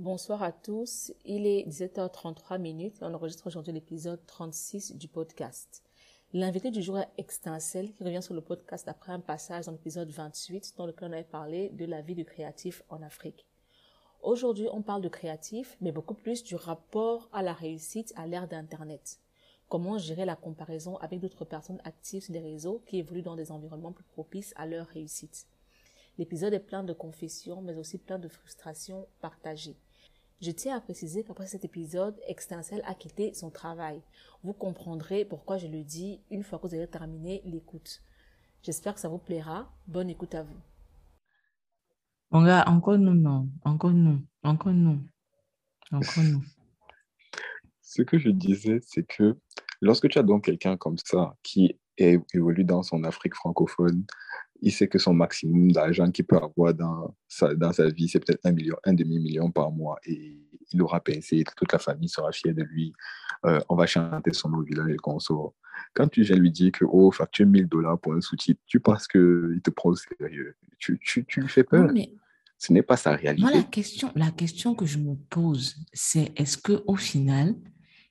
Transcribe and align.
Bonsoir 0.00 0.42
à 0.42 0.50
tous. 0.50 1.12
Il 1.26 1.46
est 1.46 1.68
17h33 1.68 2.58
minutes. 2.58 2.96
On 3.02 3.12
enregistre 3.12 3.48
aujourd'hui 3.48 3.74
l'épisode 3.74 4.24
36 4.24 4.96
du 4.96 5.08
podcast. 5.08 5.82
L'invité 6.32 6.70
du 6.70 6.80
jour 6.80 6.98
est 6.98 7.10
Extincelle 7.18 7.92
qui 7.92 8.02
revient 8.02 8.22
sur 8.22 8.32
le 8.32 8.40
podcast 8.40 8.88
après 8.88 9.12
un 9.12 9.20
passage 9.20 9.66
dans 9.66 9.72
l'épisode 9.72 10.08
28 10.08 10.72
dans 10.78 10.86
lequel 10.86 11.10
on 11.10 11.12
avait 11.12 11.22
parlé 11.22 11.68
de 11.68 11.84
la 11.84 12.00
vie 12.00 12.14
du 12.14 12.24
créatif 12.24 12.82
en 12.88 13.02
Afrique. 13.02 13.44
Aujourd'hui, 14.22 14.68
on 14.72 14.80
parle 14.80 15.02
de 15.02 15.10
créatif, 15.10 15.76
mais 15.82 15.92
beaucoup 15.92 16.14
plus 16.14 16.44
du 16.44 16.56
rapport 16.56 17.28
à 17.34 17.42
la 17.42 17.52
réussite 17.52 18.14
à 18.16 18.26
l'ère 18.26 18.48
d'Internet. 18.48 19.20
Comment 19.68 19.98
gérer 19.98 20.24
la 20.24 20.34
comparaison 20.34 20.96
avec 20.96 21.20
d'autres 21.20 21.44
personnes 21.44 21.82
actives 21.84 22.22
sur 22.22 22.32
les 22.32 22.40
réseaux 22.40 22.82
qui 22.86 22.96
évoluent 22.96 23.20
dans 23.20 23.36
des 23.36 23.52
environnements 23.52 23.92
plus 23.92 24.04
propices 24.04 24.54
à 24.56 24.64
leur 24.64 24.86
réussite? 24.86 25.46
L'épisode 26.16 26.54
est 26.54 26.60
plein 26.60 26.84
de 26.84 26.94
confessions, 26.94 27.60
mais 27.60 27.76
aussi 27.76 27.98
plein 27.98 28.18
de 28.18 28.28
frustrations 28.28 29.06
partagées. 29.20 29.76
Je 30.40 30.50
tiens 30.50 30.74
à 30.74 30.80
préciser 30.80 31.22
qu'après 31.22 31.46
cet 31.46 31.66
épisode, 31.66 32.18
Extincelle 32.26 32.82
a 32.86 32.94
quitté 32.94 33.34
son 33.34 33.50
travail. 33.50 34.00
Vous 34.42 34.54
comprendrez 34.54 35.26
pourquoi 35.26 35.58
je 35.58 35.66
le 35.66 35.84
dis 35.84 36.22
une 36.30 36.42
fois 36.42 36.58
que 36.58 36.66
vous 36.66 36.74
avez 36.74 36.86
terminé 36.86 37.42
l'écoute. 37.44 38.00
J'espère 38.62 38.94
que 38.94 39.00
ça 39.00 39.10
vous 39.10 39.18
plaira. 39.18 39.70
Bonne 39.86 40.08
écoute 40.08 40.34
à 40.34 40.42
vous. 40.42 40.56
Mon 42.30 42.42
gars, 42.42 42.64
encore 42.68 42.96
nous, 42.96 43.12
non. 43.12 43.50
Encore 43.66 43.92
nous. 43.92 44.22
Encore 44.42 44.72
nous. 44.72 45.00
Encore 45.92 46.24
nous. 46.24 46.42
Ce 47.82 48.00
que 48.00 48.18
je 48.18 48.30
disais, 48.30 48.80
c'est 48.80 49.06
que 49.06 49.36
lorsque 49.82 50.08
tu 50.08 50.18
as 50.18 50.22
donc 50.22 50.44
quelqu'un 50.44 50.78
comme 50.78 50.96
ça 50.96 51.36
qui 51.42 51.78
évolue 51.98 52.64
dans 52.64 52.82
son 52.82 53.04
Afrique 53.04 53.34
francophone, 53.34 54.06
il 54.62 54.72
sait 54.72 54.88
que 54.88 54.98
son 54.98 55.14
maximum 55.14 55.72
d'argent 55.72 56.10
qu'il 56.10 56.26
peut 56.26 56.36
avoir 56.36 56.74
dans 56.74 57.14
sa, 57.28 57.54
dans 57.54 57.72
sa 57.72 57.88
vie, 57.88 58.08
c'est 58.08 58.20
peut-être 58.20 58.44
un 58.44 58.52
million, 58.52 58.76
un 58.84 58.92
demi-million 58.92 59.50
par 59.50 59.70
mois. 59.70 59.98
Et 60.04 60.38
il 60.72 60.82
aura 60.82 61.00
pincé, 61.00 61.44
toute 61.56 61.72
la 61.72 61.78
famille 61.78 62.08
sera 62.08 62.32
fière 62.32 62.54
de 62.54 62.62
lui. 62.62 62.92
Euh, 63.46 63.60
on 63.68 63.76
va 63.76 63.86
chanter 63.86 64.32
son 64.32 64.50
nom 64.50 64.58
au 64.58 64.62
village 64.62 64.90
et 64.90 64.96
consort. 64.96 65.54
Quand 65.94 66.08
tu 66.08 66.22
viens 66.22 66.36
lui 66.36 66.50
dire 66.50 66.72
que, 66.72 66.84
oh, 66.84 67.10
facture 67.10 67.46
1000 67.46 67.66
dollars 67.66 67.98
pour 67.98 68.12
un 68.12 68.20
sous-titre, 68.20 68.60
tu 68.66 68.80
penses 68.80 69.08
qu'il 69.08 69.60
te 69.62 69.70
prend 69.70 69.90
au 69.90 69.96
sérieux? 69.96 70.54
Tu, 70.78 70.98
tu, 71.02 71.24
tu 71.24 71.40
lui 71.40 71.48
fais 71.48 71.64
peur? 71.64 71.90
mais 71.92 72.12
Ce 72.58 72.72
n'est 72.72 72.82
pas 72.82 72.96
sa 72.96 73.16
réalité. 73.16 73.42
Moi, 73.42 73.52
la 73.52 73.62
question, 73.62 74.12
la 74.14 74.30
question 74.30 74.74
que 74.74 74.86
je 74.86 74.98
me 74.98 75.14
pose, 75.14 75.76
c'est 75.92 76.32
est-ce 76.36 76.58
qu'au 76.58 76.96
final, 76.96 77.54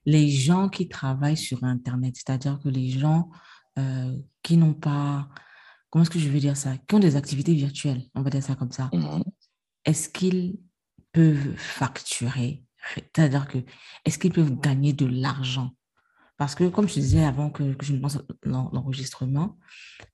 les 0.06 0.30
gens 0.30 0.68
qui 0.68 0.90
travaillent 0.90 1.38
sur 1.38 1.64
Internet, 1.64 2.16
c'est-à-dire 2.16 2.60
que 2.62 2.70
les 2.70 2.90
gens 2.90 3.30
euh, 3.78 4.18
qui 4.42 4.58
n'ont 4.58 4.74
pas 4.74 5.30
comment 5.90 6.04
est-ce 6.04 6.12
que 6.12 6.20
je 6.20 6.30
veux 6.30 6.40
dire 6.40 6.58
ça, 6.58 6.78
qui 6.78 6.96
ont 6.96 7.00
des 7.00 7.16
activités 7.16 7.54
virtuelles, 7.54 8.04
on 8.16 8.22
va 8.22 8.30
dire 8.30 8.44
ça 8.44 8.56
comme 8.56 8.72
ça, 8.72 8.90
mhm. 8.94 9.24
est-ce 9.86 10.10
qu'ils 10.10 10.60
peuvent 11.12 11.56
facturer? 11.56 12.64
C'est-à-dire 12.96 13.48
que, 13.48 13.58
est-ce 14.06 14.18
qu'ils 14.18 14.32
peuvent 14.32 14.60
gagner 14.60 14.94
de 14.94 15.06
l'argent? 15.06 15.72
Parce 16.38 16.56
que, 16.56 16.70
comme 16.70 16.88
je 16.88 16.94
disais 16.94 17.26
avant 17.26 17.50
que, 17.50 17.76
je 17.82 17.94
me 17.94 18.00
lance 18.00 18.20
l'enregistrement, 18.44 19.58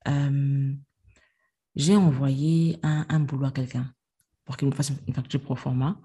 euh, 0.07 0.73
j'ai 1.75 1.95
envoyé 1.95 2.79
un, 2.81 3.19
boulot 3.19 3.45
à 3.45 3.51
quelqu'un 3.51 3.93
pour 4.43 4.57
qu'il 4.57 4.67
me 4.67 4.73
fasse 4.73 4.91
une 5.07 5.13
facture 5.13 5.41
pro 5.41 5.55
forma. 5.55 5.99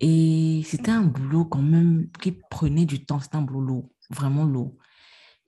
Et 0.00 0.62
c'était 0.64 0.92
un 0.92 1.02
boulot 1.02 1.44
quand 1.44 1.62
même 1.62 2.08
qui 2.20 2.38
prenait 2.50 2.86
du 2.86 3.04
temps, 3.04 3.18
c'était 3.18 3.36
un 3.36 3.42
boulot 3.42 3.60
lourd, 3.60 3.90
vraiment 4.10 4.44
lourd. 4.44 4.76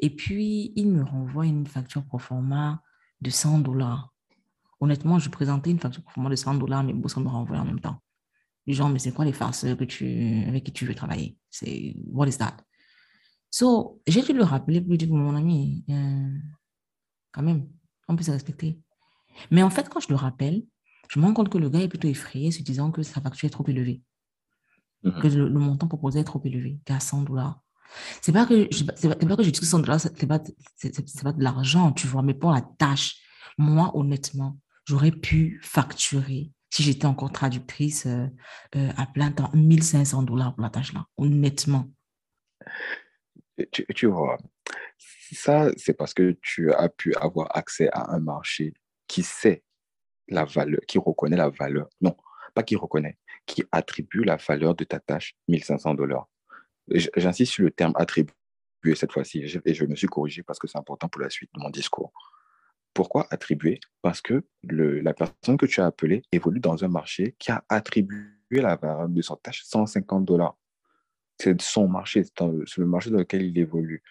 Et 0.00 0.10
puis, 0.10 0.72
il 0.74 0.88
me 0.88 1.04
renvoie 1.04 1.46
une 1.46 1.66
facture 1.66 2.04
pro 2.04 2.18
forma 2.18 2.82
de 3.20 3.30
100 3.30 3.60
dollars. 3.60 4.12
Honnêtement, 4.80 5.18
je 5.18 5.28
présentais 5.28 5.70
une 5.70 5.78
facture 5.78 6.02
pour 6.02 6.22
moi 6.22 6.30
de 6.30 6.36
100 6.36 6.54
dollars, 6.54 6.82
mais 6.82 6.94
ça 7.08 7.20
me 7.20 7.28
renvoie 7.28 7.58
en 7.58 7.64
même 7.64 7.80
temps. 7.80 7.98
Du 8.66 8.74
genre, 8.74 8.88
mais 8.88 8.98
c'est 8.98 9.12
quoi 9.12 9.24
les 9.24 9.32
farces 9.32 9.66
que 9.74 9.84
tu, 9.84 10.44
avec 10.46 10.64
qui 10.64 10.72
tu 10.72 10.86
veux 10.86 10.94
travailler? 10.94 11.36
C'est, 11.50 11.96
what 12.06 12.28
is 12.28 12.38
that? 12.38 12.56
So, 13.50 14.00
j'ai 14.06 14.22
dû 14.22 14.32
le 14.32 14.44
rappeler 14.44 14.80
pour 14.80 14.90
lui 14.90 14.98
dire, 14.98 15.12
mon 15.12 15.34
ami, 15.34 15.84
euh, 15.90 16.38
quand 17.32 17.42
même, 17.42 17.68
on 18.08 18.16
peut 18.16 18.22
se 18.22 18.30
respecter. 18.30 18.80
Mais 19.50 19.62
en 19.62 19.70
fait, 19.70 19.88
quand 19.88 20.00
je 20.00 20.08
le 20.08 20.14
rappelle, 20.14 20.62
je 21.08 21.18
me 21.18 21.24
rends 21.24 21.34
compte 21.34 21.48
que 21.48 21.58
le 21.58 21.68
gars 21.68 21.80
est 21.80 21.88
plutôt 21.88 22.08
effrayé, 22.08 22.52
se 22.52 22.62
disant 22.62 22.90
que 22.90 23.02
sa 23.02 23.20
facture 23.20 23.46
est 23.46 23.50
trop 23.50 23.66
élevée. 23.66 24.02
Mm-hmm. 25.04 25.20
Que 25.20 25.28
le, 25.28 25.50
montant 25.50 25.88
proposé 25.88 26.20
est 26.20 26.24
trop 26.24 26.40
élevé, 26.44 26.80
qu'à 26.84 27.00
100 27.00 27.22
dollars. 27.22 27.60
C'est 28.20 28.32
pas 28.32 28.46
que 28.46 28.68
c'est 28.72 28.86
pas, 28.86 29.36
que 29.36 29.42
je 29.42 29.50
dis 29.50 29.60
que 29.60 29.66
100 29.66 29.80
dollars, 29.80 30.00
c'est 30.00 30.26
pas, 30.26 30.40
c'est, 30.76 31.22
pas 31.22 31.32
de 31.32 31.42
l'argent, 31.42 31.92
tu 31.92 32.06
vois, 32.06 32.22
mais 32.22 32.34
pour 32.34 32.52
la 32.52 32.60
tâche, 32.60 33.16
moi, 33.58 33.90
honnêtement, 33.94 34.58
j'aurais 34.86 35.10
pu 35.10 35.60
facturer, 35.62 36.52
si 36.70 36.82
j'étais 36.82 37.06
encore 37.06 37.32
traductrice 37.32 38.06
euh, 38.06 38.26
euh, 38.76 38.90
à 38.96 39.06
plein 39.06 39.32
temps, 39.32 39.50
1500 39.54 40.22
dollars 40.22 40.54
pour 40.54 40.62
la 40.62 40.70
tâche-là, 40.70 41.06
honnêtement. 41.16 41.88
Tu, 43.72 43.84
tu, 43.94 44.06
vois, 44.06 44.38
ça, 45.32 45.70
c'est 45.76 45.94
parce 45.94 46.14
que 46.14 46.38
tu 46.42 46.72
as 46.72 46.88
pu 46.88 47.14
avoir 47.16 47.54
accès 47.56 47.90
à 47.92 48.14
un 48.14 48.20
marché 48.20 48.72
qui 49.06 49.22
sait 49.22 49.62
la 50.28 50.44
valeur, 50.44 50.80
qui 50.86 50.98
reconnaît 50.98 51.36
la 51.36 51.50
valeur. 51.50 51.88
Non, 52.00 52.16
pas 52.54 52.62
qui 52.62 52.76
reconnaît, 52.76 53.18
qui 53.46 53.64
attribue 53.72 54.24
la 54.24 54.36
valeur 54.36 54.74
de 54.74 54.84
ta 54.84 55.00
tâche, 55.00 55.34
1500 55.48 55.94
dollars. 55.94 56.28
J'insiste 56.90 57.52
sur 57.52 57.64
le 57.64 57.70
terme 57.70 57.92
attribué 57.96 58.32
cette 58.94 59.12
fois-ci, 59.12 59.44
et 59.64 59.74
je 59.74 59.84
me 59.84 59.94
suis 59.94 60.06
corrigé 60.06 60.42
parce 60.42 60.58
que 60.58 60.66
c'est 60.66 60.78
important 60.78 61.08
pour 61.08 61.20
la 61.20 61.30
suite 61.30 61.50
de 61.54 61.60
mon 61.60 61.70
discours. 61.70 62.12
Pourquoi 62.94 63.26
attribuer? 63.30 63.78
Parce 64.02 64.20
que 64.20 64.44
la 64.62 65.14
personne 65.14 65.56
que 65.56 65.66
tu 65.66 65.80
as 65.80 65.86
appelée 65.86 66.22
évolue 66.32 66.60
dans 66.60 66.82
un 66.82 66.88
marché 66.88 67.36
qui 67.38 67.52
a 67.52 67.64
attribué 67.68 68.24
la 68.50 68.76
valeur 68.76 69.08
de 69.08 69.22
son 69.22 69.36
tâche 69.36 69.62
150 69.64 70.24
dollars. 70.24 70.58
C'est 71.38 71.60
son 71.62 71.88
marché, 71.88 72.24
c'est 72.24 72.78
le 72.78 72.86
marché 72.86 73.10
dans 73.10 73.18
lequel 73.18 73.42
il 73.42 73.56
évolue. 73.58 74.02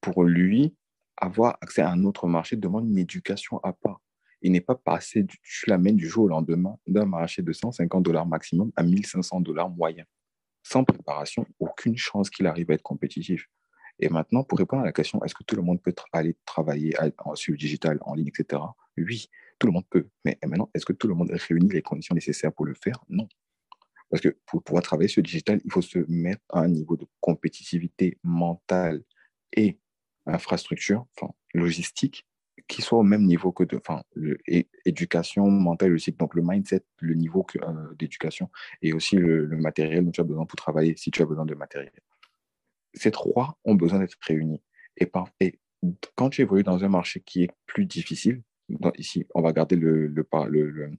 Pour 0.00 0.24
lui, 0.24 0.74
avoir 1.16 1.56
accès 1.60 1.82
à 1.82 1.90
un 1.90 2.04
autre 2.04 2.26
marché 2.26 2.56
demande 2.56 2.88
une 2.88 2.98
éducation 2.98 3.60
à 3.62 3.72
part. 3.72 4.00
Il 4.42 4.52
n'est 4.52 4.60
pas 4.60 4.74
passé, 4.74 5.24
tu 5.24 5.70
l'amènes 5.70 5.96
du 5.96 6.08
jour 6.08 6.24
au 6.24 6.28
lendemain 6.28 6.76
d'un 6.86 7.06
marché 7.06 7.40
de 7.40 7.52
150 7.52 8.02
dollars 8.02 8.26
maximum 8.26 8.72
à 8.74 8.82
1500 8.82 9.40
dollars 9.42 9.70
moyen 9.70 10.04
sans 10.64 10.82
préparation, 10.82 11.46
aucune 11.60 11.96
chance 11.96 12.30
qu'il 12.30 12.46
arrive 12.46 12.70
à 12.72 12.74
être 12.74 12.82
compétitif. 12.82 13.48
Et 14.00 14.08
maintenant, 14.08 14.42
pour 14.42 14.58
répondre 14.58 14.82
à 14.82 14.86
la 14.86 14.92
question, 14.92 15.22
est-ce 15.22 15.34
que 15.34 15.44
tout 15.44 15.54
le 15.54 15.62
monde 15.62 15.80
peut 15.80 15.94
aller 16.12 16.36
travailler 16.44 16.96
sur 17.34 17.52
le 17.52 17.58
digital, 17.58 17.98
en 18.00 18.14
ligne, 18.14 18.28
etc. 18.36 18.60
Oui, 18.96 19.28
tout 19.60 19.68
le 19.68 19.72
monde 19.72 19.86
peut. 19.88 20.08
Mais 20.24 20.36
maintenant, 20.44 20.68
est-ce 20.74 20.84
que 20.84 20.92
tout 20.92 21.06
le 21.06 21.14
monde 21.14 21.30
réunit 21.30 21.70
les 21.70 21.82
conditions 21.82 22.14
nécessaires 22.14 22.52
pour 22.52 22.66
le 22.66 22.74
faire? 22.74 23.04
Non. 23.08 23.28
Parce 24.10 24.20
que 24.20 24.36
pour 24.46 24.64
pouvoir 24.64 24.82
travailler 24.82 25.08
sur 25.08 25.20
le 25.20 25.26
digital, 25.26 25.60
il 25.64 25.70
faut 25.70 25.82
se 25.82 25.98
mettre 26.08 26.42
à 26.48 26.60
un 26.60 26.68
niveau 26.68 26.96
de 26.96 27.06
compétitivité 27.20 28.18
mentale 28.24 29.04
et 29.52 29.78
infrastructure, 30.26 31.06
enfin 31.16 31.32
logistique, 31.52 32.26
qui 32.68 32.82
soit 32.82 32.98
au 32.98 33.02
même 33.02 33.24
niveau 33.24 33.52
que 33.52 33.64
de, 33.64 33.76
enfin, 33.76 34.02
éducation 34.84 35.50
mentale 35.50 35.92
aussi. 35.92 36.12
Donc, 36.12 36.34
le 36.34 36.42
mindset, 36.42 36.82
le 37.00 37.14
niveau 37.14 37.46
euh, 37.56 37.94
d'éducation 37.98 38.50
et 38.82 38.92
aussi 38.92 39.16
le, 39.16 39.46
matériel 39.56 40.04
dont 40.04 40.10
tu 40.10 40.20
as 40.20 40.24
besoin 40.24 40.46
pour 40.46 40.56
travailler 40.56 40.96
si 40.96 41.10
tu 41.10 41.22
as 41.22 41.26
besoin 41.26 41.46
de 41.46 41.54
matériel. 41.54 41.92
Ces 42.94 43.10
trois 43.10 43.58
ont 43.64 43.74
besoin 43.74 43.98
d'être 43.98 44.16
réunis. 44.26 44.62
Et, 44.96 45.10
quand 46.14 46.30
tu 46.30 46.40
évolues 46.40 46.62
dans 46.62 46.82
un 46.82 46.88
marché 46.88 47.20
qui 47.20 47.42
est 47.42 47.50
plus 47.66 47.84
difficile, 47.84 48.42
ici, 48.96 49.26
on 49.34 49.42
va 49.42 49.52
garder 49.52 49.76
le, 49.76 50.06
le, 50.06 50.26
le, 50.48 50.90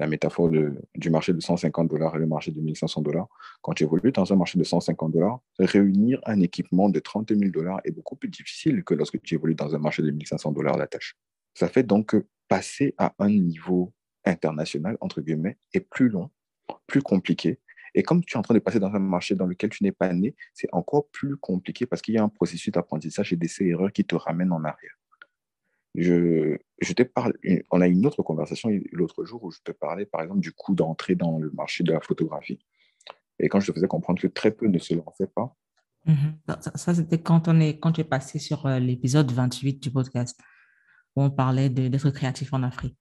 la 0.00 0.06
métaphore 0.06 0.50
du 0.50 1.10
marché 1.10 1.32
de 1.32 1.40
150 1.40 1.88
dollars 1.88 2.16
et 2.16 2.18
le 2.18 2.26
marché 2.26 2.50
de 2.50 2.60
1500 2.60 3.02
dollars. 3.02 3.28
Quand 3.62 3.74
tu 3.74 3.84
évolues 3.84 4.12
dans 4.12 4.32
un 4.32 4.36
marché 4.36 4.58
de 4.58 4.64
150 4.64 5.12
dollars, 5.12 5.40
réunir 5.58 6.20
un 6.26 6.40
équipement 6.40 6.88
de 6.88 6.98
30 6.98 7.32
000 7.34 7.50
dollars 7.50 7.80
est 7.84 7.92
beaucoup 7.92 8.16
plus 8.16 8.28
difficile 8.28 8.82
que 8.82 8.94
lorsque 8.94 9.20
tu 9.22 9.34
évolues 9.34 9.54
dans 9.54 9.74
un 9.74 9.78
marché 9.78 10.02
de 10.02 10.10
1500 10.10 10.52
dollars 10.52 10.76
la 10.76 10.86
tâche. 10.86 11.16
Ça 11.54 11.68
fait 11.68 11.84
donc 11.84 12.06
que 12.06 12.26
passer 12.48 12.94
à 12.98 13.14
un 13.18 13.30
niveau 13.30 13.92
international, 14.24 14.96
entre 15.00 15.20
guillemets, 15.20 15.58
est 15.72 15.80
plus 15.80 16.08
long, 16.08 16.30
plus 16.86 17.02
compliqué. 17.02 17.60
Et 17.94 18.02
comme 18.02 18.24
tu 18.24 18.34
es 18.34 18.38
en 18.38 18.42
train 18.42 18.54
de 18.54 18.58
passer 18.58 18.80
dans 18.80 18.92
un 18.92 18.98
marché 18.98 19.36
dans 19.36 19.46
lequel 19.46 19.70
tu 19.70 19.84
n'es 19.84 19.92
pas 19.92 20.12
né, 20.12 20.34
c'est 20.52 20.68
encore 20.72 21.08
plus 21.10 21.36
compliqué 21.36 21.86
parce 21.86 22.02
qu'il 22.02 22.14
y 22.14 22.18
a 22.18 22.24
un 22.24 22.28
processus 22.28 22.72
d'apprentissage 22.72 23.32
et 23.32 23.36
d'essais-erreurs 23.36 23.92
qui 23.92 24.04
te 24.04 24.16
ramènent 24.16 24.52
en 24.52 24.64
arrière. 24.64 24.98
Je, 25.94 26.58
je 26.80 26.92
te 26.92 27.02
parle, 27.02 27.34
on 27.70 27.80
a 27.80 27.86
une 27.86 28.04
autre 28.06 28.22
conversation 28.22 28.70
l'autre 28.92 29.24
jour 29.24 29.44
où 29.44 29.50
je 29.50 29.60
te 29.62 29.72
parlais, 29.72 30.06
par 30.06 30.22
exemple, 30.22 30.40
du 30.40 30.52
coût 30.52 30.74
d'entrée 30.74 31.14
dans 31.14 31.38
le 31.38 31.50
marché 31.50 31.84
de 31.84 31.92
la 31.92 32.00
photographie. 32.00 32.58
Et 33.38 33.48
quand 33.48 33.60
je 33.60 33.68
te 33.68 33.72
faisais 33.72 33.86
comprendre 33.86 34.20
que 34.20 34.26
très 34.26 34.50
peu 34.50 34.66
ne 34.66 34.78
se 34.78 34.94
lançaient 34.94 35.28
pas. 35.28 35.56
Mm-hmm. 36.06 36.76
Ça, 36.76 36.94
c'était 36.94 37.20
quand, 37.20 37.48
on 37.48 37.60
est, 37.60 37.78
quand 37.78 37.92
tu 37.92 38.00
es 38.00 38.04
passé 38.04 38.38
sur 38.38 38.66
euh, 38.66 38.78
l'épisode 38.78 39.30
28 39.30 39.82
du 39.82 39.90
podcast, 39.90 40.38
où 41.16 41.22
on 41.22 41.30
parlait 41.30 41.70
d'être 41.70 42.10
créatif 42.10 42.52
en 42.52 42.62
Afrique. 42.62 42.96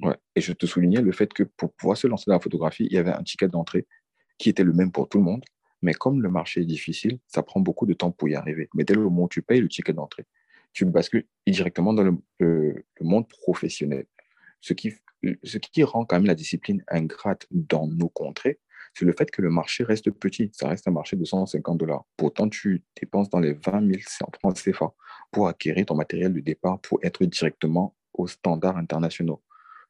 Ouais. 0.00 0.16
Et 0.34 0.40
je 0.40 0.52
te 0.52 0.66
soulignais 0.66 1.00
le 1.00 1.12
fait 1.12 1.32
que 1.32 1.44
pour 1.44 1.72
pouvoir 1.74 1.96
se 1.96 2.06
lancer 2.06 2.24
dans 2.26 2.34
la 2.34 2.40
photographie, 2.40 2.86
il 2.90 2.92
y 2.92 2.98
avait 2.98 3.12
un 3.12 3.22
ticket 3.22 3.48
d'entrée 3.48 3.86
qui 4.38 4.48
était 4.48 4.64
le 4.64 4.72
même 4.72 4.90
pour 4.90 5.08
tout 5.08 5.18
le 5.18 5.24
monde. 5.24 5.44
Mais 5.80 5.94
comme 5.94 6.22
le 6.22 6.30
marché 6.30 6.60
est 6.60 6.66
difficile, 6.66 7.18
ça 7.26 7.42
prend 7.42 7.60
beaucoup 7.60 7.86
de 7.86 7.94
temps 7.94 8.10
pour 8.10 8.28
y 8.28 8.34
arriver. 8.34 8.68
Mais 8.74 8.84
dès 8.84 8.94
le 8.94 9.02
moment 9.02 9.24
où 9.24 9.28
tu 9.28 9.42
payes 9.42 9.60
le 9.60 9.68
ticket 9.68 9.92
d'entrée, 9.92 10.26
tu 10.72 10.84
bascules 10.84 11.26
directement 11.46 11.92
dans 11.92 12.02
le, 12.02 12.84
monde 13.00 13.28
professionnel. 13.28 14.06
Ce 14.60 14.72
qui, 14.72 14.92
ce 15.42 15.58
qui 15.58 15.82
rend 15.82 16.04
quand 16.04 16.16
même 16.16 16.26
la 16.26 16.34
discipline 16.34 16.84
ingrate 16.88 17.46
dans 17.50 17.86
nos 17.86 18.08
contrées, 18.08 18.60
c'est 18.94 19.04
le 19.04 19.12
fait 19.12 19.30
que 19.30 19.42
le 19.42 19.50
marché 19.50 19.84
reste 19.84 20.10
petit. 20.10 20.50
Ça 20.52 20.68
reste 20.68 20.86
un 20.86 20.92
marché 20.92 21.16
de 21.16 21.24
150 21.24 21.78
dollars. 21.78 22.04
Pourtant, 22.16 22.48
tu 22.48 22.82
dépenses 23.00 23.30
dans 23.30 23.40
les 23.40 23.54
20 23.54 23.86
000 23.86 24.00
francs 24.40 24.54
CFA 24.54 24.92
pour 25.30 25.48
acquérir 25.48 25.86
ton 25.86 25.94
matériel 25.94 26.32
de 26.32 26.40
départ 26.40 26.80
pour 26.80 26.98
être 27.02 27.24
directement 27.24 27.96
aux 28.12 28.26
standards 28.26 28.76
internationaux. 28.76 29.42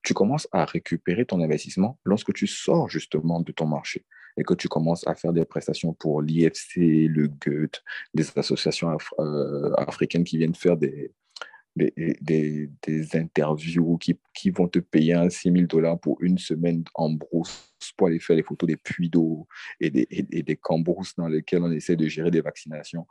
Tu 0.05 0.15
commences 0.15 0.49
à 0.53 0.65
récupérer 0.65 1.27
ton 1.27 1.41
investissement 1.41 1.99
lorsque 2.05 2.33
tu 2.33 2.47
sors 2.47 2.89
justement 2.89 3.41
de 3.41 3.53
ton 3.53 3.67
marché 3.67 4.05
et 4.37 4.45
que 4.45 4.55
tu 4.55 4.69
commences 4.69 5.07
à 5.07 5.15
faire 5.15 5.33
des 5.33 5.45
prestations 5.45 5.93
pour 5.93 6.23
l'IFC, 6.23 6.77
le 7.09 7.29
GUT, 7.29 7.71
des 8.15 8.27
associations 8.37 8.97
euh, 9.19 9.73
africaines 9.77 10.25
qui 10.25 10.39
viennent 10.39 10.55
faire 10.55 10.77
des, 10.77 11.13
des, 11.77 12.71
des, 12.83 13.17
interviews 13.17 13.97
qui, 13.99 14.19
qui, 14.35 14.51
vont 14.51 14.69
te 14.69 14.79
payer 14.79 15.15
un 15.15 15.31
6 15.31 15.53
000 15.53 15.67
dollars 15.67 15.99
pour 15.99 16.19
une 16.21 16.39
semaine 16.39 16.85
en 16.95 17.11
brousse 17.11 17.75
pour 17.97 18.07
aller 18.09 18.21
faire 18.21 18.37
les 18.37 18.43
photos 18.43 18.69
des 18.69 18.77
puits 18.77 19.09
d'eau 19.09 19.47
et 19.81 19.91
des, 19.91 20.07
et, 20.11 20.43
des 20.43 20.57
cambrousses 20.57 21.17
dans 21.17 21.29
lesquelles 21.29 21.63
on 21.63 21.73
essaie 21.73 21.97
de 21.97 22.07
gérer 22.07 22.31
des 22.31 22.41
vaccinations. 22.41 23.07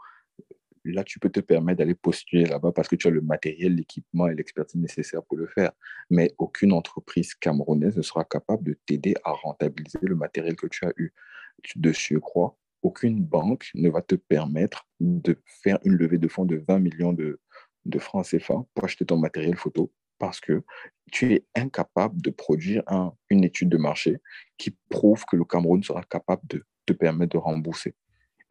Là, 0.83 1.03
tu 1.03 1.19
peux 1.19 1.29
te 1.29 1.39
permettre 1.39 1.79
d'aller 1.79 1.95
postuler 1.95 2.45
là-bas 2.45 2.71
parce 2.71 2.87
que 2.87 2.95
tu 2.95 3.07
as 3.07 3.11
le 3.11 3.21
matériel, 3.21 3.75
l'équipement 3.75 4.27
et 4.27 4.35
l'expertise 4.35 4.81
nécessaire 4.81 5.23
pour 5.23 5.37
le 5.37 5.47
faire. 5.47 5.71
Mais 6.09 6.33
aucune 6.37 6.73
entreprise 6.73 7.35
camerounaise 7.35 7.97
ne 7.97 8.01
sera 8.01 8.23
capable 8.23 8.63
de 8.63 8.77
t'aider 8.85 9.13
à 9.23 9.31
rentabiliser 9.31 9.99
le 10.01 10.15
matériel 10.15 10.55
que 10.55 10.67
tu 10.67 10.85
as 10.85 10.93
eu. 10.97 11.13
De 11.75 11.91
surcroît, 11.91 12.57
aucune 12.81 13.23
banque 13.23 13.69
ne 13.75 13.89
va 13.89 14.01
te 14.01 14.15
permettre 14.15 14.87
de 14.99 15.37
faire 15.63 15.77
une 15.83 15.93
levée 15.93 16.17
de 16.17 16.27
fonds 16.27 16.45
de 16.45 16.63
20 16.67 16.79
millions 16.79 17.13
de 17.13 17.99
francs 17.99 18.25
CFA 18.25 18.65
pour 18.73 18.83
acheter 18.83 19.05
ton 19.05 19.17
matériel 19.17 19.55
photo 19.55 19.91
parce 20.21 20.39
que 20.39 20.63
tu 21.11 21.33
es 21.33 21.45
incapable 21.55 22.21
de 22.21 22.29
produire 22.29 22.83
une 23.31 23.43
étude 23.43 23.69
de 23.69 23.77
marché 23.77 24.17
qui 24.59 24.77
prouve 24.87 25.25
que 25.25 25.35
le 25.35 25.43
Cameroun 25.45 25.81
sera 25.81 26.03
capable 26.03 26.43
de 26.47 26.63
te 26.85 26.93
permettre 26.93 27.31
de 27.31 27.37
rembourser. 27.39 27.95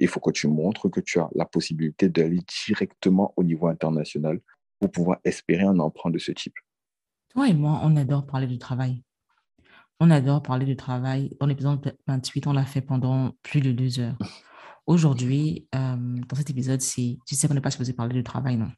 Il 0.00 0.08
faut 0.08 0.20
que 0.20 0.31
tu 0.31 0.49
montres 0.49 0.91
que 0.91 1.00
tu 1.00 1.20
as 1.20 1.29
la 1.35 1.44
possibilité 1.44 2.08
d'aller 2.08 2.41
directement 2.67 3.32
au 3.37 3.44
niveau 3.44 3.69
international 3.69 4.41
pour 4.81 4.91
pouvoir 4.91 5.19
espérer 5.25 5.64
un 5.64 5.79
emprunt 5.79 6.11
de 6.11 6.19
ce 6.19 6.32
type. 6.32 6.55
Toi 7.29 7.49
et 7.49 7.55
moi, 7.55 7.81
on 7.85 7.94
adore 7.97 8.26
parler 8.26 8.47
du 8.47 8.58
travail. 8.58 9.02
On 10.00 10.11
adore 10.11 10.43
parler 10.43 10.64
du 10.64 10.75
travail. 10.75 11.37
Dans 11.38 11.47
l'épisode 11.47 11.94
28, 12.08 12.47
on 12.47 12.52
l'a 12.55 12.64
fait 12.64 12.81
pendant 12.81 13.37
plus 13.43 13.61
de 13.61 13.73
deux 13.73 14.00
heures. 14.00 14.17
Aujourd'hui, 14.87 15.69
euh, 15.75 15.97
dans 16.26 16.37
cet 16.37 16.49
épisode-ci, 16.49 17.20
tu 17.26 17.35
sais 17.35 17.46
qu'on 17.46 17.55
n'est 17.55 17.61
pas 17.61 17.70
supposé 17.70 17.93
parler 17.93 18.14
du 18.14 18.25
travail, 18.25 18.56
non? 18.56 18.70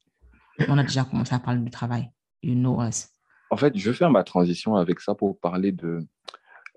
On 0.69 0.77
a 0.77 0.83
déjà 0.83 1.05
commencé 1.05 1.35
à 1.35 1.39
parler 1.39 1.61
du 1.61 1.71
travail. 1.71 2.11
You 2.43 2.55
know 2.55 2.83
us. 2.83 3.09
En 3.51 3.57
fait, 3.57 3.77
je 3.77 3.91
vais 3.91 3.97
faire 3.97 4.11
ma 4.11 4.25
transition 4.25 4.75
avec 4.75 5.01
ça 5.01 5.15
pour 5.15 5.39
parler 5.39 5.73
de, 5.73 6.05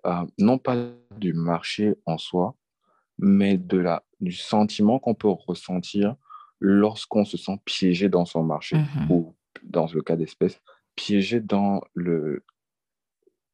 euh, 0.05 0.25
non 0.37 0.59
pas 0.59 0.75
du 1.17 1.33
marché 1.33 1.95
en 2.05 2.17
soi, 2.17 2.55
mais 3.17 3.57
de 3.57 3.77
la, 3.77 4.03
du 4.19 4.33
sentiment 4.33 4.99
qu'on 4.99 5.15
peut 5.15 5.29
ressentir 5.29 6.15
lorsqu'on 6.59 7.25
se 7.25 7.37
sent 7.37 7.59
piégé 7.65 8.09
dans 8.09 8.25
son 8.25 8.43
marché, 8.43 8.77
mm-hmm. 8.77 9.11
ou 9.11 9.35
dans 9.63 9.87
le 9.87 10.01
cas 10.01 10.15
d'espèce, 10.15 10.61
piégé 10.95 11.39
dans 11.39 11.81
le, 11.93 12.43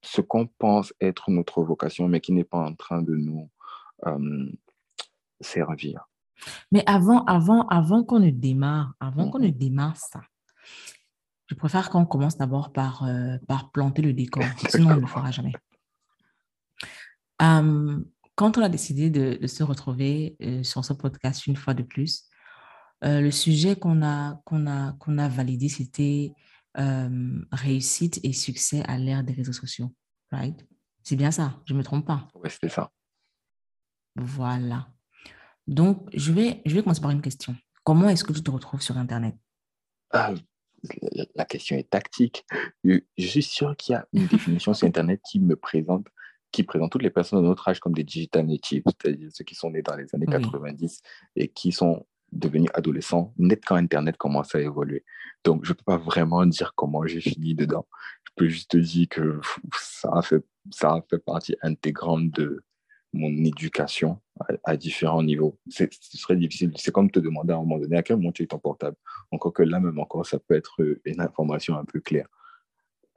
ce 0.01 0.21
qu'on 0.21 0.47
pense 0.47 0.93
être 0.99 1.31
notre 1.31 1.63
vocation, 1.63 2.07
mais 2.07 2.21
qui 2.21 2.31
n'est 2.31 2.43
pas 2.43 2.59
en 2.59 2.75
train 2.75 3.01
de 3.01 3.15
nous 3.15 3.49
euh, 4.05 4.51
servir. 5.39 6.07
Mais 6.71 6.83
avant, 6.87 7.23
avant, 7.25 7.67
avant 7.67 8.03
qu'on 8.03 8.19
ne 8.19 8.31
démarre, 8.31 8.93
avant 8.99 9.29
qu'on 9.29 9.39
ne 9.39 9.47
mhm. 9.47 9.57
démarre 9.57 9.97
ça, 9.97 10.21
je 11.47 11.55
préfère 11.55 11.89
qu'on 11.89 12.05
commence 12.05 12.37
d'abord 12.37 12.71
par, 12.71 13.03
euh, 13.03 13.37
par 13.47 13.71
planter 13.71 14.01
le 14.01 14.13
décor. 14.13 14.43
Sinon, 14.69 14.91
on 14.91 14.95
ne 14.95 15.01
le 15.01 15.07
fera 15.07 15.31
jamais. 15.31 15.53
Quand 18.35 18.57
on 18.57 18.61
a 18.61 18.69
décidé 18.69 19.09
de, 19.09 19.45
se 19.47 19.63
retrouver 19.63 20.35
euh, 20.41 20.63
sur 20.63 20.83
ce 20.83 20.93
podcast 20.93 21.47
une 21.47 21.55
fois 21.55 21.73
de 21.73 21.83
plus, 21.83 22.25
euh, 23.03 23.21
le 23.21 23.31
sujet 23.31 23.75
qu'on 23.75 24.03
a, 24.03 24.41
qu'on 24.45 24.67
a, 24.67 24.93
qu'on 24.93 25.17
a 25.17 25.27
validé, 25.27 25.69
c'était 25.69 26.33
réussite 27.51 28.21
et 28.23 28.31
succès 28.31 28.81
à 28.87 28.97
l'ère 28.97 29.25
des 29.25 29.33
réseaux 29.33 29.51
sociaux. 29.51 29.93
Right? 30.31 30.65
C'est 31.03 31.17
bien 31.17 31.31
ça, 31.31 31.59
je 31.65 31.73
ne 31.73 31.79
me 31.79 31.83
trompe 31.83 32.07
pas? 32.07 32.27
Oui, 32.35 32.49
c'est 32.61 32.69
ça. 32.69 32.91
Voilà. 34.15 34.87
Donc, 35.67 36.09
je 36.13 36.31
vais, 36.31 36.61
je 36.65 36.75
vais 36.75 36.81
commencer 36.81 37.01
par 37.01 37.11
une 37.11 37.21
question. 37.21 37.55
Comment 37.83 38.09
est-ce 38.09 38.23
que 38.23 38.33
tu 38.33 38.43
te 38.43 38.51
retrouves 38.51 38.81
sur 38.81 38.97
Internet? 38.97 39.35
Ah, 40.11 40.33
La 41.35 41.45
question 41.45 41.77
est 41.77 41.89
tactique. 41.89 42.45
Je 42.83 43.01
suis 43.17 43.43
sûr 43.43 43.75
qu'il 43.77 43.93
y 43.93 43.95
a 43.95 44.07
une 44.13 44.27
définition 44.27 44.73
sur 44.73 44.87
Internet 44.87 45.21
qui 45.29 45.39
me 45.39 45.55
présente, 45.55 46.07
qui 46.51 46.63
présente 46.63 46.91
toutes 46.91 47.03
les 47.03 47.09
personnes 47.09 47.41
de 47.41 47.47
notre 47.47 47.67
âge 47.67 47.79
comme 47.79 47.93
des 47.93 48.03
digital 48.03 48.45
natives, 48.45 48.83
c'est-à-dire 48.85 49.29
ceux 49.31 49.43
qui 49.43 49.55
sont 49.55 49.71
nés 49.71 49.81
dans 49.81 49.95
les 49.95 50.13
années 50.13 50.25
90 50.25 51.01
et 51.35 51.47
qui 51.47 51.71
sont 51.71 52.05
devenus 52.31 52.69
adolescents 52.73 53.33
net 53.37 53.63
quand 53.65 53.75
Internet 53.75 54.17
commence 54.17 54.55
à 54.55 54.61
évoluer. 54.61 55.03
Donc, 55.43 55.65
je 55.65 55.71
ne 55.71 55.73
peux 55.75 55.83
pas 55.83 55.97
vraiment 55.97 56.45
dire 56.45 56.73
comment 56.75 57.05
j'ai 57.05 57.21
fini 57.21 57.55
dedans. 57.55 57.87
Je 58.23 58.31
peux 58.35 58.47
juste 58.47 58.71
te 58.71 58.77
dire 58.77 59.07
que 59.09 59.39
ça 59.77 60.09
a 60.13 60.21
fait, 60.21 60.43
ça 60.71 60.93
a 60.93 61.01
fait 61.09 61.19
partie 61.19 61.55
intégrante 61.61 62.31
de, 62.31 62.63
mon 63.13 63.29
éducation 63.43 64.19
à, 64.63 64.77
différents 64.77 65.23
niveaux. 65.23 65.59
Ce 65.69 65.85
serait 65.91 66.35
difficile. 66.35 66.71
C'est 66.75 66.91
comme 66.91 67.11
te 67.11 67.19
demander 67.19 67.53
à 67.53 67.57
un 67.57 67.59
moment 67.59 67.77
donné 67.77 67.97
à 67.97 68.03
quel 68.03 68.17
moment 68.17 68.31
tu 68.31 68.43
es 68.43 68.47
ton 68.47 68.59
portable? 68.59 68.95
Encore 69.31 69.53
que 69.53 69.63
là, 69.63 69.79
même 69.79 69.99
encore, 69.99 70.25
ça 70.25 70.39
peut 70.39 70.55
être 70.55 70.81
une 71.05 71.21
information 71.21 71.77
un 71.77 71.85
peu 71.85 71.99
claire. 71.99 72.27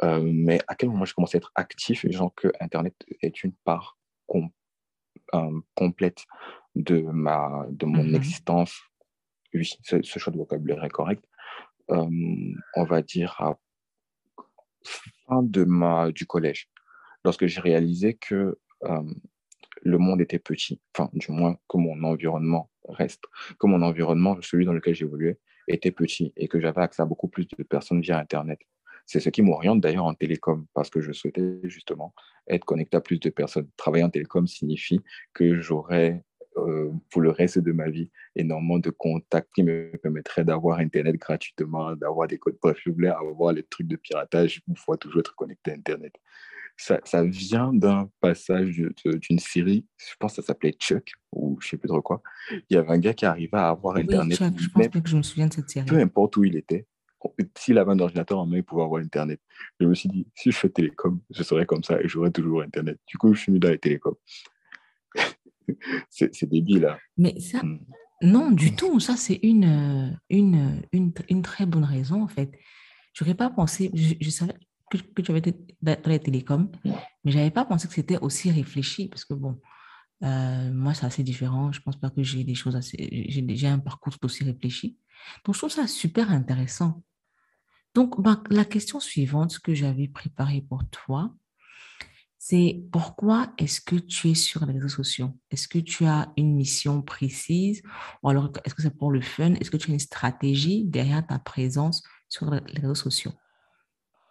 Euh, 0.04 0.20
mais 0.22 0.60
à 0.68 0.74
quel 0.74 0.90
moment 0.90 1.04
je 1.04 1.14
commence 1.14 1.34
à 1.34 1.38
être 1.38 1.52
actif, 1.54 2.06
genre 2.10 2.34
que 2.34 2.48
Internet 2.60 2.94
est 3.22 3.42
une 3.42 3.52
part 3.64 3.98
euh, 4.34 5.60
complète 5.74 6.24
de, 6.74 7.00
ma, 7.00 7.66
de 7.70 7.86
mon 7.86 8.04
mm-hmm. 8.04 8.16
existence? 8.16 8.80
Oui, 9.54 9.70
ce, 9.82 10.18
choix 10.18 10.32
de 10.32 10.38
vocabulaire 10.38 10.84
est 10.84 10.90
correct. 10.90 11.24
Euh, 11.90 12.08
on 12.76 12.84
va 12.84 13.02
dire 13.02 13.34
à 13.38 13.56
fin 15.26 15.42
de 15.42 15.64
ma, 15.64 16.10
du 16.12 16.26
collège, 16.26 16.68
lorsque 17.24 17.46
j'ai 17.46 17.60
réalisé 17.60 18.14
que 18.14 18.58
le 19.82 19.98
monde 19.98 20.20
était 20.20 20.38
petit, 20.38 20.80
enfin, 20.94 21.08
du 21.14 21.32
moins 21.32 21.56
que 21.68 21.78
mon 21.78 22.02
environnement 22.04 22.70
reste, 22.88 23.24
que 23.58 23.66
mon 23.66 23.80
environnement, 23.80 24.36
celui 24.42 24.66
dans 24.66 24.74
lequel 24.74 24.94
j'évoluais, 24.94 25.38
était 25.68 25.90
petit 25.90 26.34
et 26.36 26.48
que 26.48 26.60
j'avais 26.60 26.82
accès 26.82 27.00
à 27.00 27.06
beaucoup 27.06 27.28
plus 27.28 27.46
de 27.48 27.62
personnes 27.62 28.02
via 28.02 28.18
Internet. 28.18 28.60
C'est 29.06 29.20
ce 29.20 29.28
qui 29.28 29.42
m'oriente 29.42 29.80
d'ailleurs 29.80 30.06
en 30.06 30.14
télécom, 30.14 30.66
parce 30.74 30.90
que 30.90 31.00
je 31.00 31.12
souhaitais 31.12 31.60
justement 31.64 32.14
être 32.48 32.64
connecté 32.64 32.96
à 32.96 33.00
plus 33.00 33.20
de 33.20 33.30
personnes. 33.30 33.68
Travailler 33.76 34.04
en 34.04 34.10
télécom 34.10 34.46
signifie 34.46 35.00
que 35.32 35.60
j'aurais 35.60 36.22
euh, 36.56 36.90
pour 37.10 37.20
le 37.20 37.30
reste 37.30 37.58
de 37.58 37.72
ma 37.72 37.90
vie 37.90 38.10
énormément 38.36 38.78
de 38.78 38.90
contacts 38.90 39.52
qui 39.54 39.62
me 39.62 39.90
permettraient 40.02 40.44
d'avoir 40.44 40.78
Internet 40.78 41.16
gratuitement, 41.16 41.96
d'avoir 41.96 42.28
des 42.28 42.38
codes. 42.38 42.56
Voulais 42.86 43.08
avoir 43.08 43.52
les 43.52 43.64
trucs 43.64 43.88
de 43.88 43.96
piratage, 43.96 44.62
il 44.68 44.78
faut 44.78 44.96
toujours 44.96 45.20
être 45.20 45.34
connecté 45.34 45.72
à 45.72 45.74
Internet 45.74 46.14
ça, 46.76 47.00
ça 47.04 47.24
vient 47.24 47.72
d'un 47.72 48.10
passage 48.20 48.82
d'une 49.04 49.38
série, 49.38 49.86
je 49.98 50.14
pense 50.18 50.36
que 50.36 50.42
ça 50.42 50.46
s'appelait 50.46 50.72
Chuck, 50.72 51.12
ou 51.32 51.58
je 51.60 51.68
sais 51.68 51.76
plus 51.76 51.88
trop 51.88 52.02
quoi. 52.02 52.22
Il 52.68 52.74
y 52.74 52.76
avait 52.76 52.90
un 52.90 52.98
gars 52.98 53.14
qui 53.14 53.26
arrivait 53.26 53.56
à 53.56 53.68
avoir 53.68 53.96
Internet. 53.96 54.36
Chuck, 54.36 54.54
je 54.58 54.68
pense 54.68 54.88
que 54.88 55.08
je 55.08 55.16
me 55.16 55.22
souviens 55.22 55.46
de 55.46 55.52
cette 55.52 55.70
série. 55.70 55.86
Peu 55.86 55.98
importe 55.98 56.36
où 56.36 56.44
il 56.44 56.56
était, 56.56 56.86
s'il 57.56 57.78
avait 57.78 57.92
un 57.92 57.98
ordinateur 57.98 58.38
en 58.38 58.46
main, 58.46 58.56
il 58.56 58.64
pouvait 58.64 58.82
avoir 58.82 59.02
Internet. 59.02 59.40
Je 59.80 59.86
me 59.86 59.94
suis 59.94 60.08
dit, 60.08 60.26
si 60.34 60.50
je 60.50 60.56
fais 60.56 60.68
télécom, 60.68 61.20
je 61.30 61.42
serais 61.42 61.66
comme 61.66 61.82
ça 61.82 62.00
et 62.00 62.08
j'aurais 62.08 62.30
toujours 62.30 62.62
Internet. 62.62 62.98
Du 63.06 63.18
coup, 63.18 63.34
je 63.34 63.40
suis 63.40 63.52
mis 63.52 63.60
dans 63.60 63.70
les 63.70 63.78
télécoms. 63.78 64.16
c'est 66.10 66.48
débile. 66.48 66.86
Hein. 66.86 66.98
Mais 67.16 67.38
ça, 67.40 67.62
hmm. 67.62 67.80
non, 68.22 68.50
du 68.50 68.74
tout. 68.76 69.00
Ça, 69.00 69.16
c'est 69.16 69.40
une, 69.42 70.18
une, 70.28 70.82
une, 70.92 71.12
une, 71.28 71.42
très 71.42 71.66
bonne 71.66 71.84
raison, 71.84 72.22
en 72.22 72.28
fait. 72.28 72.52
Je 73.12 73.24
n'aurais 73.24 73.36
pas 73.36 73.50
pensé, 73.50 73.90
je, 73.94 74.14
je 74.20 74.30
savais, 74.30 74.54
que, 74.90 75.22
tu 75.22 75.30
avais 75.30 75.40
été 75.40 75.54
dans 75.82 75.96
les 76.06 76.18
télécoms, 76.18 76.70
mais 76.84 77.32
je 77.32 77.36
n'avais 77.36 77.50
pas 77.50 77.64
pensé 77.64 77.88
que 77.88 77.94
c'était 77.94 78.18
aussi 78.18 78.50
réfléchi, 78.50 79.08
parce 79.08 79.24
que 79.24 79.34
bon, 79.34 79.60
euh, 80.22 80.72
moi, 80.72 80.94
c'est 80.94 81.06
assez 81.06 81.22
différent. 81.22 81.72
Je 81.72 81.80
ne 81.80 81.84
pense 81.84 81.96
pas 81.96 82.10
que 82.10 82.22
j'ai 82.22 82.44
des 82.44 82.54
choses 82.54 82.76
assez. 82.76 83.26
J'ai 83.28 83.42
déjà 83.42 83.72
un 83.72 83.78
parcours 83.78 84.12
tout 84.18 84.24
aussi 84.26 84.44
réfléchi. 84.44 84.96
Donc, 85.44 85.54
je 85.54 85.60
trouve 85.60 85.70
ça 85.70 85.86
super 85.86 86.30
intéressant. 86.30 87.02
Donc, 87.94 88.20
bah, 88.20 88.42
la 88.50 88.64
question 88.64 88.98
suivante 89.00 89.60
que 89.60 89.74
j'avais 89.74 90.08
préparée 90.08 90.62
pour 90.68 90.88
toi, 90.90 91.32
c'est 92.38 92.84
pourquoi 92.92 93.52
est-ce 93.56 93.80
que 93.80 93.96
tu 93.96 94.30
es 94.30 94.34
sur 94.34 94.66
les 94.66 94.74
réseaux 94.74 94.88
sociaux? 94.88 95.30
Est-ce 95.50 95.66
que 95.66 95.78
tu 95.78 96.04
as 96.04 96.30
une 96.36 96.54
mission 96.54 97.00
précise 97.00 97.82
ou 98.22 98.28
alors 98.28 98.50
est-ce 98.64 98.74
que 98.74 98.82
c'est 98.82 98.94
pour 98.94 99.10
le 99.10 99.22
fun? 99.22 99.54
Est-ce 99.54 99.70
que 99.70 99.78
tu 99.78 99.90
as 99.90 99.94
une 99.94 100.00
stratégie 100.00 100.84
derrière 100.84 101.26
ta 101.26 101.38
présence 101.38 102.02
sur 102.28 102.50
les 102.50 102.80
réseaux 102.80 102.94
sociaux? 102.94 103.32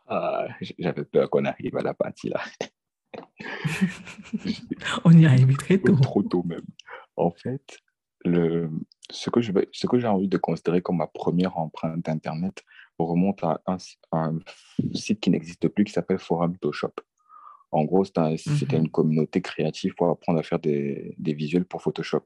Ah, 0.05 0.45
j'avais 0.77 1.05
peur 1.05 1.29
qu'on 1.29 1.45
arrive 1.45 1.75
à 1.77 1.81
la 1.81 1.95
partie 1.95 2.29
là. 2.29 2.43
On 5.05 5.11
y 5.11 5.25
arrive 5.25 5.55
très 5.57 5.79
tôt. 5.79 5.95
Trop 5.95 6.21
tôt 6.21 6.43
même. 6.43 6.65
En 7.15 7.31
fait, 7.31 7.79
le, 8.25 8.69
ce 9.09 9.29
que 9.31 9.41
j'ai 9.41 10.07
envie 10.07 10.27
de 10.27 10.37
considérer 10.37 10.81
comme 10.81 10.97
ma 10.97 11.07
première 11.07 11.57
empreinte 11.57 12.07
Internet 12.07 12.63
remonte 12.99 13.43
à 13.43 13.61
un, 14.11 14.39
site 14.93 15.19
qui 15.19 15.29
n'existe 15.29 15.67
plus 15.67 15.83
qui 15.83 15.91
s'appelle 15.93 16.19
Forum 16.19 16.57
To 16.57 16.71
Shop. 16.71 16.93
En 17.71 17.85
gros, 17.85 18.05
c'était 18.05 18.21
Mhm. 18.77 18.83
une 18.83 18.89
communauté 18.89 19.41
créative 19.41 19.95
pour 19.95 20.09
apprendre 20.09 20.39
à 20.39 20.43
faire 20.43 20.59
des, 20.59 21.15
des 21.17 21.33
visuels 21.33 21.65
pour 21.65 21.81
Photoshop. 21.81 22.21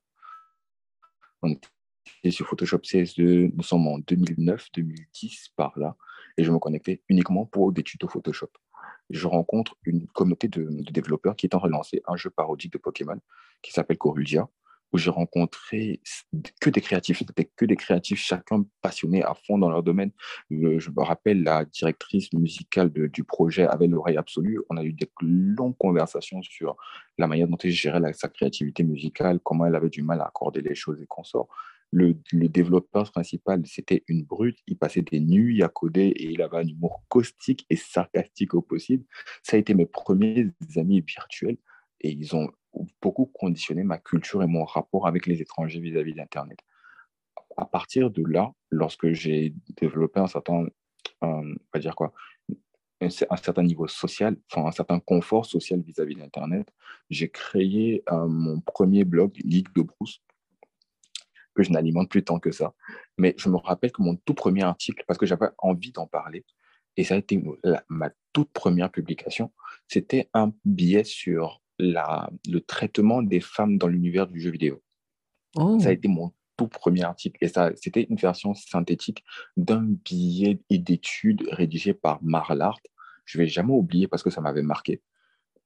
On 1.42 1.52
était 1.52 2.32
sur 2.32 2.48
Photoshop 2.48 2.80
CS2, 2.80 3.52
nous 3.56 3.64
sommes 3.64 3.88
en 3.88 4.00
2009, 4.00 4.68
2010 4.74 5.50
par 5.56 5.78
là, 5.80 5.96
et 6.38 6.44
je 6.44 6.52
me 6.52 6.60
connectais 6.60 7.02
uniquement 7.08 7.46
pour 7.46 7.72
des 7.72 7.84
tutos 7.84 8.08
Photoshop. 8.10 8.50
Je 9.10 9.26
rencontre 9.28 9.78
une 9.84 10.06
communauté 10.08 10.50
de, 10.50 10.64
de 10.64 10.92
développeurs 10.92 11.36
qui 11.36 11.46
est 11.46 11.56
en 11.56 11.60
train 11.60 11.70
de 11.70 11.74
lancer 11.74 12.02
un 12.08 12.18
jeu 12.18 12.30
parodique 12.30 12.74
de 12.74 12.78
Pokémon 12.78 13.20
qui 13.62 13.72
s'appelle 13.72 13.98
Corulgia, 13.98 14.50
où 14.94 14.98
j'ai 14.98 15.10
rencontré 15.10 16.02
que 16.62 16.70
des 16.70 16.82
créatifs, 16.82 17.24
que 17.56 17.66
des 17.66 17.76
créatifs, 17.76 18.20
chacun 18.20 18.66
passionné 18.82 19.24
à 19.24 19.34
fond 19.34 19.58
dans 19.58 19.70
leur 19.70 19.84
domaine. 19.84 20.12
Je 20.50 20.90
me 20.90 21.04
rappelle, 21.04 21.44
la 21.44 21.66
directrice 21.66 22.32
musicale 22.34 22.92
du 22.92 23.24
projet 23.24 23.68
avait 23.68 23.88
l'oreille 23.88 24.18
absolue. 24.18 24.62
On 24.70 24.78
a 24.78 24.84
eu 24.84 24.94
des 24.94 25.10
longues 25.22 25.78
conversations 25.78 26.42
sur 26.42 26.78
la 27.18 27.28
manière 27.28 27.48
dont 27.48 27.58
elle 27.64 27.72
gérait 27.72 28.14
sa 28.14 28.30
créativité 28.30 28.84
musicale, 28.84 29.40
comment 29.44 29.66
elle 29.66 29.76
avait 29.76 29.90
du 29.90 30.04
mal 30.04 30.22
à 30.22 30.26
accorder 30.26 30.62
les 30.62 30.76
choses 30.76 31.02
et 31.02 31.08
consorts. 31.08 31.50
Le, 31.92 32.18
le 32.34 32.50
développeur 32.50 33.12
principal, 33.12 33.62
c'était 33.66 34.04
une 34.08 34.24
brute. 34.24 34.58
Il 34.68 34.78
passait 34.78 35.02
des 35.02 35.22
nuits 35.22 35.64
à 35.64 35.70
coder 35.70 36.08
et 36.08 36.26
il 36.32 36.42
avait 36.42 36.58
un 36.58 36.68
humour 36.68 37.04
caustique 37.08 37.66
et 37.70 37.78
sarcastique 37.78 38.54
au 38.54 38.62
possible. 38.62 39.06
Ça 39.42 39.56
a 39.56 39.60
été 39.60 39.74
mes 39.74 39.86
premiers 39.86 40.48
amis 40.76 41.02
virtuels 41.02 41.58
et 42.02 42.12
ils 42.12 42.36
ont 42.36 42.52
beaucoup 43.02 43.26
conditionné 43.34 43.84
ma 43.84 43.98
culture 43.98 44.44
et 44.44 44.48
mon 44.48 44.66
rapport 44.66 45.08
avec 45.08 45.26
les 45.26 45.42
étrangers 45.42 45.80
vis-à-vis 45.80 46.14
d'Internet. 46.14 46.60
À 47.56 47.66
partir 47.66 48.12
de 48.12 48.24
là, 48.26 48.52
lorsque 48.70 49.12
j'ai 49.14 49.54
développé 49.82 50.20
un 50.20 50.28
certain, 50.28 50.64
euh, 50.64 50.68
on 51.22 51.56
va 51.74 51.80
dire 51.80 51.96
quoi, 51.96 52.14
un, 53.02 53.08
cer- 53.08 53.28
un 53.30 53.38
certain 53.38 53.64
niveau 53.64 53.88
social, 53.88 54.36
enfin 54.52 54.68
un 54.68 54.72
certain 54.72 55.00
confort 55.00 55.46
social 55.46 55.82
vis-à-vis 55.82 56.16
d'Internet, 56.16 56.68
j'ai 57.10 57.30
créé 57.30 58.04
euh, 58.12 58.28
mon 58.28 58.60
premier 58.62 59.04
blog, 59.04 59.32
Geek 59.46 59.74
de 59.74 59.82
Brousse, 59.82 60.22
que 61.56 61.64
je 61.64 61.72
n'alimente 61.72 62.10
plus 62.10 62.24
tant 62.24 62.40
que 62.40 62.52
ça. 62.52 62.74
Mais 63.18 63.34
je 63.38 63.50
me 63.50 63.58
rappelle 63.58 63.92
que 63.92 64.02
mon 64.02 64.16
tout 64.16 64.36
premier 64.36 64.64
article, 64.64 65.04
parce 65.08 65.18
que 65.18 65.26
j'avais 65.26 65.50
envie 65.58 65.92
d'en 65.92 66.06
parler, 66.08 66.46
et 66.96 67.04
ça 67.04 67.14
a 67.14 67.18
été 67.18 67.44
ma 67.90 68.12
toute 68.34 68.52
première 68.52 68.92
publication, 68.92 69.52
c'était 69.88 70.30
un 70.34 70.52
billet 70.66 71.04
sur 71.04 71.62
la, 71.80 72.30
le 72.50 72.62
traitement 72.62 73.22
des 73.22 73.40
femmes 73.40 73.78
dans 73.78 73.88
l'univers 73.88 74.28
du 74.28 74.40
jeu 74.40 74.52
vidéo. 74.52 74.82
Oh, 75.56 75.80
Ça 75.80 75.90
a 75.90 75.92
été 75.92 76.08
mon 76.08 76.32
tout 76.58 76.68
premier 76.68 77.04
article. 77.04 77.38
Et 77.42 77.48
ça, 77.48 77.72
c'était 77.76 78.08
une 78.10 78.16
version 78.18 78.54
synthétique 78.56 79.24
d'un 79.58 79.84
billet 80.06 80.60
d'études 80.72 81.48
rédigé 81.52 81.94
par 81.94 82.22
Marlart. 82.24 82.80
Je 83.26 83.38
ne 83.38 83.44
vais 83.44 83.50
jamais 83.50 83.74
oublier 83.74 84.08
parce 84.08 84.24
que 84.24 84.30
ça 84.30 84.42
m'avait 84.42 84.64
marqué. 84.64 85.02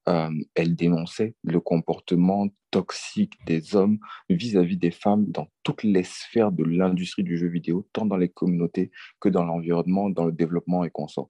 Euh, 0.10 0.32
elle 0.56 0.76
dénonçait 0.76 1.36
le 1.44 1.60
comportement 1.60 2.48
toxique 2.72 3.34
des 3.46 3.76
hommes 3.76 4.00
vis-à-vis 4.30 4.78
des 4.78 4.90
femmes 4.92 5.26
dans 5.28 5.48
toutes 5.64 5.84
les 5.84 6.04
sphères 6.04 6.52
de 6.52 6.64
l'industrie 6.64 7.24
du 7.24 7.38
jeu 7.38 7.48
vidéo, 7.48 7.88
tant 7.94 8.06
dans 8.06 8.18
les 8.18 8.30
communautés 8.30 8.92
que 9.20 9.30
dans 9.30 9.44
l'environnement, 9.46 10.10
dans 10.10 10.26
le 10.26 10.32
développement 10.32 10.84
et 10.84 10.90
consorts. 10.90 11.30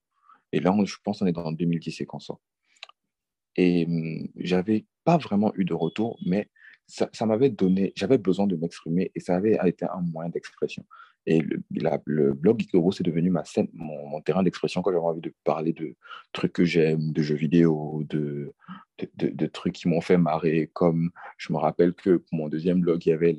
Et 0.54 0.60
là, 0.62 0.72
on- 0.74 0.86
je 0.86 0.96
pense 1.04 1.20
qu'on 1.20 1.26
est 1.28 1.34
dans 1.34 1.52
2010 1.52 2.00
et 2.02 2.06
consorts. 2.06 2.40
Et 3.56 3.86
hum, 3.86 4.28
j'avais 4.38 4.86
pas 5.04 5.18
vraiment 5.18 5.54
eu 5.56 5.66
de 5.66 5.74
retour, 5.74 6.20
mais 6.26 6.48
ça, 6.88 7.10
ça 7.14 7.26
m'avait 7.26 7.50
donné, 7.50 7.94
j'avais 7.96 8.18
besoin 8.18 8.48
de 8.48 8.56
m'exprimer 8.56 9.12
et 9.16 9.20
ça 9.20 9.36
avait 9.36 9.58
été 9.66 9.86
un 9.86 10.02
moyen 10.02 10.30
d'expression. 10.30 10.86
Et 11.28 11.40
le, 11.42 11.62
le 12.06 12.34
blog 12.34 12.60
Geekoro, 12.60 12.92
c'est 12.92 13.04
devenu 13.04 13.30
ma 13.30 13.46
scène, 13.46 13.68
mon, 13.74 14.20
terrain 14.22 14.42
d'expression 14.42 14.82
quand 14.82 14.92
j'avais 14.92 15.04
envie 15.04 15.22
de 15.22 15.34
parler 15.44 15.72
de 15.72 15.96
trucs 16.34 16.54
que 16.54 16.66
j'aime, 16.66 17.12
de 17.12 17.22
jeux 17.22 17.36
vidéo, 17.36 18.04
de, 18.10 18.54
de, 19.18 19.46
trucs 19.46 19.74
qui 19.74 19.88
m'ont 19.88 20.02
fait 20.02 20.18
marrer. 20.18 20.70
Comme 20.74 21.12
je 21.38 21.54
me 21.54 21.60
rappelle 21.60 21.94
que 21.94 22.18
pour 22.18 22.34
mon 22.38 22.50
deuxième 22.50 22.82
blog, 22.82 23.06
il 23.06 23.10
y 23.10 23.14
avait 23.14 23.38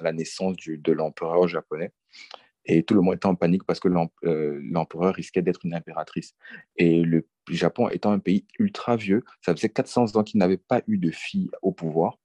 la, 0.00 0.12
naissance 0.12 0.56
de 0.56 0.92
l'empereur 0.92 1.48
japonais. 1.48 1.92
Et 2.64 2.84
tout 2.84 2.94
le 2.94 3.00
monde 3.00 3.16
était 3.16 3.26
en 3.26 3.34
panique 3.34 3.64
parce 3.64 3.80
que 3.80 3.88
euh, 4.24 4.60
l'empereur 4.62 5.14
risquait 5.14 5.42
d'être 5.42 5.64
une 5.64 5.74
impératrice. 5.74 6.36
Et 6.76 7.02
le 7.02 7.26
Japon 7.56 7.88
étant 7.88 8.12
un 8.12 8.18
pays 8.18 8.46
ultra 8.58 8.96
vieux, 8.96 9.24
ça 9.44 9.54
faisait 9.54 9.68
400 9.68 10.16
ans 10.16 10.22
qu'il 10.24 10.38
n'avait 10.38 10.56
pas 10.56 10.82
eu 10.86 10.98
de 10.98 11.10
fille 11.10 11.50
au 11.62 11.72
pouvoir. 11.72 12.18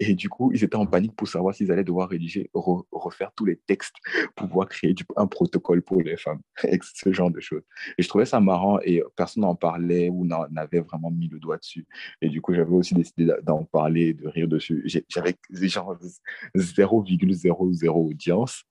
Et 0.00 0.14
du 0.14 0.28
coup, 0.28 0.50
ils 0.52 0.64
étaient 0.64 0.74
en 0.76 0.86
panique 0.86 1.14
pour 1.14 1.28
savoir 1.28 1.54
s'ils 1.54 1.70
allaient 1.70 1.84
devoir 1.84 2.08
rédiger, 2.08 2.50
re- 2.52 2.84
refaire 2.90 3.30
tous 3.36 3.44
les 3.44 3.56
textes 3.56 3.94
pour 4.34 4.48
pouvoir 4.48 4.68
créer 4.68 4.92
un 5.16 5.28
protocole 5.28 5.82
pour 5.82 6.02
les 6.02 6.16
femmes, 6.16 6.40
ce 6.82 7.12
genre 7.12 7.30
de 7.30 7.38
choses. 7.40 7.62
Et 7.96 8.02
je 8.02 8.08
trouvais 8.08 8.26
ça 8.26 8.40
marrant 8.40 8.80
et 8.80 9.02
personne 9.14 9.42
n'en 9.42 9.54
parlait 9.54 10.08
ou 10.10 10.24
n'avait 10.26 10.80
vraiment 10.80 11.12
mis 11.12 11.28
le 11.28 11.38
doigt 11.38 11.58
dessus. 11.58 11.86
Et 12.20 12.28
du 12.28 12.40
coup, 12.40 12.52
j'avais 12.54 12.72
aussi 12.72 12.94
décidé 12.94 13.32
d'en 13.44 13.64
parler, 13.64 14.14
de 14.14 14.26
rire 14.26 14.48
dessus. 14.48 14.82
J'avais 15.08 15.36
genre 15.62 15.96
0,00 16.56 17.92
audience, 17.92 18.64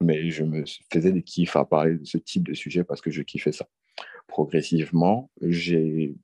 mais 0.00 0.30
je 0.30 0.44
me 0.44 0.64
faisais 0.92 1.12
des 1.12 1.22
kiffs 1.22 1.56
à 1.56 1.64
parler 1.64 1.96
de 1.96 2.04
ce 2.04 2.18
type 2.18 2.46
de 2.46 2.54
sujet 2.54 2.84
parce 2.84 3.00
que 3.00 3.10
je 3.10 3.22
kiffais 3.22 3.52
ça. 3.52 3.66
Progressivement, 4.26 5.30
j'ai, 5.42 6.14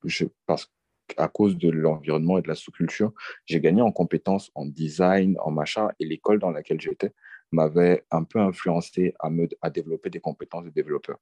parce 0.47 0.73
à 1.17 1.29
cause 1.29 1.57
de 1.57 1.71
l'environnement 1.71 2.39
et 2.39 2.43
de 2.43 2.49
la 2.49 2.55
sous-culture, 2.55 3.13
j'ai 3.45 3.61
gagné 3.61 3.83
en 3.83 3.93
compétences 3.93 4.51
en 4.55 4.67
design, 4.67 5.37
en 5.41 5.51
machin, 5.51 5.89
et 6.01 6.05
l'école 6.05 6.39
dans 6.39 6.51
laquelle 6.51 6.81
j'étais 6.81 7.13
m'avait 7.53 8.05
un 8.11 8.25
peu 8.25 8.41
influencé 8.41 9.15
à, 9.21 9.31
me, 9.31 9.49
à 9.63 9.71
développer 9.71 10.11
des 10.11 10.21
compétences 10.21 10.65
de 10.65 10.71
développeur. 10.71 11.19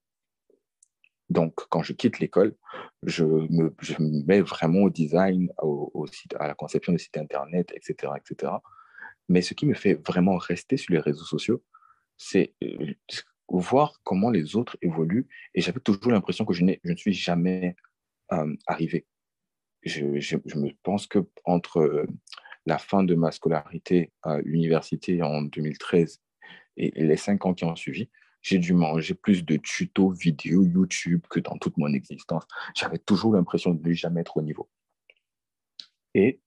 Donc, 1.29 1.55
quand 1.69 1.83
je 1.83 1.93
quitte 1.93 2.19
l'école, 2.19 2.55
je 3.03 3.25
me, 3.25 3.75
je 3.81 3.95
me 4.01 4.25
mets 4.25 4.41
vraiment 4.41 4.83
au 4.83 4.91
design, 4.91 5.53
au 5.59 6.07
site, 6.07 6.35
à 6.39 6.49
la 6.49 6.55
conception 6.55 6.93
de 6.93 6.99
sites 6.99 7.17
Internet, 7.17 7.73
etc., 7.75 8.13
etc. 8.17 8.53
Mais 9.29 9.43
ce 9.43 9.55
qui 9.55 9.67
me 9.67 9.75
fait 9.75 9.95
vraiment 9.95 10.37
rester 10.37 10.77
sur 10.77 10.93
les 10.95 11.01
réseaux 11.01 11.25
sociaux, 11.25 11.63
c'est 12.17 12.55
euh, 12.63 12.95
voir 13.49 14.01
comment 14.05 14.31
les 14.31 14.57
autres 14.57 14.77
évoluent. 14.83 15.27
Et 15.55 15.61
j'avais 15.61 15.81
toujours 15.81 16.13
l'impression 16.13 16.45
que 16.45 16.53
je, 16.53 16.65
je 16.85 16.91
ne 16.91 16.97
suis 16.97 17.13
jamais 17.13 17.77
euh, 18.33 18.55
arrivé. 18.67 19.07
Je, 19.83 20.19
je, 20.19 20.37
me 20.37 20.71
pense 20.83 21.07
que 21.07 21.19
entre 21.45 21.79
euh, 21.79 22.07
la 22.65 22.79
fin 22.79 23.03
de 23.03 23.15
ma 23.15 23.31
scolarité 23.31 24.13
à 24.23 24.41
l'université 24.41 25.23
en 25.23 25.43
2013 25.43 26.23
et, 26.79 27.01
et 27.01 27.05
les 27.05 27.17
cinq 27.17 27.45
ans 27.45 27.53
qui 27.53 27.65
ont 27.65 27.77
suivi, 27.77 28.09
j'ai 28.41 28.59
dû 28.59 28.73
manger 28.73 29.15
plus 29.15 29.45
de 29.45 29.57
tutos 29.57 30.11
vidéo 30.11 30.65
YouTube 30.65 31.23
que 31.29 31.41
dans 31.41 31.59
toute 31.59 31.77
mon 31.79 31.93
existence. 31.93 32.45
J'avais 32.75 32.99
toujours 32.99 33.35
l'impression 33.35 33.73
de 33.73 33.89
ne 33.89 33.95
jamais 33.95 34.23
être 34.23 34.37
au 34.37 34.43
niveau. 34.43 34.69
Et 36.15 36.41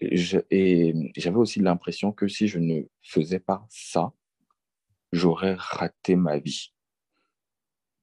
j'avais 0.00 1.36
aussi 1.36 1.60
l'impression 1.60 2.12
que 2.12 2.28
si 2.28 2.48
je 2.48 2.58
ne 2.58 2.82
faisais 3.02 3.38
pas 3.38 3.66
ça, 3.70 4.12
j'aurais 5.14 5.54
raté 5.56 6.16
ma 6.16 6.38
vie. 6.38 6.72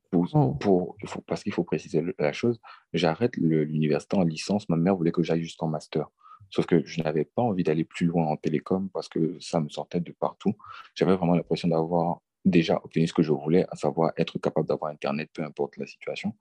Pour, 0.10 0.28
oh. 0.34 0.54
pour, 0.56 0.98
parce 1.26 1.44
qu'il 1.44 1.54
faut 1.54 1.64
préciser 1.64 2.04
la 2.20 2.34
chose, 2.34 2.60
j'arrête 2.94 3.38
l'université 3.38 4.18
en 4.18 4.24
licence. 4.24 4.68
Ma 4.68 4.76
mère 4.76 4.96
voulait 4.96 5.12
que 5.12 5.24
j'aille 5.24 5.44
jusqu'en 5.44 5.68
master. 5.68 6.08
Sauf 6.50 6.66
que 6.66 6.86
je 6.86 7.02
n'avais 7.02 7.24
pas 7.24 7.42
envie 7.42 7.64
d'aller 7.64 7.86
plus 7.86 8.06
loin 8.06 8.26
en 8.26 8.36
télécom 8.36 8.90
parce 8.90 9.08
que 9.08 9.38
ça 9.40 9.62
me 9.62 9.70
sortait 9.70 10.02
de 10.02 10.12
partout. 10.12 10.54
J'avais 10.96 11.16
vraiment 11.16 11.36
l'impression 11.36 11.70
d'avoir 11.70 12.22
déjà 12.44 12.82
obtenu 12.84 13.08
ce 13.08 13.14
que 13.14 13.22
je 13.22 13.32
voulais, 13.32 13.66
à 13.70 13.76
savoir 13.76 14.12
être 14.18 14.38
capable 14.38 14.68
d'avoir 14.68 14.92
Internet, 14.92 15.30
peu 15.34 15.44
importe 15.44 15.78
la 15.78 15.86
situation. 15.86 16.36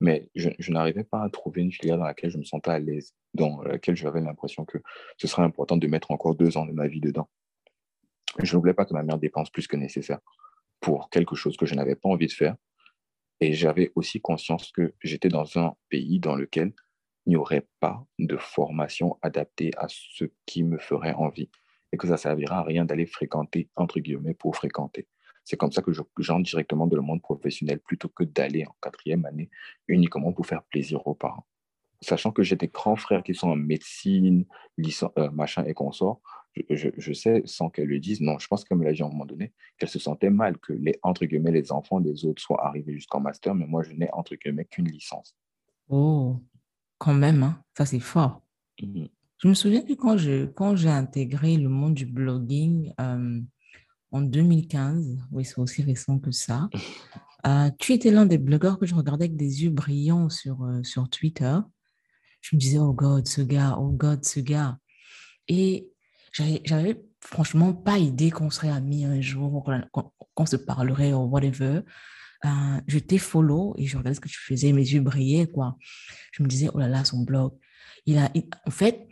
Mais 0.00 0.28
je, 0.34 0.50
je 0.58 0.70
n'arrivais 0.70 1.04
pas 1.04 1.22
à 1.22 1.30
trouver 1.30 1.62
une 1.62 1.72
filière 1.72 1.96
dans 1.96 2.04
laquelle 2.04 2.30
je 2.30 2.38
me 2.38 2.44
sentais 2.44 2.70
à 2.70 2.78
l'aise, 2.78 3.14
dans 3.32 3.62
laquelle 3.62 3.96
j'avais 3.96 4.20
l'impression 4.20 4.64
que 4.66 4.78
ce 5.16 5.26
serait 5.26 5.42
important 5.42 5.76
de 5.76 5.86
mettre 5.86 6.10
encore 6.10 6.34
deux 6.34 6.58
ans 6.58 6.66
de 6.66 6.72
ma 6.72 6.86
vie 6.86 7.00
dedans. 7.00 7.28
Je 8.42 8.56
ne 8.56 8.72
pas 8.72 8.84
que 8.84 8.94
ma 8.94 9.02
mère 9.02 9.18
dépense 9.18 9.50
plus 9.50 9.66
que 9.66 9.76
nécessaire 9.76 10.20
pour 10.80 11.10
quelque 11.10 11.34
chose 11.34 11.56
que 11.56 11.66
je 11.66 11.74
n'avais 11.74 11.96
pas 11.96 12.08
envie 12.08 12.26
de 12.26 12.32
faire. 12.32 12.56
Et 13.40 13.52
j'avais 13.52 13.92
aussi 13.94 14.20
conscience 14.20 14.72
que 14.72 14.94
j'étais 15.02 15.28
dans 15.28 15.58
un 15.58 15.74
pays 15.88 16.18
dans 16.18 16.34
lequel 16.34 16.72
il 17.26 17.30
n'y 17.30 17.36
aurait 17.36 17.66
pas 17.80 18.04
de 18.18 18.36
formation 18.36 19.18
adaptée 19.22 19.70
à 19.76 19.86
ce 19.88 20.24
qui 20.46 20.62
me 20.62 20.78
ferait 20.78 21.14
envie 21.14 21.50
et 21.92 21.96
que 21.96 22.06
ça 22.06 22.14
ne 22.14 22.18
servira 22.18 22.58
à 22.58 22.62
rien 22.62 22.84
d'aller 22.84 23.06
fréquenter, 23.06 23.68
entre 23.76 24.00
guillemets, 24.00 24.34
pour 24.34 24.56
fréquenter. 24.56 25.06
C'est 25.44 25.56
comme 25.56 25.72
ça 25.72 25.82
que 25.82 25.92
j'entre 25.92 26.42
directement 26.42 26.86
dans 26.86 26.96
le 26.96 27.02
monde 27.02 27.22
professionnel 27.22 27.80
plutôt 27.80 28.08
que 28.08 28.24
d'aller 28.24 28.66
en 28.66 28.74
quatrième 28.82 29.24
année 29.24 29.50
uniquement 29.86 30.32
pour 30.32 30.46
faire 30.46 30.62
plaisir 30.64 31.06
aux 31.06 31.14
parents. 31.14 31.46
Sachant 32.00 32.32
que 32.32 32.42
j'ai 32.42 32.56
des 32.56 32.68
grands 32.68 32.96
frères 32.96 33.22
qui 33.22 33.34
sont 33.34 33.48
en 33.48 33.56
médecine, 33.56 34.44
euh, 35.18 35.30
machin 35.30 35.64
et 35.64 35.74
consorts, 35.74 36.20
je, 36.70 36.76
je, 36.76 36.88
je, 36.96 37.12
sais, 37.12 37.42
sans 37.44 37.70
qu'elle 37.70 37.88
le 37.88 37.98
dise, 37.98 38.20
non, 38.20 38.38
je 38.38 38.46
pense 38.46 38.64
qu'elle 38.64 38.78
me 38.78 38.84
l'a 38.84 38.92
dit 38.92 39.02
à 39.02 39.06
un 39.06 39.10
moment 39.10 39.26
donné, 39.26 39.52
qu'elle 39.78 39.88
se 39.88 39.98
sentait 39.98 40.30
mal 40.30 40.58
que 40.58 40.72
les, 40.72 40.98
entre 41.02 41.26
guillemets, 41.26 41.52
les 41.52 41.72
enfants 41.72 42.00
des 42.00 42.24
autres 42.24 42.42
soient 42.42 42.66
arrivés 42.66 42.94
jusqu'en 42.94 43.20
master, 43.20 43.54
mais 43.54 43.66
moi, 43.66 43.82
je 43.82 43.92
n'ai, 43.92 44.08
entre 44.12 44.36
guillemets, 44.36 44.64
qu'une 44.64 44.88
licence. 44.88 45.36
Oh, 45.88 46.36
quand 46.98 47.14
même, 47.14 47.42
hein? 47.42 47.62
ça 47.76 47.86
c'est 47.86 48.00
fort. 48.00 48.42
Mm. 48.82 49.06
Je 49.38 49.48
me 49.48 49.54
souviens 49.54 49.82
que 49.82 49.92
quand 49.92 50.16
j'ai 50.16 50.48
quand 50.54 50.74
intégré 50.86 51.56
le 51.56 51.68
monde 51.68 51.94
du 51.94 52.06
blogging 52.06 52.92
euh, 53.00 53.40
en 54.10 54.20
2015, 54.20 55.18
oui, 55.30 55.44
c'est 55.44 55.58
aussi 55.58 55.82
récent 55.82 56.18
que 56.18 56.32
ça, 56.32 56.68
euh, 57.46 57.70
tu 57.78 57.92
étais 57.92 58.10
l'un 58.10 58.26
des 58.26 58.38
blogueurs 58.38 58.78
que 58.78 58.86
je 58.86 58.94
regardais 58.94 59.26
avec 59.26 59.36
des 59.36 59.62
yeux 59.62 59.70
brillants 59.70 60.28
sur, 60.28 60.64
euh, 60.64 60.82
sur 60.82 61.08
Twitter. 61.08 61.56
je 62.40 62.56
me 62.56 62.60
disais, 62.60 62.78
oh 62.78 62.92
God, 62.92 63.28
ce 63.28 63.40
gars, 63.42 63.76
oh 63.78 63.90
God, 63.90 64.24
ce 64.24 64.40
gars. 64.40 64.78
Et 65.46 65.88
j'avais 66.32 67.02
franchement 67.20 67.72
pas 67.72 67.98
idée 67.98 68.30
qu'on 68.30 68.50
serait 68.50 68.70
amis 68.70 69.04
un 69.04 69.20
jour, 69.20 69.68
qu'on 70.34 70.46
se 70.46 70.56
parlerait 70.56 71.12
ou 71.12 71.22
whatever. 71.22 71.80
Euh, 72.44 72.48
je 72.86 72.98
t'ai 72.98 73.18
follow 73.18 73.74
et 73.78 73.86
je 73.86 73.96
regardais 73.96 74.14
ce 74.14 74.20
que 74.20 74.28
tu 74.28 74.38
faisais, 74.38 74.72
mes 74.72 74.82
yeux 74.82 75.00
brillaient, 75.00 75.48
quoi. 75.48 75.76
Je 76.32 76.42
me 76.42 76.48
disais, 76.48 76.68
oh 76.72 76.78
là 76.78 76.88
là, 76.88 77.04
son 77.04 77.22
blog. 77.24 77.52
Il 78.06 78.18
a, 78.18 78.30
en 78.66 78.70
fait, 78.70 79.08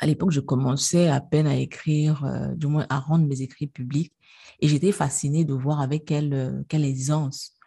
à 0.00 0.06
l'époque, 0.06 0.30
je 0.30 0.40
commençais 0.40 1.08
à 1.08 1.20
peine 1.20 1.46
à 1.46 1.56
écrire, 1.56 2.24
euh, 2.24 2.54
du 2.54 2.66
moins 2.66 2.86
à 2.90 2.98
rendre 2.98 3.26
mes 3.26 3.40
écrits 3.40 3.66
publics. 3.66 4.12
Et 4.60 4.68
j'étais 4.68 4.92
fascinée 4.92 5.44
de 5.44 5.54
voir 5.54 5.80
avec 5.80 6.04
quelle, 6.04 6.34
euh, 6.34 6.62
quelle 6.68 6.84
aisance 6.84 7.57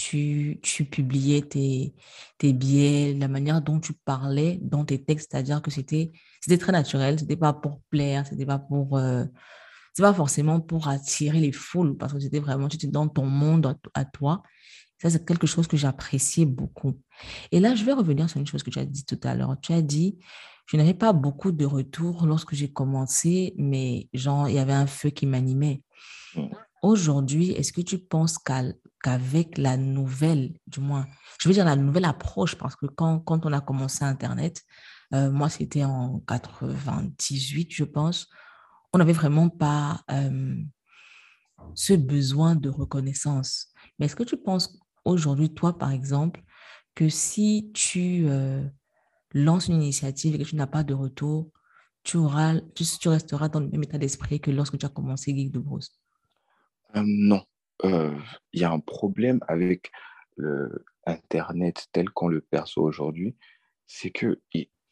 tu, 0.00 0.58
tu 0.62 0.86
publiais 0.86 1.42
tes, 1.42 1.94
tes 2.38 2.54
billets, 2.54 3.12
la 3.12 3.28
manière 3.28 3.60
dont 3.60 3.78
tu 3.78 3.92
parlais 3.92 4.58
dans 4.62 4.86
tes 4.86 5.04
textes, 5.04 5.28
c'est-à-dire 5.30 5.60
que 5.60 5.70
c'était 5.70 6.12
c'était 6.40 6.56
très 6.56 6.72
naturel, 6.72 7.18
c'était 7.18 7.36
pas 7.36 7.52
pour 7.52 7.82
plaire, 7.90 8.26
c'était 8.26 8.46
pas 8.46 8.58
pour 8.58 8.96
euh, 8.96 9.26
c'est 9.92 10.02
pas 10.02 10.14
forcément 10.14 10.58
pour 10.58 10.88
attirer 10.88 11.38
les 11.40 11.52
foules 11.52 11.98
parce 11.98 12.14
que 12.14 12.20
c'était 12.20 12.38
vraiment 12.38 12.68
tu 12.68 12.76
étais 12.76 12.86
dans 12.86 13.08
ton 13.08 13.26
monde 13.26 13.76
à, 13.92 14.04
toi. 14.06 14.42
Ça 15.02 15.10
c'est 15.10 15.26
quelque 15.26 15.46
chose 15.46 15.66
que 15.66 15.76
j'appréciais 15.76 16.46
beaucoup. 16.46 16.98
Et 17.52 17.60
là, 17.60 17.74
je 17.74 17.84
vais 17.84 17.92
revenir 17.92 18.30
sur 18.30 18.40
une 18.40 18.46
chose 18.46 18.62
que 18.62 18.70
tu 18.70 18.78
as 18.78 18.86
dit 18.86 19.04
tout 19.04 19.20
à 19.22 19.34
l'heure. 19.34 19.54
Tu 19.60 19.74
as 19.74 19.82
dit 19.82 20.18
je 20.64 20.78
n'avais 20.78 20.94
pas 20.94 21.12
beaucoup 21.12 21.52
de 21.52 21.66
retours 21.66 22.24
lorsque 22.24 22.54
j'ai 22.54 22.72
commencé, 22.72 23.54
mais 23.58 24.08
genre 24.14 24.48
il 24.48 24.54
y 24.54 24.58
avait 24.58 24.72
un 24.72 24.86
feu 24.86 25.10
qui 25.10 25.26
m'animait. 25.26 25.82
Mmh. 26.36 26.46
Aujourd'hui, 26.82 27.50
est-ce 27.50 27.74
que 27.74 27.82
tu 27.82 27.98
penses 27.98 28.38
qu'avec 29.02 29.58
la 29.58 29.76
nouvelle, 29.76 30.54
du 30.66 30.80
moins, 30.80 31.06
je 31.40 31.48
veux 31.48 31.54
dire 31.54 31.64
la 31.64 31.76
nouvelle 31.76 32.04
approche, 32.04 32.56
parce 32.56 32.76
que 32.76 32.86
quand, 32.86 33.20
quand 33.20 33.46
on 33.46 33.52
a 33.52 33.60
commencé 33.60 34.04
Internet, 34.04 34.62
euh, 35.14 35.30
moi 35.30 35.48
c'était 35.48 35.84
en 35.84 36.20
98, 36.20 37.68
je 37.72 37.84
pense, 37.84 38.28
on 38.92 38.98
n'avait 38.98 39.12
vraiment 39.12 39.48
pas 39.48 40.02
euh, 40.10 40.56
ce 41.74 41.94
besoin 41.94 42.54
de 42.54 42.68
reconnaissance. 42.68 43.72
Mais 43.98 44.06
est-ce 44.06 44.16
que 44.16 44.22
tu 44.22 44.36
penses 44.36 44.78
aujourd'hui, 45.04 45.52
toi 45.52 45.78
par 45.78 45.90
exemple, 45.90 46.42
que 46.94 47.08
si 47.08 47.70
tu 47.74 48.26
euh, 48.28 48.64
lances 49.32 49.68
une 49.68 49.76
initiative 49.76 50.34
et 50.34 50.38
que 50.38 50.48
tu 50.48 50.56
n'as 50.56 50.66
pas 50.66 50.84
de 50.84 50.94
retour, 50.94 51.50
tu, 52.02 52.16
auras, 52.16 52.60
tu, 52.74 53.08
resteras 53.08 53.48
dans 53.48 53.60
le 53.60 53.68
même 53.68 53.82
état 53.82 53.98
d'esprit 53.98 54.40
que 54.40 54.50
lorsque 54.50 54.78
tu 54.78 54.86
as 54.86 54.90
commencé 54.90 55.34
Geek 55.34 55.52
de 55.52 55.58
Brousse 55.58 56.00
euh, 56.96 57.02
Euh, 57.84 58.14
il 58.52 58.60
y 58.60 58.64
a 58.64 58.70
un 58.70 58.80
problème 58.80 59.40
avec 59.48 59.90
le 60.36 60.84
Internet 61.06 61.88
tel 61.92 62.10
qu'on 62.10 62.28
le 62.28 62.40
perçoit 62.40 62.84
aujourd'hui. 62.84 63.36
C'est 63.86 64.10
que 64.10 64.40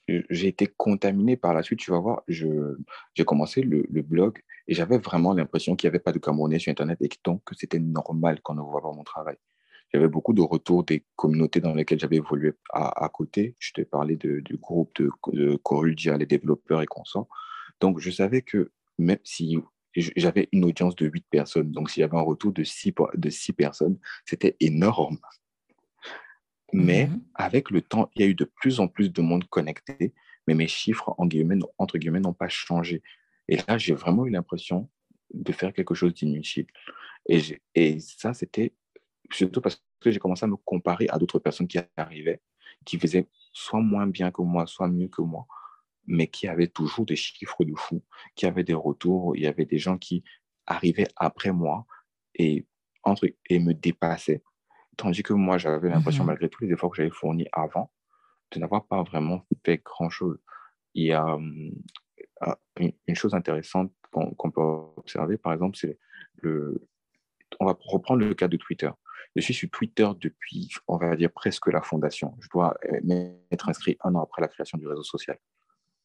j'ai 0.09 0.49
été 0.49 0.67
contaminé 0.67 1.37
par 1.37 1.55
la 1.55 1.63
suite. 1.63 1.79
Tu 1.79 1.91
vas 1.91 1.99
voir, 1.99 2.23
j'ai 2.29 3.25
commencé 3.25 3.63
le, 3.63 3.87
blog 4.03 4.41
et 4.67 4.75
j'avais 4.75 4.99
vraiment 4.99 5.35
l'impression 5.35 5.77
qu'il 5.77 5.87
n'y 5.87 5.93
avait 5.93 6.03
pas 6.03 6.13
de 6.13 6.19
Camerounais 6.19 6.59
sur 6.59 6.71
Internet 6.71 6.99
et 7.01 7.11
donc 7.25 7.45
que 7.45 7.55
c'était 7.55 7.79
normal 7.79 8.41
qu'on 8.41 8.55
ne 8.55 8.63
voit 8.63 8.83
pas 8.83 8.93
mon 8.93 9.05
travail. 9.05 9.37
J'avais 9.93 10.09
beaucoup 10.09 10.35
de 10.35 10.43
retours 10.43 10.85
des 10.85 11.05
communautés 11.17 11.61
dans 11.61 11.75
lesquelles 11.75 12.01
j'avais 12.01 12.17
évolué 12.17 12.53
à, 12.73 13.09
côté. 13.13 13.57
Je 13.59 13.73
t'ai 13.73 13.85
parlé 13.85 14.17
du 14.17 14.57
groupe 14.61 14.91
de, 15.01 15.11
de 15.33 16.17
les 16.19 16.27
développeurs 16.27 16.83
et 16.83 16.87
consorts. 16.87 17.29
Donc, 17.81 17.99
je 17.99 18.11
savais 18.11 18.43
que 18.43 18.71
même 18.99 19.19
si 19.25 19.57
j'avais 19.95 20.49
une 20.53 20.65
audience 20.65 20.95
de 20.97 21.07
8 21.07 21.27
personnes. 21.31 21.71
Donc, 21.73 21.91
s'il 21.91 22.01
y 22.03 22.05
avait 22.05 22.17
un 22.17 22.23
retour 22.23 22.53
de 22.53 22.63
6, 22.63 22.95
de 23.15 23.31
six 23.31 23.53
personnes, 23.53 23.99
c'était 24.25 24.57
énorme. 24.61 25.19
Mais 26.73 27.07
mhm. 27.07 27.23
avec 27.35 27.71
le 27.71 27.81
temps, 27.81 28.11
il 28.15 28.23
y 28.23 28.25
a 28.25 28.29
eu 28.29 28.35
de 28.35 28.45
plus 28.45 28.81
en 28.81 28.89
plus 28.89 29.11
de 29.11 29.23
monde 29.23 29.45
connecté, 29.49 30.13
mais 30.47 30.55
mes 30.55 30.69
chiffres, 30.69 31.15
en 31.19 31.27
guillemets, 31.27 31.59
entre 31.79 31.99
guillemets, 31.99 32.21
n'ont 32.21 32.35
pas 32.35 32.49
changé. 32.49 33.03
Et 33.49 33.57
là, 33.57 33.79
j'ai 33.79 33.95
vraiment 33.95 34.27
eu 34.27 34.31
l'impression 34.31 34.89
de 35.33 35.53
faire 35.53 35.73
quelque 35.73 35.95
chose 35.95 36.15
d'inutile. 36.15 36.67
Et, 37.29 37.41
et 37.75 38.01
ça, 38.01 38.35
c'était 38.35 38.75
surtout 39.31 39.61
parce 39.61 39.83
que 40.01 40.11
j'ai 40.11 40.19
commencé 40.19 40.45
à 40.45 40.49
me 40.49 40.57
comparer 40.57 41.07
à 41.09 41.19
d'autres 41.19 41.39
personnes 41.39 41.69
qui 41.69 41.79
arrivaient, 41.97 42.41
qui 42.85 42.99
faisaient 42.99 43.27
soit 43.53 43.81
moins 43.81 44.07
bien 44.07 44.31
que 44.31 44.43
moi, 44.43 44.67
soit 44.67 44.89
mieux 44.89 45.09
que 45.09 45.23
moi 45.23 45.47
mais 46.09 46.27
qui 46.27 46.49
avait 46.49 46.67
toujours 46.67 47.05
des 47.05 47.17
chiffres 47.17 47.65
de 47.65 47.75
fou, 47.77 48.03
qui 48.35 48.47
avait 48.47 48.65
des 48.65 48.75
retours. 48.75 49.37
Il 49.37 49.43
y 49.43 49.47
avait 49.47 49.67
des 49.67 49.79
gens 49.79 49.99
qui 49.99 50.25
arrivaient 50.67 51.09
après 51.17 51.53
moi 51.53 51.87
et, 52.35 52.67
entre, 53.05 53.29
et 53.49 53.59
me 53.59 53.75
dépassaient. 53.75 54.43
Tandis 54.97 55.23
que 55.23 55.35
moi, 55.35 55.59
j'avais 55.59 55.91
l'impression, 55.91 56.25
mmh 56.25 56.27
malgré 56.27 56.49
tous 56.49 56.65
les 56.65 56.73
efforts 56.73 56.91
que 56.91 56.97
j'avais 56.97 57.11
fournis 57.11 57.47
avant, 57.53 57.93
de 58.51 58.59
n'avoir 58.59 58.87
pas 58.87 59.03
vraiment 59.03 59.47
fait 59.65 59.81
grand-chose. 59.85 60.41
Il 60.95 61.05
y 61.07 61.13
a 61.13 61.39
ah, 62.41 62.59
une, 62.79 63.15
chose 63.15 63.35
intéressante 63.35 63.93
qu'on 64.11 64.51
peut 64.51 64.61
observer, 64.97 65.37
par 65.37 65.53
exemple, 65.53 65.77
c'est 65.77 65.99
le... 66.37 66.89
On 67.61 67.67
va 67.67 67.77
reprendre 67.81 68.21
le 68.25 68.35
cas 68.35 68.49
de 68.49 68.57
Twitter. 68.57 68.91
Je 69.37 69.43
suis 69.43 69.55
sur 69.55 69.71
Twitter 69.71 70.09
depuis, 70.21 70.69
on 70.87 70.97
va 70.97 71.15
dire, 71.17 71.31
presque 71.31 71.67
la 71.69 71.83
fondation. 71.83 72.37
Je 72.41 72.49
dois 72.49 72.77
être 73.51 73.69
inscrit 73.69 73.97
un 74.03 74.15
an 74.15 74.23
après 74.23 74.43
la 74.43 74.49
création 74.49 74.79
du 74.79 74.87
réseau 74.87 75.03
social. 75.03 75.39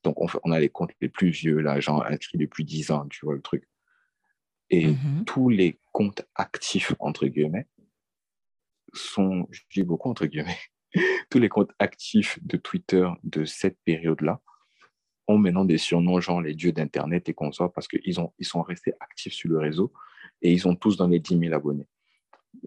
Donc, 0.03 0.15
on, 0.19 0.51
a 0.51 0.59
les 0.59 0.69
comptes 0.69 0.91
les 1.01 1.09
plus 1.09 1.29
vieux, 1.29 1.59
là, 1.59 1.79
genre 1.79 2.05
inscrits 2.05 2.37
depuis 2.37 2.65
10 2.65 2.91
ans, 2.91 3.07
tu 3.07 3.25
vois 3.25 3.35
le 3.35 3.41
truc. 3.41 3.67
Et 4.69 4.87
mm-hmm. 4.87 5.23
tous 5.25 5.49
les 5.49 5.79
comptes 5.91 6.23
actifs, 6.35 6.93
entre 6.99 7.27
guillemets, 7.27 7.67
sont, 8.93 9.47
je 9.51 9.61
dis 9.71 9.83
beaucoup 9.83 10.09
entre 10.09 10.25
guillemets, 10.25 10.57
tous 11.29 11.39
les 11.39 11.49
comptes 11.49 11.71
actifs 11.79 12.39
de 12.43 12.57
Twitter 12.57 13.07
de 13.23 13.45
cette 13.45 13.77
période-là 13.85 14.41
ont 15.27 15.37
maintenant 15.37 15.65
des 15.65 15.77
surnoms, 15.77 16.19
genre 16.19 16.41
les 16.41 16.53
dieux 16.53 16.73
d'Internet 16.73 17.29
et 17.29 17.33
consorts, 17.33 17.71
parce 17.71 17.87
qu'ils 17.87 18.01
ils 18.05 18.45
sont 18.45 18.61
restés 18.61 18.93
actifs 18.99 19.33
sur 19.33 19.49
le 19.49 19.57
réseau 19.57 19.93
et 20.41 20.51
ils 20.51 20.67
ont 20.67 20.75
tous 20.75 20.97
dans 20.97 21.07
les 21.07 21.19
10 21.19 21.39
000 21.39 21.53
abonnés. 21.53 21.87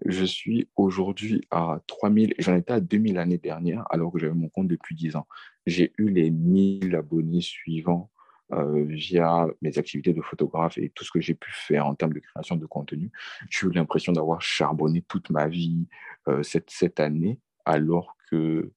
Je 0.05 0.25
suis 0.25 0.67
aujourd'hui 0.75 1.41
à 1.51 1.79
3000, 1.87 2.35
j'en 2.39 2.55
étais 2.55 2.73
à 2.73 2.79
2000 2.79 3.15
l'année 3.15 3.37
dernière, 3.37 3.85
alors 3.89 4.11
que 4.11 4.19
j'avais 4.19 4.33
mon 4.33 4.49
compte 4.49 4.67
depuis 4.67 4.95
10 4.95 5.15
ans. 5.15 5.27
J'ai 5.65 5.93
eu 5.97 6.09
les 6.09 6.29
1000 6.29 6.95
abonnés 6.95 7.41
suivants 7.41 8.11
euh, 8.53 8.85
via 8.85 9.47
mes 9.61 9.77
activités 9.77 10.13
de 10.13 10.21
photographe 10.21 10.77
et 10.77 10.89
tout 10.89 11.03
ce 11.03 11.11
que 11.11 11.19
j'ai 11.19 11.33
pu 11.33 11.51
faire 11.51 11.85
en 11.85 11.95
termes 11.95 12.13
de 12.13 12.19
création 12.19 12.55
de 12.55 12.65
contenu. 12.65 13.11
J'ai 13.49 13.67
eu 13.67 13.71
l'impression 13.71 14.13
d'avoir 14.13 14.41
charbonné 14.41 15.01
toute 15.01 15.29
ma 15.29 15.47
vie 15.47 15.87
euh, 16.27 16.43
cette, 16.43 16.99
année, 16.99 17.39
alors 17.65 18.15
que 18.29 18.71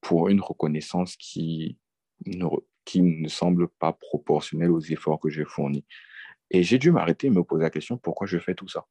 pour 0.00 0.28
une 0.28 0.40
reconnaissance 0.40 1.16
qui 1.16 1.78
qui 2.84 3.02
ne 3.02 3.28
semble 3.28 3.68
pas 3.68 3.92
proportionnelle 3.92 4.70
aux 4.70 4.80
efforts 4.80 5.20
que 5.20 5.28
j'ai 5.28 5.44
fournis. 5.44 5.84
Et 6.50 6.62
j'ai 6.62 6.78
dû 6.78 6.90
m'arrêter 6.90 7.28
et 7.28 7.30
me 7.30 7.42
poser 7.42 7.64
la 7.64 7.70
question 7.70 7.96
pourquoi 7.98 8.26
je 8.26 8.38
fais 8.38 8.54
tout 8.54 8.68
ça? 8.68 8.86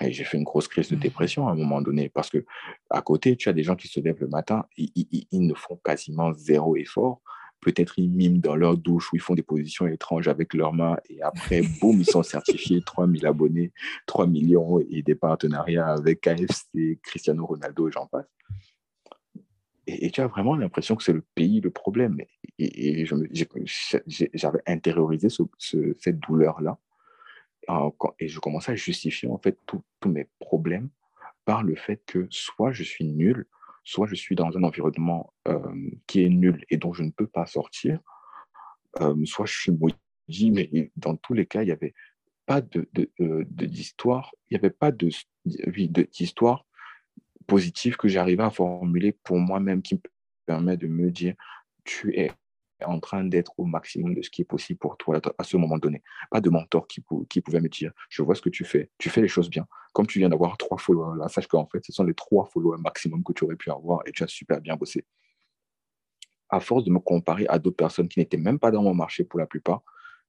Et 0.00 0.12
j'ai 0.12 0.24
fait 0.24 0.36
une 0.36 0.44
grosse 0.44 0.68
crise 0.68 0.88
de 0.88 0.96
mmh. 0.96 1.00
dépression 1.00 1.48
à 1.48 1.52
un 1.52 1.54
moment 1.54 1.80
donné 1.80 2.08
parce 2.08 2.30
que 2.30 2.44
à 2.90 3.02
côté, 3.02 3.36
tu 3.36 3.48
as 3.48 3.52
des 3.52 3.62
gens 3.62 3.76
qui 3.76 3.88
se 3.88 4.00
lèvent 4.00 4.20
le 4.20 4.28
matin, 4.28 4.64
ils, 4.76 4.90
ils, 5.30 5.46
ne 5.46 5.54
font 5.54 5.76
quasiment 5.84 6.32
zéro 6.32 6.76
effort. 6.76 7.20
Peut-être 7.60 7.98
ils 7.98 8.10
miment 8.10 8.40
dans 8.40 8.56
leur 8.56 8.76
douche 8.76 9.12
ou 9.12 9.16
ils 9.16 9.22
font 9.22 9.34
des 9.34 9.42
positions 9.42 9.86
étranges 9.86 10.28
avec 10.28 10.52
leurs 10.52 10.74
mains 10.74 10.98
et 11.08 11.22
après, 11.22 11.62
boum, 11.80 11.98
ils 11.98 12.04
sont 12.04 12.22
certifiés 12.22 12.82
3000 12.86 13.24
abonnés, 13.26 13.72
3 14.06 14.26
millions 14.26 14.80
et 14.90 15.02
des 15.02 15.14
partenariats 15.14 15.88
avec 15.88 16.20
KFC, 16.20 16.98
Cristiano 17.02 17.46
Ronaldo 17.46 17.88
et 17.88 17.92
j'en 17.92 18.06
passe. 18.06 18.26
Et, 19.86 20.10
tu 20.10 20.20
as 20.20 20.26
vraiment 20.26 20.56
l'impression 20.56 20.96
que 20.96 21.02
c'est 21.02 21.12
le 21.12 21.24
pays 21.34 21.60
le 21.60 21.70
problème. 21.70 22.18
Et, 22.58 23.06
j'avais 24.34 24.62
intériorisé 24.66 25.28
cette 25.28 26.18
douleur-là 26.20 26.78
et 28.18 28.28
je 28.28 28.40
commençais 28.40 28.72
à 28.72 28.76
justifier 28.76 29.28
en 29.28 29.38
fait 29.38 29.58
tous 29.66 29.82
mes 30.08 30.28
problèmes 30.38 30.90
par 31.44 31.62
le 31.62 31.74
fait 31.74 32.02
que 32.06 32.26
soit 32.30 32.72
je 32.72 32.82
suis 32.82 33.04
nul, 33.04 33.46
soit 33.84 34.06
je 34.06 34.14
suis 34.14 34.34
dans 34.34 34.56
un 34.56 34.62
environnement 34.62 35.32
euh, 35.46 35.60
qui 36.06 36.24
est 36.24 36.28
nul 36.28 36.64
et 36.70 36.76
dont 36.76 36.92
je 36.92 37.02
ne 37.02 37.10
peux 37.10 37.26
pas 37.26 37.46
sortir, 37.46 38.00
euh, 39.00 39.14
soit 39.26 39.46
je 39.46 39.52
suis 39.52 39.72
maudit, 39.72 40.50
mais 40.50 40.90
dans 40.96 41.16
tous 41.16 41.34
les 41.34 41.46
cas, 41.46 41.62
il 41.62 41.66
n'y 41.66 41.72
avait 41.72 41.94
pas 42.46 42.62
euh, 43.20 43.44
d'histoire, 43.48 44.34
il 44.48 44.54
n'y 44.54 44.58
avait 44.58 44.70
pas 44.70 44.90
de, 44.90 45.10
d'histoire 45.44 46.66
positive 47.46 47.96
que 47.96 48.08
j'arrivais 48.08 48.42
à 48.42 48.50
formuler 48.50 49.12
pour 49.12 49.38
moi-même 49.38 49.82
qui 49.82 49.96
me 49.96 50.00
permet 50.46 50.76
de 50.76 50.86
me 50.86 51.10
dire 51.10 51.34
tu 51.84 52.18
es 52.18 52.32
en 52.84 53.00
train 53.00 53.24
d'être 53.24 53.52
au 53.58 53.64
maximum 53.64 54.14
de 54.14 54.22
ce 54.22 54.30
qui 54.30 54.42
est 54.42 54.46
possible 54.46 54.78
pour 54.78 54.96
toi 54.96 55.20
à 55.38 55.44
ce 55.44 55.56
moment 55.56 55.78
donné. 55.78 56.02
Pas 56.30 56.40
de 56.40 56.50
mentor 56.50 56.86
qui, 56.86 57.00
pouvait 57.00 57.60
me 57.60 57.68
dire, 57.68 57.92
je 58.08 58.22
vois 58.22 58.34
ce 58.34 58.42
que 58.42 58.48
tu 58.48 58.64
fais, 58.64 58.90
tu 58.98 59.10
fais 59.10 59.20
les 59.20 59.28
choses 59.28 59.50
bien. 59.50 59.66
Comme 59.92 60.06
tu 60.06 60.18
viens 60.18 60.28
d'avoir 60.28 60.56
trois 60.56 60.78
followers 60.78 61.18
là, 61.18 61.28
sache 61.28 61.46
qu'en 61.46 61.66
fait, 61.66 61.84
ce 61.84 61.92
sont 61.92 62.04
les 62.04 62.14
trois 62.14 62.46
followers 62.46 62.80
maximum 62.80 63.22
que 63.22 63.32
tu 63.32 63.44
aurais 63.44 63.56
pu 63.56 63.70
avoir 63.70 64.00
et 64.06 64.12
tu 64.12 64.22
as 64.22 64.28
super 64.28 64.60
bien 64.60 64.76
bossé. 64.76 65.04
À 66.48 66.60
force 66.60 66.84
de 66.84 66.90
me 66.90 66.98
comparer 66.98 67.46
à 67.48 67.58
d'autres 67.58 67.76
personnes 67.76 68.08
qui 68.08 68.18
n'étaient 68.18 68.36
même 68.36 68.58
pas 68.58 68.70
dans 68.70 68.82
mon 68.82 68.94
marché 68.94 69.24
pour 69.24 69.38
la 69.38 69.46
plupart, 69.46 69.82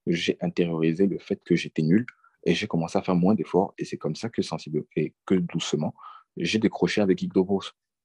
j'ai 0.06 0.36
intériorisé 0.40 1.06
le 1.06 1.18
fait 1.18 1.40
que 1.44 1.56
j'étais 1.56 1.82
nul 1.82 2.06
et 2.44 2.54
j'ai 2.54 2.66
commencé 2.66 2.96
à 2.96 3.02
faire 3.02 3.16
moins 3.16 3.34
d'efforts 3.34 3.74
et 3.76 3.84
c'est 3.84 3.96
comme 3.96 4.14
ça 4.14 4.28
que 4.28 4.40
sensible 4.42 4.84
et 4.94 5.14
que 5.26 5.34
doucement, 5.34 5.94
j'ai 6.36 6.58
décroché 6.58 7.00
avec 7.00 7.18
Geek 7.18 7.32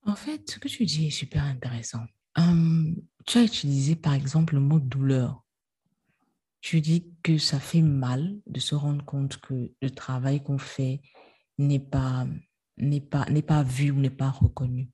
En 0.06 0.16
fait, 0.16 0.50
ce 0.50 0.60
que 0.60 0.68
tu 0.68 0.86
dis 0.86 1.08
est 1.08 1.12
super 1.12 1.44
intéressant. 1.44 2.06
Hum, 2.36 2.96
tu 3.26 3.38
as 3.38 3.44
utilisé 3.44 3.96
par 3.96 4.14
exemple 4.14 4.56
le 4.56 4.62
mot 4.62 4.80
douleur. 4.80 5.44
Tu 6.62 6.80
dis 6.80 7.12
que 7.24 7.38
ça 7.38 7.60
fait 7.60 7.82
mal 7.82 8.40
de 8.46 8.60
se 8.60 8.76
rendre 8.76 9.04
compte 9.04 9.38
que 9.38 9.72
le 9.82 9.90
travail 9.90 10.44
qu'on 10.44 10.60
fait 10.60 11.02
n'est 11.58 11.80
pas, 11.80 12.28
n'est 12.78 13.02
pas, 13.02 13.26
n'est 13.26 13.42
pas 13.42 13.64
vu 13.64 13.92
ou 13.92 14.00
n'est 14.00 14.10
pas 14.10 14.30
reconnu. 14.30 14.90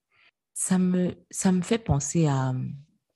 Ça 0.53 0.77
me, 0.77 1.15
ça 1.29 1.51
me 1.51 1.61
fait 1.61 1.77
penser 1.77 2.25
à, 2.27 2.53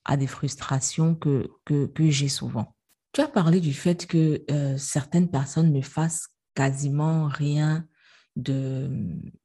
à 0.06 0.18
des 0.18 0.28
frustrations 0.28 1.16
que, 1.16 1.50
que, 1.66 1.86
que 1.88 2.10
j'ai 2.10 2.30
souvent. 2.30 2.76
Tu 3.14 3.22
as 3.22 3.28
parlé 3.28 3.60
du 3.60 3.74
fait 3.74 4.06
que 4.06 4.44
euh, 4.52 4.78
certaines 4.78 5.30
personnes 5.30 5.74
ne 5.74 5.82
fassent 5.82 6.28
quasiment 6.54 7.28
rien 7.28 7.88
de, 8.36 8.90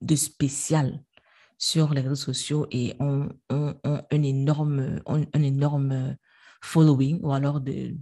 de 0.01 0.17
spécial 0.17 1.03
sur 1.59 1.95
les 1.95 2.01
réseaux 2.01 2.15
sociaux 2.15 2.67
et 2.71 2.95
ont, 3.01 3.29
ont, 3.51 3.75
ont 3.85 4.03
un, 4.11 4.23
énorme, 4.23 5.01
ont 5.07 5.25
un 5.33 5.43
énorme 5.43 6.17
following 6.63 7.21
ou 7.23 7.33
alors 7.33 7.61
de, 7.61 7.95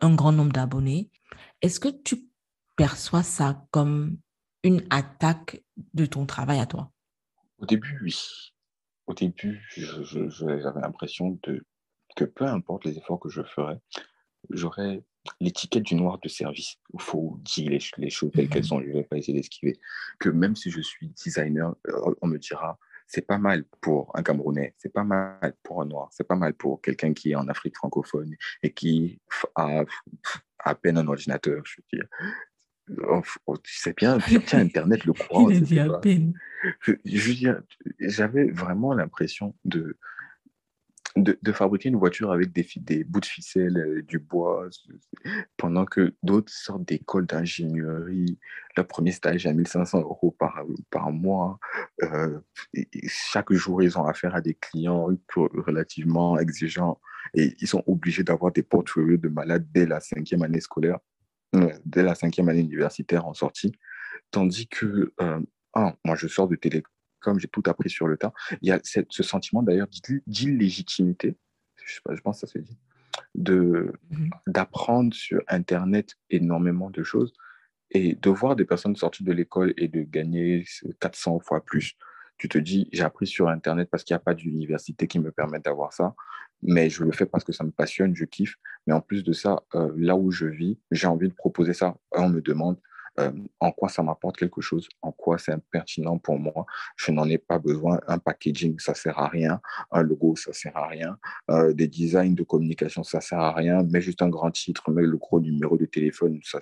un 0.00 0.14
grand 0.14 0.32
nombre 0.32 0.52
d'abonnés. 0.52 1.10
Est-ce 1.62 1.80
que 1.80 1.88
tu 1.88 2.28
perçois 2.76 3.22
ça 3.22 3.66
comme 3.70 4.18
une 4.62 4.86
attaque 4.90 5.62
de 5.92 6.06
ton 6.06 6.26
travail 6.26 6.60
à 6.60 6.66
toi? 6.66 6.90
Au 7.58 7.66
début, 7.66 7.98
oui. 8.02 8.16
Au 9.06 9.14
début, 9.14 9.62
j'avais 9.76 10.80
l'impression 10.80 11.38
que 12.16 12.24
peu 12.24 12.46
importe 12.46 12.84
les 12.84 12.96
efforts 12.96 13.20
que 13.20 13.28
je 13.28 13.42
ferais, 13.42 13.78
j'aurais 14.50 15.04
l'étiquette 15.40 15.82
du 15.82 15.94
noir 15.94 16.18
de 16.18 16.28
service. 16.28 16.76
Il 16.92 17.00
faut 17.00 17.38
dire 17.42 17.70
les, 17.70 17.80
les 17.98 18.10
choses 18.10 18.30
telles 18.32 18.48
qu'elles 18.48 18.62
mhm. 18.62 18.68
sont. 18.68 18.80
Je 18.80 18.88
ne 18.88 18.92
vais 18.92 19.04
pas 19.04 19.16
essayer 19.16 19.36
d'esquiver. 19.36 19.78
Que 20.18 20.28
même 20.28 20.56
si 20.56 20.70
je 20.70 20.80
suis 20.80 21.08
designer, 21.08 21.74
euh, 21.88 22.14
on 22.22 22.26
me 22.26 22.38
dira 22.38 22.78
c'est 23.06 23.26
pas 23.26 23.38
mal 23.38 23.64
pour 23.80 24.10
un 24.14 24.22
Camerounais, 24.22 24.74
c'est 24.78 24.92
pas 24.92 25.04
mal 25.04 25.54
pour 25.62 25.82
un 25.82 25.86
Noir, 25.86 26.08
c'est 26.12 26.26
pas 26.26 26.36
mal 26.36 26.54
pour 26.54 26.80
quelqu'un 26.80 27.12
qui 27.12 27.32
est 27.32 27.34
en 27.34 27.48
Afrique 27.48 27.76
francophone 27.76 28.34
et 28.62 28.72
qui 28.72 29.20
a 29.54 29.84
à 30.58 30.74
peine 30.74 30.98
un 30.98 31.06
ordinateur, 31.06 31.62
je 31.64 31.76
veux 31.78 31.98
dire. 31.98 32.08
Oh, 33.08 33.22
oh, 33.46 33.56
tu 33.56 33.74
sais 33.74 33.94
bien, 33.94 34.18
tiens, 34.46 34.60
Internet 34.60 35.04
le 35.04 35.14
croit. 35.14 35.50
Il 35.50 35.56
a 35.56 35.60
dit 35.60 35.78
à 35.78 35.98
peine. 35.98 36.38
Je, 36.80 36.92
je 37.04 37.28
veux 37.28 37.34
dire, 37.34 37.62
j'avais 38.00 38.50
vraiment 38.50 38.92
l'impression 38.92 39.54
de, 39.64 39.96
de, 41.16 41.52
fabriquer 41.52 41.90
une 41.90 41.96
voiture 41.96 42.32
avec 42.32 42.52
des, 42.52 43.04
bouts 43.04 43.20
de 43.20 43.26
ficelle, 43.26 43.78
euh, 43.78 44.02
du 44.02 44.18
bois, 44.18 44.68
pendant 45.56 45.84
que 45.84 46.14
d'autres 46.22 46.52
sortent 46.52 46.84
d'écoles 46.84 47.26
d'ingénierie. 47.26 48.38
Le 48.76 48.84
premier 48.84 49.12
stage 49.12 49.46
à 49.46 49.52
1500 49.52 50.00
euros 50.00 50.32
par, 50.32 50.64
par 50.90 51.12
mois. 51.12 51.58
Euh, 52.02 52.40
chaque 53.06 53.52
jour, 53.52 53.82
ils 53.82 53.96
ont 53.96 54.04
affaire 54.04 54.34
à 54.34 54.40
des 54.40 54.54
clients 54.54 55.08
relativement 55.36 56.38
exigeants 56.38 57.00
et 57.34 57.54
ils 57.60 57.68
sont 57.68 57.84
obligés 57.86 58.24
d'avoir 58.24 58.50
des 58.50 58.64
portfolios 58.64 59.16
de 59.16 59.28
malades 59.28 59.66
dès 59.72 59.86
la 59.86 60.00
cinquième 60.00 60.42
année 60.42 60.60
scolaire, 60.60 60.98
euh, 61.54 61.72
dès 61.84 62.02
la 62.02 62.16
cinquième 62.16 62.48
année 62.48 62.60
universitaire 62.60 63.26
en 63.26 63.34
sortie. 63.34 63.72
Tandis 64.32 64.66
que, 64.66 65.12
ah, 65.74 65.94
moi, 66.04 66.16
je 66.16 66.26
sors 66.26 66.48
de 66.48 66.56
télé 66.56 66.82
comme 67.24 67.38
j'ai 67.38 67.48
tout 67.48 67.62
appris 67.66 67.90
sur 67.90 68.06
le 68.06 68.16
tas. 68.16 68.32
Il 68.62 68.68
y 68.68 68.72
a 68.72 68.80
ce 68.82 69.22
sentiment 69.22 69.62
d'ailleurs 69.62 69.88
d'illégitimité, 70.26 71.36
je, 71.84 72.00
je, 72.14 72.20
pense 72.20 72.40
que 72.40 72.46
ça 72.46 72.52
se 72.52 72.58
dit, 72.58 72.78
de, 73.34 73.92
mhm. 74.10 74.30
d'apprendre 74.46 75.14
sur 75.14 75.42
Internet 75.48 76.16
énormément 76.30 76.90
de 76.90 77.02
choses 77.02 77.32
et 77.90 78.14
de 78.14 78.30
voir 78.30 78.56
des 78.56 78.64
personnes 78.64 78.96
sorties 78.96 79.24
de 79.24 79.32
l'école 79.32 79.72
et 79.76 79.88
de 79.88 80.02
gagner 80.02 80.64
400 81.00 81.40
fois 81.40 81.64
plus. 81.64 81.96
Tu 82.38 82.48
te 82.48 82.58
dis, 82.58 82.88
j'ai 82.92 83.04
appris 83.04 83.26
sur 83.26 83.48
Internet 83.48 83.88
parce 83.90 84.02
qu'il 84.02 84.14
n'y 84.14 84.18
a 84.18 84.24
pas 84.24 84.34
d'université 84.34 85.06
qui 85.06 85.20
me 85.20 85.30
permette 85.30 85.64
d'avoir 85.64 85.92
ça, 85.92 86.14
mais 86.62 86.90
je 86.90 87.04
le 87.04 87.12
fais 87.12 87.26
parce 87.26 87.44
que 87.44 87.52
ça 87.52 87.62
me 87.62 87.70
passionne, 87.70 88.16
je 88.16 88.24
kiffe. 88.24 88.56
Mais 88.86 88.92
en 88.92 89.00
plus 89.00 89.22
de 89.22 89.32
ça, 89.32 89.62
euh, 89.74 89.92
là 89.96 90.16
où 90.16 90.30
je 90.32 90.46
vis, 90.46 90.78
j'ai 90.90 91.06
envie 91.06 91.28
de 91.28 91.34
proposer 91.34 91.72
ça. 91.72 91.96
On 92.10 92.28
me 92.28 92.40
demande, 92.40 92.80
en 93.60 93.72
quoi 93.72 93.88
ça 93.88 94.02
m'apporte 94.02 94.36
quelque 94.36 94.60
chose, 94.60 94.88
en 95.02 95.12
quoi 95.12 95.38
c'est 95.38 95.56
pertinent 95.70 96.18
pour 96.18 96.38
moi? 96.38 96.66
Je 96.96 97.12
n'en 97.12 97.28
ai 97.28 97.38
pas 97.38 97.58
besoin. 97.58 98.00
Un 98.08 98.18
packaging, 98.18 98.78
ça 98.78 98.94
sert 98.94 99.18
à 99.18 99.28
rien. 99.28 99.60
Un 99.90 100.02
logo, 100.02 100.36
ça 100.36 100.52
sert 100.52 100.76
à 100.76 100.88
rien. 100.88 101.18
Des 101.72 101.88
designs 101.88 102.34
de 102.34 102.42
communication, 102.42 103.04
ça 103.04 103.20
sert 103.20 103.38
à 103.38 103.52
rien. 103.52 103.82
Mais 103.90 104.00
juste 104.00 104.22
un 104.22 104.28
grand 104.28 104.50
titre, 104.50 104.90
mais 104.90 105.02
le 105.02 105.16
gros 105.16 105.40
numéro 105.40 105.76
de 105.76 105.86
téléphone, 105.86 106.40
ça, 106.42 106.58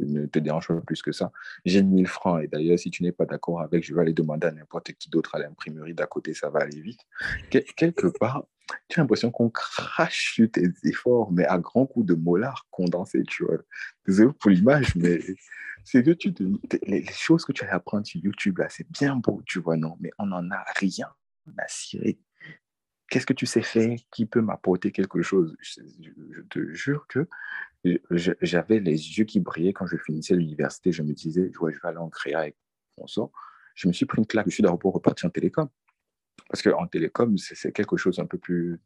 ne 0.00 0.26
te 0.26 0.38
dérange 0.38 0.68
pas 0.68 0.80
plus 0.80 1.02
que 1.02 1.12
ça. 1.12 1.32
J'ai 1.64 1.82
1000 1.82 2.06
francs 2.06 2.42
et 2.42 2.48
d'ailleurs, 2.48 2.78
si 2.78 2.90
tu 2.90 3.02
n'es 3.02 3.12
pas 3.12 3.26
d'accord 3.26 3.60
avec, 3.60 3.84
je 3.84 3.94
vais 3.94 4.00
aller 4.00 4.12
demander 4.12 4.46
à 4.46 4.52
n'importe 4.52 4.92
qui 4.92 5.10
d'autre 5.10 5.34
à 5.34 5.38
l'imprimerie 5.38 5.94
d'à 5.94 6.06
côté, 6.06 6.34
ça 6.34 6.50
va 6.50 6.60
aller 6.60 6.80
vite. 6.80 7.00
quelque 7.50 8.06
part, 8.18 8.44
tu 8.88 8.98
as 8.98 9.02
l'impression 9.02 9.30
qu'on 9.30 9.50
crache 9.50 10.34
sur 10.34 10.50
tes 10.50 10.68
efforts, 10.84 11.30
mais 11.32 11.44
à 11.44 11.58
grands 11.58 11.86
coups 11.86 12.06
de 12.06 12.14
molar 12.14 12.66
condensé, 12.70 13.22
tu 13.24 13.44
vois. 13.44 13.58
Désolé 14.06 14.32
pour 14.40 14.50
l'image, 14.50 14.94
mais 14.96 15.20
c'est 15.84 16.02
que 16.02 16.12
tu 16.12 16.34
les 16.86 17.04
choses 17.06 17.44
que 17.44 17.52
tu 17.52 17.64
vas 17.64 17.74
apprendre 17.74 18.06
sur 18.06 18.20
YouTube, 18.20 18.58
là, 18.58 18.68
c'est 18.70 18.90
bien 18.90 19.16
beau, 19.16 19.42
tu 19.46 19.60
vois, 19.60 19.76
non, 19.76 19.96
mais 20.00 20.10
on 20.18 20.26
n'en 20.26 20.50
a 20.50 20.64
rien 20.76 21.08
à 21.58 21.68
cirer. 21.68 22.18
Qu'est-ce 23.10 23.26
que 23.26 23.34
tu 23.34 23.46
sais 23.46 23.62
faire 23.62 23.96
qui 24.10 24.24
peut 24.24 24.40
m'apporter 24.40 24.90
quelque 24.90 25.22
chose? 25.22 25.54
Je, 25.60 26.40
te 26.48 26.72
jure 26.72 27.06
que 27.06 27.28
j'avais 28.10 28.80
les 28.80 29.18
yeux 29.18 29.24
qui 29.24 29.40
brillaient 29.40 29.74
quand 29.74 29.86
je 29.86 29.98
finissais 29.98 30.34
l'université. 30.34 30.90
Je 30.90 31.02
me 31.02 31.12
disais, 31.12 31.50
je 31.52 31.66
vais 31.66 31.74
aller 31.82 31.98
en 31.98 32.08
créa 32.08 32.40
avec 32.40 32.56
mon 32.96 33.06
sort. 33.06 33.30
Je 33.74 33.88
me 33.88 33.92
suis 33.92 34.06
pris 34.06 34.18
une 34.18 34.26
claque. 34.26 34.46
Je 34.48 34.54
suis 34.54 34.62
d'abord 34.62 34.94
reparti 34.94 35.26
en 35.26 35.30
télécom. 35.30 35.68
Parce 36.48 36.62
qu'en 36.62 36.86
télécom, 36.86 37.36
c'est 37.38 37.72
quelque 37.72 37.96
chose 37.96 38.18
un 38.18 38.26
peu 38.26 38.38
plus, 38.38 38.80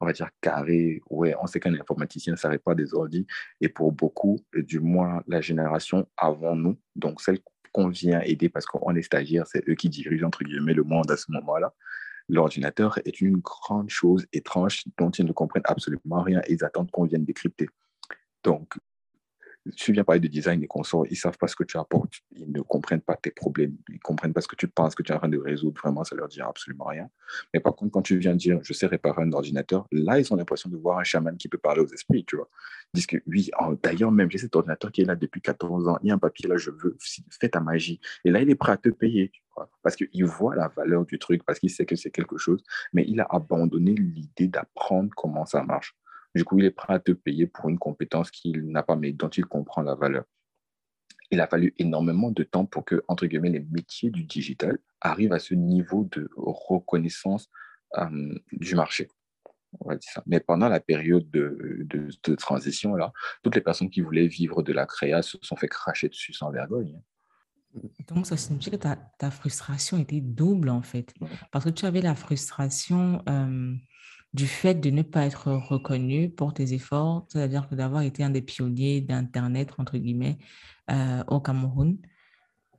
on 0.00 0.06
va 0.06 0.12
dire, 0.12 0.28
carré. 0.40 1.00
Ouais, 1.08 1.34
on 1.40 1.46
sait 1.46 1.60
qu'un 1.60 1.74
informaticien 1.74 2.32
ne 2.32 2.36
s'arrête 2.36 2.62
pas 2.62 2.74
des 2.74 2.92
ordi. 2.92 3.26
Et 3.60 3.68
pour 3.68 3.92
beaucoup, 3.92 4.40
du 4.54 4.80
moins 4.80 5.22
la 5.26 5.40
génération 5.40 6.06
avant 6.16 6.56
nous, 6.56 6.78
donc 6.96 7.20
celle 7.20 7.38
qu'on 7.72 7.88
vient 7.88 8.20
aider 8.20 8.48
parce 8.48 8.66
qu'on 8.66 8.94
est 8.94 9.02
stagiaire, 9.02 9.46
c'est 9.46 9.68
eux 9.68 9.74
qui 9.74 9.88
dirigent, 9.88 10.26
entre 10.26 10.44
guillemets, 10.44 10.74
le 10.74 10.84
monde 10.84 11.10
à 11.10 11.16
ce 11.16 11.30
moment-là. 11.32 11.74
L'ordinateur 12.28 12.98
est 13.04 13.20
une 13.20 13.38
grande 13.38 13.90
chose 13.90 14.26
étrange 14.32 14.84
dont 14.96 15.10
ils 15.10 15.26
ne 15.26 15.32
comprennent 15.32 15.62
absolument 15.66 16.22
rien 16.22 16.40
et 16.46 16.54
ils 16.54 16.64
attendent 16.64 16.90
qu'on 16.90 17.04
vienne 17.04 17.24
décrypter. 17.24 17.68
Donc, 18.42 18.74
tu 19.76 19.92
viens 19.92 20.04
parler 20.04 20.20
de 20.20 20.28
design 20.28 20.62
et 20.62 20.66
consorts, 20.66 21.06
ils 21.06 21.12
ne 21.12 21.16
savent 21.16 21.38
pas 21.38 21.48
ce 21.48 21.56
que 21.56 21.64
tu 21.64 21.78
apportes, 21.78 22.12
ils 22.32 22.50
ne 22.50 22.60
comprennent 22.60 23.00
pas 23.00 23.16
tes 23.16 23.30
problèmes, 23.30 23.76
ils 23.88 23.94
ne 23.94 24.00
comprennent 24.00 24.32
pas 24.32 24.40
ce 24.40 24.48
que 24.48 24.56
tu 24.56 24.68
penses 24.68 24.94
que 24.94 25.02
tu 25.02 25.12
es 25.12 25.14
en 25.14 25.18
train 25.18 25.28
de 25.28 25.38
résoudre, 25.38 25.80
vraiment, 25.80 26.04
ça 26.04 26.14
leur 26.14 26.28
dit 26.28 26.40
absolument 26.40 26.84
rien. 26.84 27.08
Mais 27.52 27.60
par 27.60 27.74
contre, 27.74 27.92
quand 27.92 28.02
tu 28.02 28.18
viens 28.18 28.34
dire, 28.34 28.58
je 28.62 28.72
sais 28.72 28.86
réparer 28.86 29.22
un 29.22 29.32
ordinateur, 29.32 29.86
là, 29.90 30.20
ils 30.20 30.32
ont 30.32 30.36
l'impression 30.36 30.68
de 30.68 30.76
voir 30.76 30.98
un 30.98 31.04
chaman 31.04 31.36
qui 31.36 31.48
peut 31.48 31.58
parler 31.58 31.80
aux 31.80 31.88
esprits, 31.88 32.24
tu 32.24 32.36
vois. 32.36 32.48
Ils 32.92 32.98
disent 32.98 33.06
que 33.06 33.16
oui, 33.26 33.50
oh, 33.60 33.74
d'ailleurs, 33.82 34.12
même, 34.12 34.30
j'ai 34.30 34.38
cet 34.38 34.54
ordinateur 34.54 34.92
qui 34.92 35.00
est 35.02 35.06
là 35.06 35.16
depuis 35.16 35.40
14 35.40 35.88
ans, 35.88 35.98
il 36.02 36.08
y 36.08 36.10
a 36.10 36.14
un 36.14 36.18
papier 36.18 36.48
là, 36.48 36.56
je 36.56 36.70
veux, 36.70 36.96
fais 37.30 37.48
ta 37.48 37.60
magie. 37.60 38.00
Et 38.24 38.30
là, 38.30 38.40
il 38.40 38.50
est 38.50 38.54
prêt 38.54 38.72
à 38.72 38.76
te 38.76 38.90
payer, 38.90 39.30
tu 39.30 39.42
vois, 39.56 39.70
parce 39.82 39.96
qu'il 39.96 40.24
voit 40.24 40.54
la 40.54 40.68
valeur 40.68 41.06
du 41.06 41.18
truc, 41.18 41.42
parce 41.44 41.58
qu'il 41.58 41.70
sait 41.70 41.86
que 41.86 41.96
c'est 41.96 42.10
quelque 42.10 42.36
chose, 42.36 42.62
mais 42.92 43.04
il 43.08 43.20
a 43.20 43.26
abandonné 43.30 43.94
l'idée 43.94 44.48
d'apprendre 44.48 45.10
comment 45.16 45.46
ça 45.46 45.62
marche. 45.62 45.96
Du 46.34 46.44
coup, 46.44 46.58
il 46.58 46.64
est 46.64 46.70
prêt 46.70 46.94
à 46.94 46.98
te 46.98 47.12
payer 47.12 47.46
pour 47.46 47.68
une 47.68 47.78
compétence 47.78 48.30
qu'il 48.30 48.66
n'a 48.70 48.82
pas, 48.82 48.96
mais 48.96 49.12
dont 49.12 49.28
il 49.28 49.44
comprend 49.44 49.82
la 49.82 49.94
valeur. 49.94 50.24
Il 51.30 51.40
a 51.40 51.46
fallu 51.46 51.74
énormément 51.78 52.30
de 52.30 52.42
temps 52.42 52.66
pour 52.66 52.84
que, 52.84 53.02
entre 53.08 53.26
guillemets, 53.26 53.50
les 53.50 53.66
métiers 53.70 54.10
du 54.10 54.24
digital 54.24 54.78
arrivent 55.00 55.32
à 55.32 55.38
ce 55.38 55.54
niveau 55.54 56.08
de 56.10 56.28
reconnaissance 56.36 57.50
euh, 57.98 58.34
du 58.52 58.74
marché. 58.74 59.08
On 59.80 59.88
va 59.88 59.96
dire 59.96 60.10
ça. 60.10 60.22
Mais 60.26 60.40
pendant 60.40 60.68
la 60.68 60.80
période 60.80 61.28
de, 61.30 61.86
de, 61.88 62.34
transition, 62.34 62.94
là, 62.94 63.12
toutes 63.42 63.54
les 63.54 63.60
personnes 63.60 63.90
qui 63.90 64.00
voulaient 64.00 64.28
vivre 64.28 64.62
de 64.62 64.72
la 64.72 64.86
créa 64.86 65.22
se 65.22 65.36
sont 65.42 65.56
fait 65.56 65.68
cracher 65.68 66.08
dessus 66.08 66.32
sans 66.32 66.50
vergogne. 66.50 67.00
Donc, 68.08 68.26
ça 68.26 68.36
signifie 68.36 68.70
que 68.70 68.76
ta, 68.76 68.96
ta 69.18 69.30
frustration 69.32 69.98
était 69.98 70.20
double, 70.20 70.68
en 70.68 70.82
fait. 70.82 71.12
Parce 71.50 71.64
que 71.64 71.70
tu 71.70 71.86
avais 71.86 72.02
la 72.02 72.14
frustration 72.14 73.22
euh, 73.28 73.74
du 74.34 74.48
fait 74.48 74.74
de 74.74 74.90
ne 74.90 75.02
pas 75.02 75.24
être 75.24 75.52
reconnu 75.52 76.28
pour 76.28 76.52
tes 76.52 76.74
efforts, 76.74 77.24
c'est-à-dire 77.28 77.68
que 77.68 77.76
d'avoir 77.76 78.02
été 78.02 78.24
un 78.24 78.30
des 78.30 78.42
pionniers 78.42 79.00
d'Internet, 79.00 79.70
entre 79.78 79.96
guillemets, 79.96 80.38
euh, 80.90 81.22
au 81.28 81.40
Cameroun, 81.40 81.98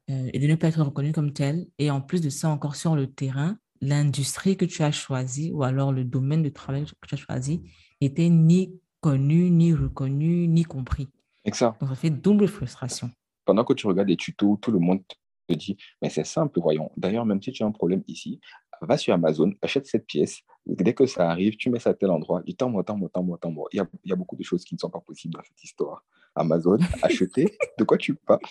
euh, 0.10 0.30
et 0.34 0.38
de 0.38 0.48
ne 0.48 0.56
pas 0.56 0.68
être 0.68 0.84
reconnu 0.84 1.14
comme 1.14 1.32
tel. 1.32 1.68
Et 1.80 1.90
en 1.90 2.02
plus 2.02 2.22
de 2.22 2.30
ça, 2.30 2.50
encore 2.50 2.76
sur 2.76 2.96
le 2.96 3.08
terrain, 3.08 3.58
l'industrie 3.80 4.58
que 4.58 4.66
tu 4.66 4.84
as 4.84 4.92
choisie, 4.92 5.52
ou 5.54 5.64
alors 5.64 5.94
le 5.94 6.04
domaine 6.04 6.44
de 6.44 6.50
travail 6.50 6.86
que 6.86 7.08
tu 7.08 7.16
as 7.16 7.18
choisi, 7.18 7.64
n'était 8.02 8.30
ni 8.30 8.78
connu, 9.00 9.50
ni 9.50 9.74
reconnu, 9.74 10.48
ni 10.48 10.64
compris. 10.64 11.08
Exact. 11.46 11.80
Donc, 11.80 11.90
ça 11.90 11.96
fait 11.96 12.10
double 12.10 12.50
frustration. 12.50 13.10
Pendant 13.46 13.64
que 13.64 13.74
tu 13.74 13.88
regardes 13.88 14.10
des 14.10 14.18
tutos, 14.18 14.58
tout 14.62 14.72
le 14.72 14.80
monde 14.80 15.02
te 15.48 15.54
dit, 15.54 15.78
mais 16.02 16.10
c'est 16.10 16.26
simple, 16.26 16.60
voyons. 16.60 16.92
D'ailleurs, 16.98 17.26
même 17.26 17.42
si 17.42 17.52
tu 17.54 17.64
as 17.64 17.66
un 17.66 17.72
problème 17.72 18.04
ici, 18.08 18.42
va 18.82 18.98
sur 18.98 19.14
Amazon, 19.14 19.54
achète 19.62 19.86
cette 19.86 20.06
pièce. 20.06 20.42
Dès 20.66 20.94
que 20.94 21.06
ça 21.06 21.30
arrive, 21.30 21.56
tu 21.58 21.70
mets 21.70 21.80
ça 21.80 21.92
à 21.92 21.94
tel 21.94 22.10
endroit. 22.10 22.42
Il 22.46 22.56
tant 22.56 22.70
moi, 22.70 22.84
tant 22.84 22.98
moi, 22.98 23.10
tant 23.14 23.24
moi, 23.24 23.38
tant 23.40 23.52
moi. 23.52 23.68
Il 23.72 23.78
y 23.78 23.80
a, 23.80 23.88
il 24.04 24.10
y 24.10 24.14
a 24.14 24.16
beaucoup 24.16 24.36
de 24.36 24.44
choses 24.44 24.64
qui 24.64 24.76
ne 24.76 24.80
sont 24.80 24.90
pas 24.90 25.00
possibles 25.00 25.36
dans 25.36 25.44
cette 25.44 25.64
histoire. 25.64 26.04
Amazon, 26.36 26.78
acheter, 27.04 27.58
de 27.78 27.84
quoi 27.84 27.98
tu 27.98 28.16
parles? 28.16 28.40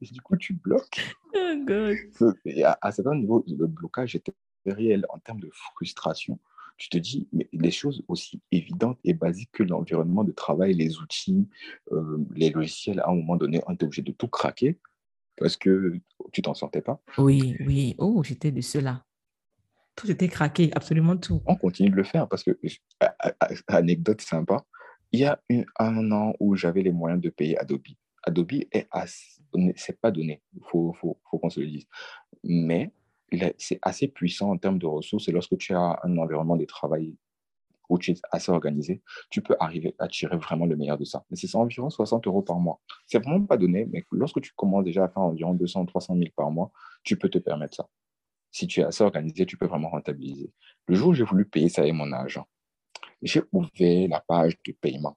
Du 0.00 0.20
coup, 0.20 0.36
tu 0.36 0.52
bloques. 0.52 1.14
Oh 1.32 1.54
God. 1.64 1.96
À, 2.64 2.76
à 2.82 2.90
certain 2.90 3.14
niveau, 3.14 3.44
le 3.46 3.68
blocage 3.68 4.16
était 4.16 4.34
réel 4.64 5.06
en 5.10 5.20
termes 5.20 5.38
de 5.38 5.48
frustration, 5.52 6.40
tu 6.76 6.88
te 6.88 6.98
dis, 6.98 7.28
mais 7.32 7.48
les 7.52 7.70
choses 7.70 8.02
aussi 8.08 8.40
évidentes 8.52 8.98
et 9.04 9.14
basiques 9.14 9.52
que 9.52 9.62
l'environnement 9.62 10.24
de 10.24 10.32
travail, 10.32 10.74
les 10.74 10.98
outils, 10.98 11.48
euh, 11.92 12.18
les 12.34 12.50
logiciels, 12.50 13.00
à 13.00 13.08
un 13.08 13.14
moment 13.14 13.36
donné, 13.36 13.62
on 13.66 13.72
est 13.72 13.82
obligé 13.82 14.02
de 14.02 14.12
tout 14.12 14.28
craquer 14.28 14.78
parce 15.36 15.56
que 15.56 16.00
tu 16.32 16.42
t'en 16.42 16.54
sortais 16.54 16.82
pas. 16.82 17.00
Oui, 17.18 17.56
oui. 17.60 17.94
Oh, 17.98 18.22
j'étais 18.22 18.52
de 18.52 18.60
cela. 18.60 19.04
Tout 19.94 20.10
était 20.10 20.28
craqué, 20.28 20.70
absolument 20.74 21.16
tout. 21.16 21.42
On 21.46 21.56
continue 21.56 21.90
de 21.90 21.96
le 21.96 22.04
faire 22.04 22.28
parce 22.28 22.42
que, 22.42 22.58
anecdote 23.68 24.20
sympa, 24.20 24.64
il 25.12 25.20
y 25.20 25.24
a 25.24 25.40
un 25.78 26.12
an 26.12 26.34
où 26.40 26.54
j'avais 26.56 26.82
les 26.82 26.92
moyens 26.92 27.20
de 27.20 27.30
payer 27.30 27.58
Adobe. 27.58 27.86
Adobe 28.22 28.52
est 28.72 28.88
c'est 29.76 30.00
pas 30.00 30.10
donné, 30.10 30.42
il 30.54 30.62
faut, 30.64 30.92
faut, 31.00 31.18
faut 31.30 31.38
qu'on 31.38 31.48
se 31.48 31.60
le 31.60 31.66
dise. 31.66 31.86
Mais 32.44 32.92
c'est 33.58 33.78
assez 33.82 34.08
puissant 34.08 34.50
en 34.50 34.58
termes 34.58 34.78
de 34.78 34.86
ressources 34.86 35.28
et 35.28 35.32
lorsque 35.32 35.56
tu 35.56 35.74
as 35.74 35.98
un 36.02 36.18
environnement 36.18 36.56
de 36.56 36.64
travail 36.64 37.16
où 37.88 37.98
tu 37.98 38.12
es 38.12 38.14
assez 38.30 38.50
organisé, 38.50 39.02
tu 39.30 39.42
peux 39.42 39.56
arriver 39.60 39.94
à 39.98 40.08
tirer 40.08 40.36
vraiment 40.36 40.66
le 40.66 40.76
meilleur 40.76 40.98
de 40.98 41.04
ça. 41.04 41.24
Mais 41.30 41.36
c'est 41.36 41.54
environ 41.54 41.90
60 41.90 42.26
euros 42.26 42.42
par 42.42 42.58
mois. 42.58 42.80
C'est 43.06 43.22
vraiment 43.22 43.44
pas 43.44 43.56
donné, 43.56 43.86
mais 43.90 44.04
lorsque 44.12 44.40
tu 44.40 44.52
commences 44.54 44.84
déjà 44.84 45.04
à 45.04 45.08
faire 45.08 45.22
environ 45.22 45.54
200 45.54 45.86
300 45.86 46.16
000 46.16 46.28
par 46.36 46.50
mois, 46.50 46.70
tu 47.02 47.16
peux 47.16 47.28
te 47.28 47.38
permettre 47.38 47.76
ça. 47.76 47.88
Si 48.50 48.66
tu 48.66 48.80
es 48.80 48.84
assez 48.84 49.04
organisé, 49.04 49.46
tu 49.46 49.56
peux 49.56 49.66
vraiment 49.66 49.90
rentabiliser. 49.90 50.52
Le 50.86 50.94
jour 50.94 51.08
où 51.08 51.14
j'ai 51.14 51.24
voulu 51.24 51.44
payer 51.44 51.68
ça 51.68 51.82
avec 51.82 51.94
mon 51.94 52.10
argent, 52.12 52.46
j'ai 53.22 53.42
ouvert 53.52 54.08
la 54.08 54.20
page 54.20 54.56
de 54.66 54.72
paiement. 54.72 55.16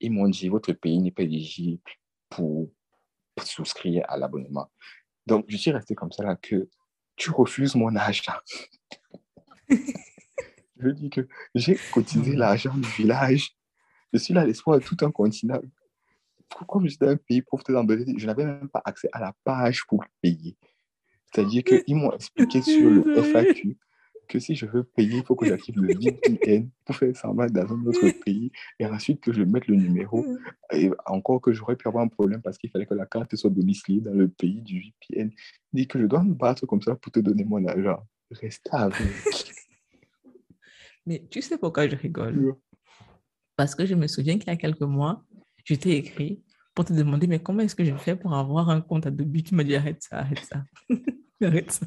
Ils 0.00 0.12
m'ont 0.12 0.28
dit, 0.28 0.48
votre 0.48 0.72
pays 0.72 0.98
n'est 0.98 1.10
pas 1.10 1.22
éligible 1.22 1.80
pour 2.28 2.68
souscrire 3.42 4.04
à 4.08 4.16
l'abonnement. 4.16 4.70
Donc, 5.26 5.46
je 5.48 5.56
suis 5.56 5.70
resté 5.70 5.94
comme 5.94 6.12
ça 6.12 6.22
là 6.22 6.36
que 6.36 6.68
tu 7.16 7.30
refuses 7.30 7.74
mon 7.74 7.94
argent. 7.96 8.34
je 10.78 10.88
dis 10.90 11.10
que 11.10 11.26
j'ai 11.54 11.76
cotisé 11.92 12.36
l'argent 12.36 12.74
du 12.74 12.88
village. 12.88 13.50
Je 14.12 14.18
suis 14.18 14.34
là 14.34 14.44
l'espoir 14.44 14.78
de 14.78 14.84
tout 14.84 14.96
un 15.02 15.10
continent. 15.10 15.60
Comme 16.68 16.88
j'étais 16.88 17.08
un 17.08 17.16
pays 17.16 17.42
pauvre, 17.42 17.64
je 17.66 18.26
n'avais 18.26 18.44
même 18.44 18.68
pas 18.68 18.82
accès 18.84 19.08
à 19.12 19.20
la 19.20 19.34
page 19.44 19.84
pour 19.86 20.04
payer. 20.22 20.56
C'est-à-dire 21.32 21.64
qu'ils 21.64 21.96
m'ont 21.96 22.12
expliqué 22.12 22.62
sur 22.62 22.88
le 22.88 23.22
FAQ 23.22 23.76
que 24.26 24.38
si 24.38 24.54
je 24.54 24.66
veux 24.66 24.84
payer, 24.84 25.18
il 25.18 25.24
faut 25.24 25.36
que 25.36 25.46
j'active 25.46 25.80
le 25.80 25.94
VPN 25.94 26.68
pour 26.84 26.96
faire 26.96 27.16
semblant 27.16 27.46
dans 27.46 27.72
un 27.72 27.86
autre 27.86 28.24
pays 28.24 28.50
et 28.78 28.86
ensuite 28.86 29.20
que 29.20 29.32
je 29.32 29.42
mette 29.42 29.66
le 29.68 29.76
numéro. 29.76 30.24
Et 30.72 30.90
encore 31.06 31.40
que 31.40 31.52
j'aurais 31.52 31.76
pu 31.76 31.88
avoir 31.88 32.04
un 32.04 32.08
problème 32.08 32.42
parce 32.42 32.58
qu'il 32.58 32.70
fallait 32.70 32.86
que 32.86 32.94
la 32.94 33.06
carte 33.06 33.34
soit 33.36 33.50
domiciliée 33.50 34.00
dans 34.00 34.14
le 34.14 34.28
pays 34.28 34.62
du 34.62 34.80
VPN. 34.80 35.30
Dit 35.72 35.86
que 35.86 36.00
je 36.00 36.06
dois 36.06 36.22
me 36.22 36.34
battre 36.34 36.66
comme 36.66 36.82
ça 36.82 36.96
pour 36.96 37.12
te 37.12 37.20
donner 37.20 37.44
mon 37.44 37.64
argent. 37.66 38.02
Reste 38.30 38.68
avec. 38.72 39.52
Mais 41.06 41.24
tu 41.30 41.40
sais 41.40 41.56
pourquoi 41.58 41.88
je 41.88 41.96
rigole? 41.96 42.54
Parce 43.56 43.74
que 43.74 43.86
je 43.86 43.94
me 43.94 44.06
souviens 44.06 44.38
qu'il 44.38 44.48
y 44.48 44.50
a 44.50 44.56
quelques 44.56 44.82
mois, 44.82 45.24
je 45.64 45.74
t'ai 45.74 45.96
écrit 45.96 46.42
pour 46.74 46.84
te 46.84 46.92
demander 46.92 47.26
mais 47.26 47.38
comment 47.38 47.60
est-ce 47.60 47.74
que 47.74 47.84
je 47.84 47.94
fais 47.94 48.16
pour 48.16 48.34
avoir 48.34 48.68
un 48.68 48.80
compte 48.80 49.06
Adobe 49.06 49.42
Tu 49.42 49.54
m'as 49.54 49.64
dit 49.64 49.74
arrête 49.74 50.02
ça, 50.02 50.18
arrête 50.18 50.44
ça. 50.44 50.64
arrête 51.42 51.70
ça. 51.70 51.86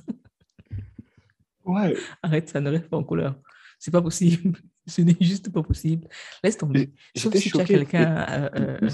Ouais. 1.63 1.95
Arrête 2.23 2.49
ça, 2.49 2.60
ne 2.60 2.71
reste 2.71 2.89
pas 2.89 2.97
en 2.97 3.03
couleur. 3.03 3.39
C'est 3.77 3.91
pas 3.91 4.01
possible. 4.01 4.58
Ce 4.88 5.01
n'est 5.01 5.15
juste 5.21 5.51
pas 5.51 5.62
possible. 5.62 6.08
Laisse 6.43 6.58
tomber. 6.58 6.91
Sauf 7.15 7.36
si 7.36 7.51
tu 7.51 7.60
as 7.60 7.65
quelqu'un 7.65 8.25
euh, 8.27 8.49
euh, 8.82 8.89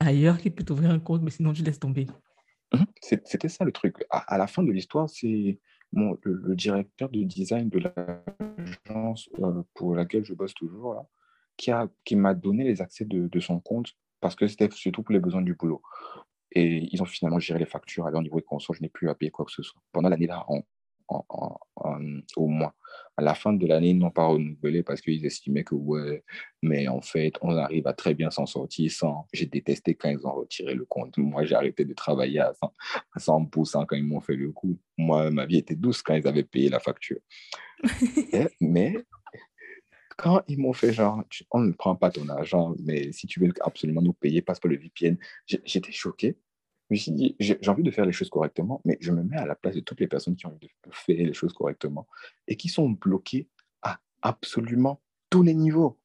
ailleurs 0.00 0.38
qui 0.38 0.50
peut 0.50 0.64
t'ouvrir 0.64 0.90
un 0.90 0.98
compte, 0.98 1.22
mais 1.22 1.30
sinon 1.30 1.52
tu 1.52 1.62
laisses 1.62 1.78
tomber. 1.78 2.06
Mhm. 2.72 2.86
C'était 3.02 3.48
ça 3.48 3.64
le 3.64 3.72
truc. 3.72 3.96
À, 4.10 4.38
la 4.38 4.46
fin 4.46 4.62
de 4.62 4.72
l'histoire, 4.72 5.08
c'est 5.08 5.58
le, 5.92 6.54
directeur 6.54 7.08
de 7.08 7.22
design 7.22 7.68
de 7.68 7.80
l'agence 7.80 9.28
euh, 9.38 9.62
pour 9.74 9.94
laquelle 9.94 10.24
je 10.24 10.34
bosse 10.34 10.54
toujours, 10.54 11.06
qui 11.56 12.16
m'a 12.16 12.34
donné 12.34 12.64
les 12.64 12.80
accès 12.80 13.04
de, 13.04 13.40
son 13.40 13.60
compte 13.60 13.96
parce 14.20 14.34
que 14.34 14.46
c'était 14.46 14.68
surtout 14.70 15.02
pour 15.02 15.12
les 15.12 15.20
besoins 15.20 15.42
du 15.42 15.54
boulot. 15.54 15.82
Et 16.52 16.88
ils 16.92 17.02
ont 17.02 17.06
finalement 17.06 17.38
géré 17.38 17.58
les 17.58 17.66
factures. 17.66 18.06
Alors, 18.06 18.20
au 18.20 18.22
niveau 18.22 18.40
de 18.40 18.44
console, 18.44 18.76
je 18.76 18.82
n'ai 18.82 18.88
plus 18.88 19.08
à 19.08 19.14
payer 19.14 19.30
quoi 19.30 19.44
que 19.44 19.52
ce 19.52 19.62
soit. 19.62 19.80
Pendant 19.92 20.08
l'année 20.08 20.26
au 21.08 22.46
moins. 22.48 22.72
À 23.16 23.22
la 23.22 23.34
fin 23.34 23.52
de 23.52 23.66
l'année, 23.66 23.90
ils 23.90 23.98
n'ont 23.98 24.10
pas 24.10 24.26
renouvelé 24.26 24.82
parce 24.82 25.00
qu'ils 25.00 25.24
estimaient 25.26 25.64
que, 25.64 25.74
ouais, 25.74 26.22
mais 26.62 26.86
en 26.88 27.00
fait, 27.00 27.32
on 27.42 27.56
arrive 27.56 27.86
à 27.86 27.92
très 27.92 28.14
bien 28.14 28.30
s'en 28.30 28.46
sortir 28.46 28.90
sans. 28.92 29.26
J'ai 29.32 29.46
détesté 29.46 29.94
quand 29.94 30.08
ils 30.08 30.24
ont 30.26 30.34
retiré 30.34 30.74
le 30.74 30.84
compte. 30.84 31.16
Moi, 31.18 31.44
j'ai 31.44 31.54
arrêté 31.54 31.84
de 31.84 31.94
travailler 31.94 32.40
à 32.40 32.52
100%, 33.16 33.86
quand 33.86 33.96
ils 33.96 34.04
m'ont 34.04 34.20
fait 34.20 34.36
le 34.36 34.52
coup. 34.52 34.78
Moi, 34.96 35.30
ma 35.30 35.46
vie 35.46 35.58
était 35.58 35.74
douce 35.74 36.02
quand 36.02 36.14
ils 36.14 36.28
avaient 36.28 36.44
payé 36.44 36.68
la 36.68 36.80
facture. 36.80 37.18
mais 38.60 38.94
quand 40.16 40.42
ils 40.48 40.58
m'ont 40.58 40.72
fait 40.72 40.92
genre, 40.92 41.22
on 41.52 41.60
ne 41.60 41.72
prend 41.72 41.96
pas 41.96 42.10
ton 42.10 42.28
argent, 42.28 42.74
mais 42.80 43.12
si 43.12 43.26
tu 43.26 43.40
veux 43.40 43.52
absolument 43.60 44.02
nous 44.02 44.12
payer, 44.12 44.42
passe 44.42 44.58
par 44.60 44.70
le 44.70 44.76
VPN, 44.76 45.16
j'étais 45.46 45.92
choqué 45.92 46.36
me 46.90 46.96
suis 46.96 47.12
dit, 47.12 47.36
j'ai 47.38 47.58
envie 47.68 47.82
de 47.82 47.90
faire 47.90 48.06
les 48.06 48.12
choses 48.12 48.30
correctement, 48.30 48.80
mais 48.84 48.96
je 49.00 49.12
me 49.12 49.22
mets 49.22 49.36
à 49.36 49.46
la 49.46 49.54
place 49.54 49.74
de 49.74 49.80
toutes 49.80 50.00
les 50.00 50.06
personnes 50.06 50.36
qui 50.36 50.46
ont 50.46 50.50
envie 50.50 50.68
de 50.86 50.90
faire 50.90 51.16
les 51.16 51.34
choses 51.34 51.52
correctement 51.52 52.06
et 52.46 52.56
qui 52.56 52.68
sont 52.68 52.88
bloquées 52.88 53.48
à 53.82 54.00
absolument 54.22 55.00
tous 55.30 55.42
les 55.42 55.54
niveaux. 55.54 55.98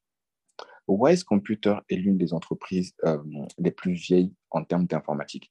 Wise 0.86 1.24
Computer 1.24 1.76
est 1.88 1.96
l'une 1.96 2.18
des 2.18 2.34
entreprises 2.34 2.94
euh, 3.04 3.22
les 3.58 3.70
plus 3.70 3.92
vieilles 3.92 4.34
en 4.50 4.64
termes 4.64 4.86
d'informatique 4.86 5.50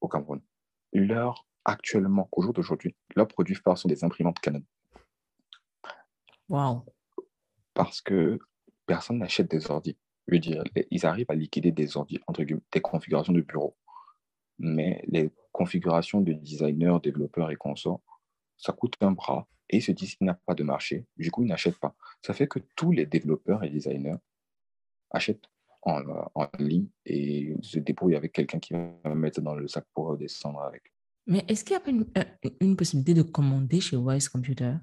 au 0.00 0.08
Cameroun. 0.08 0.40
Leur, 0.92 1.48
actuellement, 1.64 2.28
au 2.30 2.42
jour 2.42 2.52
d'aujourd'hui, 2.52 2.94
leurs 3.16 3.26
produits 3.26 3.56
phares 3.56 3.78
sont 3.78 3.88
des 3.88 4.04
imprimantes 4.04 4.38
Canon. 4.38 4.62
Wow. 6.48 6.84
Parce 7.72 8.00
que 8.00 8.38
personne 8.86 9.18
n'achète 9.18 9.50
des 9.50 9.70
ordi. 9.70 9.96
Je 10.28 10.34
veux 10.34 10.40
dire, 10.40 10.62
ils 10.90 11.04
arrivent 11.04 11.30
à 11.30 11.34
liquider 11.34 11.72
des 11.72 11.96
ordi, 11.96 12.20
entre 12.28 12.44
guillemets, 12.44 12.62
des 12.70 12.80
configurations 12.80 13.32
de 13.32 13.40
bureau 13.40 13.76
mais 14.58 15.02
les 15.06 15.30
configurations 15.52 16.20
de 16.20 16.32
designers, 16.32 16.98
développeurs 17.02 17.50
et 17.50 17.56
consorts, 17.56 18.00
ça 18.56 18.72
coûte 18.72 18.94
un 19.00 19.12
bras. 19.12 19.46
Et 19.70 19.78
ils 19.78 19.82
se 19.82 19.92
disent 19.92 20.14
qu'il 20.16 20.26
n'y 20.26 20.30
a 20.30 20.38
pas 20.46 20.54
de 20.54 20.62
marché. 20.62 21.06
Du 21.16 21.30
coup, 21.30 21.42
ils 21.42 21.48
n'achètent 21.48 21.78
pas. 21.78 21.94
Ça 22.22 22.34
fait 22.34 22.46
que 22.46 22.58
tous 22.76 22.92
les 22.92 23.06
développeurs 23.06 23.64
et 23.64 23.70
designers 23.70 24.16
achètent 25.10 25.48
en, 25.82 26.02
en 26.34 26.48
ligne 26.58 26.88
et 27.06 27.54
se 27.62 27.78
débrouillent 27.78 28.16
avec 28.16 28.32
quelqu'un 28.32 28.58
qui 28.58 28.74
va 28.74 29.14
mettre 29.14 29.40
dans 29.40 29.54
le 29.54 29.68
sac 29.68 29.84
pour 29.94 30.16
descendre 30.16 30.60
avec. 30.60 30.92
Mais 31.26 31.44
est-ce 31.48 31.64
qu'il 31.64 31.76
y 31.76 31.78
a 31.78 31.90
une, 31.90 32.06
euh, 32.18 32.50
une, 32.60 32.76
possibilité 32.76 33.14
de 33.14 33.22
commander 33.22 33.80
chez 33.80 33.96
Wise 33.96 34.28
Computer? 34.28 34.74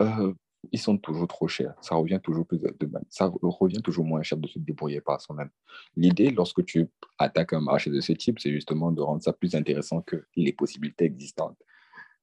Euh, 0.00 0.34
ils 0.72 0.78
sont 0.78 0.98
toujours 0.98 1.28
trop 1.28 1.48
chers. 1.48 1.74
Ça 1.80 1.94
revient 1.94 2.20
toujours 2.22 2.46
plus 2.46 2.58
de, 2.58 2.74
ça 3.08 3.32
revient 3.42 3.82
toujours 3.82 4.04
moins 4.04 4.22
cher 4.22 4.38
de 4.38 4.48
se 4.48 4.58
débrouiller 4.58 5.00
par 5.00 5.20
soi-même. 5.20 5.50
L'idée, 5.96 6.30
lorsque 6.30 6.64
tu 6.64 6.88
attaques 7.18 7.52
un 7.52 7.60
marché 7.60 7.90
de 7.90 8.00
ce 8.00 8.12
type, 8.12 8.38
c'est 8.40 8.52
justement 8.52 8.92
de 8.92 9.00
rendre 9.00 9.22
ça 9.22 9.32
plus 9.32 9.54
intéressant 9.54 10.00
que 10.02 10.24
les 10.36 10.52
possibilités 10.52 11.04
existantes. 11.04 11.56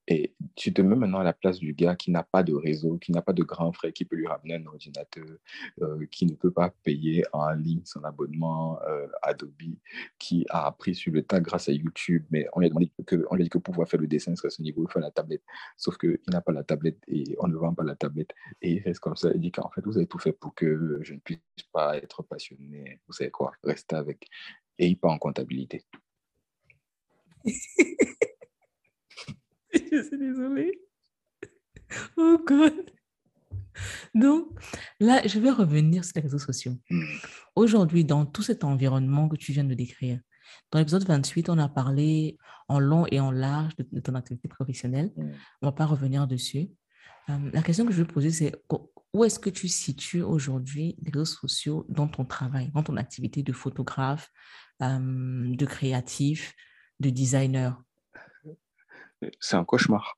Et 0.08 0.36
tu 0.56 0.72
te 0.72 0.82
mets 0.82 0.96
maintenant 0.96 1.20
à 1.20 1.24
la 1.24 1.34
place 1.34 1.60
du 1.60 1.74
gars 1.74 1.96
qui 1.96 2.12
n'a 2.12 2.24
pas 2.24 2.44
de 2.44 2.54
réseau, 2.54 2.98
qui 2.98 3.12
n'a 3.12 3.22
pas 3.22 3.34
de 3.34 3.44
grand 3.44 3.72
frère 3.72 3.92
qui 3.92 4.06
peut 4.06 4.16
lui 4.16 4.28
ramener 4.28 4.56
un 4.56 4.66
ordinateur, 4.68 5.26
euh, 5.82 6.06
qui 6.12 6.28
ne 6.28 6.36
peut 6.36 6.52
pas 6.52 6.70
payer 6.84 7.24
en 7.34 7.50
ligne 7.52 7.82
son 7.86 8.04
abonnement 8.04 8.80
euh, 8.88 9.08
Adobe, 9.24 9.52
qui 10.20 10.46
a 10.50 10.68
appris 10.68 10.94
sur 10.94 11.12
le 11.12 11.24
tas 11.24 11.40
grâce 11.40 11.70
à 11.70 11.72
YouTube, 11.72 12.24
mais 12.30 12.48
on 12.54 12.60
lui 12.60 12.68
a 12.68 12.70
demandé 12.70 12.92
que, 13.06 13.26
on 13.32 13.36
lui 13.36 13.44
a 13.44 13.46
dit 13.46 13.50
que 13.50 13.58
pour 13.58 13.74
pouvoir 13.74 13.88
faire 13.90 14.00
le 14.00 14.08
dessin 14.08 14.36
sur 14.36 14.52
ce 14.52 14.62
niveau, 14.62 14.86
il 14.88 14.92
faut 14.92 15.00
la 15.00 15.12
tablette. 15.12 15.44
Sauf 15.76 15.98
qu'il 15.98 16.20
n'a 16.28 16.42
pas 16.42 16.52
la 16.52 16.64
tablette 16.64 17.00
et 17.08 17.36
on 17.40 17.48
ne 17.48 17.56
vend 17.56 17.74
pas 17.74 17.84
la 17.84 17.96
tablette. 17.96 18.34
Et 18.62 18.74
il 18.74 18.80
reste 18.84 19.00
comme 19.00 19.16
ça. 19.16 19.32
Il 19.34 19.42
dit 19.42 19.52
qu'en 19.52 19.70
fait, 19.72 19.82
vous 19.86 19.98
avez 19.98 20.08
tout 20.08 20.20
fait 20.20 20.34
pour 20.34 20.54
que 20.54 21.00
je 21.02 21.14
ne 21.16 21.20
puisse 21.20 21.40
pas 21.72 21.98
être 21.98 22.22
passionné. 22.22 23.00
Vous 23.08 23.14
savez 23.14 23.32
quoi, 23.32 23.54
restez 23.64 23.96
avec. 23.96 24.28
Et 24.78 24.88
il 24.88 24.98
part 24.98 25.12
en 25.12 25.18
comptabilité. 25.18 25.84
je 29.92 30.04
suis 30.04 30.18
désolée. 30.18 30.82
Oh 32.18 32.38
God. 32.46 32.92
Donc, 34.14 34.48
là, 35.00 35.22
je 35.26 35.40
vais 35.40 35.52
revenir 35.52 36.06
sur 36.06 36.14
les 36.16 36.22
réseaux 36.22 36.40
sociaux. 36.40 36.78
Hmm. 36.90 37.04
Aujourd'hui, 37.56 38.06
dans 38.06 38.26
tout 38.26 38.44
cet 38.44 38.64
environnement 38.64 39.28
que 39.28 39.36
tu 39.36 39.52
viens 39.52 39.64
de 39.64 39.74
décrire, 39.74 40.20
dans 40.72 40.80
l'épisode 40.80 41.06
28, 41.06 41.50
on 41.50 41.58
a 41.58 41.68
parlé 41.68 42.38
en 42.68 42.80
long 42.80 43.06
et 43.12 43.20
en 43.20 43.32
large 43.32 43.76
de, 43.76 44.00
ton 44.00 44.16
activité 44.16 44.48
professionnelle. 44.48 45.12
Hmm. 45.16 45.32
On 45.62 45.68
ne 45.68 45.68
va 45.68 45.72
pas 45.74 45.86
revenir 45.86 46.28
dessus. 46.28 46.70
Euh, 47.30 47.52
la 47.52 47.62
question 47.62 47.86
que 47.86 47.92
je 47.92 48.04
vais 48.04 48.08
poser, 48.12 48.32
c'est 48.32 48.54
où 49.14 49.24
est-ce 49.24 49.40
que 49.40 49.50
tu 49.50 49.68
situes 49.68 50.22
aujourd'hui 50.22 50.96
les 51.02 51.12
réseaux 51.12 51.26
sociaux 51.26 51.86
dans 51.90 52.08
ton 52.08 52.26
travail, 52.26 52.72
dans 52.74 52.84
ton 52.84 52.98
activité 52.98 53.44
de 53.44 53.54
photographe, 53.54 54.30
euh, 54.82 55.56
de 55.56 55.66
créatif, 55.66 56.54
de 57.00 57.10
designer? 57.10 57.82
C'est 59.40 59.56
un 59.56 59.66
cauchemar. 59.66 60.18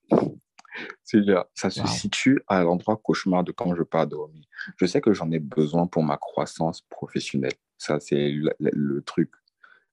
Ça 1.53 1.69
se 1.69 1.87
situe 1.87 2.41
à 2.47 2.63
l'endroit 2.63 2.97
cauchemar 2.97 3.43
de 3.43 3.51
quand 3.51 3.75
je 3.75 3.83
pars 3.83 4.07
dormir. 4.07 4.45
Je 4.77 4.85
sais 4.85 5.01
que 5.01 5.13
j'en 5.13 5.31
ai 5.31 5.39
besoin 5.39 5.87
pour 5.87 6.03
ma 6.03 6.17
croissance 6.17 6.81
professionnelle. 6.81 7.53
Ça, 7.77 7.99
c'est 7.99 8.31
le, 8.31 9.01
truc. 9.01 9.31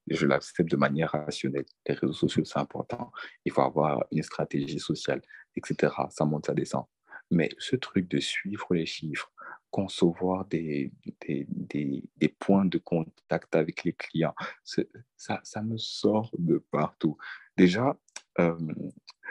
Je 0.08 0.26
l'accepte 0.26 0.70
de 0.70 0.76
manière 0.76 1.12
rationnelle. 1.12 1.64
Les 1.86 1.94
réseaux 1.94 2.12
sociaux, 2.12 2.44
c'est 2.44 2.58
important. 2.58 3.12
Il 3.44 3.52
faut 3.52 3.62
avoir 3.62 4.04
une 4.10 4.22
stratégie 4.22 4.78
sociale. 4.78 5.22
etc. 5.56 5.92
Ça 6.10 6.24
monte, 6.24 6.46
ça 6.46 6.54
descend. 6.54 6.84
Mais 7.30 7.50
ce 7.58 7.76
truc 7.76 8.08
de 8.08 8.18
suivre 8.18 8.74
les 8.74 8.86
chiffres, 8.86 9.32
concevoir 9.70 10.44
des, 10.44 10.92
des, 11.22 11.46
des, 11.48 12.28
points 12.28 12.66
de 12.66 12.78
contact 12.78 13.56
avec 13.56 13.82
les 13.84 13.92
clients, 13.92 14.34
ça, 14.62 15.40
ça 15.42 15.62
me 15.62 15.78
sort 15.78 16.30
de 16.38 16.58
partout. 16.70 17.16
Déjà, 17.56 17.96
euh, 18.40 18.56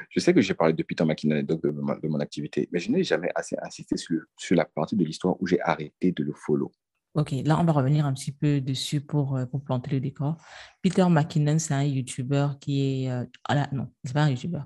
je 0.09 0.19
sais 0.19 0.33
que 0.33 0.41
j'ai 0.41 0.53
parlé 0.53 0.73
depuis 0.73 0.95
Peter 0.95 1.05
McKinnon 1.05 1.43
de, 1.43 1.55
de, 1.55 2.07
mon 2.07 2.19
activité, 2.19 2.69
mais 2.71 2.79
je 2.79 2.91
n'ai 2.91 3.03
jamais 3.03 3.29
assez 3.35 3.55
insisté 3.61 3.95
sur, 3.97 4.21
la 4.51 4.65
partie 4.65 4.95
de 4.95 5.03
l'histoire 5.03 5.35
où 5.41 5.47
j'ai 5.47 5.61
arrêté 5.61 6.11
de 6.11 6.23
le 6.23 6.33
follow. 6.33 6.71
Ok, 7.15 7.31
là, 7.45 7.59
on 7.59 7.63
va 7.63 7.73
revenir 7.73 8.07
un 8.07 8.13
petit 8.13 8.31
peu 8.31 8.59
dessus 8.59 8.99
pour, 8.99 9.37
euh, 9.37 9.45
pour 9.45 9.63
planter 9.63 9.91
le 9.91 9.99
décor. 9.99 10.35
Peter 10.81 11.05
McKinnon, 11.07 11.59
c'est 11.59 11.75
un 11.75 11.83
YouTuber 11.83 12.47
qui 12.59 13.03
est... 13.03 13.11
Euh, 13.11 13.23
ah 13.47 13.53
là, 13.53 13.69
non, 13.71 13.91
c'est 14.03 14.13
pas 14.13 14.23
un 14.23 14.31
YouTuber. 14.31 14.61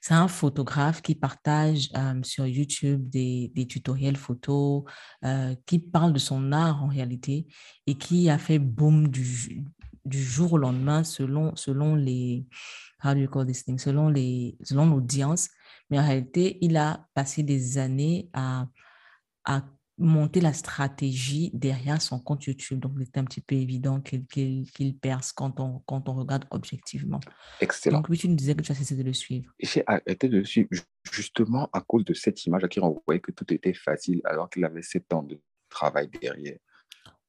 C'est 0.00 0.14
un 0.14 0.26
photographe 0.26 1.00
qui 1.00 1.14
partage 1.14 1.90
sur 2.24 2.44
YouTube 2.44 3.08
des, 3.08 3.52
des 3.54 3.66
tutoriels 3.66 4.16
photos, 4.16 4.82
qui 5.64 5.78
parle 5.78 6.12
de 6.12 6.18
son 6.18 6.50
art 6.50 6.82
en 6.82 6.88
réalité 6.88 7.46
et 7.86 7.94
qui 7.94 8.28
a 8.30 8.38
fait 8.38 8.58
boom 8.58 9.06
du, 9.06 9.64
du 10.04 10.22
jour 10.22 10.54
au 10.54 10.58
lendemain 10.58 11.04
selon, 11.04 11.54
selon 11.56 11.94
les... 11.94 12.46
How 13.04 13.14
do 13.14 13.20
you 13.20 13.28
call 13.28 13.46
this 13.46 13.64
thing? 13.64 13.78
Selon 13.78 14.08
les, 14.08 14.56
selon 14.62 14.86
l'audience. 14.86 15.48
Mais 15.90 15.98
en 15.98 16.04
réalité, 16.04 16.58
il 16.60 16.76
a 16.76 17.06
passé 17.14 17.42
des 17.42 17.78
années 17.78 18.30
à, 18.32 18.66
à 19.44 19.62
monter 19.98 20.40
la 20.40 20.52
stratégie 20.52 21.50
derrière 21.54 22.00
son 22.00 22.18
compte 22.18 22.44
YouTube. 22.44 22.80
Donc, 22.80 22.92
c'est 23.00 23.18
un 23.18 23.24
petit 23.24 23.40
peu 23.40 23.54
évident 23.54 24.00
qu'il 24.00 24.98
perce 25.00 25.32
quand 25.32 25.60
on, 25.60 25.80
quand 25.80 26.08
on 26.08 26.14
regarde 26.14 26.46
objectivement. 26.50 27.20
Excellent. 27.60 27.98
Donc, 27.98 28.08
oui, 28.08 28.18
tu 28.18 28.28
nous 28.28 28.36
disais 28.36 28.54
que 28.54 28.62
tu 28.62 28.72
as 28.72 28.74
cessé 28.74 28.96
de 28.96 29.02
le 29.02 29.12
suivre. 29.12 29.52
J'ai 29.60 29.82
arrêté 29.86 30.28
de 30.28 30.38
le 30.38 30.44
suivre 30.44 30.68
justement 31.10 31.68
à 31.72 31.80
cause 31.80 32.04
de 32.04 32.14
cette 32.14 32.44
image 32.46 32.66
qui 32.68 32.80
renvoyait 32.80 33.20
que 33.20 33.32
tout 33.32 33.52
était 33.52 33.74
facile 33.74 34.20
alors 34.24 34.48
qu'il 34.48 34.64
avait 34.64 34.82
sept 34.82 35.12
ans 35.12 35.22
de 35.22 35.40
travail 35.68 36.08
derrière. 36.20 36.58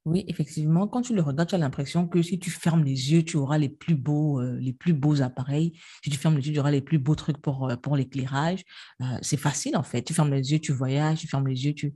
Oui, 0.06 0.26
effectivement, 0.28 0.86
quand 0.88 1.02
tu 1.02 1.16
le 1.16 1.22
regardes, 1.22 1.50
tu 1.50 1.56
as 1.56 1.58
l'impression 1.58 2.08
que 2.08 2.22
si 2.22 2.38
tu 2.38 2.50
fermes 2.50 2.84
les 2.84 3.13
yeux, 3.13 3.24
tu 3.24 3.38
auras 3.38 3.58
les 3.58 3.70
plus 3.70 3.96
beaux, 3.96 4.42
euh, 4.42 4.58
les 4.60 4.74
plus 4.74 4.92
beaux 4.92 5.22
appareils. 5.22 5.80
Si 6.04 6.10
tu 6.10 6.18
fermes 6.18 6.36
les 6.36 6.46
yeux, 6.46 6.54
tu 6.54 6.60
auras 6.60 6.72
les 6.72 6.82
plus 6.82 7.00
beaux 7.00 7.16
trucs 7.16 7.38
pour, 7.38 7.70
euh, 7.70 7.78
pour 7.78 7.96
l'éclairage. 7.96 8.63
Euh, 9.02 9.06
c'est 9.22 9.38
facile 9.38 9.78
en 9.78 9.84
fait. 9.84 10.02
Tu 10.02 10.13
fermes 10.13 10.32
les 10.34 10.52
yeux, 10.52 10.60
tu 10.60 10.74
voyages, 10.74 11.20
tu 11.20 11.28
fermes 11.28 11.48
les 11.48 11.66
yeux, 11.66 11.74
tu, 11.74 11.96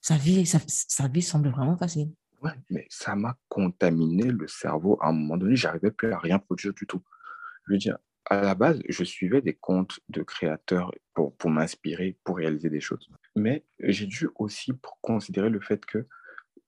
sa 0.00 0.16
vie, 0.16 0.44
sa, 0.44 1.08
vie 1.08 1.22
semble 1.22 1.50
vraiment 1.50 1.76
facile. 1.76 2.10
Ouais, 2.42 2.52
mais 2.68 2.86
ça 2.90 3.14
m'a 3.14 3.36
contaminé 3.48 4.24
le 4.24 4.48
cerveau. 4.48 4.98
À 5.00 5.10
un 5.10 5.12
moment 5.12 5.36
donné, 5.36 5.54
j'arrivais 5.54 5.92
plus 5.92 6.12
à 6.12 6.18
rien 6.18 6.40
produire 6.40 6.74
du 6.74 6.86
tout. 6.86 7.02
Je 7.68 7.74
veux 7.74 7.78
dire, 7.78 7.98
à 8.24 8.40
la 8.40 8.56
base, 8.56 8.80
je 8.88 9.04
suivais 9.04 9.40
des 9.40 9.54
comptes 9.54 10.00
de 10.08 10.22
créateurs 10.22 10.90
pour, 11.14 11.36
pour 11.36 11.50
m'inspirer, 11.50 12.18
pour 12.24 12.38
réaliser 12.38 12.70
des 12.70 12.80
choses. 12.80 13.08
Mais 13.36 13.64
j'ai 13.78 14.06
dû 14.06 14.28
aussi 14.36 14.72
considérer 15.00 15.50
le 15.50 15.60
fait 15.60 15.84
que 15.84 16.08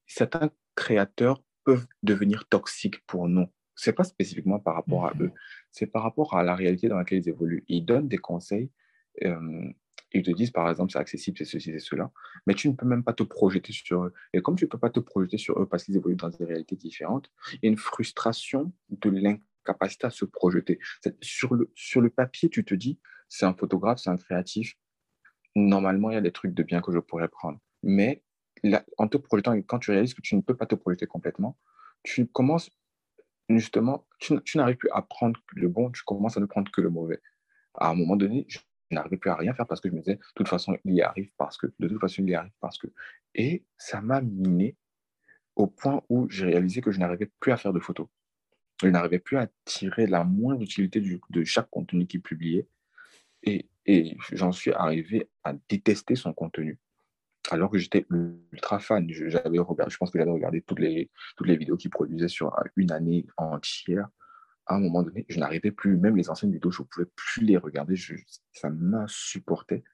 certains 0.06 0.50
créateurs 0.74 1.42
peuvent 1.64 1.86
devenir 2.02 2.48
toxiques 2.48 3.04
pour 3.06 3.28
nous. 3.28 3.46
C'est 3.74 3.92
pas 3.92 4.04
spécifiquement 4.04 4.58
par 4.58 4.74
rapport 4.74 5.06
à 5.06 5.14
mhm. 5.14 5.24
eux, 5.24 5.32
c'est 5.70 5.86
par 5.86 6.02
rapport 6.02 6.34
à 6.34 6.42
la 6.42 6.54
réalité 6.54 6.88
dans 6.88 6.98
laquelle 6.98 7.18
ils 7.18 7.28
évoluent. 7.28 7.64
Ils 7.68 7.84
donnent 7.84 8.08
des 8.08 8.18
conseils 8.18 8.70
euh, 9.24 9.72
ils 10.14 10.22
te 10.22 10.30
disent, 10.30 10.50
par 10.50 10.68
exemple, 10.68 10.92
c'est 10.92 10.98
accessible, 10.98 11.38
c'est 11.38 11.44
ceci, 11.44 11.70
c'est 11.72 11.78
cela, 11.78 12.10
mais 12.46 12.54
tu 12.54 12.68
ne 12.68 12.74
peux 12.74 12.86
même 12.86 13.02
pas 13.02 13.12
te 13.12 13.22
projeter 13.22 13.72
sur 13.72 14.04
eux. 14.04 14.14
Et 14.32 14.42
comme 14.42 14.56
tu 14.56 14.64
ne 14.64 14.68
peux 14.68 14.78
pas 14.78 14.90
te 14.90 15.00
projeter 15.00 15.38
sur 15.38 15.60
eux 15.60 15.66
parce 15.66 15.84
qu'ils 15.84 15.96
évoluent 15.96 16.16
dans 16.16 16.28
des 16.28 16.44
réalités 16.44 16.76
différentes, 16.76 17.30
il 17.54 17.58
y 17.62 17.66
a 17.66 17.70
une 17.70 17.78
frustration 17.78 18.72
de 18.90 19.10
l'incapacité 19.10 20.06
à 20.06 20.10
se 20.10 20.24
projeter. 20.24 20.78
Sur 21.20 21.54
le, 21.54 21.70
sur 21.74 22.00
le 22.00 22.10
papier, 22.10 22.48
tu 22.48 22.64
te 22.64 22.74
dis, 22.74 22.98
c'est 23.28 23.46
un 23.46 23.54
photographe, 23.54 23.98
c'est 23.98 24.10
un 24.10 24.16
créatif, 24.16 24.76
normalement, 25.54 26.10
il 26.10 26.14
y 26.14 26.18
a 26.18 26.22
des 26.22 26.32
trucs 26.32 26.54
de 26.54 26.62
bien 26.62 26.80
que 26.80 26.92
je 26.92 26.98
pourrais 26.98 27.28
prendre. 27.28 27.58
Mais 27.82 28.22
en 28.98 29.08
te 29.08 29.16
projetant, 29.16 29.52
quand 29.62 29.78
tu 29.78 29.90
réalises 29.90 30.14
que 30.14 30.22
tu 30.22 30.36
ne 30.36 30.40
peux 30.40 30.56
pas 30.56 30.66
te 30.66 30.74
projeter 30.74 31.06
complètement, 31.06 31.58
tu 32.02 32.26
commences 32.26 32.70
justement, 33.48 34.06
tu, 34.18 34.40
n'arrives 34.56 34.76
plus 34.76 34.90
à 34.92 35.02
prendre 35.02 35.40
le 35.52 35.68
bon, 35.68 35.90
tu 35.90 36.02
commences 36.04 36.36
à 36.36 36.40
ne 36.40 36.46
prendre 36.46 36.70
que 36.70 36.80
le 36.80 36.90
mauvais. 36.90 37.20
À 37.74 37.90
un 37.90 37.94
moment 37.94 38.16
donné, 38.16 38.44
je 38.48 38.58
n'arrivais 38.90 39.16
plus 39.16 39.30
à 39.30 39.36
rien 39.36 39.54
faire 39.54 39.66
parce 39.66 39.80
que 39.80 39.88
je 39.88 39.94
me 39.94 40.00
disais, 40.00 40.16
de 40.16 40.20
toute 40.34 40.48
façon, 40.48 40.76
il 40.84 40.94
y 40.94 41.02
arrive 41.02 41.30
parce 41.36 41.56
que, 41.56 41.66
de 41.78 41.88
toute 41.88 42.00
façon, 42.00 42.22
il 42.22 42.30
y 42.30 42.34
arrive 42.34 42.52
parce 42.60 42.78
que. 42.78 42.88
Et 43.34 43.64
ça 43.76 44.00
m'a 44.00 44.20
miné 44.20 44.76
au 45.56 45.66
point 45.66 46.02
où 46.08 46.28
j'ai 46.30 46.46
réalisé 46.46 46.80
que 46.80 46.92
je 46.92 46.98
n'arrivais 46.98 47.30
plus 47.40 47.52
à 47.52 47.56
faire 47.56 47.72
de 47.72 47.80
photos. 47.80 48.08
Je 48.82 48.88
n'arrivais 48.88 49.18
plus 49.18 49.38
à 49.38 49.48
tirer 49.64 50.06
la 50.06 50.24
moindre 50.24 50.62
utilité 50.62 51.00
de 51.00 51.44
chaque 51.44 51.70
contenu 51.70 52.06
qu'il 52.06 52.22
publiait. 52.22 52.66
Et, 53.42 53.68
et 53.86 54.16
j'en 54.32 54.52
suis 54.52 54.72
arrivé 54.72 55.28
à 55.44 55.54
détester 55.68 56.14
son 56.14 56.32
contenu. 56.32 56.78
Alors 57.52 57.70
que 57.70 57.76
j'étais 57.76 58.06
ultra 58.10 58.78
fan. 58.78 59.06
J'avais 59.10 59.58
regardé, 59.58 59.92
je 59.92 59.98
pense 59.98 60.10
que 60.10 60.18
j'avais 60.18 60.30
regardé 60.30 60.62
toutes 60.62 60.78
les, 60.78 61.10
toutes 61.36 61.46
les 61.46 61.58
vidéos 61.58 61.76
qu'il 61.76 61.90
produisait 61.90 62.28
sur 62.28 62.50
une 62.76 62.90
année 62.90 63.26
entière. 63.36 64.08
À 64.64 64.76
un 64.76 64.80
moment 64.80 65.02
donné, 65.02 65.26
je 65.28 65.38
n'arrivais 65.38 65.70
plus, 65.70 65.98
même 65.98 66.16
les 66.16 66.30
anciennes 66.30 66.50
vidéos, 66.50 66.70
je 66.70 66.80
ne 66.80 66.86
pouvais 66.86 67.06
plus 67.14 67.44
les 67.44 67.58
regarder, 67.58 67.94
ça 68.52 68.70
m'insupportait. 68.70 69.84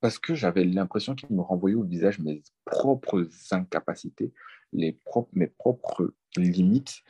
Parce 0.00 0.18
que 0.18 0.34
j'avais 0.34 0.64
l'impression 0.64 1.14
qu'il 1.14 1.32
me 1.36 1.40
renvoyait 1.40 1.76
au 1.76 1.84
visage 1.84 2.18
mes 2.18 2.42
propres 2.64 3.28
incapacités, 3.52 4.32
les 4.72 4.92
propres, 5.04 5.30
mes 5.34 5.46
propres 5.46 6.14
limites, 6.36 7.02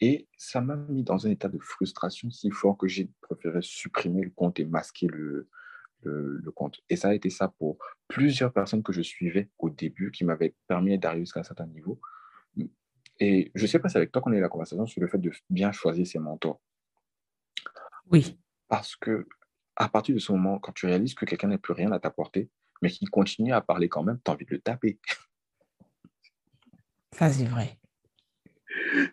et 0.00 0.28
ça 0.38 0.62
m'a 0.62 0.76
mis 0.76 1.02
dans 1.02 1.26
un 1.26 1.30
état 1.30 1.48
de 1.48 1.58
frustration 1.58 2.30
si 2.30 2.50
fort 2.50 2.78
que 2.78 2.88
j'ai 2.88 3.10
préféré 3.20 3.58
supprimer 3.60 4.24
le 4.24 4.30
compte 4.30 4.58
et 4.60 4.64
masquer 4.64 5.08
le, 5.08 5.50
le, 6.02 6.38
le, 6.38 6.50
compte. 6.52 6.80
Et 6.88 6.96
ça 6.96 7.08
a 7.08 7.14
été 7.14 7.30
ça 7.30 7.48
pour 7.58 7.78
plusieurs 8.08 8.52
personnes 8.52 8.82
que 8.82 8.92
je 8.92 9.02
suivais 9.02 9.50
au 9.58 9.70
début, 9.70 10.10
qui 10.10 10.24
m'avaient 10.24 10.54
permis 10.68 10.98
d'arriver 10.98 11.24
jusqu'à 11.24 11.40
un 11.40 11.44
certain 11.44 11.66
niveau. 11.66 12.00
Et 13.18 13.50
je 13.54 13.62
ne 13.62 13.66
sais 13.66 13.78
pas, 13.78 13.88
c'est 13.88 13.98
avec 13.98 14.12
toi 14.12 14.20
qu'on 14.20 14.32
a 14.32 14.36
eu 14.36 14.40
la 14.40 14.48
conversation 14.48 14.86
sur 14.86 15.00
le 15.00 15.08
fait 15.08 15.18
de 15.18 15.30
bien 15.48 15.72
choisir 15.72 16.06
ses 16.06 16.18
mentors. 16.18 16.60
Oui. 18.10 18.38
Parce 18.68 18.94
que 18.96 19.26
à 19.76 19.88
partir 19.88 20.14
de 20.14 20.20
ce 20.20 20.32
moment, 20.32 20.58
quand 20.58 20.72
tu 20.72 20.86
réalises 20.86 21.14
que 21.14 21.24
quelqu'un 21.24 21.48
n'a 21.48 21.58
plus 21.58 21.74
rien 21.74 21.92
à 21.92 22.00
t'apporter, 22.00 22.50
mais 22.82 22.90
qu'il 22.90 23.08
continue 23.10 23.52
à 23.52 23.60
parler 23.60 23.88
quand 23.88 24.02
même, 24.02 24.18
tu 24.24 24.30
as 24.30 24.34
envie 24.34 24.46
de 24.46 24.54
le 24.54 24.60
taper. 24.60 24.98
Ça, 27.12 27.30
c'est 27.30 27.44
vrai. 27.44 27.78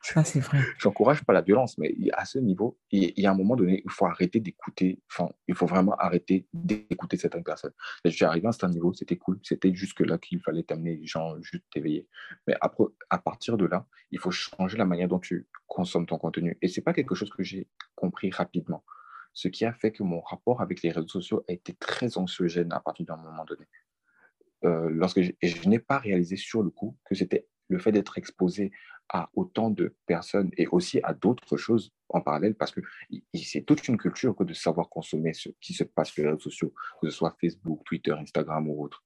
Ça, 0.02 0.24
c'est 0.24 0.40
vrai. 0.40 0.60
J'encourage 0.78 1.24
pas 1.24 1.34
la 1.34 1.42
violence, 1.42 1.78
mais 1.78 1.96
à 2.14 2.26
ce 2.26 2.40
niveau, 2.40 2.78
il 2.92 3.14
y 3.18 3.26
a 3.26 3.32
un 3.32 3.36
moment 3.36 3.56
donné, 3.56 3.82
il 3.84 3.92
faut 3.92 4.06
arrêter 4.06 4.40
d'écouter, 4.40 5.02
enfin, 5.10 5.30
il 5.48 5.56
faut 5.56 5.66
vraiment 5.66 5.96
arrêter 5.96 6.48
d'écouter 6.54 7.18
certaines 7.18 7.44
personnes. 7.44 7.74
Suis 8.10 8.26
arrivé 8.26 8.46
à 8.46 8.50
un 8.50 8.52
certain 8.52 8.70
niveau, 8.70 8.94
c'était 8.94 9.18
cool, 9.18 9.40
c'était 9.44 9.74
jusque-là 9.74 10.18
qu'il 10.18 10.42
fallait 10.42 10.64
t'amener 10.64 10.96
les 10.96 11.06
gens 11.06 11.40
juste 11.42 11.64
t'éveiller. 11.72 12.08
Mais 12.48 12.56
après, 12.62 12.86
à 13.10 13.18
partir 13.18 13.58
de 13.58 13.66
là, 13.66 13.88
il 14.12 14.20
faut 14.20 14.32
changer 14.32 14.78
la 14.78 14.86
manière 14.86 15.08
dont 15.08 15.20
tu 15.20 15.48
consommes 15.68 16.06
ton 16.06 16.18
contenu. 16.18 16.58
Et 16.62 16.68
c'est 16.68 16.82
pas 16.82 16.94
quelque 16.94 17.16
chose 17.16 17.30
que 17.30 17.44
j'ai 17.44 17.68
compris 17.96 18.30
rapidement. 18.32 18.84
Ce 19.34 19.48
qui 19.48 19.66
a 19.66 19.74
fait 19.74 19.92
que 19.92 20.04
mon 20.04 20.22
rapport 20.22 20.62
avec 20.62 20.84
les 20.84 20.92
réseaux 20.92 21.08
sociaux 21.08 21.44
a 21.50 21.54
été 21.54 21.74
très 21.74 22.18
anxiogène 22.18 22.72
à 22.72 22.80
partir 22.80 23.06
d'un 23.08 23.18
moment 23.18 23.46
donné. 23.46 23.66
Euh, 24.66 24.90
lorsque 24.90 25.22
je 25.22 25.70
n'ai 25.70 25.80
pas 25.80 25.98
réalisé 25.98 26.38
sur 26.38 26.64
le 26.64 26.70
coup 26.70 26.98
que 27.04 27.16
c'était 27.16 27.48
le 27.68 27.80
fait 27.80 27.92
d'être 27.92 28.18
exposé 28.18 28.72
à 29.10 29.30
autant 29.36 29.70
de 29.70 29.96
personnes 30.06 30.50
et 30.58 30.68
aussi 30.68 31.00
à 31.04 31.14
d'autres 31.14 31.58
choses 31.58 31.92
en 32.10 32.22
parallèle 32.22 32.56
parce 32.56 32.72
que 32.72 32.82
c'est 33.34 33.62
toute 33.62 33.88
une 33.88 33.98
culture 33.98 34.36
que 34.36 34.44
de 34.44 34.54
savoir 34.54 34.90
consommer 34.90 35.34
ce 35.34 35.50
qui 35.62 35.74
se 35.74 35.84
passe 35.84 36.10
sur 36.10 36.24
les 36.24 36.30
réseaux 36.30 36.42
sociaux, 36.42 36.74
que 37.02 37.10
ce 37.10 37.16
soit 37.16 37.36
Facebook, 37.40 37.84
Twitter, 37.86 38.12
Instagram 38.12 38.70
ou 38.70 38.84
autre. 38.84 39.04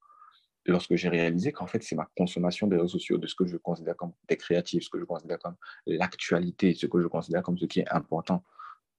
Lorsque 0.66 0.94
j'ai 0.96 1.08
réalisé 1.08 1.52
qu'en 1.52 1.66
fait, 1.66 1.82
c'est 1.82 1.96
ma 1.96 2.08
consommation 2.16 2.66
des 2.66 2.76
réseaux 2.76 2.98
sociaux, 2.98 3.16
de 3.16 3.26
ce 3.26 3.34
que 3.34 3.46
je 3.46 3.56
considère 3.56 3.96
comme 3.96 4.12
des 4.28 4.36
créatifs, 4.36 4.84
ce 4.84 4.90
que 4.90 4.98
je 4.98 5.04
considère 5.04 5.38
comme 5.38 5.56
l'actualité, 5.86 6.74
ce 6.74 6.86
que 6.86 7.00
je 7.00 7.06
considère 7.06 7.42
comme 7.42 7.56
ce 7.56 7.64
qui 7.64 7.80
est 7.80 7.88
important, 7.88 8.44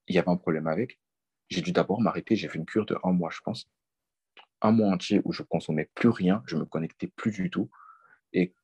il 0.08 0.16
y 0.16 0.18
avait 0.18 0.28
un 0.28 0.36
problème 0.36 0.66
avec. 0.66 0.98
J'ai 1.48 1.62
dû 1.62 1.72
d'abord 1.72 2.00
m'arrêter, 2.00 2.34
j'ai 2.34 2.48
fait 2.48 2.58
une 2.58 2.66
cure 2.66 2.86
de 2.86 2.96
un 3.04 3.12
mois, 3.12 3.30
je 3.30 3.40
pense. 3.40 3.68
Un 4.62 4.72
mois 4.72 4.90
entier 4.90 5.22
où 5.24 5.32
je 5.32 5.42
consommais 5.42 5.88
plus 5.94 6.08
rien, 6.08 6.42
je 6.46 6.56
me 6.56 6.64
connectais 6.64 7.06
plus 7.06 7.30
du 7.30 7.50
tout. 7.50 7.70
Et 8.32 8.54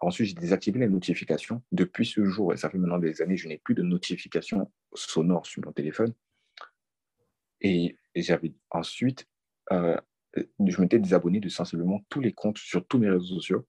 ensuite, 0.00 0.28
j'ai 0.28 0.34
désactivé 0.34 0.80
les 0.80 0.88
notifications. 0.88 1.62
Depuis 1.72 2.06
ce 2.06 2.24
jour, 2.24 2.52
et 2.52 2.56
ça 2.56 2.70
fait 2.70 2.78
maintenant 2.78 2.98
des 2.98 3.22
années, 3.22 3.36
je 3.36 3.48
n'ai 3.48 3.58
plus 3.58 3.74
de 3.74 3.82
notifications 3.82 4.70
sonores 4.94 5.46
sur 5.46 5.64
mon 5.64 5.72
téléphone. 5.72 6.12
Et, 7.60 7.96
j'avais 8.14 8.52
ensuite, 8.70 9.26
euh, 9.72 9.96
je 10.36 10.80
m'étais 10.80 10.98
désabonné 10.98 11.40
de 11.40 11.48
sensiblement 11.48 12.00
tous 12.08 12.20
les 12.20 12.32
comptes 12.32 12.58
sur 12.58 12.86
tous 12.86 12.98
mes 12.98 13.08
réseaux 13.08 13.34
sociaux 13.34 13.66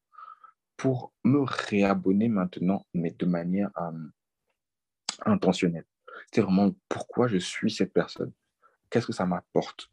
pour 0.78 1.14
me 1.24 1.40
réabonner 1.40 2.28
maintenant, 2.28 2.86
mais 2.94 3.12
de 3.12 3.26
manière 3.26 3.72
euh, 3.78 4.08
intentionnelle. 5.26 5.86
C'est 6.32 6.42
vraiment 6.42 6.76
pourquoi 6.90 7.28
je 7.28 7.38
suis 7.38 7.72
cette 7.72 7.94
personne. 7.94 8.34
Qu'est-ce 8.90 9.08
que 9.08 9.14
ça 9.14 9.26
m'apporte? 9.26 9.90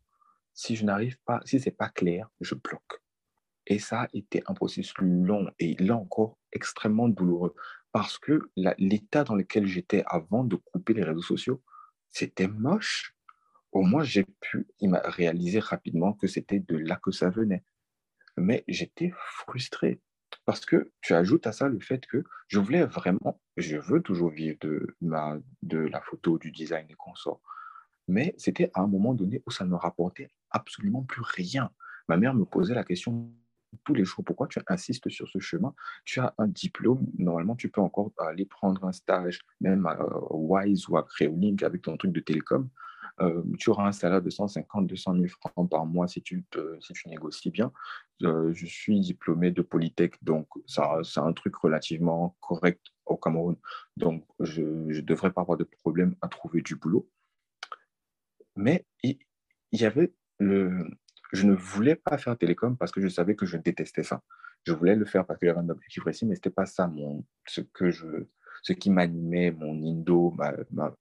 Si 0.52 0.76
je 0.76 0.84
n'arrive 0.84 1.18
pas, 1.24 1.40
si 1.44 1.60
c'est 1.60 1.70
pas 1.70 1.88
clair, 1.88 2.28
je 2.40 2.54
bloque. 2.54 3.01
Et 3.66 3.78
ça 3.78 4.02
a 4.02 4.08
été 4.12 4.42
un 4.46 4.54
processus 4.54 4.94
long 4.98 5.48
et 5.58 5.74
là 5.78 5.96
encore 5.96 6.38
extrêmement 6.52 7.08
douloureux 7.08 7.54
parce 7.92 8.18
que 8.18 8.50
l'état 8.78 9.22
dans 9.24 9.34
lequel 9.34 9.66
j'étais 9.66 10.02
avant 10.06 10.44
de 10.44 10.56
couper 10.56 10.94
les 10.94 11.04
réseaux 11.04 11.22
sociaux, 11.22 11.62
c'était 12.10 12.48
moche. 12.48 13.14
au 13.72 13.82
moins, 13.82 14.02
j'ai 14.02 14.24
pu 14.40 14.66
réaliser 14.82 15.58
rapidement 15.58 16.12
que 16.12 16.26
c'était 16.26 16.60
de 16.60 16.76
là 16.76 17.00
que 17.02 17.10
ça 17.10 17.30
venait. 17.30 17.64
Mais 18.36 18.64
j'étais 18.68 19.12
frustré 19.16 20.00
parce 20.44 20.64
que 20.64 20.92
tu 21.00 21.14
ajoutes 21.14 21.46
à 21.46 21.52
ça 21.52 21.68
le 21.68 21.80
fait 21.80 22.06
que 22.06 22.24
je 22.48 22.58
voulais 22.58 22.84
vraiment, 22.84 23.40
je 23.56 23.76
veux 23.76 24.02
toujours 24.02 24.30
vivre 24.30 24.56
de, 24.60 24.96
ma, 25.00 25.38
de 25.62 25.78
la 25.78 26.00
photo, 26.00 26.38
du 26.38 26.50
design 26.50 26.86
et 26.90 26.94
consorts. 26.94 27.40
Mais 28.08 28.34
c'était 28.36 28.70
à 28.74 28.80
un 28.80 28.86
moment 28.86 29.14
donné 29.14 29.42
où 29.46 29.50
ça 29.50 29.64
ne 29.64 29.70
me 29.70 29.76
rapportait 29.76 30.30
absolument 30.50 31.02
plus 31.02 31.22
rien. 31.22 31.70
Ma 32.08 32.16
mère 32.16 32.34
me 32.34 32.44
posait 32.44 32.74
la 32.74 32.84
question 32.84 33.32
tous 33.84 33.94
les 33.94 34.04
jours, 34.04 34.24
pourquoi 34.24 34.46
tu 34.46 34.60
insistes 34.66 35.08
sur 35.08 35.28
ce 35.28 35.38
chemin? 35.38 35.74
Tu 36.04 36.20
as 36.20 36.34
un 36.38 36.48
diplôme, 36.48 37.06
normalement 37.18 37.56
tu 37.56 37.68
peux 37.68 37.80
encore 37.80 38.12
aller 38.18 38.44
prendre 38.44 38.84
un 38.84 38.92
stage, 38.92 39.40
même 39.60 39.86
à 39.86 39.98
euh, 40.00 40.20
Wise 40.30 40.88
ou 40.88 40.96
à 40.96 41.02
Creolink 41.02 41.62
avec 41.62 41.82
ton 41.82 41.96
truc 41.96 42.12
de 42.12 42.20
télécom. 42.20 42.68
Euh, 43.20 43.42
tu 43.58 43.70
auras 43.70 43.86
un 43.86 43.92
salaire 43.92 44.22
de 44.22 44.30
150, 44.30 44.86
200 44.86 45.14
000 45.14 45.26
francs 45.28 45.70
par 45.70 45.84
mois 45.86 46.08
si 46.08 46.22
tu, 46.22 46.44
si 46.80 46.92
tu 46.92 47.08
négocies 47.08 47.50
bien. 47.50 47.72
Euh, 48.22 48.52
je 48.52 48.66
suis 48.66 48.98
diplômé 49.00 49.50
de 49.50 49.62
Polytech, 49.62 50.22
donc 50.22 50.48
c'est 50.66 51.20
un 51.20 51.32
truc 51.32 51.56
relativement 51.56 52.36
correct 52.40 52.80
au 53.06 53.16
Cameroun. 53.16 53.56
Donc, 53.96 54.24
je 54.40 54.62
ne 54.62 55.00
devrais 55.00 55.32
pas 55.32 55.42
avoir 55.42 55.58
de 55.58 55.64
problème 55.64 56.14
à 56.22 56.28
trouver 56.28 56.62
du 56.62 56.76
boulot. 56.76 57.08
Mais 58.56 58.86
il, 59.02 59.18
y 59.72 59.84
avait 59.84 60.12
le... 60.38 60.88
Je 61.32 61.46
ne 61.46 61.54
voulais 61.54 61.96
pas 61.96 62.18
faire 62.18 62.36
télécom 62.36 62.76
parce 62.76 62.92
que 62.92 63.00
je 63.00 63.08
savais 63.08 63.34
que 63.34 63.46
je 63.46 63.56
détestais 63.56 64.02
ça. 64.02 64.22
Je 64.64 64.72
voulais 64.72 64.94
le 64.94 65.04
faire 65.04 65.26
parce 65.26 65.40
que 65.40 65.46
j'avais 65.46 65.58
un 65.58 65.68
objectif 65.68 66.02
précis, 66.02 66.26
mais 66.26 66.34
ce 66.34 66.38
n'était 66.38 66.50
pas 66.50 66.66
ça 66.66 66.86
mon, 66.86 67.24
ce, 67.46 67.62
que 67.62 67.90
je, 67.90 68.26
ce 68.62 68.72
qui 68.72 68.90
m'animait, 68.90 69.50
mon 69.50 69.74
indo, 69.84 70.36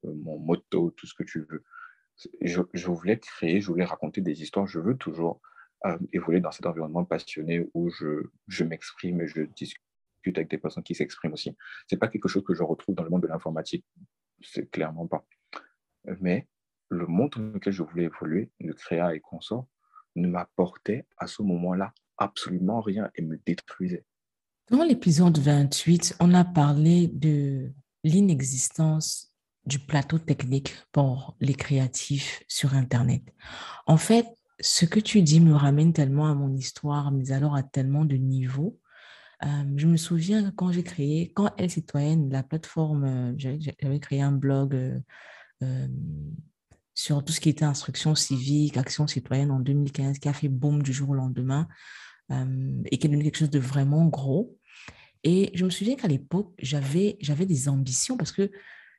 mon 0.03 0.39
motto, 0.39 0.91
tout 0.91 1.05
ce 1.05 1.13
que 1.13 1.23
tu 1.23 1.41
veux 1.41 1.63
je, 2.41 2.88
voulais 2.88 3.19
créer, 3.19 3.61
je 3.61 3.67
voulais 3.67 3.86
raconter 3.86 4.21
des 4.21 4.41
histoires. 4.41 4.67
Je 4.67 4.79
veux 4.79 4.95
toujours 4.95 5.41
euh, 5.86 5.97
évoluer 6.13 6.39
dans 6.39 6.51
cet 6.51 6.65
environnement 6.65 7.05
passionné 7.05 7.67
où 7.73 7.89
je, 7.89 8.23
je 8.47 8.63
m'exprime 8.63 9.21
et 9.21 9.27
je 9.27 9.41
discute 9.41 9.82
avec 10.36 10.49
des 10.49 10.57
personnes 10.57 10.84
qui 10.84 10.95
s'expriment 10.95 11.34
aussi. 11.34 11.55
Ce 11.88 11.95
n'est 11.95 11.99
pas 11.99 12.07
quelque 12.07 12.27
chose 12.27 12.43
que 12.43 12.53
je 12.53 12.63
retrouve 12.63 12.95
dans 12.95 13.03
le 13.03 13.09
monde 13.09 13.23
de 13.23 13.27
l'informatique. 13.27 13.86
C'est 14.41 14.69
clairement 14.69 15.07
pas. 15.07 15.25
Mais 16.19 16.47
le 16.89 17.07
monde 17.07 17.32
dans 17.36 17.53
lequel 17.53 17.73
je 17.73 17.84
voulais 17.84 18.05
évoluer, 18.05 18.51
le 18.59 18.73
créa 18.73 19.15
et 19.15 19.19
consort, 19.19 19.67
ne 20.16 20.28
m'apportait 20.28 21.05
à 21.18 21.28
ce 21.28 21.41
moment-là 21.43 21.93
absolument 22.18 22.82
rien 22.82 23.09
et 23.16 23.22
me 23.22 23.39
détruisait. 23.45 24.05
Dans 24.70 24.84
l'épisode 24.84 25.38
28, 25.38 26.18
on 26.20 26.34
a 26.34 26.45
parlé 26.45 27.07
de 27.07 27.72
l'inexistence 28.03 29.34
du 29.66 29.80
plateau 29.80 30.18
technique 30.18 30.74
pour 30.91 31.36
les 31.39 31.53
créatifs 31.53 32.43
sur 32.47 32.74
Internet. 32.74 33.22
En 33.86 33.97
fait, 33.97 34.26
ce 34.59 34.86
que 34.86 34.99
tu 34.99 35.22
dis 35.22 35.39
me 35.39 35.53
ramène 35.53 35.93
tellement 35.93 36.28
à 36.28 36.36
mon 36.36 36.53
histoire, 36.55 37.12
mais 37.12 37.32
alors 37.32 37.55
à 37.55 37.64
tellement 37.64 38.05
de 38.05 38.16
niveaux. 38.16 38.80
Euh, 39.43 39.47
je 39.76 39.88
me 39.88 39.97
souviens 39.97 40.51
quand 40.51 40.72
j'ai 40.72 40.84
créé, 40.84 41.32
quand 41.34 41.51
Elle 41.57 41.72
Citoyenne, 41.72 42.30
la 42.30 42.43
plateforme, 42.43 43.03
euh, 43.03 43.34
j'avais 43.38 43.99
créé 43.99 44.22
un 44.22 44.32
blog 44.32 44.76
euh, 45.64 45.88
sur 46.93 47.23
tout 47.23 47.33
ce 47.33 47.39
qui 47.39 47.49
était 47.49 47.65
instruction 47.65 48.15
civique, 48.15 48.77
action 48.77 49.07
citoyenne 49.07 49.51
en 49.51 49.59
2015, 49.59 50.19
qui 50.19 50.27
a 50.27 50.33
fait 50.33 50.49
boom 50.49 50.83
du 50.83 50.93
jour 50.93 51.09
au 51.09 51.13
lendemain 51.13 51.67
et 52.29 52.97
qui 52.97 53.07
est 53.07 53.09
devenu 53.09 53.23
quelque 53.25 53.39
chose 53.39 53.49
de 53.49 53.59
vraiment 53.59 54.05
gros. 54.05 54.57
Et 55.23 55.51
je 55.53 55.65
me 55.65 55.69
souviens 55.69 55.95
qu'à 55.95 56.07
l'époque, 56.07 56.53
j'avais 56.59 57.17
des 57.45 57.67
ambitions 57.67 58.15
parce 58.15 58.31
que 58.31 58.51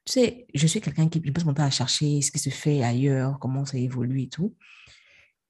tu 0.05 0.15
sais, 0.15 0.47
je 0.53 0.67
suis 0.67 0.81
quelqu'un 0.81 1.09
qui 1.09 1.21
passe 1.21 1.45
mon 1.45 1.55
temps 1.55 1.63
à 1.63 1.71
chercher 1.71 2.21
ce 2.23 2.33
qui 2.33 2.41
se 2.41 2.51
fait 2.51 2.83
ailleurs, 2.83 3.39
comment 3.39 3.65
ça 3.65 3.79
évolue 3.79 4.23
et 4.23 4.29
tout. 4.29 4.57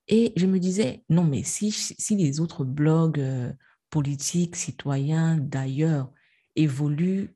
Et 0.09 0.33
je 0.37 0.47
me 0.47 0.59
disais, 0.59 1.05
non, 1.09 1.25
mais 1.25 1.43
si, 1.43 1.71
si 1.73 2.17
les 2.17 2.39
autres 2.41 2.65
blogs 2.65 3.19
euh, 3.19 3.51
politiques, 3.89 4.57
citoyens 4.57 5.39
d'ailleurs 5.39 6.11
évoluent, 6.55 7.35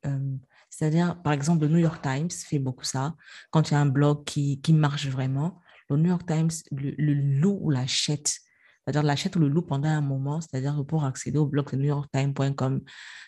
c'est-à-dire, 0.77 1.19
par 1.23 1.33
exemple, 1.33 1.63
le 1.63 1.69
New 1.69 1.79
York 1.79 2.03
Times 2.03 2.29
fait 2.29 2.59
beaucoup 2.59 2.83
ça. 2.83 3.15
Quand 3.49 3.67
il 3.67 3.73
y 3.73 3.77
a 3.77 3.79
un 3.79 3.87
blog 3.87 4.25
qui, 4.25 4.61
qui 4.61 4.73
marche 4.73 5.07
vraiment, 5.07 5.59
le 5.89 5.97
New 5.97 6.09
York 6.09 6.27
Times 6.27 6.51
le, 6.69 6.91
le 6.99 7.15
loue 7.15 7.57
ou 7.59 7.71
l'achète. 7.71 8.27
C'est-à-dire 8.27 9.01
l'achète 9.01 9.35
ou 9.37 9.39
le 9.39 9.47
loue 9.47 9.63
pendant 9.63 9.89
un 9.89 10.01
moment, 10.01 10.39
c'est-à-dire 10.39 10.85
pour 10.85 11.03
accéder 11.03 11.39
au 11.39 11.47
blog 11.47 11.71
de 11.71 11.77
newyorktimes.com, 11.77 12.81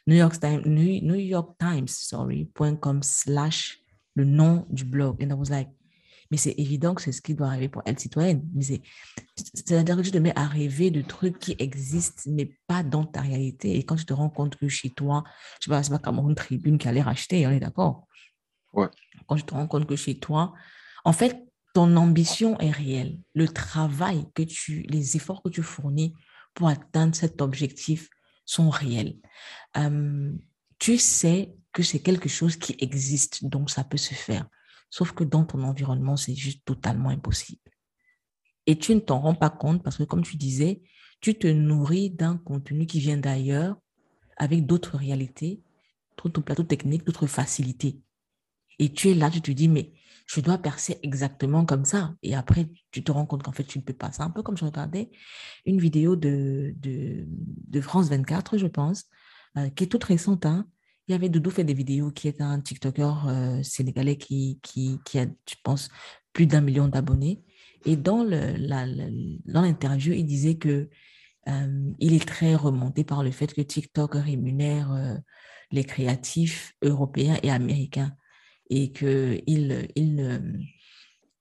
New 0.06 0.16
York 0.16 0.40
Times, 0.40 0.62
New, 0.64 1.16
York 1.16 1.58
Times, 1.58 1.88
sorry.com 1.88 3.02
slash 3.02 3.80
le 4.14 4.26
nom 4.26 4.68
du 4.70 4.86
blog. 4.86 5.20
And 5.24 5.32
I 5.32 5.34
was 5.34 5.50
like, 5.50 5.70
mais 6.32 6.38
c'est 6.38 6.54
évident 6.58 6.94
que 6.94 7.02
c'est 7.02 7.12
ce 7.12 7.22
qui 7.22 7.34
doit 7.34 7.48
arriver 7.48 7.70
pour 7.70 7.82
elle 7.86 7.98
citoyenne. 7.98 8.48
Mais 8.54 8.64
c'est, 8.64 8.82
c'est-à-dire 9.36 9.98
que 9.98 10.02
tu 10.02 10.12
te 10.12 10.18
mets 10.18 10.38
à 10.38 10.48
rêver 10.48 10.92
de 10.92 11.02
trucs 11.02 11.40
qui 11.40 11.56
existent, 11.60 12.24
mais 12.28 12.56
pas 12.68 12.84
dans 12.84 13.06
ta 13.06 13.22
réalité. 13.22 13.78
Et 13.78 13.84
quand 13.84 13.96
tu 13.96 14.06
te 14.06 14.14
rends 14.14 14.30
compte 14.30 14.56
que 14.56 14.68
chez 14.68 14.92
toi, 14.92 15.24
je 15.60 15.66
sais 15.66 15.70
pas, 15.70 15.82
c'est 15.82 15.92
pas 15.92 16.00
comme 16.00 16.20
une 16.20 16.36
tribune 16.36 16.78
qui 16.78 16.88
allait 16.88 17.02
racheter, 17.02 17.48
on 17.48 17.52
est 17.52 17.60
d'accord? 17.60 18.08
Ouais. 18.74 18.88
Quand 19.28 19.36
tu 19.36 19.44
te 19.44 19.54
rends 19.54 19.68
compte 19.68 19.88
que 19.88 19.96
chez 19.96 20.20
toi, 20.20 20.54
en 21.04 21.14
fait, 21.14 21.44
ton 21.74 21.96
ambition 21.98 22.60
est 22.60 22.72
réelle. 22.72 23.20
Le 23.34 23.48
travail 23.48 24.26
que 24.34 24.44
tu, 24.44 24.82
les 24.84 25.16
efforts 25.16 25.42
que 25.42 25.50
tu 25.50 25.64
fournis 25.64 26.14
pour 26.54 26.68
atteindre 26.68 27.16
cet 27.16 27.42
objectif 27.42 28.10
sont 28.46 28.70
réels. 28.70 29.18
Euh, 29.78 30.32
tu 30.80 30.98
sais 30.98 31.54
que 31.74 31.84
c'est 31.84 32.00
quelque 32.00 32.30
chose 32.30 32.56
qui 32.56 32.76
existe, 32.80 33.46
donc 33.46 33.70
ça 33.70 33.84
peut 33.84 33.98
se 33.98 34.14
faire. 34.14 34.48
Sauf 34.90 35.12
que 35.12 35.24
dans 35.24 35.46
ton 35.46 35.64
environnement, 35.64 36.18
c'est 36.18 36.36
juste 36.36 36.66
totalement 36.66 37.10
impossible. 37.10 37.72
Et 38.66 38.78
tu 38.78 38.94
ne 38.96 39.00
t'en 39.00 39.20
rends 39.20 39.36
pas 39.36 39.50
compte 39.50 39.84
parce 39.84 39.98
que, 39.98 40.04
comme 40.04 40.24
tu 40.24 40.38
disais, 40.38 40.82
tu 41.22 41.36
te 41.36 41.48
nourris 41.48 42.10
d'un 42.10 42.38
contenu 42.38 42.86
qui 42.86 43.00
vient 43.00 43.18
d'ailleurs 43.18 43.78
avec 44.38 44.66
d'autres 44.66 44.98
réalités, 44.98 45.62
d'autres 46.18 46.42
plateaux 46.42 46.64
techniques, 46.64 47.06
d'autres 47.06 47.28
facilités. 47.28 48.00
Et 48.80 48.94
tu 48.94 49.10
es 49.10 49.14
là, 49.14 49.30
tu 49.30 49.42
te 49.42 49.52
dis, 49.52 49.68
mais 49.68 49.92
je 50.26 50.42
dois 50.42 50.58
percer 50.58 51.00
exactement 51.04 51.66
comme 51.66 51.86
ça. 51.86 52.14
Et 52.22 52.36
après, 52.36 52.70
tu 52.92 53.04
te 53.04 53.12
rends 53.12 53.26
compte 53.26 53.44
qu'en 53.44 53.52
fait, 53.52 53.64
tu 53.64 53.80
ne 53.80 53.84
peux 53.84 53.94
pas. 53.94 54.12
C'est 54.12 54.22
un 54.22 54.30
peu 54.30 54.44
comme 54.44 54.58
je 54.58 54.66
regardais 54.66 55.10
une 55.66 55.80
vidéo 55.80 56.16
de, 56.16 56.74
de, 56.78 57.82
France 57.82 58.10
24, 58.10 58.58
je 58.58 58.68
pense, 58.68 59.06
euh, 59.58 59.70
qui 59.70 59.86
est 59.86 59.88
toute 59.88 60.04
récente, 60.04 60.46
hein, 60.46 60.68
il 61.10 61.14
y 61.14 61.16
avait 61.16 61.30
Doudou 61.30 61.50
fait 61.50 61.64
des 61.64 61.74
vidéos 61.74 62.12
qui 62.12 62.28
est 62.28 62.40
un 62.40 62.62
TikToker 62.62 63.28
euh, 63.28 63.64
sénégalais 63.64 64.16
qui, 64.16 64.60
qui, 64.62 65.00
qui, 65.04 65.18
a, 65.18 65.26
je 65.26 65.56
pense, 65.64 65.90
plus 66.34 66.46
d'un 66.46 66.62
million 66.62 66.88
d'abonnés. 66.88 67.44
Et 67.86 67.96
dans 67.96 68.24
l'interview, 68.24 70.14
il 70.14 70.26
disait 70.26 70.58
que 70.58 70.88
euh, 71.48 71.92
il 71.98 72.14
est 72.14 72.28
très 72.28 72.54
remonté 72.54 73.04
par 73.04 73.24
le 73.24 73.32
fait 73.32 73.52
que 73.52 73.62
TikTok 73.62 74.14
rémunère 74.14 74.92
euh, 74.92 75.16
les 75.72 75.84
créatifs 75.84 76.76
européens 76.84 77.40
et 77.42 77.50
américains 77.50 78.14
et 78.70 78.92
qu'il 78.92 79.42
il, 79.48 79.88
il, 79.96 80.70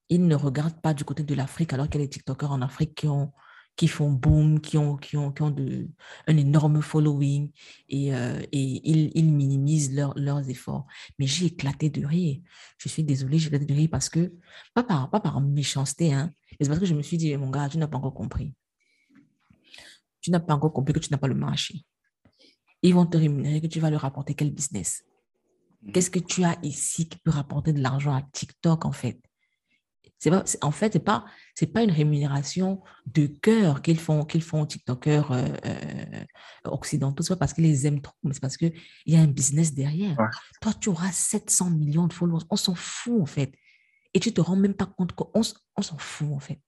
il, 0.09 0.25
ne 0.25 0.35
regarde 0.35 0.81
pas 0.81 0.95
du 0.95 1.03
côté 1.03 1.21
de 1.21 1.35
l'Afrique 1.35 1.73
alors 1.73 1.89
qu'il 1.89 2.01
y 2.01 2.03
a 2.03 2.07
des 2.07 2.09
TikTokers 2.09 2.51
en 2.51 2.63
Afrique 2.63 2.95
qui 2.95 3.07
ont 3.07 3.31
qui 3.79 3.87
font 3.87 4.11
boom, 4.11 4.59
qui 4.59 4.77
ont, 4.77 4.97
qui 4.97 5.15
ont, 5.15 5.31
qui 5.31 5.41
ont 5.41 5.51
de, 5.51 5.87
un 6.27 6.35
énorme 6.35 6.81
following 6.81 7.49
et, 7.87 8.13
euh, 8.13 8.41
et 8.51 8.61
ils, 8.61 9.09
ils, 9.15 9.31
minimisent 9.31 9.95
leurs 9.95 10.49
efforts. 10.49 10.85
Mais 11.17 11.25
j'ai 11.25 11.45
éclaté 11.45 11.89
de 11.89 12.05
rire. 12.05 12.41
Je 12.77 12.89
suis 12.89 13.05
désolée, 13.05 13.39
j'ai 13.39 13.47
éclaté 13.47 13.65
de 13.65 13.73
rire 13.73 13.87
parce 13.89 14.09
que, 14.09 14.33
pas 14.73 14.83
par, 14.83 15.09
pas 15.09 15.21
par 15.21 15.39
méchanceté, 15.39 16.11
hein, 16.11 16.29
mais 16.51 16.57
c'est 16.65 16.67
parce 16.67 16.81
que 16.81 16.85
je 16.85 16.93
me 16.93 17.01
suis 17.01 17.15
dit, 17.15 17.37
mon 17.37 17.49
gars, 17.49 17.69
tu 17.69 17.77
n'as 17.77 17.87
pas 17.87 17.95
encore 17.95 18.13
compris. 18.13 18.53
Tu 20.19 20.29
n'as 20.29 20.41
pas 20.41 20.55
encore 20.55 20.73
compris 20.73 20.91
que 20.91 20.99
tu 20.99 21.11
n'as 21.11 21.17
pas 21.17 21.29
le 21.29 21.35
marché. 21.35 21.85
Ils 22.81 22.93
vont 22.93 23.05
te 23.05 23.15
rémunérer, 23.15 23.61
que 23.61 23.67
tu 23.67 23.79
vas 23.79 23.89
leur 23.89 24.01
rapporter 24.01 24.33
quel 24.33 24.51
business? 24.51 25.05
Mmh. 25.83 25.91
Qu'est-ce 25.93 26.11
que 26.11 26.19
tu 26.19 26.43
as 26.43 26.57
ici 26.63 27.07
qui 27.07 27.17
peut 27.17 27.31
rapporter 27.31 27.71
de 27.71 27.81
l'argent 27.81 28.13
à 28.13 28.23
TikTok, 28.23 28.83
en 28.83 28.91
fait? 28.91 29.21
C'est 30.19 30.29
pas, 30.29 30.43
en 30.61 30.71
fait, 30.71 30.93
c'est 30.93 31.03
pas, 31.03 31.25
c'est 31.55 31.71
pas 31.71 31.81
une 31.81 31.91
rémunération 31.91 32.83
de 33.05 33.27
cœur 33.27 33.81
qu'ils 33.81 33.99
font, 33.99 34.25
qu'ils 34.25 34.43
font 34.43 34.61
aux 34.61 34.65
TikTokers 34.65 35.31
euh, 35.31 35.47
euh, 35.65 36.25
occidentaux. 36.65 37.23
C'est 37.23 37.33
pas 37.33 37.39
parce 37.39 37.53
qu'ils 37.53 37.63
les 37.63 37.87
aiment 37.87 38.01
trop, 38.01 38.15
mais 38.23 38.33
c'est 38.33 38.41
parce 38.41 38.57
qu'il 38.57 38.73
y 39.05 39.15
a 39.15 39.21
un 39.21 39.27
business 39.27 39.73
derrière. 39.73 40.17
Toi, 40.61 40.73
tu 40.79 40.89
auras 40.89 41.11
700 41.11 41.69
millions 41.69 42.07
de 42.07 42.13
followers. 42.13 42.43
On 42.49 42.57
s'en 42.57 42.75
fout, 42.75 43.21
en 43.21 43.25
fait. 43.25 43.53
Et 44.13 44.19
tu 44.19 44.33
te 44.33 44.41
rends 44.41 44.57
même 44.57 44.73
pas 44.73 44.87
compte 44.87 45.13
qu'on 45.13 45.29
on, 45.33 45.81
s'en 45.81 45.97
fout, 45.97 46.33
en 46.33 46.39
fait. 46.39 46.59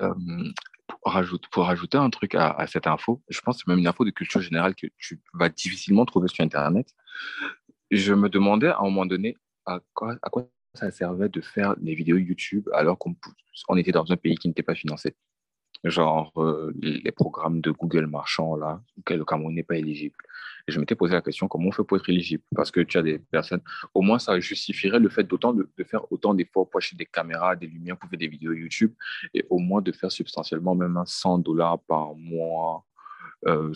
Euh, 0.00 0.14
pour, 0.88 1.12
rajouter, 1.12 1.48
pour 1.52 1.66
rajouter 1.66 1.98
un 1.98 2.10
truc 2.10 2.34
à, 2.34 2.66
cette 2.66 2.88
info, 2.88 3.22
je 3.28 3.40
pense 3.40 3.58
que 3.58 3.62
c'est 3.64 3.70
même 3.70 3.78
une 3.78 3.86
info 3.86 4.04
de 4.04 4.10
culture 4.10 4.40
générale 4.40 4.74
que 4.74 4.88
tu 4.96 5.20
vas 5.34 5.48
difficilement 5.48 6.04
trouver 6.04 6.26
sur 6.26 6.44
Internet. 6.44 6.92
Je 7.92 8.12
me 8.12 8.28
demandais 8.28 8.68
à 8.68 8.78
un 8.80 8.84
moment 8.84 9.06
donné 9.06 9.36
à 9.66 9.78
quoi, 9.94 10.16
à 10.20 10.30
quoi 10.30 10.48
ça 10.78 10.90
servait 10.90 11.28
de 11.28 11.40
faire 11.40 11.76
des 11.76 11.94
vidéos 11.94 12.16
YouTube 12.16 12.68
alors 12.72 12.98
qu'on 12.98 13.14
on 13.68 13.76
était 13.76 13.92
dans 13.92 14.10
un 14.10 14.16
pays 14.16 14.36
qui 14.36 14.48
n'était 14.48 14.62
pas 14.62 14.74
financé 14.74 15.14
genre 15.84 16.32
euh, 16.36 16.72
les 16.80 17.12
programmes 17.12 17.60
de 17.60 17.70
Google 17.70 18.06
marchand, 18.06 18.56
là, 18.56 18.82
auxquels 18.98 19.18
le 19.18 19.24
Cameroun 19.24 19.54
n'est 19.54 19.62
pas 19.62 19.76
éligible. 19.76 20.16
Et 20.66 20.72
je 20.72 20.80
m'étais 20.80 20.94
posé 20.94 21.14
la 21.14 21.22
question, 21.22 21.48
comment 21.48 21.68
on 21.68 21.72
fait 21.72 21.84
pour 21.84 21.96
être 21.96 22.08
éligible? 22.08 22.42
Parce 22.54 22.70
que 22.70 22.80
tu 22.80 22.98
as 22.98 23.02
des 23.02 23.18
personnes, 23.18 23.60
au 23.94 24.02
moins 24.02 24.18
ça 24.18 24.38
justifierait 24.40 24.98
le 24.98 25.08
fait 25.08 25.24
d'autant 25.24 25.52
de, 25.52 25.68
faire 25.84 26.10
autant 26.12 26.34
d'efforts 26.34 26.68
pour 26.68 26.78
acheter 26.78 26.96
des 26.96 27.06
caméras, 27.06 27.56
des 27.56 27.66
lumières, 27.66 27.96
pour 27.96 28.10
faire 28.10 28.18
des 28.18 28.28
vidéos 28.28 28.52
YouTube, 28.52 28.92
et 29.34 29.46
au 29.50 29.58
moins 29.58 29.80
de 29.80 29.92
faire 29.92 30.10
substantiellement 30.10 30.74
même 30.74 31.00
100 31.04 31.38
dollars 31.38 31.78
par 31.80 32.14
mois. 32.14 32.84
Euh, 33.46 33.72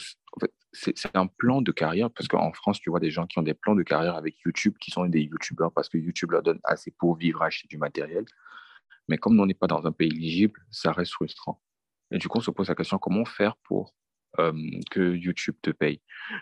c'est 0.73 1.15
un 1.15 1.27
plan 1.27 1.61
de 1.61 1.71
carrière, 1.71 2.11
parce 2.11 2.29
qu'en 2.29 2.53
France, 2.53 2.81
tu 2.81 2.91
vois 2.91 3.01
des 3.01 3.11
gens 3.11 3.27
qui 3.27 3.39
ont 3.39 3.43
des 3.43 3.55
plans 3.55 3.75
de 3.75 3.83
carrière 3.83 4.17
avec 4.17 4.37
YouTube, 4.45 4.75
qui 4.81 4.91
sont 4.91 5.05
des 5.07 5.21
YouTubeurs, 5.21 5.73
parce 5.73 5.89
que 5.89 5.99
YouTube 5.99 6.31
leur 6.33 6.43
donne 6.43 6.61
assez 6.65 6.91
pour 6.91 7.17
vivre, 7.17 7.43
acheter 7.43 7.69
du 7.69 7.79
matériel. 7.79 8.25
Mais 9.09 9.19
comme 9.19 9.39
on 9.39 9.47
n'est 9.47 9.55
pas 9.55 9.67
dans 9.67 9.87
un 9.87 9.93
pays 9.93 10.09
éligible, 10.09 10.61
ça 10.71 10.93
reste 10.93 11.13
frustrant. 11.13 11.61
Et 12.11 12.19
du 12.19 12.29
coup, 12.29 12.39
on 12.39 12.43
se 12.43 12.51
pose 12.51 12.69
la 12.69 12.75
question 12.75 12.99
comment 12.99 13.25
faire 13.25 13.57
pour 13.65 13.95
euh, 14.39 14.53
que 14.91 15.15
YouTube 15.15 15.57
te 15.61 15.71
paye? 15.71 16.01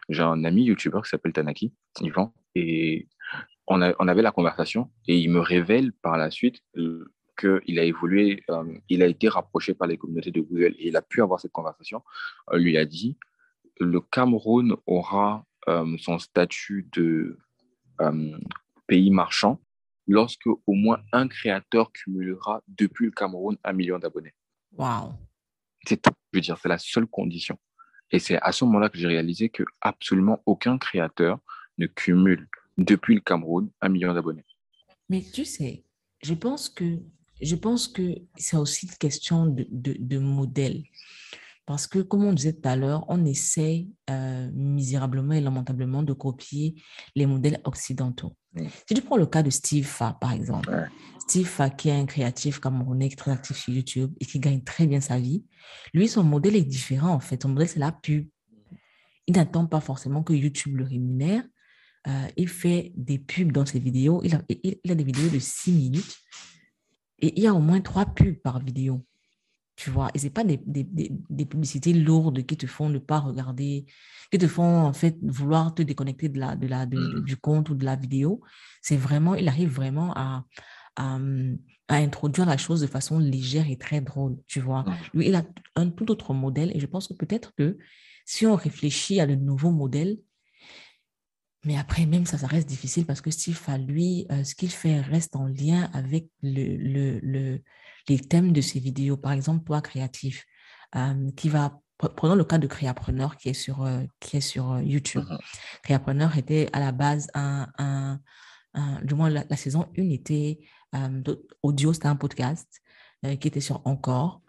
J'ai 0.08 0.22
un 0.22 0.44
ami 0.44 0.64
YouTuber 0.64 1.00
qui 1.02 1.08
s'appelle 1.08 1.32
Tanaki, 1.32 1.74
Yvan, 2.00 2.32
et 2.54 3.08
on, 3.66 3.80
avait 3.80 4.22
la 4.22 4.32
conversation 4.32 4.90
et 5.06 5.18
il 5.18 5.30
me 5.30 5.40
révèle 5.40 5.92
par 5.92 6.16
la 6.16 6.30
suite 6.30 6.60
euh, 6.76 7.12
qu'il 7.36 7.78
a 7.78 7.84
évolué, 7.84 8.42
euh, 8.50 8.64
il 8.88 9.02
a 9.02 9.06
été 9.06 9.28
rapproché 9.28 9.74
par 9.74 9.88
les 9.88 9.96
communautés 9.96 10.30
de 10.30 10.40
Google 10.40 10.74
et 10.78 10.88
il 10.88 10.96
a 10.96 11.02
pu 11.02 11.22
avoir 11.22 11.40
cette 11.40 11.52
conversation. 11.52 12.02
On 12.48 12.56
lui 12.56 12.76
a 12.76 12.84
dit 12.84 13.16
le 13.78 14.00
Cameroun 14.00 14.76
aura 14.86 15.44
son 15.98 16.18
statut 16.18 16.88
de 16.92 17.38
pays 18.86 19.10
marchand 19.10 19.60
lorsque 20.10 20.46
au 20.46 20.72
moins 20.74 21.00
un 21.12 21.28
créateur 21.28 21.92
cumulera 21.92 22.62
depuis 22.66 23.06
le 23.06 23.12
Cameroun 23.12 23.56
un 23.62 23.72
million 23.72 23.98
d'abonnés. 23.98 24.34
Waouh 24.72 25.12
C'est 25.86 26.02
tout. 26.02 26.10
Je 26.32 26.38
veux 26.38 26.42
dire, 26.42 26.58
c'est 26.58 26.68
la 26.68 26.78
seule 26.78 27.06
condition. 27.06 27.58
Et 28.10 28.18
c'est 28.18 28.38
à 28.42 28.52
ce 28.52 28.64
moment-là 28.64 28.88
que 28.88 28.98
j'ai 28.98 29.06
réalisé 29.06 29.48
que 29.48 29.62
absolument 29.80 30.42
aucun 30.46 30.78
créateur 30.78 31.38
ne 31.78 31.86
cumule 31.86 32.48
depuis 32.76 33.14
le 33.14 33.20
Cameroun 33.20 33.70
un 33.80 33.88
million 33.88 34.12
d'abonnés. 34.12 34.44
Mais 35.08 35.22
tu 35.32 35.44
sais, 35.44 35.84
je 36.22 36.34
pense 36.34 36.68
que 36.68 36.98
je 37.40 37.56
pense 37.56 37.88
que 37.88 38.14
c'est 38.36 38.56
aussi 38.56 38.86
une 38.86 38.96
question 38.96 39.46
de, 39.46 39.66
de 39.70 40.18
modèle. 40.18 40.82
Parce 41.70 41.86
que, 41.86 42.00
comme 42.00 42.24
on 42.24 42.32
disait 42.32 42.54
tout 42.54 42.68
à 42.68 42.74
l'heure, 42.74 43.04
on 43.06 43.24
essaie 43.24 43.86
euh, 44.10 44.50
misérablement 44.52 45.34
et 45.34 45.40
lamentablement 45.40 46.02
de 46.02 46.12
copier 46.12 46.74
les 47.14 47.26
modèles 47.26 47.60
occidentaux. 47.62 48.34
Si 48.88 48.94
tu 48.94 49.02
prends 49.02 49.16
le 49.16 49.26
cas 49.26 49.44
de 49.44 49.50
Steve 49.50 49.84
Fa, 49.84 50.18
par 50.20 50.32
exemple, 50.32 50.88
Steve 51.20 51.46
Fa, 51.46 51.70
qui 51.70 51.88
est 51.88 51.92
un 51.92 52.06
créatif 52.06 52.58
camerounais 52.58 53.06
qui 53.06 53.12
est 53.12 53.16
très 53.16 53.30
actif 53.30 53.56
sur 53.56 53.72
YouTube 53.72 54.12
et 54.20 54.26
qui 54.26 54.40
gagne 54.40 54.64
très 54.64 54.88
bien 54.88 55.00
sa 55.00 55.20
vie, 55.20 55.44
lui, 55.94 56.08
son 56.08 56.24
modèle 56.24 56.56
est 56.56 56.64
différent, 56.64 57.10
en 57.10 57.20
fait. 57.20 57.40
Son 57.40 57.50
modèle, 57.50 57.68
c'est 57.68 57.78
la 57.78 57.92
pub. 57.92 58.26
Il 59.28 59.36
n'attend 59.36 59.66
pas 59.66 59.80
forcément 59.80 60.24
que 60.24 60.32
YouTube 60.32 60.76
le 60.76 60.82
rémunère. 60.82 61.44
Euh, 62.08 62.26
il 62.36 62.48
fait 62.48 62.90
des 62.96 63.20
pubs 63.20 63.52
dans 63.52 63.64
ses 63.64 63.78
vidéos. 63.78 64.22
Il 64.24 64.34
a, 64.34 64.42
il 64.48 64.90
a 64.90 64.94
des 64.96 65.04
vidéos 65.04 65.28
de 65.28 65.38
6 65.38 65.70
minutes 65.70 66.18
et 67.20 67.38
il 67.38 67.42
y 67.42 67.46
a 67.46 67.54
au 67.54 67.60
moins 67.60 67.80
trois 67.80 68.06
pubs 68.06 68.40
par 68.40 68.58
vidéo 68.60 69.04
tu 69.80 69.88
vois. 69.88 70.10
Et 70.12 70.18
ce 70.18 70.28
pas 70.28 70.44
des, 70.44 70.60
des, 70.66 70.86
des, 71.30 71.46
publicités 71.46 71.94
lourdes 71.94 72.44
qui 72.44 72.54
te 72.58 72.66
font 72.66 72.90
ne 72.90 72.98
pas 72.98 73.18
regarder, 73.18 73.86
qui 74.30 74.36
te 74.36 74.46
font 74.46 74.82
en 74.82 74.92
fait 74.92 75.16
vouloir 75.22 75.74
te 75.74 75.80
déconnecter 75.80 76.28
de 76.28 76.38
la, 76.38 76.54
de 76.54 76.66
la, 76.66 76.84
mmh. 76.84 77.24
du 77.24 77.38
compte 77.38 77.70
ou 77.70 77.74
de 77.74 77.86
la 77.86 77.96
vidéo. 77.96 78.42
C'est 78.82 78.98
vraiment, 78.98 79.34
il 79.36 79.48
arrive 79.48 79.70
vraiment 79.70 80.12
à, 80.14 80.44
à, 80.96 81.18
à, 81.88 81.96
introduire 81.96 82.46
la 82.46 82.58
chose 82.58 82.82
de 82.82 82.86
façon 82.86 83.18
légère 83.18 83.70
et 83.70 83.78
très 83.78 84.02
drôle, 84.02 84.36
tu 84.46 84.60
vois. 84.60 84.84
Lui, 85.14 85.28
il 85.28 85.34
a 85.34 85.44
un 85.76 85.88
tout 85.88 86.10
autre 86.10 86.34
modèle 86.34 86.76
et 86.76 86.80
je 86.80 86.86
pense 86.86 87.08
que 87.08 87.14
peut-être 87.14 87.54
que 87.56 87.78
si 88.26 88.46
on 88.46 88.56
réfléchit 88.56 89.18
à 89.18 89.24
le 89.24 89.34
nouveau 89.34 89.70
modèle, 89.70 90.18
mais 91.64 91.76
après, 91.76 92.06
même 92.06 92.24
ça, 92.24 92.38
ça 92.38 92.46
reste 92.46 92.68
difficile 92.68 93.04
parce 93.04 93.20
que 93.20 93.30
Steve, 93.30 93.60
à 93.66 93.76
lui, 93.76 94.26
euh, 94.32 94.44
ce 94.44 94.54
qu'il 94.54 94.70
fait 94.70 95.00
reste 95.00 95.36
en 95.36 95.46
lien 95.46 95.90
avec 95.92 96.28
le, 96.42 96.76
le, 96.76 97.18
le, 97.20 97.60
les 98.08 98.18
thèmes 98.18 98.52
de 98.52 98.60
ses 98.62 98.80
vidéos. 98.80 99.18
Par 99.18 99.32
exemple, 99.32 99.64
toi, 99.64 99.82
créatif, 99.82 100.46
euh, 100.96 101.30
qui 101.36 101.48
va 101.48 101.80
prenons 102.16 102.34
le 102.34 102.44
cas 102.44 102.56
de 102.56 102.66
Créapreneur 102.66 103.36
qui 103.36 103.50
est 103.50 103.54
sur, 103.54 103.82
euh, 103.82 104.00
qui 104.20 104.38
est 104.38 104.40
sur 104.40 104.80
YouTube. 104.80 105.22
Uh-huh. 105.22 105.38
Créapreneur 105.82 106.34
était 106.38 106.70
à 106.72 106.80
la 106.80 106.92
base 106.92 107.28
un, 107.34 107.68
un, 107.76 108.18
du 109.02 109.14
moins 109.14 109.28
la, 109.28 109.56
saison 109.56 109.86
1 109.98 110.08
était 110.10 110.60
audio, 111.62 111.92
c'était 111.92 112.06
un 112.06 112.16
podcast 112.16 112.80
qui 113.22 113.48
était 113.48 113.60
sur 113.60 113.82
Encore. 113.84 114.40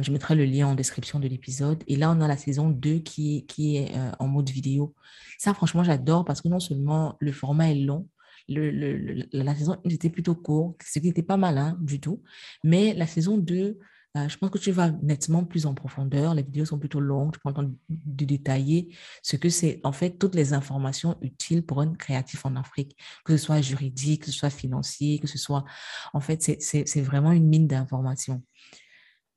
Je 0.00 0.12
mettrai 0.12 0.34
le 0.34 0.44
lien 0.44 0.68
en 0.68 0.74
description 0.74 1.18
de 1.18 1.28
l'épisode. 1.28 1.82
Et 1.86 1.96
là, 1.96 2.10
on 2.10 2.20
a 2.20 2.28
la 2.28 2.36
saison 2.36 2.70
2 2.70 3.00
qui, 3.00 3.44
qui 3.46 3.76
est 3.76 3.92
en 4.18 4.28
mode 4.28 4.48
vidéo. 4.48 4.94
Ça, 5.38 5.52
franchement, 5.54 5.84
j'adore 5.84 6.24
parce 6.24 6.40
que 6.40 6.48
non 6.48 6.60
seulement 6.60 7.16
le 7.20 7.32
format 7.32 7.70
est 7.70 7.74
long, 7.74 8.08
la 8.48 9.54
saison 9.54 9.76
1 9.84 9.90
était 9.90 10.10
plutôt 10.10 10.34
court, 10.34 10.76
ce 10.84 10.98
qui 10.98 11.06
n'était 11.06 11.22
pas 11.22 11.36
malin 11.36 11.76
du 11.80 12.00
tout. 12.00 12.22
Mais 12.64 12.94
la 12.94 13.06
saison 13.06 13.38
2, 13.38 13.78
euh, 14.16 14.28
je 14.28 14.36
pense 14.36 14.50
que 14.50 14.58
tu 14.58 14.72
vas 14.72 14.90
nettement 15.02 15.44
plus 15.44 15.64
en 15.64 15.74
profondeur. 15.74 16.34
Les 16.34 16.42
vidéos 16.42 16.66
sont 16.66 16.78
plutôt 16.78 17.00
longues. 17.00 17.32
Tu 17.32 17.40
prends 17.40 17.50
le 17.50 17.56
temps 17.56 17.72
de, 17.88 18.24
détailler 18.24 18.94
ce 19.22 19.36
que 19.36 19.48
c'est, 19.48 19.80
en 19.84 19.92
fait, 19.92 20.18
toutes 20.18 20.34
les 20.34 20.52
informations 20.52 21.16
utiles 21.22 21.64
pour 21.64 21.80
un 21.80 21.94
créatif 21.94 22.44
en 22.44 22.56
Afrique, 22.56 22.96
que 23.24 23.36
ce 23.36 23.44
soit 23.44 23.60
juridique, 23.62 24.24
que 24.24 24.30
ce 24.30 24.38
soit 24.38 24.50
financier, 24.50 25.18
que 25.18 25.26
ce 25.26 25.38
soit. 25.38 25.64
En 26.12 26.20
fait, 26.20 26.42
c'est 26.60 27.00
vraiment 27.00 27.32
une 27.32 27.48
mine 27.48 27.66
d'informations. 27.66 28.42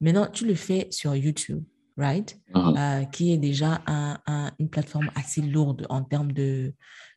Maintenant, 0.02 0.28
tu 0.28 0.46
le 0.46 0.56
fais 0.56 0.88
sur 0.92 1.16
YouTube, 1.16 1.64
right? 1.98 2.38
Uh-huh. 2.54 2.78
Euh, 2.78 3.06
qui 3.06 3.32
est 3.32 3.38
déjà 3.38 3.82
un, 3.88 4.52
une 4.60 4.70
plateforme 4.70 5.10
assez 5.16 5.42
lourde 5.42 5.86
en 5.90 6.04
termes 6.04 6.32
de, 6.32 6.74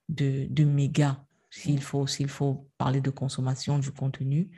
de, 0.08 0.46
de 0.48 0.64
mégas 0.64 1.18
s'il 1.50 1.80
faut, 1.82 2.06
s'il 2.06 2.28
faut 2.28 2.68
parler 2.78 3.00
de 3.00 3.10
consommation 3.10 3.78
du 3.78 3.90
contenu. 3.90 4.50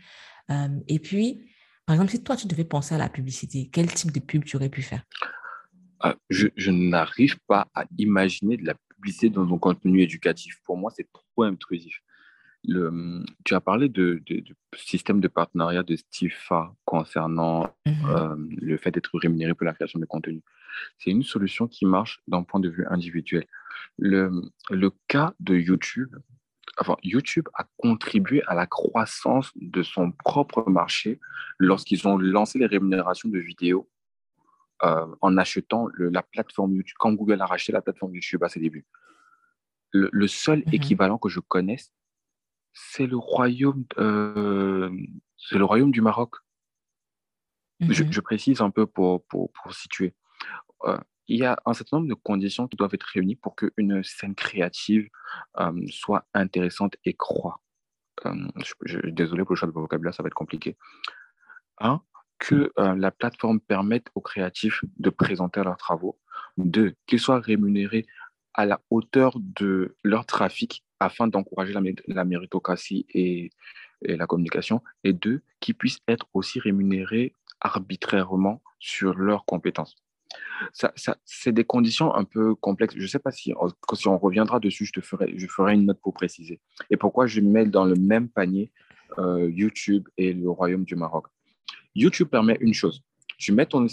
Euh, 0.51 0.69
et 0.89 0.99
puis, 0.99 1.51
par 1.87 1.95
exemple, 1.95 2.11
si 2.11 2.23
toi, 2.23 2.37
tu 2.37 2.47
devais 2.47 2.65
penser 2.65 2.95
à 2.95 2.99
la 2.99 3.09
publicité, 3.09 3.69
quel 3.73 3.93
type 3.93 4.13
de 4.13 4.21
pub 4.21 4.45
tu 4.45 4.57
aurais 4.57 4.69
pu 4.69 4.83
faire? 4.83 5.05
Ah, 6.01 6.17
Je, 6.29 6.49
je 6.57 6.71
n'arrive 6.71 7.39
pas 7.47 7.69
à 7.75 7.85
imaginer 7.99 8.57
de 8.57 8.67
la 8.67 8.75
publicité 8.95 9.31
dans 9.31 9.53
un 9.53 9.59
contenu 9.59 10.03
éducatif. 10.03 10.61
Pour 10.65 10.77
moi, 10.77 10.93
c'est 10.95 11.09
trop 11.13 11.45
intrusif. 11.45 12.01
Le, 12.65 13.25
tu 13.45 13.55
as 13.55 13.61
parlé 13.61 13.89
de, 13.89 14.23
de, 14.27 14.45
système 14.77 15.21
de 15.21 15.29
partenariat 15.29 15.83
de 15.83 15.97
Stifa 15.97 16.75
concernant 16.85 17.75
mhm. 17.87 17.95
euh, 18.07 18.37
le 18.61 18.77
fait 18.77 18.91
d'être 18.91 19.19
rémunéré 19.19 19.55
pour 19.55 19.65
la 19.65 19.73
création 19.73 19.99
de 19.99 20.05
contenu. 20.05 20.43
C'est 20.99 21.11
une 21.11 21.23
solution 21.23 21.67
qui 21.67 21.87
marche 21.87 22.21
d'un 22.29 22.43
point 22.43 22.61
de 22.61 22.69
vue 22.69 22.87
individuel. 22.89 23.47
Le, 23.99 24.31
le 24.71 24.91
cas 25.09 25.35
de 25.41 25.57
YouTube, 25.57 26.15
YouTube 27.03 27.49
a 27.55 27.67
contribué 27.77 28.43
à 28.47 28.55
la 28.55 28.67
croissance 28.67 29.53
de 29.57 29.83
son 29.83 30.13
propre 30.13 30.69
marché 30.69 31.21
lorsqu'ils 31.59 32.07
ont 32.07 32.19
lancé 32.19 32.59
les 32.59 32.67
rémunérations 32.67 33.29
de 33.29 33.39
vidéos 33.39 33.89
euh, 34.83 35.07
en 35.21 35.37
achetant 35.37 35.89
la 35.99 36.23
plateforme 36.23 36.75
YouTube, 36.75 36.97
quand 36.99 37.13
Google 37.13 37.41
a 37.43 37.47
racheté 37.47 37.73
la 37.73 37.83
plateforme 37.83 38.15
YouTube 38.15 38.43
à 38.43 38.49
ses 38.49 38.61
débuts. 38.61 38.87
Le, 39.93 40.29
seul 40.29 40.61
mhm. 40.61 40.75
équivalent 40.75 41.19
que 41.19 41.29
je 41.29 41.41
connaisse, 41.41 41.93
c'est 42.73 43.07
le 43.07 43.17
royaume, 43.17 43.85
euh, 43.99 44.91
c'est 45.37 45.59
le 45.59 45.65
royaume 45.65 45.91
du 45.91 46.01
Maroc. 46.01 46.37
je, 47.81 48.05
mhm. 48.05 48.11
précise 48.23 48.61
un 48.61 48.71
peu 48.71 48.87
pour, 48.87 49.25
pour, 49.27 49.51
pour 49.53 49.73
situer. 49.73 50.15
Euh, 50.85 50.99
il 51.29 51.39
y 51.39 51.45
a 51.45 51.57
un 51.65 51.75
certain 51.75 51.99
nombre 51.99 52.09
de 52.09 52.15
conditions 52.15 52.67
qui 52.67 52.77
doivent 52.77 52.95
être 52.95 53.05
réunies 53.05 53.37
pour 53.37 53.55
qu'une 53.55 54.03
scène 54.03 54.35
créative 54.35 55.09
euh, 55.61 55.87
soit 55.89 56.27
intéressante 56.35 56.97
et 57.05 57.15
croît. 57.15 57.61
Je, 58.85 58.99
désolé 59.07 59.45
pour 59.45 59.55
le 59.55 59.57
choix 59.57 59.69
de 59.69 59.73
vocabulaire, 59.73 60.13
ça 60.13 60.23
va 60.23 60.27
être 60.27 60.35
compliqué. 60.35 60.77
Un, 61.79 62.03
que 62.39 62.73
euh, 62.79 62.97
la 62.97 63.13
plateforme 63.13 63.61
permette 63.61 64.09
aux 64.15 64.21
créatifs 64.21 64.85
de 64.99 65.11
présenter 65.11 65.63
leurs 65.63 65.77
travaux. 65.77 66.19
Deux, 66.57 66.95
qu'ils 67.07 67.21
soient 67.21 67.39
rémunérés 67.39 68.07
à 68.55 68.67
la 68.67 68.81
hauteur 68.91 69.35
de 69.39 69.97
leur 70.03 70.27
trafic 70.27 70.85
afin 71.01 71.27
d'encourager 71.27 71.73
la, 72.07 72.25
méritocratie 72.25 73.07
et, 73.13 73.51
la 74.03 74.27
communication. 74.27 74.83
Et 75.03 75.13
deux, 75.13 75.43
qu'ils 75.59 75.75
puissent 75.75 76.01
être 76.07 76.27
aussi 76.35 76.61
rémunérés 76.61 77.35
arbitrairement 77.61 78.63
sur 78.79 79.15
leurs 79.15 79.45
compétences 79.45 79.97
ça, 80.73 80.93
c'est 81.25 81.53
des 81.53 81.65
conditions 81.65 82.15
un 82.15 82.25
peu 82.25 82.55
complexes. 82.55 82.95
Je 82.97 83.03
ne 83.03 83.07
sais 83.07 83.19
pas 83.19 83.31
si, 83.31 83.53
si 83.95 84.09
on 84.09 84.19
reviendra 84.19 84.61
dessus, 84.61 84.87
je 84.87 84.93
te 84.93 85.01
ferai, 85.01 85.33
je 85.37 85.47
ferai 85.47 85.75
une 85.75 85.87
note 85.87 86.01
pour 86.01 86.15
préciser. 86.15 86.61
Et 86.91 86.97
pourquoi 86.97 87.27
je 87.27 87.41
mets 87.41 87.67
dans 87.67 87.85
le 87.85 87.97
même 87.97 88.29
panier 88.29 88.71
euh, 89.19 89.51
YouTube 89.51 90.09
et 90.17 90.33
le 90.33 90.49
Royaume 90.51 90.85
du 90.85 90.95
Maroc. 90.95 91.27
YouTube 91.95 92.29
permet 92.29 92.57
une 92.61 92.75
chose. 92.75 93.03
Tu 93.39 93.53
mets 93.53 93.67
ton 93.67 93.87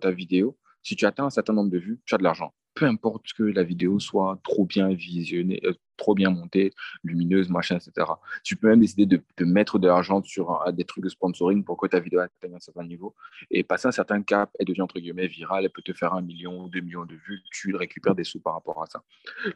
ta, 0.00 0.10
vidéo 0.10 0.56
Si 0.82 0.96
tu 0.96 1.06
atteins 1.06 1.26
un 1.26 1.30
certain 1.30 1.52
nombre 1.52 1.70
de 1.70 1.78
vues, 1.78 2.00
tu 2.04 2.14
as 2.14 2.18
de 2.18 2.24
l'argent. 2.24 2.52
Peu 2.74 2.86
importe 2.86 3.32
que 3.32 3.42
la 3.42 3.62
vidéo 3.62 4.00
soit 4.00 4.40
trop 4.42 4.64
bien 4.64 4.88
visionnée, 4.88 5.60
euh, 5.64 5.74
trop 5.96 6.14
bien 6.14 6.30
montée, 6.30 6.72
lumineuse, 7.02 7.48
machin, 7.48 7.76
etc. 7.76 8.06
Tu 8.42 8.56
peux 8.56 8.68
même 8.68 8.80
décider 8.80 9.06
de, 9.06 9.44
mettre 9.44 9.78
de 9.78 9.86
l'argent 9.86 10.22
sur 10.22 10.60
des 10.72 10.84
trucs 10.84 11.04
de 11.04 11.08
sponsoring 11.08 11.64
pour 11.64 11.76
que 11.76 11.86
ta 11.86 12.00
vidéo 12.00 12.20
atteigne 12.20 12.56
un 12.56 12.60
certain 12.60 12.84
niveau 12.84 13.14
et 13.50 13.62
passer 13.62 13.86
un 13.86 13.92
certain 13.92 14.22
cap, 14.22 14.50
elle 14.58 14.66
devient 14.66 14.82
entre 14.82 14.98
guillemets 14.98 15.28
virale, 15.28 15.64
elle 15.64 15.70
peut 15.70 15.82
te 15.82 15.92
faire 15.92 16.14
un 16.14 16.22
million 16.22 16.64
ou 16.64 16.68
deux 16.68 16.80
millions 16.80 17.04
de 17.04 17.14
vues, 17.14 17.42
tu 17.52 17.76
récupères 17.76 18.14
des 18.14 18.24
sous 18.24 18.40
par 18.40 18.54
rapport 18.54 18.82
à 18.82 18.86
ça. 18.86 19.04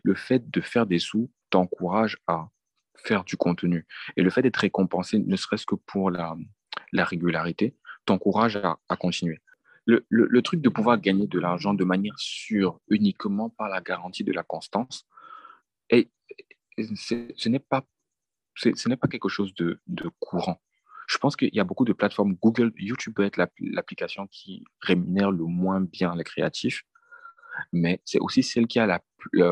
Le 0.02 0.14
fait 0.14 0.48
de 0.50 0.60
faire 0.60 0.86
des 0.86 1.00
sous 1.00 1.30
t'encourage 1.50 2.18
à 2.26 2.48
faire 2.94 3.24
du 3.24 3.36
contenu. 3.36 3.86
Et 4.16 4.22
le 4.22 4.30
fait 4.30 4.42
d'être 4.42 4.56
récompensé, 4.56 5.18
ne 5.18 5.36
serait-ce 5.36 5.66
que 5.66 5.74
pour 5.74 6.10
la, 6.10 6.36
la 6.92 7.04
régularité, 7.04 7.76
t'encourage 8.04 8.56
à, 8.56 8.96
continuer. 8.96 9.40
Le, 9.90 10.04
le, 10.10 10.42
truc 10.42 10.60
de 10.60 10.68
pouvoir 10.68 11.00
gagner 11.00 11.26
de 11.26 11.40
l'argent 11.40 11.72
de 11.72 11.82
manière 11.82 12.18
sûre, 12.18 12.78
uniquement 12.90 13.48
par 13.48 13.70
la 13.70 13.80
garantie 13.80 14.22
de 14.22 14.32
la 14.32 14.42
constance, 14.42 15.08
et 15.88 16.10
ce 16.76 17.48
n'est 17.48 17.58
pas, 17.58 17.84
quelque 19.10 19.28
chose 19.28 19.54
de, 19.54 19.80
courant. 20.20 20.60
Je 21.06 21.16
pense 21.18 21.36
qu'il 21.36 21.54
y 21.54 21.60
a 21.60 21.64
beaucoup 21.64 21.86
de 21.86 21.92
plateformes. 21.92 22.34
Google, 22.34 22.72
YouTube 22.76 23.14
peut 23.14 23.24
être 23.24 23.38
l'application 23.60 24.26
qui 24.26 24.64
rémunère 24.82 25.30
le 25.30 25.44
moins 25.44 25.80
bien 25.80 26.14
les 26.14 26.24
créatifs, 26.24 26.82
mais 27.72 28.00
c'est 28.04 28.20
aussi 28.20 28.42
celle 28.42 28.66
qui 28.66 28.78
a, 28.78 28.86
la, 28.86 29.00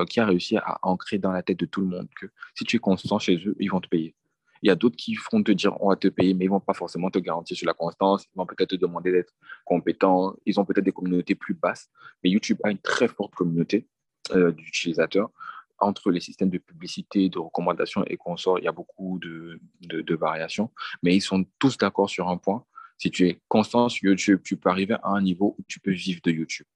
qui 0.05 0.21
a 0.21 0.27
réussi 0.27 0.57
à 0.59 0.79
ancrer 0.83 1.19
dans 1.19 1.33
la 1.33 1.43
tête 1.43 1.59
de 1.59 1.67
tout 1.67 1.81
le 1.81 1.89
monde 1.89 2.09
que 2.21 2.27
si 2.55 2.65
tu 2.65 2.77
es 2.77 2.79
constant 2.79 3.19
chez 3.19 3.37
eux, 3.47 3.57
ils 3.59 3.71
vont 3.71 3.81
te 3.81 3.89
payer. 3.89 4.15
Il 4.63 4.69
y 4.69 4.71
a 4.71 4.75
d'autres 4.75 4.97
qui 4.97 5.15
font 5.15 5.43
te 5.43 5.53
dire 5.53 5.81
on 5.81 5.89
va 5.89 5.97
te 5.97 6.09
payer, 6.09 6.35
mais 6.35 6.45
ils 6.45 6.49
ne 6.49 6.55
vont 6.55 6.61
pas 6.61 6.75
forcément 6.75 7.11
te 7.11 7.19
garantir 7.19 7.57
sur 7.57 7.67
la 7.67 7.75
constance. 7.75 8.25
Ils 8.25 8.37
vont 8.37 8.47
peut-être 8.47 8.71
te 8.71 8.77
demander 8.77 9.13
d'être 9.13 9.33
compétent. 9.65 10.35
Ils 10.47 10.59
ont 10.61 10.65
peut-être 10.65 10.85
des 10.85 10.93
communautés 10.93 11.35
plus 11.35 11.55
basses. 11.55 11.89
Mais 12.23 12.31
YouTube 12.31 12.59
a 12.65 12.71
une 12.71 12.79
très 12.79 13.09
forte 13.09 13.35
communauté 13.35 13.87
euh, 14.33 14.53
d'utilisateurs. 14.53 15.31
Entre 15.79 16.11
les 16.11 16.21
systèmes 16.21 16.49
de 16.49 16.59
publicité, 16.59 17.29
de 17.29 17.39
recommandation 17.39 18.03
et 18.07 18.17
consorts, 18.17 18.59
il 18.59 18.65
y 18.65 18.69
a 18.69 18.73
beaucoup 18.73 19.19
de, 19.19 19.61
de, 19.83 20.15
variations. 20.15 20.71
Mais 21.03 21.15
ils 21.15 21.21
sont 21.21 21.45
tous 21.59 21.77
d'accord 21.77 22.09
sur 22.09 22.31
un 22.31 22.39
point. 22.39 22.65
Si 22.97 23.11
tu 23.11 23.29
es 23.29 23.43
constant 23.49 23.91
sur 23.91 24.09
YouTube, 24.09 24.41
tu 24.43 24.57
peux 24.57 24.71
arriver 24.71 24.95
à 24.95 25.11
un 25.11 25.21
niveau 25.21 25.55
où 25.59 25.63
tu 25.69 25.79
peux 25.81 25.91
vivre 25.91 26.21
de 26.25 26.31
YouTube 26.31 26.67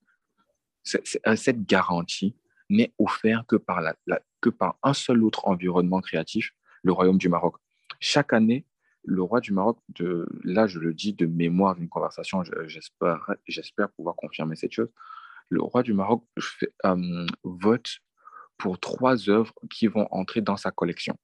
cette 0.84 1.64
garantie 1.66 2.34
n'est 2.68 2.92
offerte 2.98 3.46
que 3.46 3.56
par, 3.56 3.80
la, 3.80 3.94
que 4.40 4.50
par 4.50 4.78
un 4.82 4.94
seul 4.94 5.24
autre 5.24 5.46
environnement 5.48 6.00
créatif, 6.00 6.52
le 6.82 6.92
Royaume 6.92 7.18
du 7.18 7.28
Maroc. 7.28 7.56
Chaque 8.00 8.32
année, 8.32 8.66
le 9.04 9.22
roi 9.22 9.40
du 9.40 9.52
Maroc, 9.52 9.78
là 10.42 10.66
je 10.66 10.78
le 10.78 10.94
dis 10.94 11.12
de 11.12 11.26
mémoire 11.26 11.76
d'une 11.76 11.88
conversation, 11.88 12.42
j'espère 12.66 13.90
pouvoir 13.96 14.16
confirmer 14.16 14.56
cette 14.56 14.72
chose, 14.72 14.90
le 15.48 15.62
roi 15.62 15.82
du 15.82 15.92
Maroc 15.92 16.24
euh, 16.84 17.26
vote 17.44 17.98
pour 18.56 18.78
trois 18.78 19.28
œuvres 19.28 19.54
qui 19.70 19.86
vont 19.86 20.06
entrer 20.10 20.40
dans 20.40 20.56
sa 20.56 20.70
collection. 20.70 21.16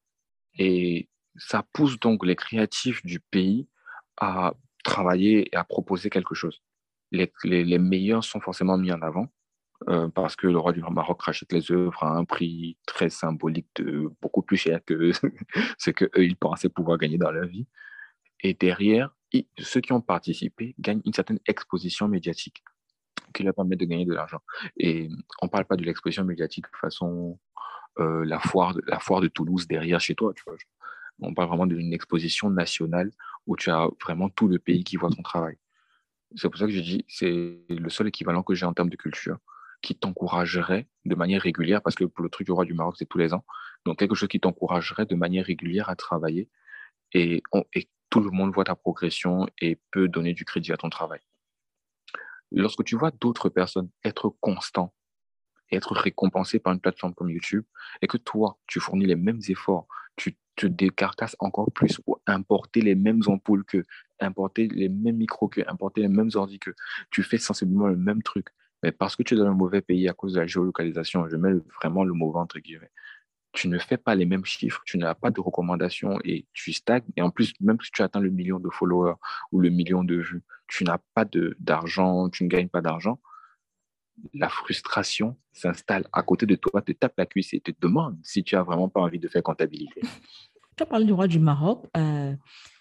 Et 0.59 1.09
ça 1.37 1.64
pousse 1.72 1.99
donc 2.01 2.24
les 2.24 2.37
créatifs 2.37 3.05
du 3.05 3.20
pays 3.20 3.68
à 4.18 4.55
travailler 4.85 5.49
et 5.53 5.57
à 5.57 5.64
proposer 5.64 6.11
quelque 6.11 6.35
chose. 6.35 6.62
Les 7.12 7.79
meilleurs 7.79 8.24
sont 8.24 8.41
forcément 8.41 8.79
mis 8.79 8.93
en 8.93 9.03
avant 9.03 9.29
euh, 9.89 10.09
parce 10.09 10.34
que 10.34 10.49
le 10.49 10.59
roi 10.59 10.72
du 10.72 10.80
Maroc 10.80 11.22
rachète 11.22 11.53
les 11.53 11.70
œuvres 11.70 12.03
à 12.03 12.16
un 12.16 12.24
prix 12.24 12.76
très 12.87 13.09
symbolique, 13.09 13.68
de, 13.76 14.11
beaucoup 14.20 14.43
plus 14.43 14.57
cher 14.57 14.80
que 14.84 15.12
ce 15.78 15.91
qu'eux, 15.91 16.11
ils 16.16 16.37
pensaient 16.37 16.68
pouvoir 16.68 16.99
gagner 16.99 17.18
dans 17.18 17.30
leur 17.30 17.47
vie. 17.47 17.66
Et 18.43 18.55
derrière, 18.55 19.14
ceux 19.59 19.80
qui 19.80 19.93
ont 19.93 20.01
participé 20.01 20.74
gagnent 20.78 21.03
une 21.05 21.12
certaine 21.12 21.39
exposition 21.47 22.09
médiatique 22.09 22.62
qui 23.32 23.43
leur 23.43 23.55
permet 23.55 23.76
de 23.76 23.84
gagner 23.84 24.05
de 24.05 24.14
l'argent. 24.14 24.41
Et 24.76 25.09
on 25.41 25.47
ne 25.47 25.51
parle 25.51 25.66
pas 25.66 25.76
de 25.76 25.84
l'exposition 25.84 26.24
médiatique 26.24 26.64
de 26.64 26.78
façon 26.78 27.39
euh, 27.99 28.24
la, 28.24 28.41
foire 28.41 28.74
de, 28.74 29.28
Toulouse 29.28 29.68
derrière 29.68 30.01
chez 30.01 30.14
toi. 30.14 30.32
Tu 30.34 30.43
vois. 30.47 30.57
On 31.20 31.32
parle 31.32 31.49
vraiment 31.49 31.66
d'une 31.66 31.93
exposition 31.93 32.51
nationale 32.51 33.11
où 33.47 33.57
tu 33.57 33.70
as 33.70 33.89
vraiment 34.03 34.28
tout 34.30 34.49
le 34.49 34.59
pays 34.59 34.84
qui 34.84 34.97
voit 34.97 35.11
ton 35.11 35.22
travail. 35.22 35.57
C'est 36.34 36.49
pour 36.49 36.59
ça 36.59 36.66
que 36.66 36.72
je 36.72 36.80
dis 36.80 37.05
c'est 37.09 37.61
le 37.68 37.89
seul 37.89 38.09
équivalent 38.09 38.43
que 38.43 38.55
j'ai 38.55 38.66
en 38.66 38.72
termes 38.72 38.91
de 38.91 38.97
culture 38.97 39.39
qui 39.83 39.95
t'encouragerait 39.95 40.87
de 41.05 41.14
manière 41.14 41.43
régulière, 41.43 41.83
parce 41.83 41.97
que 41.97 42.05
pour 42.05 42.22
le 42.22 42.31
truc 42.31 42.47
du 42.47 42.53
roi 42.53 42.64
du 42.64 42.74
Maroc, 42.74 42.97
c'est 42.99 43.07
tous 43.07 43.18
les 43.18 43.35
ans, 43.35 43.45
donc 43.85 43.99
quelque 43.99 44.14
chose 44.14 44.29
qui 44.29 44.41
t'encouragerait 44.41 45.07
de 45.07 45.14
manière 45.14 45.47
régulière 45.47 45.89
à 45.89 45.97
travailler 45.97 46.49
et, 47.12 47.43
tout 48.09 48.20
le 48.20 48.31
monde 48.31 48.55
voit 48.55 48.64
ta 48.64 48.77
progression 48.77 49.49
et 49.61 49.81
peut 49.91 50.07
donner 50.07 50.33
du 50.33 50.45
crédit 50.45 50.72
à 50.72 50.77
ton 50.77 50.89
travail. 50.89 51.20
Lorsque 52.53 52.85
tu 52.85 52.97
vois 52.97 53.11
d'autres 53.11 53.49
personnes 53.49 53.91
être 54.05 54.29
constants 54.41 54.95
et 55.70 55.77
être 55.77 55.93
récompensés 55.93 56.61
par 56.61 56.72
une 56.72 56.81
plateforme 56.81 57.14
comme 57.14 57.31
YouTube 57.31 57.64
et 58.01 58.07
que 58.07 58.16
toi, 58.16 58.59
tu 58.68 58.79
fournis 58.79 59.07
les 59.07 59.16
mêmes 59.16 59.41
efforts, 59.49 59.89
tu 60.14 60.37
te 60.55 60.66
décarcasses 60.66 61.37
encore 61.41 61.70
plus 61.72 61.99
pour 61.99 62.20
importer 62.27 62.81
les 62.81 62.95
mêmes 62.95 63.22
ampoules 63.27 63.64
que, 63.64 63.85
importer 64.20 64.68
les 64.68 64.89
mêmes 64.89 65.16
micros 65.16 65.49
que, 65.49 65.61
importer 65.66 66.03
les 66.03 66.09
mêmes 66.09 66.31
ordi 66.35 66.59
que, 66.59 66.70
tu 67.11 67.22
fais 67.22 67.39
sensiblement 67.39 67.89
le 67.89 67.97
même 67.97 68.22
truc, 68.22 68.49
mais 68.87 68.93
parce 68.93 69.16
que 69.16 69.24
tu 69.24 69.34
es 69.34 69.37
dans 69.37 69.47
un 69.47 69.53
mauvais 69.53 69.82
pays 69.82 70.09
à 70.09 70.12
cause 70.12 70.34
de 70.34 70.39
la 70.39 70.47
géolocalisation, 70.47 71.28
je 71.28 71.34
mets 71.34 71.55
vraiment 71.74 72.05
le 72.05 72.12
mot 72.12 72.32
entre 72.37 72.61
guillemets, 72.61 72.93
tu 73.51 73.66
ne 73.66 73.80
fais 73.80 73.97
pas 73.97 74.14
les 74.14 74.26
mêmes 74.26 74.45
chiffres, 74.45 74.80
tu 74.87 74.97
n'as 74.97 75.16
pas 75.16 75.32
de 75.32 75.41
recommandations 75.41 76.20
et 76.22 76.47
tu 76.53 76.72
stagnes. 76.72 77.03
Et 77.16 77.22
en 77.22 77.30
plus, 77.30 77.53
même 77.59 77.78
si 77.82 77.91
tu 77.91 78.03
atteins 78.03 78.20
le 78.20 78.30
million 78.30 78.61
de 78.61 78.70
followers 78.70 79.16
ou 79.51 79.59
le 79.59 79.70
million 79.70 80.05
de 80.05 80.14
vues, 80.14 80.45
tu 80.68 80.84
n'as 80.84 80.99
pas 81.14 81.24
d'argent, 81.59 82.30
tu 82.30 82.45
ne 82.45 82.49
gagnes 82.49 82.68
pas 82.68 82.80
d'argent. 82.80 83.18
La 84.34 84.49
frustration 84.49 85.37
s'installe 85.53 86.07
à 86.12 86.22
côté 86.22 86.47
de 86.47 86.55
toi, 86.55 86.80
te 86.80 86.93
tape 86.93 87.14
la 87.18 87.26
cuisse 87.26 87.55
et 87.55 87.61
te 87.61 87.72
demande 87.80 88.16
si 88.22 88.45
tu 88.45 88.55
as 88.55 88.62
vraiment 88.62 88.89
pas 88.89 89.01
envie 89.01 89.18
de 89.18 89.26
faire 89.26 89.43
comptabilité. 89.43 90.01
Tu 90.76 90.82
as 90.84 90.87
parlé 90.87 91.07
du 91.07 91.12
roi 91.12 91.26
du 91.26 91.41
Maroc. 91.41 91.87
Euh, 91.97 92.37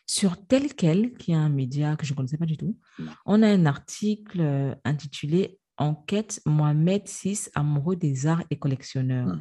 sur 0.05 0.45
Tel 0.45 0.75
Quel, 0.75 1.13
qui 1.13 1.31
est 1.31 1.35
un 1.35 1.49
média 1.49 1.95
que 1.95 2.05
je 2.05 2.13
ne 2.13 2.17
connaissais 2.17 2.37
pas 2.37 2.45
du 2.45 2.57
tout, 2.57 2.77
on 3.25 3.41
a 3.41 3.47
un 3.47 3.65
article 3.65 4.39
euh, 4.39 4.75
intitulé 4.83 5.57
Enquête 5.77 6.41
Mohamed 6.45 7.03
VI, 7.07 7.49
amoureux 7.53 7.95
des 7.95 8.27
arts 8.27 8.43
et 8.49 8.57
collectionneurs. 8.57 9.27
Hmm. 9.27 9.39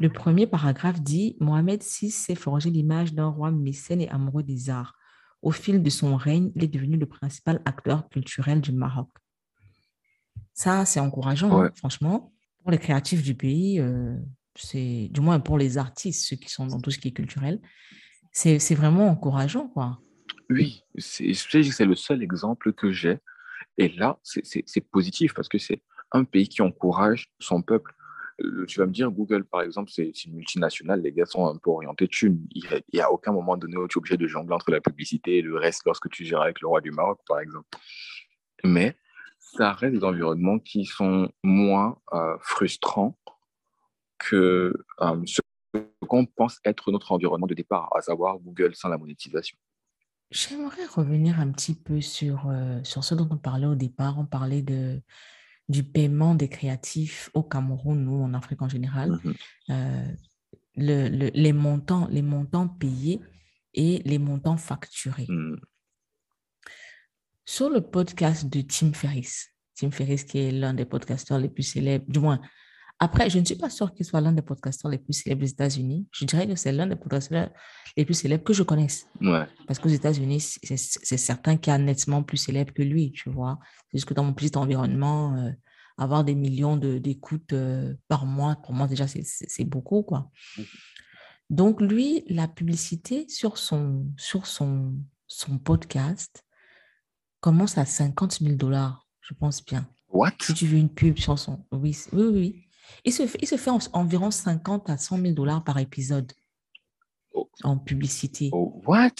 Le 0.00 0.10
premier 0.10 0.46
paragraphe 0.46 1.00
dit 1.02 1.36
Mohamed 1.40 1.82
VI 1.82 2.10
s'est 2.10 2.34
forgé 2.34 2.70
l'image 2.70 3.14
d'un 3.14 3.28
roi 3.28 3.50
mécène 3.50 4.00
et 4.00 4.08
amoureux 4.08 4.44
des 4.44 4.70
arts. 4.70 4.94
Au 5.42 5.50
fil 5.50 5.82
de 5.82 5.90
son 5.90 6.16
règne, 6.16 6.50
il 6.54 6.64
est 6.64 6.68
devenu 6.68 6.96
le 6.96 7.06
principal 7.06 7.60
acteur 7.64 8.08
culturel 8.08 8.60
du 8.60 8.72
Maroc. 8.72 9.08
Ça, 10.52 10.84
c'est 10.84 11.00
encourageant, 11.00 11.60
hein, 11.60 11.70
franchement. 11.76 12.32
Pour 12.62 12.72
les 12.72 12.78
créatifs 12.78 13.22
du 13.22 13.34
pays, 13.34 13.80
euh, 13.80 14.16
c'est 14.54 15.08
du 15.10 15.20
moins 15.20 15.38
pour 15.40 15.58
les 15.58 15.78
artistes, 15.78 16.26
ceux 16.26 16.36
qui 16.36 16.50
sont 16.50 16.66
dans 16.66 16.80
tout 16.80 16.90
ce 16.90 16.98
qui 16.98 17.08
est 17.08 17.12
culturel, 17.12 17.60
c'est 18.32 18.74
vraiment 18.74 19.08
encourageant, 19.08 19.68
quoi. 19.68 20.00
Oui, 20.50 20.82
c'est 20.96 21.32
le 21.84 21.94
seul 21.94 22.22
exemple 22.22 22.72
que 22.72 22.90
j'ai 22.90 23.18
et 23.78 23.88
là, 23.90 24.18
c'est 24.22 24.90
positif 24.90 25.32
parce 25.34 25.48
que 25.48 25.58
c'est 25.58 25.80
un 26.12 26.24
pays 26.24 26.48
qui 26.48 26.62
encourage 26.62 27.30
son 27.38 27.62
peuple. 27.62 27.94
Euh, 28.40 28.66
tu 28.66 28.80
vas 28.80 28.86
me 28.86 28.92
dire, 28.92 29.10
Google, 29.10 29.44
par 29.44 29.62
exemple, 29.62 29.90
c'est 29.92 30.10
une 30.24 30.34
multinationale, 30.34 31.00
les 31.00 31.12
gars 31.12 31.26
sont 31.26 31.46
un 31.46 31.56
peu 31.56 31.70
orientés 31.70 32.08
thunes. 32.08 32.44
Il 32.50 32.82
n'y 32.92 33.00
a, 33.00 33.10
aucun 33.10 33.32
moment 33.32 33.56
donné 33.56 33.76
où 33.76 33.86
tu 33.86 33.98
es 33.98 33.98
obligé 33.98 34.16
de 34.16 34.26
jongler 34.26 34.54
entre 34.54 34.70
la 34.70 34.80
publicité 34.80 35.38
et 35.38 35.42
le 35.42 35.56
reste 35.56 35.82
lorsque 35.86 36.08
tu 36.10 36.24
gères 36.24 36.42
avec 36.42 36.60
le 36.60 36.68
roi 36.68 36.80
du 36.80 36.90
Maroc, 36.90 37.20
par 37.26 37.40
exemple. 37.40 37.66
Mais 38.64 38.96
ça 39.38 39.72
reste 39.72 39.94
des 39.94 40.04
environnements 40.04 40.58
qui 40.58 40.84
sont 40.84 41.30
moins 41.44 41.98
euh, 42.12 42.36
frustrants 42.40 43.16
que 44.18 44.74
euh, 45.00 45.22
ce 45.24 45.40
qu'on 46.08 46.26
pense 46.26 46.58
être 46.64 46.90
notre 46.90 47.12
environnement 47.12 47.46
de 47.46 47.54
départ, 47.54 47.88
à 47.96 48.00
savoir 48.00 48.38
Google 48.38 48.74
sans 48.74 48.88
la 48.88 48.98
monétisation. 48.98 49.56
J'aimerais 50.30 50.84
revenir 50.86 51.40
un 51.40 51.50
petit 51.50 51.74
peu 51.74 52.00
sur, 52.00 52.48
euh, 52.48 52.80
sur 52.84 53.02
ce 53.02 53.14
dont 53.14 53.28
on 53.30 53.38
parlait 53.38 53.66
au 53.66 53.74
départ. 53.74 54.18
On 54.18 54.26
parlait 54.26 54.62
de, 54.62 55.00
du 55.68 55.82
paiement 55.84 56.34
des 56.34 56.48
créatifs 56.48 57.30
au 57.34 57.42
Cameroun 57.42 58.06
ou 58.08 58.22
en 58.22 58.34
Afrique 58.34 58.62
en 58.62 58.68
général. 58.68 59.12
Mmh 59.12 59.32
euh, 59.70 60.06
le, 60.80 61.08
le, 61.08 61.30
les, 61.34 61.52
montants, 61.52 62.06
les 62.08 62.22
montants 62.22 62.68
payés 62.68 63.20
et 63.74 64.00
les 64.04 64.18
montants 64.18 64.56
facturés. 64.56 65.26
Mmh. 65.28 65.56
Sur 67.44 67.68
le 67.68 67.80
podcast 67.80 68.48
de 68.48 68.60
Tim 68.60 68.92
Ferriss, 68.92 69.48
Tim 69.74 69.90
Ferriss 69.90 70.22
qui 70.22 70.38
est 70.38 70.52
l'un 70.52 70.74
des 70.74 70.84
podcasteurs 70.84 71.38
les 71.38 71.48
plus 71.48 71.64
célèbres, 71.64 72.04
du 72.08 72.20
moins 72.20 72.40
après, 73.00 73.30
je 73.30 73.38
ne 73.38 73.44
suis 73.44 73.54
pas 73.54 73.70
sûre 73.70 73.94
qu'il 73.94 74.04
soit 74.04 74.20
l'un 74.20 74.32
des 74.32 74.42
podcasteurs 74.42 74.90
les 74.90 74.98
plus 74.98 75.12
célèbres 75.12 75.42
des 75.42 75.50
États-Unis. 75.50 76.08
Je 76.10 76.24
dirais 76.24 76.48
que 76.48 76.56
c'est 76.56 76.72
l'un 76.72 76.86
des 76.86 76.96
podcasteurs 76.96 77.50
les 77.96 78.04
plus 78.04 78.14
célèbres 78.14 78.42
que 78.42 78.52
je 78.52 78.64
connaisse. 78.64 79.06
Ouais. 79.20 79.46
Parce 79.68 79.78
qu'aux 79.78 79.88
États-Unis, 79.88 80.40
c'est 80.40 81.16
certain 81.16 81.56
qu'il 81.56 81.70
y 81.70 81.74
a 81.74 81.78
nettement 81.78 82.24
plus 82.24 82.38
célèbre 82.38 82.72
que 82.72 82.82
lui, 82.82 83.12
tu 83.12 83.30
vois. 83.30 83.60
C'est 83.90 83.98
juste 83.98 84.08
que 84.08 84.14
dans 84.14 84.24
mon 84.24 84.34
petit 84.34 84.56
environnement, 84.56 85.36
euh, 85.36 85.50
avoir 85.96 86.24
des 86.24 86.34
millions 86.34 86.76
d'écoutes 86.76 87.52
euh, 87.52 87.94
par 88.08 88.26
mois, 88.26 88.56
pour 88.56 88.72
moi, 88.72 88.88
déjà, 88.88 89.06
c'est 89.06 89.64
beaucoup, 89.64 90.02
quoi. 90.02 90.30
Donc, 91.50 91.80
lui, 91.80 92.24
la 92.28 92.48
publicité 92.48 93.26
sur 93.28 93.58
son, 93.58 94.06
sur 94.16 94.46
son, 94.46 94.94
son 95.28 95.58
podcast 95.58 96.44
commence 97.40 97.78
à 97.78 97.84
50 97.84 98.40
000 98.40 98.56
dollars, 98.56 99.06
je 99.20 99.34
pense 99.34 99.64
bien. 99.64 99.88
What? 100.08 100.32
Si 100.40 100.54
tu 100.54 100.66
veux 100.66 100.78
une 100.78 100.92
pub 100.92 101.18
sur 101.18 101.38
son. 101.38 101.64
Oui, 101.70 101.96
oui, 102.12 102.24
oui. 102.32 102.67
Il 103.04 103.12
se 103.12 103.26
fait, 103.26 103.38
il 103.40 103.46
se 103.48 103.56
fait 103.56 103.70
en- 103.70 103.78
environ 103.92 104.30
50 104.30 104.90
à 104.90 104.96
100 104.98 105.18
000 105.18 105.32
dollars 105.34 105.64
par 105.64 105.78
épisode 105.78 106.32
Oh. 107.34 107.48
en 107.62 107.78
publicité. 107.78 108.50
Oh, 108.52 108.80
what? 108.86 109.12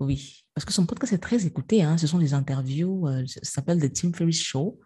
Oui, 0.00 0.44
parce 0.54 0.64
que 0.64 0.72
son 0.72 0.86
podcast 0.86 1.12
est 1.12 1.18
très 1.18 1.44
écouté. 1.46 1.82
Hein. 1.82 1.98
Ce 1.98 2.06
sont 2.06 2.18
des 2.18 2.32
interviews, 2.34 3.06
euh, 3.06 3.24
ça 3.26 3.40
s'appelle 3.42 3.78
The 3.78 3.92
Tim 3.92 4.12
Ferriss 4.14 4.42
Show, 4.42 4.80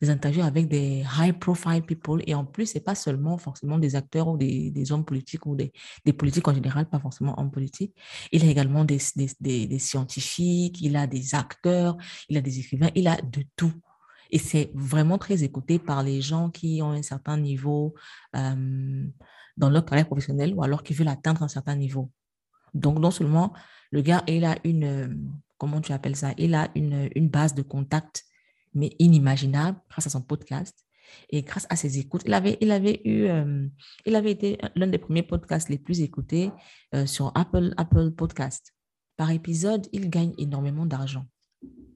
des 0.00 0.08
interviews 0.08 0.42
avec 0.42 0.66
des 0.68 1.04
high-profile 1.18 1.82
people. 1.82 2.22
Et 2.26 2.34
en 2.34 2.46
plus, 2.46 2.66
c'est 2.66 2.80
pas 2.80 2.94
seulement 2.94 3.36
forcément 3.36 3.78
des 3.78 3.94
acteurs 3.94 4.28
ou 4.28 4.38
des, 4.38 4.70
des 4.70 4.90
hommes 4.90 5.04
politiques 5.04 5.44
ou 5.44 5.54
des, 5.54 5.70
des 6.06 6.14
politiques 6.14 6.48
en 6.48 6.54
général, 6.54 6.88
pas 6.88 6.98
forcément 6.98 7.38
hommes 7.38 7.50
politiques. 7.50 7.94
Il 8.32 8.42
a 8.42 8.46
également 8.50 8.84
des, 8.86 8.98
des 9.40 9.78
scientifiques, 9.78 10.80
il 10.80 10.96
a 10.96 11.06
des 11.06 11.34
acteurs, 11.34 11.96
il 12.30 12.38
a 12.38 12.40
des 12.40 12.58
écrivains, 12.58 12.90
il 12.94 13.06
a 13.06 13.20
de 13.20 13.44
tout. 13.56 13.72
Et 14.34 14.38
c'est 14.38 14.72
vraiment 14.74 15.16
très 15.16 15.44
écouté 15.44 15.78
par 15.78 16.02
les 16.02 16.20
gens 16.20 16.50
qui 16.50 16.82
ont 16.82 16.90
un 16.90 17.02
certain 17.02 17.36
niveau 17.36 17.94
euh, 18.34 19.06
dans 19.56 19.70
leur 19.70 19.84
carrière 19.84 20.06
professionnelle 20.06 20.52
ou 20.54 20.64
alors 20.64 20.82
qui 20.82 20.92
veulent 20.92 21.06
atteindre 21.06 21.44
un 21.44 21.48
certain 21.48 21.76
niveau. 21.76 22.10
Donc, 22.74 22.98
non 22.98 23.12
seulement 23.12 23.52
le 23.92 24.00
gars, 24.02 24.24
il 24.26 24.44
a 24.44 24.56
une, 24.64 24.84
euh, 24.84 25.14
comment 25.56 25.80
tu 25.80 25.92
appelles 25.92 26.16
ça, 26.16 26.32
il 26.36 26.52
a 26.56 26.68
une, 26.74 27.08
une 27.14 27.28
base 27.28 27.54
de 27.54 27.62
contact, 27.62 28.24
mais 28.74 28.90
inimaginable 28.98 29.78
grâce 29.88 30.08
à 30.08 30.10
son 30.10 30.20
podcast 30.20 30.84
et 31.30 31.42
grâce 31.42 31.68
à 31.70 31.76
ses 31.76 31.98
écoutes. 31.98 32.22
Il 32.26 32.34
avait, 32.34 32.58
il 32.60 32.72
avait 32.72 33.02
eu, 33.04 33.26
euh, 33.26 33.68
il 34.04 34.16
avait 34.16 34.32
été 34.32 34.58
l'un 34.74 34.88
des 34.88 34.98
premiers 34.98 35.22
podcasts 35.22 35.68
les 35.68 35.78
plus 35.78 36.00
écoutés 36.00 36.50
sur 37.06 37.30
Apple, 37.36 37.72
Apple 37.76 38.10
Podcast. 38.10 38.74
Par 39.16 39.30
épisode, 39.30 39.86
il 39.92 40.10
gagne 40.10 40.34
énormément 40.38 40.86
d'argent 40.86 41.24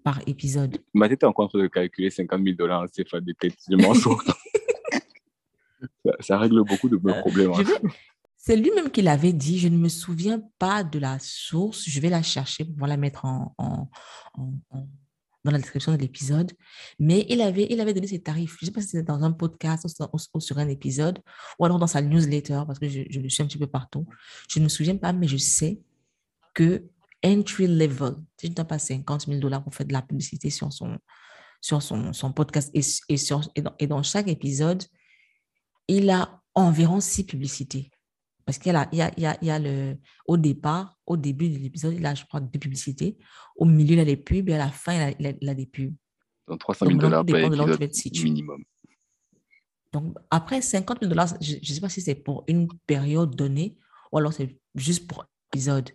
par 0.03 0.21
épisode. 0.27 0.79
Ma 0.95 1.09
tête 1.09 1.23
est 1.23 1.27
encore 1.27 1.47
en 1.47 1.49
train 1.49 1.59
de 1.63 1.67
calculer 1.69 2.11
50 2.11 2.43
000 2.43 2.57
dollars 2.57 2.83
en 2.83 2.87
CFA 2.87 3.21
de 3.21 3.33
tête. 3.33 3.55
Je 3.71 3.77
m'en 3.77 3.95
sors. 3.95 4.23
ça, 6.05 6.13
ça 6.21 6.39
règle 6.39 6.63
beaucoup 6.65 6.89
de 6.89 6.99
mes 7.03 7.13
Euh, 7.13 7.21
problèmes. 7.21 7.53
hein. 7.53 7.63
vais- 7.63 7.89
C'est 8.37 8.57
lui-même 8.57 8.91
qui 8.91 9.03
l'avait 9.03 9.33
dit. 9.33 9.59
Je 9.59 9.69
ne 9.69 9.77
me 9.77 9.89
souviens 9.89 10.41
pas 10.59 10.83
de 10.85 10.99
la 10.99 11.19
source. 11.21 11.85
Je 11.89 12.01
vais 12.01 12.09
la 12.09 12.23
chercher 12.23 12.65
pour 12.65 12.87
la 12.87 12.97
mettre 12.97 13.25
en, 13.25 13.55
en- 13.59 13.89
en- 14.35 14.53
en- 14.71 14.89
dans 15.45 15.51
la 15.53 15.59
description 15.59 15.93
de 15.93 15.99
l'épisode. 15.99 16.53
Mais 16.99 17.27
il 17.29 17.41
avait, 17.41 17.67
il 17.71 17.81
avait 17.81 17.95
donné 17.95 18.07
ses 18.07 18.21
tarifs. 18.23 18.57
Je 18.61 18.65
ne 18.65 18.67
sais 18.67 18.73
pas 18.73 18.81
si 18.81 18.89
c'était 18.89 19.03
dans 19.05 19.23
un 19.23 19.33
podcast 19.33 19.85
ou 19.85 19.89
sur, 19.89 20.09
ou 20.35 20.41
sur 20.41 20.59
un 20.59 20.69
épisode 20.69 21.21
ou 21.59 21.65
alors 21.65 21.79
dans 21.79 21.87
sa 21.87 22.01
newsletter 22.03 22.63
parce 22.67 22.79
que 22.79 22.89
je, 22.89 23.03
je 23.09 23.21
le 23.21 23.29
suis 23.29 23.43
un 23.43 23.47
petit 23.47 23.59
peu 23.59 23.67
partout. 23.67 24.07
Je 24.49 24.59
ne 24.59 24.65
me 24.65 24.69
souviens 24.69 24.97
pas, 24.97 25.13
mais 25.13 25.29
je 25.29 25.37
sais 25.37 25.81
que 26.55 26.85
entry 27.25 27.67
level, 27.67 28.15
si 28.39 28.47
je 28.47 28.51
ne 28.51 28.55
donne 28.55 28.67
pas 28.67 28.79
50 28.79 29.27
000 29.27 29.41
dollars 29.41 29.63
pour 29.63 29.75
faire 29.75 29.87
de 29.87 29.93
la 29.93 30.03
publicité 30.03 30.51
sur 30.51 30.73
son, 30.73 30.99
sur 31.61 31.83
son, 31.83 32.13
son 32.13 32.33
podcast 32.33 32.71
et, 32.75 32.83
et 33.09 33.17
sur, 33.17 33.43
et, 33.55 33.63
dans, 33.63 33.75
et 33.79 33.87
dans 33.87 34.03
chaque 34.03 34.29
épisode, 34.29 34.83
il 35.89 36.11
a 36.11 36.41
environ 36.55 37.01
six 37.01 37.25
publicités. 37.25 37.91
Parce 38.45 38.59
qu'il 38.59 38.73
y 38.73 38.77
a, 38.77 38.89
il 38.93 38.99
y 38.99 39.03
a, 39.03 39.13
il 39.17 39.23
y 39.23 39.27
a, 39.27 39.39
il 39.43 39.49
y 39.49 39.51
a 39.51 39.59
le, 39.59 39.99
au 40.27 40.37
départ, 40.37 40.97
au 41.07 41.17
début 41.17 41.51
de 41.51 41.59
l'épisode, 41.59 41.95
il 41.95 42.07
a, 42.07 42.15
je 42.15 42.25
crois, 42.25 42.41
deux 42.41 42.59
publicités. 42.59 43.19
Au 43.57 43.65
milieu, 43.65 43.95
il 43.95 44.01
a 44.01 44.05
les 44.05 44.17
pubs 44.17 44.49
et 44.49 44.55
à 44.55 44.59
la 44.59 44.71
fin, 44.71 44.95
il 44.95 45.01
a, 45.01 45.11
il 45.19 45.27
a, 45.27 45.33
il 45.41 45.49
a 45.49 45.55
des 45.55 45.67
pubs. 45.67 45.95
Donc 46.47 46.61
300 46.61 46.87
Donc, 46.87 46.93
000 46.93 47.03
dollars 47.03 47.27
par 47.27 47.83
épisode 47.83 48.25
minimum. 48.25 48.65
Donc, 49.93 50.17
après 50.31 50.63
50 50.63 51.01
000 51.01 51.11
dollars, 51.11 51.29
je 51.41 51.57
ne 51.57 51.65
sais 51.65 51.81
pas 51.81 51.89
si 51.89 52.01
c'est 52.01 52.15
pour 52.15 52.45
une 52.47 52.69
période 52.87 53.35
donnée 53.35 53.77
ou 54.13 54.19
alors 54.19 54.33
c'est 54.33 54.59
juste 54.75 55.07
pour 55.07 55.27
épisode. 55.53 55.91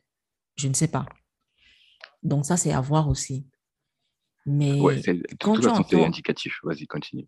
Je 0.56 0.68
ne 0.68 0.74
sais 0.74 0.88
pas. 0.88 1.06
Donc, 2.22 2.45
ça, 2.45 2.58
c'est 2.58 2.72
à 2.72 2.82
voir 2.82 3.10
aussi. 3.10 3.45
Mais 4.45 4.80
Ouais, 4.80 5.01
quand 5.39 5.56
tu 5.56 5.64
façon, 5.64 5.84
c'est 5.88 5.95
entends- 5.95 6.06
indicatif. 6.08 6.60
Vas-y, 6.64 6.86
continue. 6.88 7.28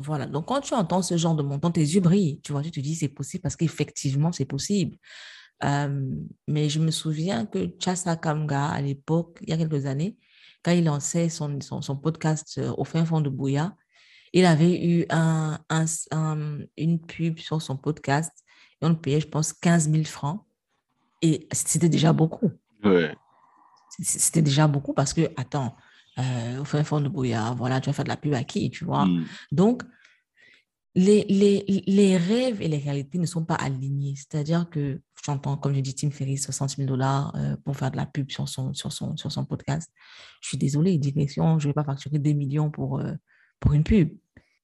Voilà, 0.00 0.26
donc 0.26 0.46
quand 0.46 0.60
tu 0.60 0.74
entends 0.74 1.02
ce 1.02 1.16
genre 1.16 1.36
de 1.36 1.42
montant, 1.44 1.70
tes 1.70 1.80
yeux 1.80 2.00
brillent, 2.00 2.40
tu 2.42 2.50
vois, 2.50 2.62
tu 2.62 2.72
te 2.72 2.80
dis 2.80 2.96
c'est 2.96 3.08
possible 3.08 3.42
parce 3.42 3.54
qu'effectivement 3.54 4.32
c'est 4.32 4.44
possible. 4.44 4.96
Euh, 5.62 6.10
mais 6.48 6.68
je 6.68 6.80
me 6.80 6.90
souviens 6.90 7.46
que 7.46 7.72
Chasa 7.78 8.16
Kamga, 8.16 8.66
à 8.70 8.80
l'époque, 8.82 9.38
il 9.42 9.50
y 9.50 9.52
a 9.52 9.56
quelques 9.56 9.86
années, 9.86 10.18
quand 10.64 10.72
il 10.72 10.84
lançait 10.84 11.28
son, 11.28 11.60
son, 11.60 11.80
son 11.80 11.96
podcast 11.96 12.58
euh, 12.58 12.74
au 12.76 12.82
fin 12.84 13.04
fond 13.04 13.20
de 13.20 13.30
Bouya, 13.30 13.76
il 14.32 14.44
avait 14.46 14.84
eu 14.84 15.06
un, 15.10 15.60
un- 15.70 15.84
un- 16.10 16.58
une 16.76 17.00
pub 17.00 17.38
sur 17.38 17.62
son 17.62 17.76
podcast 17.76 18.32
et 18.82 18.86
on 18.86 18.88
le 18.88 19.00
payait, 19.00 19.20
je 19.20 19.28
pense, 19.28 19.52
15 19.52 19.88
000 19.90 20.02
francs. 20.04 20.44
Et 21.24 21.48
c'était 21.52 21.88
déjà 21.88 22.12
beaucoup. 22.12 22.50
Ouais. 22.84 23.16
C'était 23.88 24.42
déjà 24.42 24.66
beaucoup 24.66 24.92
parce 24.92 25.14
que, 25.14 25.22
attends, 25.38 25.74
euh, 26.18 26.60
au 26.60 26.64
fin 26.64 26.84
fond 26.84 27.00
de 27.00 27.08
Bouya, 27.08 27.54
voilà, 27.56 27.80
tu 27.80 27.88
vas 27.88 27.94
faire 27.94 28.04
de 28.04 28.10
la 28.10 28.18
pub 28.18 28.34
à 28.34 28.44
qui, 28.44 28.70
tu 28.70 28.84
vois? 28.84 29.06
Mm. 29.06 29.24
Donc, 29.50 29.82
les, 30.94 31.24
les, 31.30 31.64
les 31.86 32.16
rêves 32.18 32.60
et 32.60 32.68
les 32.68 32.76
réalités 32.76 33.16
ne 33.16 33.24
sont 33.24 33.42
pas 33.42 33.54
alignés. 33.54 34.14
C'est-à-dire 34.16 34.68
que 34.68 35.00
j'entends, 35.24 35.56
comme 35.56 35.74
je 35.74 35.80
dis, 35.80 35.94
Tim 35.94 36.10
Ferriss, 36.10 36.44
60 36.44 36.76
000 36.76 36.86
dollars 36.86 37.34
euh, 37.36 37.56
pour 37.64 37.74
faire 37.74 37.90
de 37.90 37.96
la 37.96 38.04
pub 38.04 38.30
sur 38.30 38.46
son, 38.46 38.74
sur 38.74 38.92
son, 38.92 39.16
sur 39.16 39.32
son 39.32 39.46
podcast. 39.46 39.90
Je 40.42 40.48
suis 40.48 40.58
désolée, 40.58 40.98
direction, 40.98 41.58
je 41.58 41.66
ne 41.66 41.70
vais 41.70 41.74
pas 41.74 41.84
facturer 41.84 42.18
des 42.18 42.34
millions 42.34 42.70
pour, 42.70 43.00
euh, 43.00 43.14
pour 43.60 43.72
une 43.72 43.82
pub. 43.82 44.10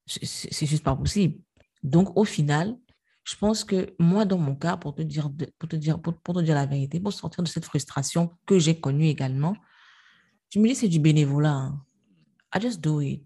C'est 0.06 0.66
juste 0.66 0.84
pas 0.84 0.94
possible. 0.94 1.38
Donc, 1.82 2.14
au 2.18 2.24
final, 2.24 2.76
je 3.24 3.36
pense 3.36 3.64
que 3.64 3.94
moi, 3.98 4.24
dans 4.24 4.38
mon 4.38 4.54
cas, 4.56 4.76
pour 4.76 4.94
te 4.94 5.02
dire, 5.02 5.30
pour 5.58 5.68
te 5.68 5.76
dire, 5.76 6.00
pour, 6.00 6.14
te 6.14 6.40
dire 6.40 6.54
la 6.54 6.66
vérité, 6.66 7.00
pour 7.00 7.12
sortir 7.12 7.42
de 7.42 7.48
cette 7.48 7.64
frustration 7.64 8.30
que 8.46 8.58
j'ai 8.58 8.80
connue 8.80 9.06
également, 9.06 9.56
je 10.52 10.58
me 10.58 10.68
dis, 10.68 10.74
c'est 10.74 10.88
du 10.88 10.98
bénévolat. 10.98 11.52
hein. 11.52 11.84
I 12.54 12.60
just 12.60 12.80
do 12.80 13.00
it. 13.00 13.24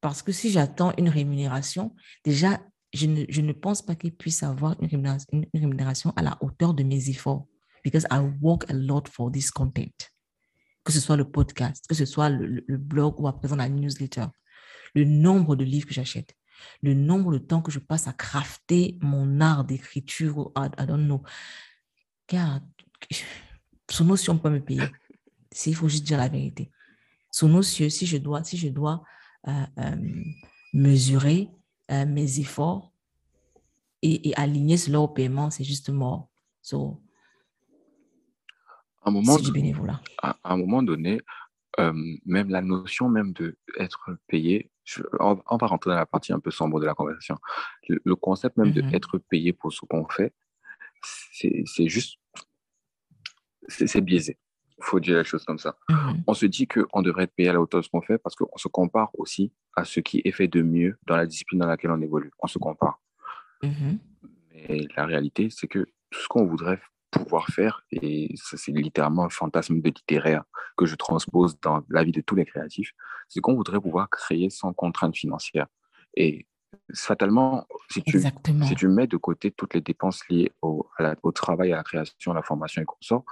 Parce 0.00 0.22
que 0.22 0.32
si 0.32 0.50
j'attends 0.50 0.92
une 0.96 1.08
rémunération, 1.08 1.94
déjà, 2.24 2.60
je 2.92 3.06
ne, 3.06 3.24
je 3.28 3.40
ne 3.40 3.52
pense 3.52 3.82
pas 3.82 3.94
qu'il 3.94 4.14
puisse 4.14 4.42
avoir 4.42 4.76
une 4.80 5.46
rémunération, 5.54 6.12
à 6.16 6.22
la 6.22 6.38
hauteur 6.40 6.74
de 6.74 6.82
mes 6.82 7.10
efforts. 7.10 7.46
Because 7.82 8.06
I 8.10 8.20
work 8.40 8.70
a 8.70 8.74
lot 8.74 9.08
for 9.08 9.32
this 9.32 9.50
content. 9.50 10.10
Que 10.84 10.92
ce 10.92 11.00
soit 11.00 11.16
le 11.16 11.28
podcast, 11.30 11.86
que 11.88 11.94
ce 11.94 12.04
soit 12.04 12.28
le 12.28 12.76
blog 12.76 13.18
ou 13.18 13.26
à 13.26 13.38
présent 13.38 13.56
la 13.56 13.68
newsletter. 13.68 14.26
Le 14.94 15.04
nombre 15.04 15.56
de 15.56 15.64
livres 15.64 15.86
que 15.86 15.94
j'achète, 15.94 16.34
le 16.82 16.94
nombre 16.94 17.32
de 17.32 17.38
temps 17.38 17.62
que 17.62 17.70
je 17.70 17.78
passe 17.78 18.06
à 18.08 18.12
crafter 18.12 18.98
mon 19.00 19.40
art 19.40 19.64
d'écriture, 19.64 20.38
ou 20.38 20.52
I, 20.56 20.68
I 20.78 20.86
don't 20.86 21.04
know. 21.04 21.22
Car, 22.26 22.60
sous 23.90 24.04
nos 24.04 24.16
cieux, 24.16 24.32
on 24.32 24.38
peut 24.38 24.50
me 24.50 24.60
payer. 24.60 24.84
Il 25.66 25.74
faut 25.74 25.88
juste 25.88 26.04
dire 26.04 26.18
la 26.18 26.28
vérité. 26.28 26.70
Cieux, 27.30 27.88
si 27.88 28.06
je 28.06 28.16
dois, 28.16 28.44
si 28.44 28.56
je 28.56 28.68
dois 28.68 29.02
euh, 29.48 29.66
euh, 29.78 29.96
mesurer 30.72 31.48
euh, 31.90 32.06
mes 32.06 32.40
efforts 32.40 32.92
et, 34.02 34.28
et 34.28 34.36
aligner 34.36 34.76
cela 34.76 35.00
au 35.00 35.08
paiement, 35.08 35.50
c'est 35.50 35.64
juste 35.64 35.90
mort. 35.90 36.28
So, 36.62 37.02
un 39.02 39.10
moment, 39.10 39.38
du 39.38 39.50
bénévolat. 39.50 40.00
à, 40.22 40.36
à 40.42 40.52
un 40.52 40.56
moment 40.58 40.82
donné, 40.82 41.20
même 41.78 42.50
la 42.50 42.60
notion 42.60 43.08
même 43.08 43.32
de 43.32 43.56
être 43.78 44.18
payé, 44.26 44.69
je- 44.84 45.02
on, 45.20 45.40
on 45.46 45.56
va 45.56 45.66
rentrer 45.66 45.90
dans 45.90 45.96
la 45.96 46.06
partie 46.06 46.32
un 46.32 46.40
peu 46.40 46.50
sombre 46.50 46.80
de 46.80 46.86
la 46.86 46.94
conversation. 46.94 47.36
Le, 47.88 48.00
le 48.04 48.16
concept 48.16 48.56
même 48.56 48.68
Mhm. 48.74 48.90
d'être 48.90 49.18
payé 49.18 49.52
pour 49.52 49.72
ce 49.72 49.80
qu'on 49.86 50.06
fait, 50.08 50.32
c'est 51.02 51.88
juste, 51.88 52.18
c'est 53.68 53.86
c'est 53.86 54.00
biaisé. 54.00 54.38
Il 54.78 54.84
faut 54.84 54.98
dire 55.00 55.18
les 55.18 55.24
choses 55.24 55.44
comme 55.44 55.58
ça. 55.58 55.76
Mhm. 55.90 56.24
On 56.26 56.34
se 56.34 56.46
dit 56.46 56.66
qu'on 56.66 57.02
devrait 57.02 57.24
être 57.24 57.34
payé 57.34 57.50
à 57.50 57.52
la 57.52 57.60
hauteur 57.60 57.80
de 57.80 57.84
ce 57.84 57.90
qu'on 57.90 58.00
fait 58.00 58.16
parce 58.18 58.34
qu'on 58.34 58.56
se 58.56 58.68
compare 58.68 59.10
aussi 59.18 59.52
à 59.76 59.84
ce 59.84 60.00
qui 60.00 60.22
est 60.24 60.32
fait 60.32 60.48
de 60.48 60.62
mieux 60.62 60.98
dans 61.06 61.16
la 61.16 61.26
discipline 61.26 61.60
dans 61.60 61.66
laquelle 61.66 61.90
on 61.90 62.00
évolue. 62.00 62.30
On 62.38 62.46
se 62.46 62.58
compare. 62.58 63.00
Mhm. 63.62 63.98
Mais 64.52 64.86
la 64.96 65.04
réalité, 65.06 65.48
c'est 65.50 65.68
que 65.68 65.80
tout 66.10 66.20
ce 66.20 66.28
qu'on 66.28 66.46
voudrait 66.46 66.80
pouvoir 67.10 67.46
faire, 67.48 67.82
et 67.90 68.32
ça 68.36 68.56
c'est 68.56 68.72
littéralement 68.72 69.24
un 69.24 69.30
fantasme 69.30 69.80
de 69.80 69.88
littéraire 69.88 70.44
que 70.76 70.86
je 70.86 70.94
transpose 70.94 71.58
dans 71.60 71.82
la 71.88 72.04
vie 72.04 72.12
de 72.12 72.20
tous 72.20 72.34
les 72.36 72.44
créatifs, 72.44 72.92
c'est 73.28 73.40
qu'on 73.40 73.54
voudrait 73.54 73.80
pouvoir 73.80 74.08
créer 74.08 74.48
sans 74.50 74.72
contrainte 74.72 75.16
financière. 75.16 75.66
Et 76.16 76.46
fatalement, 76.94 77.66
si 77.90 78.02
tu, 78.02 78.18
si 78.66 78.74
tu 78.74 78.88
mets 78.88 79.06
de 79.06 79.16
côté 79.16 79.50
toutes 79.50 79.74
les 79.74 79.80
dépenses 79.80 80.26
liées 80.28 80.52
au, 80.62 80.88
à 80.96 81.02
la- 81.02 81.16
au 81.22 81.32
travail, 81.32 81.72
à 81.72 81.76
la 81.76 81.82
création, 81.82 82.32
à 82.32 82.34
la 82.34 82.42
formation 82.42 82.80
et 82.82 82.84
consorts, 82.84 83.24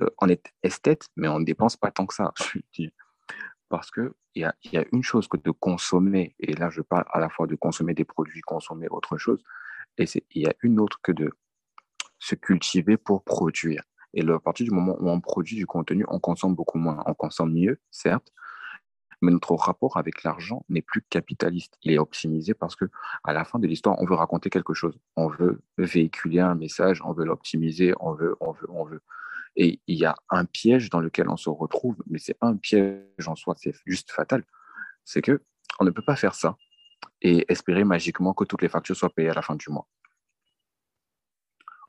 euh, 0.00 0.08
on 0.20 0.28
est 0.28 0.52
esthète, 0.62 1.08
mais 1.16 1.28
on 1.28 1.38
ne 1.40 1.44
dépense 1.44 1.76
pas 1.76 1.90
tant 1.90 2.06
que 2.06 2.14
ça. 2.14 2.32
je 2.54 2.60
dis. 2.74 2.92
Parce 3.68 3.90
qu'il 3.90 4.10
y 4.36 4.44
a, 4.44 4.54
y 4.64 4.76
a 4.76 4.84
une 4.92 5.02
chose 5.02 5.26
que 5.28 5.36
de 5.36 5.50
consommer, 5.50 6.34
et 6.38 6.52
là 6.54 6.70
je 6.70 6.82
parle 6.82 7.04
à 7.12 7.18
la 7.20 7.28
fois 7.28 7.46
de 7.46 7.56
consommer 7.56 7.94
des 7.94 8.04
produits, 8.04 8.40
consommer 8.42 8.86
autre 8.88 9.16
chose, 9.18 9.42
et 9.98 10.06
c'est- 10.06 10.24
il 10.30 10.42
y 10.42 10.46
a 10.46 10.54
une 10.62 10.78
autre 10.78 10.98
que 11.02 11.12
de 11.12 11.32
se 12.22 12.36
cultiver 12.36 12.96
pour 12.96 13.24
produire. 13.24 13.82
Et 14.14 14.22
à 14.22 14.38
partir 14.38 14.64
du 14.64 14.70
moment 14.70 14.96
où 15.00 15.10
on 15.10 15.20
produit 15.20 15.56
du 15.56 15.66
contenu, 15.66 16.04
on 16.08 16.20
consomme 16.20 16.54
beaucoup 16.54 16.78
moins. 16.78 17.02
On 17.06 17.14
consomme 17.14 17.52
mieux, 17.52 17.80
certes, 17.90 18.32
mais 19.22 19.32
notre 19.32 19.54
rapport 19.54 19.96
avec 19.96 20.22
l'argent 20.22 20.64
n'est 20.68 20.82
plus 20.82 21.02
capitaliste. 21.02 21.76
Il 21.82 21.92
est 21.92 21.98
optimisé 21.98 22.54
parce 22.54 22.76
que 22.76 22.84
à 23.24 23.32
la 23.32 23.44
fin 23.44 23.58
de 23.58 23.66
l'histoire, 23.66 23.96
on 23.98 24.06
veut 24.06 24.14
raconter 24.14 24.50
quelque 24.50 24.72
chose. 24.72 24.96
On 25.16 25.26
veut 25.26 25.62
véhiculer 25.78 26.38
un 26.38 26.54
message, 26.54 27.02
on 27.04 27.12
veut 27.12 27.24
l'optimiser, 27.24 27.92
on 27.98 28.12
veut, 28.12 28.36
on 28.40 28.52
veut, 28.52 28.70
on 28.70 28.84
veut. 28.84 29.02
Et 29.56 29.80
il 29.88 29.98
y 29.98 30.04
a 30.04 30.14
un 30.30 30.44
piège 30.44 30.90
dans 30.90 31.00
lequel 31.00 31.28
on 31.28 31.36
se 31.36 31.50
retrouve, 31.50 31.96
mais 32.06 32.18
c'est 32.18 32.38
pas 32.38 32.46
un 32.46 32.56
piège 32.56 33.26
en 33.26 33.34
soi, 33.34 33.54
c'est 33.58 33.74
juste 33.84 34.12
fatal. 34.12 34.44
C'est 35.04 35.22
que 35.22 35.42
on 35.80 35.84
ne 35.84 35.90
peut 35.90 36.04
pas 36.06 36.16
faire 36.16 36.34
ça 36.34 36.56
et 37.20 37.44
espérer 37.48 37.82
magiquement 37.82 38.32
que 38.32 38.44
toutes 38.44 38.62
les 38.62 38.68
factures 38.68 38.96
soient 38.96 39.10
payées 39.10 39.30
à 39.30 39.34
la 39.34 39.42
fin 39.42 39.56
du 39.56 39.70
mois. 39.70 39.88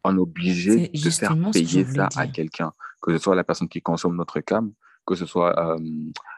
On 0.04 0.16
est 0.16 0.20
obligé 0.20 0.90
de 0.90 1.10
faire 1.10 1.36
payer 1.52 1.86
ça 1.86 2.10
à 2.16 2.28
quelqu'un, 2.28 2.74
que 3.02 3.12
ce 3.12 3.24
soit 3.24 3.36
la 3.36 3.44
personne 3.44 3.70
qui 3.70 3.82
consomme 3.82 4.16
notre 4.16 4.40
cam, 4.42 4.74
que 5.06 5.16
ce 5.16 5.26
soit 5.26 5.58
euh, 5.60 5.78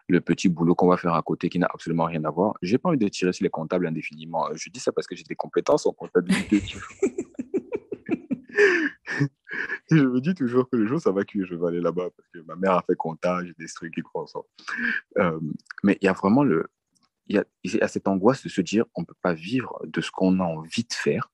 le 0.07 0.22
petit 0.22 0.49
boulot 0.49 0.76
qu'on 0.76 0.88
va 0.88 0.97
faire 0.97 1.13
à 1.13 1.22
côté 1.22 1.49
qui 1.49 1.59
n'a 1.59 1.68
absolument 1.72 2.05
rien 2.05 2.24
à 2.26 2.30
voir. 2.30 2.53
J'ai 2.61 2.78
pas 2.78 2.89
envie 2.89 2.97
de 2.97 3.07
tirer 3.07 3.34
sur 3.34 3.43
les 3.43 3.49
comptables 3.49 3.88
indéfiniment. 3.88 4.47
Je 4.53 4.70
dis 4.70 4.80
ça 4.80 4.91
parce 4.91 5.07
que 5.07 5.16
j'ai 5.16 5.24
des 5.24 5.36
compétences 5.36 5.86
en 5.86 5.93
comptabilité. 5.93 6.61
je 9.91 10.03
me 10.03 10.20
dis 10.20 10.34
toujours 10.34 10.70
que 10.70 10.78
le 10.78 10.88
jour 10.88 10.99
ça 10.99 11.11
va 11.11 11.24
cuire, 11.24 11.45
je 11.47 11.55
vais 11.55 11.68
aller 11.68 11.82
là-bas 11.82 12.09
parce 12.16 12.30
que 12.34 12.39
ma 12.47 12.55
mère 12.55 12.74
a 12.74 12.84
fait 12.84 12.95
comptage, 12.95 13.53
des 13.57 13.68
trucs 13.68 13.93
qui 13.93 14.01
croient 14.01 14.28
ça. 14.28 14.39
Euh, 15.20 15.39
mais 15.84 15.97
il 16.01 16.05
y 16.05 16.07
a 16.07 16.13
vraiment 16.13 16.43
le, 16.43 16.68
il 17.28 17.43
y, 17.63 17.70
y 17.70 17.82
a 17.82 17.88
cette 17.88 18.07
angoisse 18.07 18.43
de 18.43 18.49
se 18.49 18.61
dire 18.61 18.86
on 18.95 19.01
ne 19.01 19.05
peut 19.05 19.16
pas 19.22 19.34
vivre 19.34 19.80
de 19.86 20.01
ce 20.01 20.11
qu'on 20.11 20.39
a 20.39 20.43
envie 20.43 20.84
de 20.84 20.93
faire 20.93 21.32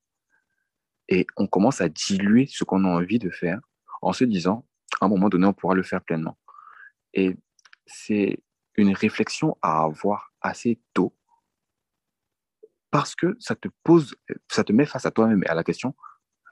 et 1.11 1.27
on 1.35 1.45
commence 1.45 1.81
à 1.81 1.89
diluer 1.89 2.47
ce 2.47 2.63
qu'on 2.63 2.85
a 2.85 2.87
envie 2.87 3.19
de 3.19 3.29
faire 3.29 3.59
en 4.01 4.13
se 4.13 4.23
disant 4.23 4.65
à 5.01 5.05
un 5.05 5.09
moment 5.09 5.27
donné 5.27 5.45
on 5.45 5.53
pourra 5.53 5.75
le 5.75 5.83
faire 5.83 6.01
pleinement. 6.01 6.37
Et 7.13 7.35
c'est 7.85 8.41
une 8.75 8.95
réflexion 8.95 9.57
à 9.61 9.83
avoir 9.83 10.33
assez 10.41 10.79
tôt 10.93 11.13
parce 12.91 13.13
que 13.13 13.35
ça 13.39 13.55
te 13.55 13.67
pose, 13.83 14.15
ça 14.49 14.63
te 14.63 14.71
met 14.71 14.85
face 14.85 15.05
à 15.05 15.11
toi-même 15.11 15.43
et 15.43 15.47
à 15.47 15.53
la 15.53 15.63
question 15.63 15.93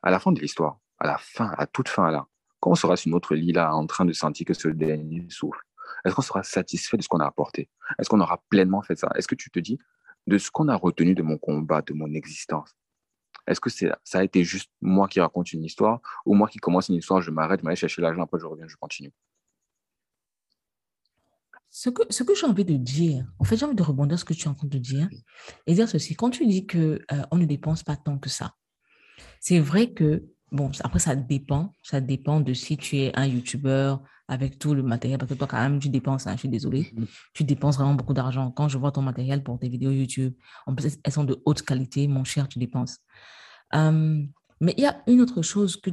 à 0.03 0.11
la 0.11 0.19
fin 0.19 0.31
de 0.31 0.39
l'histoire, 0.39 0.79
à 0.99 1.07
la 1.07 1.17
fin, 1.17 1.53
à 1.57 1.65
toute 1.65 1.89
fin 1.89 2.11
là, 2.11 2.27
quand 2.59 2.71
on 2.71 2.75
sera 2.75 2.97
sur 2.97 3.09
notre 3.11 3.35
lit 3.35 3.53
là 3.53 3.73
en 3.73 3.87
train 3.87 4.05
de 4.05 4.13
sentir 4.13 4.45
que 4.45 4.53
ce 4.53 4.67
dernier 4.67 5.25
souffle, 5.29 5.61
est-ce 6.03 6.15
qu'on 6.15 6.21
sera 6.21 6.43
satisfait 6.43 6.97
de 6.97 7.01
ce 7.01 7.07
qu'on 7.07 7.19
a 7.19 7.25
apporté? 7.25 7.69
Est-ce 7.97 8.09
qu'on 8.09 8.19
aura 8.19 8.43
pleinement 8.49 8.81
fait 8.81 8.95
ça? 8.95 9.09
Est-ce 9.15 9.27
que 9.27 9.35
tu 9.35 9.49
te 9.49 9.59
dis, 9.59 9.77
de 10.27 10.37
ce 10.37 10.51
qu'on 10.51 10.67
a 10.67 10.75
retenu 10.75 11.15
de 11.15 11.23
mon 11.23 11.37
combat, 11.37 11.81
de 11.81 11.93
mon 11.93 12.13
existence, 12.13 12.75
est-ce 13.49 13.59
que 13.59 13.69
c'est, 13.69 13.91
ça 14.03 14.19
a 14.19 14.23
été 14.23 14.43
juste 14.43 14.69
moi 14.81 15.07
qui 15.07 15.19
raconte 15.19 15.51
une 15.53 15.63
histoire 15.63 16.01
ou 16.25 16.35
moi 16.35 16.47
qui 16.47 16.59
commence 16.59 16.89
une 16.89 16.95
histoire, 16.95 17.21
je 17.21 17.31
m'arrête, 17.31 17.61
je 17.61 17.65
m'allais 17.65 17.75
chercher 17.75 18.01
l'argent, 18.01 18.21
après 18.21 18.39
je 18.39 18.45
reviens, 18.45 18.67
je 18.67 18.77
continue? 18.77 19.11
Ce 21.71 21.89
que, 21.89 22.01
ce 22.09 22.23
que 22.23 22.33
j'ai 22.35 22.47
envie 22.47 22.65
de 22.65 22.75
dire, 22.75 23.25
en 23.37 23.43
fait, 23.43 23.55
j'ai 23.55 23.65
envie 23.65 23.75
de 23.75 23.83
rebondir 23.83 24.17
sur 24.17 24.27
ce 24.27 24.33
que 24.33 24.39
tu 24.39 24.45
es 24.45 24.47
en 24.47 24.55
train 24.55 24.67
de 24.67 24.77
dire 24.77 25.07
et 25.67 25.73
dire 25.73 25.87
ceci. 25.87 26.15
Quand 26.15 26.31
tu 26.31 26.45
dis 26.47 26.65
qu'on 26.65 26.77
euh, 26.77 27.23
on 27.31 27.37
ne 27.37 27.45
dépense 27.45 27.83
pas 27.83 27.95
tant 27.95 28.17
que 28.17 28.29
ça, 28.29 28.55
c'est 29.39 29.59
vrai 29.59 29.91
que, 29.91 30.25
bon, 30.51 30.71
après, 30.83 30.99
ça 30.99 31.15
dépend. 31.15 31.75
Ça 31.83 32.01
dépend 32.01 32.39
de 32.39 32.53
si 32.53 32.75
tu 32.77 32.97
es 32.97 33.15
un 33.15 33.27
YouTuber 33.27 33.95
avec 34.27 34.57
tout 34.57 34.73
le 34.73 34.81
matériel, 34.83 35.19
parce 35.19 35.31
que 35.31 35.37
toi, 35.37 35.47
quand 35.47 35.61
même, 35.61 35.79
tu 35.79 35.89
dépenses, 35.89 36.25
hein, 36.25 36.33
je 36.33 36.39
suis 36.39 36.49
désolée, 36.49 36.83
mm-hmm. 36.83 37.07
tu 37.33 37.43
dépenses 37.43 37.77
vraiment 37.77 37.95
beaucoup 37.95 38.13
d'argent. 38.13 38.51
Quand 38.51 38.67
je 38.67 38.77
vois 38.77 38.91
ton 38.91 39.01
matériel 39.03 39.43
pour 39.43 39.59
tes 39.59 39.69
vidéos 39.69 39.91
YouTube, 39.91 40.33
en 40.65 40.73
plus, 40.73 40.97
elles 41.03 41.13
sont 41.13 41.23
de 41.23 41.41
haute 41.45 41.61
qualité, 41.61 42.07
mon 42.07 42.23
cher, 42.23 42.47
tu 42.47 42.57
dépenses. 42.57 42.99
Mais 43.73 44.73
il 44.77 44.81
y 44.81 44.85
a 44.85 45.01
une 45.07 45.21
autre 45.21 45.41
chose 45.41 45.77
que, 45.77 45.91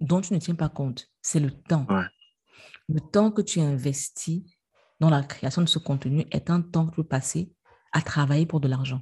dont 0.00 0.20
tu 0.20 0.34
ne 0.34 0.38
tiens 0.38 0.54
pas 0.54 0.68
compte, 0.68 1.08
c'est 1.22 1.40
le 1.40 1.50
temps. 1.50 1.86
Le 2.88 3.00
temps 3.00 3.30
que 3.30 3.42
tu 3.42 3.60
investis 3.60 4.42
dans 5.00 5.10
la 5.10 5.22
création 5.22 5.62
de 5.62 5.68
ce 5.68 5.78
contenu 5.78 6.26
est 6.30 6.50
un 6.50 6.60
temps 6.60 6.86
que 6.86 6.90
tu 6.90 6.96
peux 6.96 7.04
passer 7.04 7.52
à 7.92 8.02
travailler 8.02 8.46
pour 8.46 8.60
de 8.60 8.68
l'argent. 8.68 9.00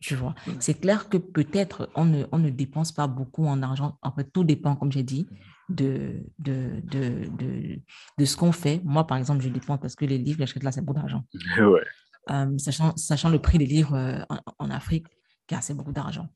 Tu 0.00 0.14
vois, 0.14 0.34
c'est 0.60 0.80
clair 0.80 1.10
que 1.10 1.18
peut-être 1.18 1.90
on 1.94 2.06
ne, 2.06 2.24
on 2.32 2.38
ne 2.38 2.48
dépense 2.48 2.90
pas 2.90 3.06
beaucoup 3.06 3.44
en 3.44 3.62
argent. 3.62 3.98
Après, 4.00 4.24
tout 4.24 4.44
dépend, 4.44 4.74
comme 4.74 4.90
j'ai 4.90 5.02
dit, 5.02 5.26
de, 5.68 6.22
de, 6.38 6.80
de, 6.84 7.28
de, 7.36 7.80
de 8.18 8.24
ce 8.24 8.34
qu'on 8.34 8.52
fait. 8.52 8.80
Moi, 8.82 9.06
par 9.06 9.18
exemple, 9.18 9.42
je 9.42 9.50
dépense 9.50 9.78
parce 9.78 9.94
que 9.94 10.06
les 10.06 10.16
livres, 10.16 10.38
j'achète 10.38 10.62
là, 10.62 10.72
c'est 10.72 10.80
beaucoup 10.80 10.98
d'argent. 10.98 11.22
Ouais. 11.58 11.82
Euh, 12.30 12.58
sachant, 12.58 12.96
sachant 12.96 13.28
le 13.28 13.40
prix 13.40 13.58
des 13.58 13.66
livres 13.66 13.94
euh, 13.94 14.22
en, 14.58 14.70
Afrique, 14.70 15.06
car 15.50 15.64
c'est 15.64 15.74
beaucoup 15.74 15.92
d'argent. 15.92 16.28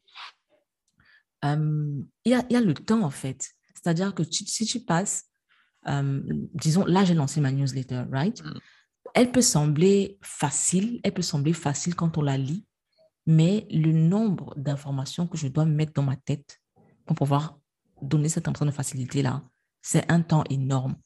Euh, 1.45 2.03
il 2.25 2.33
y, 2.33 2.35
a, 2.35 2.45
y, 2.51 2.57
a, 2.57 2.61
le 2.61 2.75
temps, 2.75 3.03
en 3.03 3.11
fait. 3.11 3.49
C'est-à-dire 3.75 4.13
que 4.13 4.25
si 4.25 4.67
tu 4.67 4.81
passes, 4.81 5.31
disons, 6.55 6.85
là, 6.85 7.05
j'ai 7.05 7.15
lancé 7.15 7.41
ma 7.41 7.53
newsletter, 7.53 8.07
right? 8.11 8.43
Mm. 8.43 8.59
Elle 9.15 9.31
peut 9.31 9.43
sembler 9.43 10.19
facile, 10.21 11.01
elle 11.05 11.15
peut 11.15 11.23
sembler 11.23 11.53
facile 11.53 11.95
quand 11.95 12.19
on 12.19 12.23
la 12.23 12.37
lit, 12.37 12.67
mais 13.27 13.69
le 13.71 13.93
nombre 13.93 14.53
d'informations 14.57 15.29
que 15.29 15.39
je 15.39 15.47
dois 15.47 15.65
mettre 15.65 15.93
dans 15.93 16.03
ma 16.03 16.17
tête 16.17 16.61
pour 17.07 17.15
pouvoir 17.15 17.61
donner 18.03 18.29
cette 18.29 18.49
impression 18.49 18.67
de 18.67 18.73
facilité-là, 18.73 19.45
c'est 19.81 20.11
un 20.11 20.23
temps 20.23 20.43
énorme. 20.51 20.97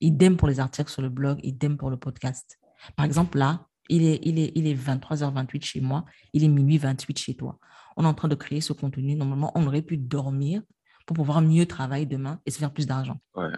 Idem 0.00 0.36
pour 0.36 0.48
les 0.48 0.58
articles 0.58 0.90
sur 0.90 1.02
le 1.02 1.08
blog, 1.08 1.38
idem 1.44 1.76
pour 1.76 1.90
le 1.90 1.98
podcast. 1.98 2.58
Par 2.96 3.06
exemple, 3.06 3.38
là, 3.38 3.68
il 3.88 4.04
est, 4.04 4.20
il 4.22 4.38
est, 4.38 4.52
il 4.54 4.66
est 4.66 4.74
23h28 4.74 5.64
chez 5.64 5.80
moi, 5.80 6.04
il 6.32 6.44
est 6.44 6.48
minuit 6.48 6.78
28 6.78 7.18
chez 7.18 7.34
toi. 7.34 7.58
On 7.96 8.04
est 8.04 8.08
en 8.08 8.14
train 8.14 8.28
de 8.28 8.34
créer 8.34 8.60
ce 8.60 8.72
contenu. 8.72 9.14
Normalement, 9.14 9.52
on 9.54 9.66
aurait 9.66 9.82
pu 9.82 9.96
dormir 9.96 10.62
pour 11.06 11.16
pouvoir 11.16 11.40
mieux 11.40 11.66
travailler 11.66 12.06
demain 12.06 12.40
et 12.44 12.50
se 12.50 12.58
faire 12.58 12.72
plus 12.72 12.86
d'argent. 12.86 13.18
Ouais. 13.34 13.48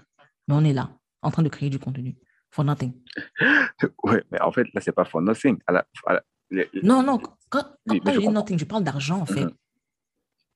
Mais 0.46 0.54
on 0.54 0.64
est 0.64 0.72
là, 0.72 0.90
en 1.22 1.30
train 1.30 1.42
de 1.42 1.48
créer 1.48 1.70
du 1.70 1.78
contenu. 1.78 2.16
For 2.50 2.64
nothing. 2.64 2.94
Ouais, 4.02 4.24
mais 4.30 4.40
en 4.40 4.50
fait, 4.50 4.66
là, 4.74 4.80
c'est 4.80 4.92
pas 4.92 5.04
for 5.04 5.20
nothing. 5.20 5.58
Non, 6.82 7.02
non, 7.02 7.20
quand, 7.48 7.64
je 7.86 8.18
dis 8.18 8.28
nothing, 8.28 8.58
je 8.58 8.64
parle 8.64 8.82
d'argent, 8.82 9.20
en 9.20 9.26
fait. 9.26 9.44
Mm-hmm. 9.44 9.54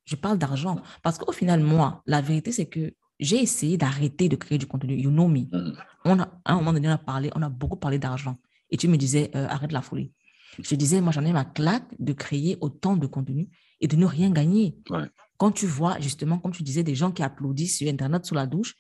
Je 0.05 0.17
parle 0.17 0.39
d'argent. 0.39 0.81
Parce 1.03 1.19
qu'au 1.19 1.33
final, 1.33 1.61
moi, 1.61 2.03
la 2.07 2.21
vérité, 2.21 2.51
c'est 2.51 2.67
que 2.67 2.95
j'ai 3.21 3.41
essayé 3.41 3.77
d'arrêter 3.77 4.29
de 4.29 4.37
créer 4.37 4.59
du 4.59 4.67
contenu. 4.67 4.95
You 4.95 5.11
know 5.11 5.29
me. 5.29 5.41
Mm-hmm. 5.41 5.77
On 6.07 6.19
a, 6.19 6.29
à 6.45 6.53
un 6.53 6.57
moment 6.57 6.73
donné, 6.73 6.89
on 6.89 6.93
a 6.93 6.99
parlé, 6.99 7.31
on 7.35 7.43
a 7.43 7.49
beaucoup 7.49 7.77
parlé 7.77 7.99
d'argent. 7.99 8.37
Et 8.73 8.77
tu 8.77 8.89
me 8.89 8.97
disais, 8.97 9.31
euh, 9.37 9.47
arrête 9.47 9.71
la 9.71 9.83
folie. 9.83 10.13
Je 10.61 10.75
disais, 10.75 11.01
moi, 11.01 11.13
j'en 11.13 11.25
ai 11.25 11.33
ma 11.33 11.45
claque 11.45 11.95
de 11.99 12.13
créer 12.13 12.59
autant 12.61 12.97
de 12.97 13.07
contenu 13.07 13.49
et 13.81 13.87
de 13.87 13.97
ne 13.97 14.05
rien 14.07 14.31
gagner. 14.31 14.77
Quand 15.39 15.53
tu 15.53 15.67
vois, 15.67 16.01
justement, 16.01 16.39
comme 16.39 16.53
tu 16.53 16.63
disais, 16.65 16.83
des 16.83 16.95
gens 16.95 17.13
qui 17.13 17.23
applaudissent 17.23 17.79
sur 17.79 17.89
Internet 17.89 18.27
sous 18.27 18.35
la 18.35 18.47
douche 18.47 18.75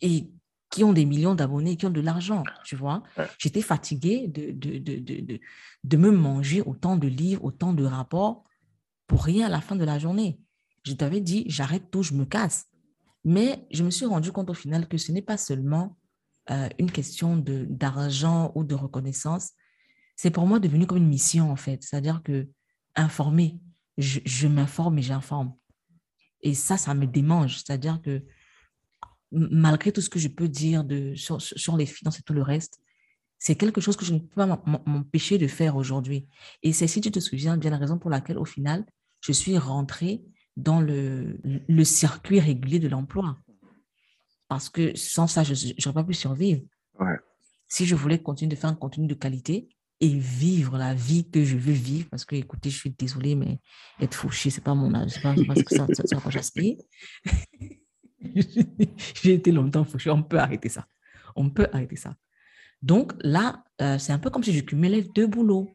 et 0.00 0.30
qui 0.70 0.84
ont 0.84 0.92
des 0.92 1.04
millions 1.04 1.34
d'abonnés, 1.34 1.76
qui 1.76 1.86
ont 1.86 1.90
de 1.90 2.00
l'argent, 2.00 2.44
tu 2.64 2.76
vois. 2.76 3.02
J'étais 3.38 3.60
fatiguée 3.60 4.28
de, 4.28 4.52
de, 4.52 4.78
de, 4.78 5.20
de, 5.20 5.40
de 5.82 5.96
me 5.96 6.10
manger 6.10 6.62
autant 6.62 6.96
de 6.96 7.08
livres, 7.08 7.44
autant 7.44 7.72
de 7.72 7.84
rapports 7.84 8.44
pour 9.06 9.24
rien 9.24 9.46
à 9.46 9.50
la 9.50 9.60
fin 9.60 9.74
de 9.74 9.84
la 9.84 9.98
journée. 9.98 10.38
Je 10.84 10.92
t'avais 10.92 11.20
dit, 11.20 11.44
j'arrête 11.48 11.90
tout, 11.90 12.02
je 12.02 12.14
me 12.14 12.24
casse. 12.24 12.66
Mais 13.24 13.66
je 13.70 13.82
me 13.82 13.90
suis 13.90 14.06
rendu 14.06 14.32
compte 14.32 14.48
au 14.48 14.54
final 14.54 14.88
que 14.88 14.96
ce 14.96 15.12
n'est 15.12 15.22
pas 15.22 15.36
seulement 15.36 15.96
euh, 16.50 16.68
une 16.78 16.90
question 16.90 17.36
d'argent 17.36 18.52
ou 18.54 18.64
de 18.64 18.74
reconnaissance. 18.74 19.50
C'est 20.16 20.30
pour 20.30 20.46
moi 20.46 20.58
devenu 20.58 20.86
comme 20.86 20.98
une 20.98 21.08
mission, 21.08 21.50
en 21.50 21.56
fait. 21.56 21.82
C'est-à-dire 21.82 22.22
que 22.22 22.48
informer, 22.96 23.60
je, 23.98 24.48
m'informe 24.48 24.98
et 24.98 25.02
j'informe. 25.02 25.54
Et 26.42 26.54
ça, 26.54 26.76
ça 26.76 26.94
me 26.94 27.06
démange. 27.06 27.58
C'est-à-dire 27.58 28.00
que 28.02 28.24
malgré 29.30 29.92
tout 29.92 30.00
ce 30.00 30.10
que 30.10 30.18
je 30.18 30.28
peux 30.28 30.48
dire 30.48 30.84
de, 30.84 31.14
sur, 31.14 31.40
sur 31.40 31.76
les 31.76 31.86
finances 31.86 32.18
et 32.18 32.22
tout 32.22 32.32
le 32.32 32.42
reste, 32.42 32.80
c'est 33.38 33.54
quelque 33.54 33.80
chose 33.80 33.96
que 33.96 34.04
je 34.04 34.12
ne 34.12 34.18
peux 34.18 34.34
pas 34.34 34.46
m'empêcher 34.86 35.38
de 35.38 35.46
faire 35.46 35.76
aujourd'hui. 35.76 36.26
Et 36.62 36.72
c'est, 36.72 36.86
si 36.86 37.00
tu 37.00 37.10
te 37.10 37.20
souviens, 37.20 37.56
bien 37.56 37.70
la 37.70 37.78
raison 37.78 37.98
pour 37.98 38.10
laquelle, 38.10 38.38
au 38.38 38.44
final, 38.44 38.84
je 39.20 39.32
suis 39.32 39.56
rentrée 39.56 40.22
dans 40.56 40.80
le, 40.80 41.40
le 41.44 41.84
circuit 41.84 42.40
régulier 42.40 42.78
de 42.78 42.88
l'emploi. 42.88 43.38
Parce 44.50 44.68
que 44.68 44.96
sans 44.96 45.28
ça, 45.28 45.44
je 45.44 45.52
n'aurais 45.54 45.94
pas 45.94 46.04
pu 46.04 46.12
survivre. 46.12 46.60
Si 47.68 47.86
je 47.86 47.94
voulais 47.94 48.18
continuer 48.18 48.50
de 48.50 48.56
faire 48.56 48.68
un 48.68 48.74
contenu 48.74 49.06
de 49.06 49.14
qualité 49.14 49.68
et 50.00 50.08
vivre 50.08 50.76
la 50.76 50.92
vie 50.92 51.30
que 51.30 51.44
je 51.44 51.56
veux 51.56 51.72
vivre, 51.72 52.08
parce 52.10 52.24
que, 52.24 52.34
écoutez, 52.34 52.68
je 52.68 52.76
suis 52.76 52.90
désolée, 52.90 53.36
mais 53.36 53.60
être 54.00 54.14
fauché, 54.14 54.50
ce 54.50 54.56
n'est 54.56 54.64
pas 54.64 54.74
mon 54.74 54.92
âge, 54.92 55.12
ce 55.12 55.18
n'est 55.24 55.46
pas, 55.46 55.54
ce 55.54 55.62
que 55.62 55.76
ça, 55.76 55.86
ça, 55.92 56.02
ça, 56.04 56.30
j'aspire. 56.30 56.78
J'ai 59.22 59.34
été 59.34 59.52
longtemps 59.52 59.84
fauché. 59.84 60.10
On 60.10 60.24
peut 60.24 60.40
arrêter 60.40 60.68
ça. 60.68 60.84
On 61.36 61.48
peut 61.48 61.68
arrêter 61.72 61.94
ça. 61.94 62.16
Donc 62.82 63.12
là, 63.20 63.62
euh, 63.80 63.98
c'est 63.98 64.12
un 64.12 64.18
peu 64.18 64.30
comme 64.30 64.42
si 64.42 64.52
je 64.52 64.62
cumulais 64.62 65.02
deux 65.14 65.28
boulots. 65.28 65.70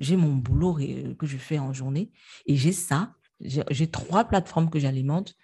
J'ai 0.00 0.16
mon 0.16 0.34
boulot 0.34 0.74
que 1.16 1.26
je 1.26 1.36
fais 1.36 1.60
en 1.60 1.72
journée 1.72 2.10
et 2.46 2.56
j'ai 2.56 2.72
ça. 2.72 3.14
J'ai 3.38 3.88
trois 3.88 4.24
plateformes 4.24 4.68
que 4.68 4.80
j'alimente. 4.80 5.36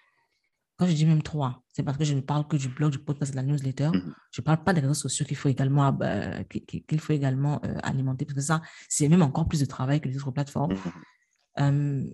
Quand 0.77 0.87
je 0.87 0.93
dis 0.93 1.05
même 1.05 1.21
trois, 1.21 1.63
c'est 1.71 1.83
parce 1.83 1.97
que 1.97 2.03
je 2.03 2.13
ne 2.13 2.21
parle 2.21 2.47
que 2.47 2.57
du 2.57 2.67
blog, 2.67 2.91
du 2.91 2.99
podcast, 2.99 3.31
de 3.31 3.35
la 3.35 3.43
newsletter. 3.43 3.89
Mhm. 3.93 4.13
Je 4.31 4.41
ne 4.41 4.43
parle 4.43 4.63
pas 4.63 4.73
des 4.73 4.81
réseaux 4.81 4.93
sociaux 4.93 5.25
qu'il 5.25 5.37
faut 5.37 5.49
également, 5.49 5.97
euh, 6.01 6.43
qu'il 6.43 6.99
faut 6.99 7.13
également 7.13 7.61
euh, 7.65 7.75
alimenter 7.83 8.25
parce 8.25 8.35
que 8.35 8.41
ça, 8.41 8.61
c'est 8.89 9.07
même 9.07 9.21
encore 9.21 9.47
plus 9.47 9.59
de 9.59 9.65
travail 9.65 10.01
que 10.01 10.09
les 10.09 10.17
autres 10.17 10.31
plateformes. 10.31 10.73
Mhm 10.73 10.91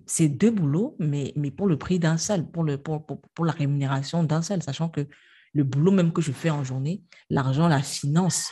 c'est 0.05 0.27
deux 0.27 0.51
boulots, 0.51 0.95
mais, 0.99 1.33
mais 1.35 1.51
pour 1.51 1.67
le 1.67 1.77
prix 1.77 1.99
d'un 1.99 2.17
seul, 2.17 2.49
pour, 2.49 2.63
le, 2.63 2.77
pour, 2.77 3.05
pour, 3.05 3.45
la 3.45 3.53
rémunération 3.53 4.23
d'un 4.23 4.41
seul, 4.41 4.61
sachant 4.61 4.89
que 4.89 5.07
le 5.53 5.63
boulot 5.63 5.91
même 5.91 6.11
que 6.11 6.21
je 6.21 6.31
fais 6.31 6.49
en 6.49 6.63
journée, 6.63 7.03
l'argent, 7.29 7.67
la 7.67 7.81
finance, 7.81 8.51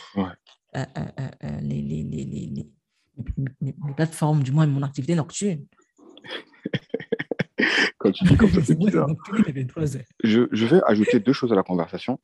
les, 0.74 0.82
les, 1.60 2.04
les, 2.04 2.66
les, 3.60 3.74
plateformes, 3.96 4.42
du 4.42 4.52
moins 4.52 4.66
mon 4.66 4.82
activité 4.82 5.14
nocturne. 5.14 5.64
Quand 7.98 8.12
tu 8.12 8.24
dis 8.24 8.36
comme 8.36 8.50
ça, 8.50 8.60
c'est 8.64 8.78
bizarre. 8.78 9.08
Je, 10.22 10.42
je 10.50 10.66
vais 10.66 10.80
ajouter 10.86 11.20
deux 11.20 11.32
choses 11.32 11.52
à 11.52 11.56
la 11.56 11.62
conversation. 11.62 12.18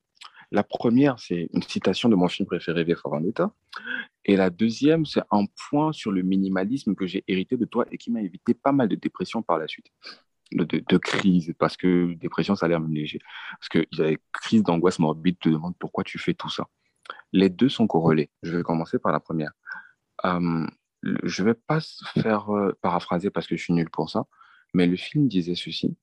La 0.51 0.63
première, 0.63 1.19
c'est 1.19 1.49
une 1.53 1.63
citation 1.63 2.09
de 2.09 2.15
mon 2.15 2.29
film 2.29 2.47
préféré, 2.47 2.85
V 2.85 2.95
for 2.95 3.11
Vendetta. 3.11 3.53
Et 4.25 4.37
la 4.37 4.51
deuxième, 4.51 5.05
c'est 5.05 5.23
un 5.31 5.47
point 5.69 5.93
sur 5.93 6.13
le 6.13 6.23
minimalisme 6.23 6.95
que 6.95 7.07
j'ai 7.07 7.25
hérité 7.27 7.57
de 7.57 7.65
toi 7.65 7.87
et 7.91 7.99
qui 7.99 8.11
m'a 8.11 8.23
évité 8.23 8.55
pas 8.55 8.73
mal 8.73 8.89
de 8.89 8.95
dépression 8.95 9.43
par 9.43 9.59
la 9.59 9.67
suite. 9.67 9.87
De, 10.53 10.65
de, 10.65 10.99
crise, 10.99 11.53
parce 11.59 11.77
que 11.77 12.15
dépression, 12.15 12.55
ça 12.55 12.67
a 12.67 12.69
l'air 12.69 12.81
léger. 12.81 13.19
Parce 13.59 13.69
qu'il 13.69 14.09
y 14.09 14.19
crise 14.31 14.63
d'angoisse 14.63 15.01
morbide, 15.01 15.39
te 15.41 15.49
demande 15.49 15.75
pourquoi 15.79 16.05
tu 16.05 16.19
fais 16.19 16.35
tout 16.35 16.51
ça. 16.51 16.69
Les 17.33 17.49
deux 17.49 17.69
sont 17.69 17.89
corrélés. 17.89 18.31
Je 18.43 18.57
vais 18.57 18.63
commencer 18.63 18.99
par 18.99 19.11
la 19.11 19.19
première. 19.19 19.51
Euh, 20.25 20.67
je 21.03 21.43
ne 21.43 21.49
vais 21.49 21.55
pas 21.55 21.81
faire 22.15 22.55
euh, 22.55 22.79
paraphraser 22.81 23.31
parce 23.31 23.47
que 23.47 23.57
je 23.57 23.63
suis 23.63 23.73
nul 23.73 23.91
pour 23.91 24.09
ça, 24.09 24.25
mais 24.75 24.87
le 24.87 24.97
film 24.97 25.29
disait 25.29 25.55
ceci. 25.55 25.97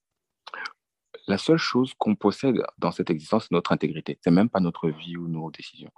La 1.27 1.37
seule 1.37 1.57
chose 1.57 1.93
qu'on 1.97 2.15
possède 2.15 2.55
dans 2.77 2.91
cette 2.91 3.09
existence, 3.09 3.43
c'est 3.43 3.51
notre 3.51 3.71
intégrité. 3.71 4.17
C'est 4.21 4.31
même 4.31 4.49
pas 4.49 4.59
notre 4.59 4.89
vie 4.89 5.17
ou 5.17 5.27
nos 5.27 5.51
décisions. 5.51 5.91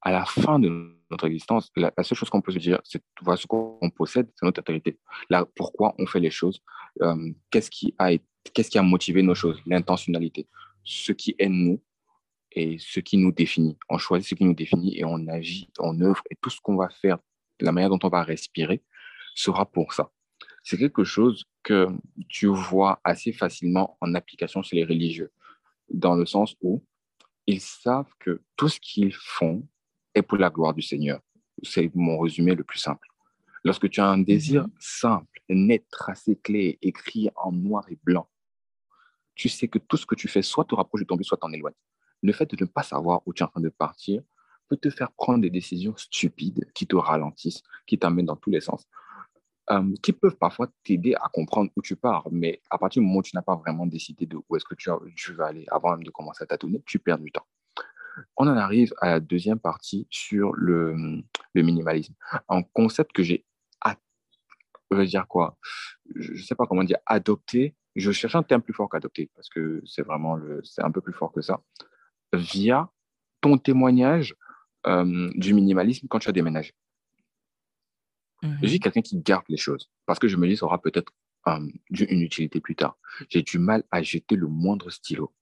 À 0.00 0.10
la 0.10 0.24
fin 0.24 0.58
de 0.58 0.96
notre 1.10 1.26
existence, 1.26 1.70
la, 1.76 1.92
seule 2.02 2.18
chose 2.18 2.30
qu'on 2.30 2.40
peut 2.40 2.52
se 2.52 2.58
dire, 2.58 2.80
c'est 2.84 3.02
voilà 3.22 3.36
ce 3.36 3.46
qu'on 3.46 3.90
possède, 3.94 4.28
c'est 4.34 4.44
notre 4.44 4.60
intégrité. 4.60 4.98
Là, 5.30 5.46
pourquoi 5.54 5.94
on 5.98 6.06
fait 6.06 6.20
les 6.20 6.30
choses 6.30 6.60
euh, 7.02 7.32
Qu'est-ce 7.50 7.70
qui 7.70 7.94
a 7.98 8.10
qu'est-ce 8.52 8.70
qui 8.70 8.78
a 8.78 8.82
motivé 8.82 9.22
nos 9.22 9.34
choses? 9.34 9.60
L'intentionnalité, 9.66 10.48
ce 10.84 11.12
qui 11.12 11.34
est 11.38 11.48
nous 11.48 11.82
et 12.52 12.78
ce 12.78 13.00
qui 13.00 13.16
nous 13.16 13.32
définit. 13.32 13.76
On 13.88 13.98
choisit 13.98 14.28
ce 14.28 14.34
qui 14.34 14.44
nous 14.44 14.54
définit 14.54 14.98
et 14.98 15.04
on 15.04 15.26
agit, 15.28 15.70
on 15.78 16.00
œuvre 16.00 16.22
et 16.30 16.36
tout 16.40 16.50
ce 16.50 16.60
qu'on 16.60 16.76
va 16.76 16.88
faire 16.88 17.18
la 17.60 17.72
manière 17.72 17.90
dont 17.90 17.98
on 18.02 18.08
va 18.08 18.22
respirer 18.22 18.82
sera 19.34 19.66
pour 19.66 19.92
ça. 19.92 20.10
C'est 20.68 20.78
quelque 20.78 21.04
chose 21.04 21.44
que 21.62 21.86
tu 22.28 22.48
vois 22.48 23.00
assez 23.04 23.30
facilement 23.30 23.96
en 24.00 24.16
application 24.16 24.64
chez 24.64 24.74
les 24.74 24.84
religieux, 24.84 25.30
dans 25.88 26.16
le 26.16 26.26
sens 26.26 26.56
où 26.60 26.82
ils 27.46 27.60
savent 27.60 28.12
que 28.18 28.42
tout 28.56 28.68
ce 28.68 28.80
qu'ils 28.80 29.14
font 29.14 29.64
est 30.12 30.22
pour 30.22 30.38
la 30.38 30.50
gloire 30.50 30.74
du 30.74 30.82
Seigneur. 30.82 31.20
C'est 31.62 31.88
mon 31.94 32.18
résumé 32.18 32.56
le 32.56 32.64
plus 32.64 32.80
simple. 32.80 33.06
Lorsque 33.62 33.88
tu 33.88 34.00
as 34.00 34.08
un 34.08 34.18
désir 34.18 34.64
mhm. 34.64 34.72
simple, 34.80 35.40
net, 35.48 35.86
tracé, 35.88 36.34
clé, 36.34 36.80
écrit 36.82 37.30
en 37.36 37.52
noir 37.52 37.84
et 37.88 37.98
blanc, 38.02 38.28
tu 39.36 39.48
sais 39.48 39.68
que 39.68 39.78
tout 39.78 39.96
ce 39.96 40.04
que 40.04 40.16
tu 40.16 40.26
fais 40.26 40.42
soit 40.42 40.64
te 40.64 40.74
rapproche 40.74 41.02
de 41.02 41.06
ton 41.06 41.14
but, 41.14 41.22
soit 41.22 41.38
t'en 41.38 41.52
éloigne. 41.52 41.74
Le 42.24 42.32
fait 42.32 42.52
de 42.52 42.64
ne 42.64 42.68
pas 42.68 42.82
savoir 42.82 43.22
où 43.24 43.32
tu 43.32 43.44
es 43.44 43.46
en 43.46 43.50
train 43.50 43.60
de 43.60 43.68
partir 43.68 44.20
peut 44.66 44.76
te 44.76 44.90
faire 44.90 45.12
prendre 45.12 45.42
des 45.42 45.50
décisions 45.50 45.96
stupides 45.96 46.68
qui 46.74 46.88
te 46.88 46.96
ralentissent, 46.96 47.62
qui 47.86 48.00
t'amènent 48.00 48.26
dans 48.26 48.34
tous 48.34 48.50
les 48.50 48.60
sens, 48.60 48.88
euh, 49.70 49.94
qui 50.02 50.12
peuvent 50.12 50.36
parfois 50.36 50.68
t'aider 50.84 51.14
à 51.14 51.28
comprendre 51.32 51.70
où 51.76 51.82
tu 51.82 51.96
pars. 51.96 52.26
Mais 52.30 52.60
à 52.70 52.78
partir 52.78 53.00
du 53.00 53.06
moment 53.06 53.20
où 53.20 53.22
tu 53.22 53.36
n'as 53.36 53.42
pas 53.42 53.56
vraiment 53.56 53.86
décidé 53.86 54.26
de 54.26 54.36
où 54.48 54.56
est-ce 54.56 54.64
que 54.64 54.74
tu, 54.74 55.32
vas 55.32 55.46
aller 55.46 55.64
avant 55.70 55.90
même 55.92 56.04
de 56.04 56.10
commencer 56.10 56.44
à 56.44 56.46
tâtonner, 56.46 56.82
tu 56.86 56.98
perds 56.98 57.18
du 57.18 57.30
temps. 57.32 57.46
On 58.36 58.46
en 58.48 58.56
arrive 58.56 58.94
à 59.00 59.10
la 59.10 59.20
deuxième 59.20 59.58
partie 59.58 60.06
sur 60.10 60.52
le, 60.54 61.22
le 61.54 61.62
minimalisme. 61.62 62.14
Un 62.48 62.62
concept 62.62 63.12
que 63.12 63.22
j'ai, 63.22 63.44
je 64.90 64.96
veux 64.96 65.06
dire 65.06 65.26
quoi 65.26 65.56
Je 66.14 66.32
ne 66.32 66.38
sais 66.38 66.54
pas 66.54 66.66
comment 66.66 66.84
dire, 66.84 66.98
adopté. 67.06 67.74
Je 67.94 68.12
cherche 68.12 68.34
un 68.34 68.42
terme 68.42 68.62
plus 68.62 68.74
fort 68.74 68.88
qu'adopté 68.88 69.30
parce 69.34 69.48
que 69.48 69.82
c'est 69.86 70.02
vraiment 70.02 70.36
le, 70.36 70.60
c'est 70.64 70.82
un 70.82 70.90
peu 70.90 71.00
plus 71.00 71.12
fort 71.12 71.32
que 71.32 71.40
ça. 71.40 71.60
Via 72.32 72.90
ton 73.40 73.58
témoignage 73.58 74.34
euh, 74.86 75.30
du 75.34 75.54
minimalisme 75.54 76.06
quand 76.08 76.18
tu 76.18 76.28
as 76.28 76.32
déménagé. 76.32 76.72
Mhm. 78.42 78.58
Je 78.62 78.68
suis 78.68 78.80
quelqu'un 78.80 79.02
qui 79.02 79.16
garde 79.18 79.44
les 79.48 79.56
choses 79.56 79.90
parce 80.06 80.18
que 80.18 80.28
je 80.28 80.36
me 80.36 80.46
dis, 80.46 80.56
ça 80.56 80.66
aura 80.66 80.80
peut-être 80.80 81.12
euh, 81.48 81.66
une 81.90 82.20
utilité 82.20 82.60
plus 82.60 82.76
tard. 82.76 82.98
J'ai 83.28 83.42
du 83.42 83.58
mal 83.58 83.84
à 83.90 84.02
jeter 84.02 84.36
le 84.36 84.48
moindre 84.48 84.90
stylo. 84.90 85.32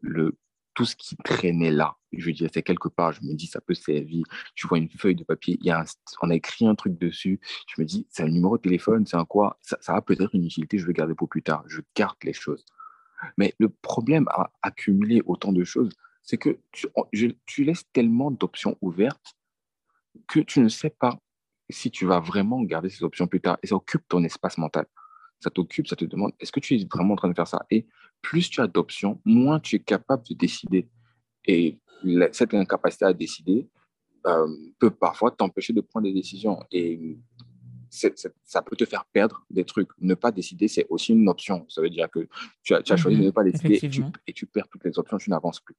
Le, 0.00 0.38
tout 0.74 0.84
ce 0.84 0.94
qui 0.94 1.16
traînait 1.16 1.72
là, 1.72 1.96
je 2.12 2.30
dire, 2.30 2.48
c'est 2.52 2.62
quelque 2.62 2.88
part, 2.88 3.12
je 3.12 3.22
me 3.22 3.34
dis, 3.34 3.46
ça 3.46 3.60
peut 3.60 3.74
servir. 3.74 4.24
Tu 4.54 4.66
vois 4.66 4.78
une 4.78 4.88
feuille 4.88 5.16
de 5.16 5.24
papier, 5.24 5.58
y 5.60 5.70
a 5.70 5.84
on 6.22 6.30
a 6.30 6.34
écrit 6.34 6.66
un 6.66 6.74
truc 6.74 6.98
dessus. 6.98 7.40
Je 7.68 7.80
me 7.80 7.86
dis, 7.86 8.06
c'est 8.10 8.22
un 8.22 8.28
numéro 8.28 8.56
de 8.56 8.62
téléphone, 8.62 9.06
c'est 9.06 9.16
un 9.16 9.24
quoi? 9.24 9.58
Ça, 9.62 9.76
ça 9.80 9.94
a 9.94 10.02
peut-être 10.02 10.34
une 10.34 10.44
utilité, 10.44 10.78
je 10.78 10.86
vais 10.86 10.92
garder 10.92 11.14
pour 11.14 11.28
plus 11.28 11.42
tard. 11.42 11.64
Je 11.66 11.80
garde 11.96 12.16
les 12.22 12.32
choses. 12.32 12.64
Mais 13.36 13.54
le 13.58 13.68
problème 13.68 14.26
à 14.28 14.52
accumuler 14.62 15.22
autant 15.26 15.52
de 15.52 15.64
choses, 15.64 15.92
c'est 16.22 16.38
que 16.38 16.58
tu, 16.72 17.64
laisses 17.64 17.84
tellement 17.92 18.30
d'options 18.30 18.76
ouvertes 18.80 19.36
que 20.28 20.40
tu 20.40 20.60
ne 20.60 20.68
sais 20.68 20.90
pas 20.90 21.18
si 21.70 21.90
tu 21.90 22.06
vas 22.06 22.20
vraiment 22.20 22.62
garder 22.62 22.88
ces 22.88 23.04
options 23.04 23.26
plus 23.26 23.40
tard. 23.40 23.58
Et 23.62 23.68
ça 23.68 23.74
occupe 23.74 24.02
ton 24.08 24.22
espace 24.24 24.58
mental. 24.58 24.86
Ça 25.40 25.50
t'occupe, 25.50 25.86
ça 25.86 25.96
te 25.96 26.04
demande, 26.04 26.32
est-ce 26.38 26.52
que 26.52 26.60
tu 26.60 26.74
es 26.74 26.86
vraiment 26.90 27.14
en 27.14 27.16
train 27.16 27.28
de 27.28 27.34
faire 27.34 27.48
ça? 27.48 27.64
Et 27.70 27.86
plus 28.20 28.50
tu 28.50 28.60
as 28.60 28.66
d'options, 28.66 29.20
moins 29.24 29.58
tu 29.58 29.76
es 29.76 29.78
capable 29.78 30.22
de 30.28 30.34
décider. 30.34 30.88
Et 31.46 31.78
cette 32.32 32.54
incapacité 32.54 33.06
à 33.06 33.12
décider 33.12 33.68
euh, 34.26 34.48
peut 34.78 34.90
parfois 34.90 35.30
t'empêcher 35.30 35.72
de 35.72 35.80
prendre 35.80 36.06
des 36.06 36.12
décisions. 36.12 36.62
Et 36.70 37.18
ça 37.88 38.62
peut 38.62 38.76
te 38.76 38.84
faire 38.84 39.06
perdre 39.06 39.44
des 39.50 39.64
trucs. 39.64 39.88
Ne 39.98 40.14
pas 40.14 40.30
décider, 40.30 40.68
c'est 40.68 40.86
aussi 40.90 41.12
une 41.12 41.28
option. 41.28 41.64
Ça 41.68 41.80
veut 41.80 41.90
dire 41.90 42.10
que 42.10 42.28
tu 42.62 42.74
as, 42.74 42.96
choisi 42.96 43.18
de 43.18 43.24
ne 43.24 43.30
pas 43.30 43.44
décider 43.44 43.80
et 44.26 44.32
tu, 44.32 44.46
perds 44.46 44.68
toutes 44.68 44.84
les 44.84 44.98
options, 44.98 45.16
tu 45.16 45.30
n'avances 45.30 45.60
plus 45.60 45.76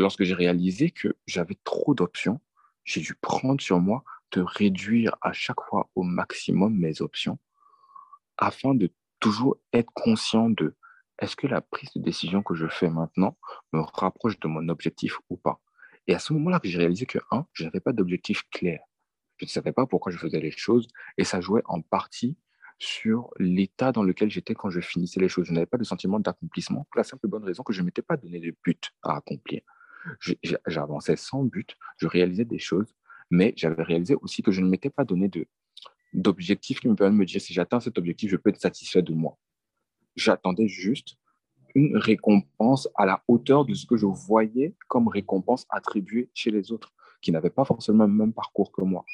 lorsque 0.00 0.24
j'ai 0.24 0.34
réalisé 0.34 0.90
que 0.90 1.14
j'avais 1.26 1.56
trop 1.64 1.94
d'options, 1.94 2.40
j'ai 2.84 3.00
dû 3.00 3.14
prendre 3.14 3.60
sur 3.60 3.80
moi 3.80 4.04
de 4.32 4.40
réduire 4.40 5.16
à 5.20 5.32
chaque 5.32 5.60
fois 5.68 5.90
au 5.94 6.02
maximum 6.02 6.76
mes 6.76 7.00
options 7.00 7.38
afin 8.38 8.74
de 8.74 8.90
toujours 9.20 9.58
être 9.72 9.92
conscient 9.94 10.50
de 10.50 10.74
est-ce 11.18 11.36
que 11.36 11.46
la 11.46 11.60
prise 11.60 11.92
de 11.94 12.00
décision 12.00 12.42
que 12.42 12.54
je 12.54 12.66
fais 12.66 12.88
maintenant 12.88 13.36
me 13.72 13.80
rapproche 13.80 14.40
de 14.40 14.48
mon 14.48 14.68
objectif 14.68 15.18
ou 15.30 15.36
pas. 15.36 15.60
Et 16.08 16.14
à 16.14 16.18
ce 16.18 16.32
moment-là 16.32 16.60
j'ai 16.64 16.78
réalisé 16.78 17.06
que, 17.06 17.18
un, 17.30 17.46
je 17.52 17.64
n'avais 17.64 17.80
pas 17.80 17.92
d'objectif 17.92 18.42
clair. 18.50 18.80
Je 19.36 19.44
ne 19.44 19.50
savais 19.50 19.72
pas 19.72 19.86
pourquoi 19.86 20.10
je 20.10 20.18
faisais 20.18 20.40
les 20.40 20.50
choses 20.50 20.88
et 21.18 21.24
ça 21.24 21.40
jouait 21.40 21.62
en 21.66 21.80
partie 21.80 22.36
sur 22.78 23.30
l'état 23.38 23.92
dans 23.92 24.02
lequel 24.02 24.30
j'étais 24.30 24.54
quand 24.54 24.70
je 24.70 24.80
finissais 24.80 25.20
les 25.20 25.28
choses. 25.28 25.46
Je 25.46 25.52
n'avais 25.52 25.66
pas 25.66 25.78
de 25.78 25.84
sentiment 25.84 26.18
d'accomplissement 26.18 26.86
pour 26.90 26.98
la 26.98 27.04
simple 27.04 27.28
bonne 27.28 27.44
raison 27.44 27.62
que 27.62 27.72
je 27.72 27.80
ne 27.80 27.86
m'étais 27.86 28.02
pas 28.02 28.16
donné 28.16 28.40
de 28.40 28.56
but 28.64 28.90
à 29.02 29.16
accomplir 29.16 29.60
j'avançais 30.66 31.16
sans 31.16 31.44
but, 31.44 31.76
je 31.96 32.06
réalisais 32.06 32.44
des 32.44 32.58
choses, 32.58 32.94
mais 33.32 33.54
j'avais 33.56 33.82
réalisé 33.82 34.14
aussi 34.20 34.42
que 34.42 34.52
je 34.52 34.60
ne 34.60 34.68
m'étais 34.68 34.90
pas 34.90 35.04
donné 35.04 35.30
d'objectif 36.12 36.80
qui 36.80 36.88
me 36.88 36.94
permet 36.94 37.14
de 37.14 37.20
me 37.20 37.24
dire 37.24 37.40
si 37.40 37.54
j'atteins 37.54 37.80
cet 37.80 37.96
objectif, 37.96 38.30
je 38.30 38.36
peux 38.36 38.50
être 38.50 38.60
satisfait 38.60 39.02
de 39.02 39.14
moi. 39.14 39.38
J'attendais 40.14 40.68
juste 40.68 41.16
une 41.74 41.96
récompense 41.96 42.90
à 42.94 43.06
la 43.06 43.24
hauteur 43.28 43.64
de 43.64 43.72
ce 43.72 43.86
que 43.86 43.96
je 43.96 44.04
voyais 44.04 44.76
comme 44.86 45.08
récompense 45.08 45.66
attribuée 45.70 46.28
chez 46.34 46.50
les 46.50 46.70
autres, 46.72 46.92
qui 47.22 47.32
n'avaient 47.32 47.48
pas 47.48 47.64
forcément 47.64 48.06
le 48.06 48.12
même 48.12 48.34
parcours 48.34 48.70
que 48.70 48.82
moi. 48.82 49.06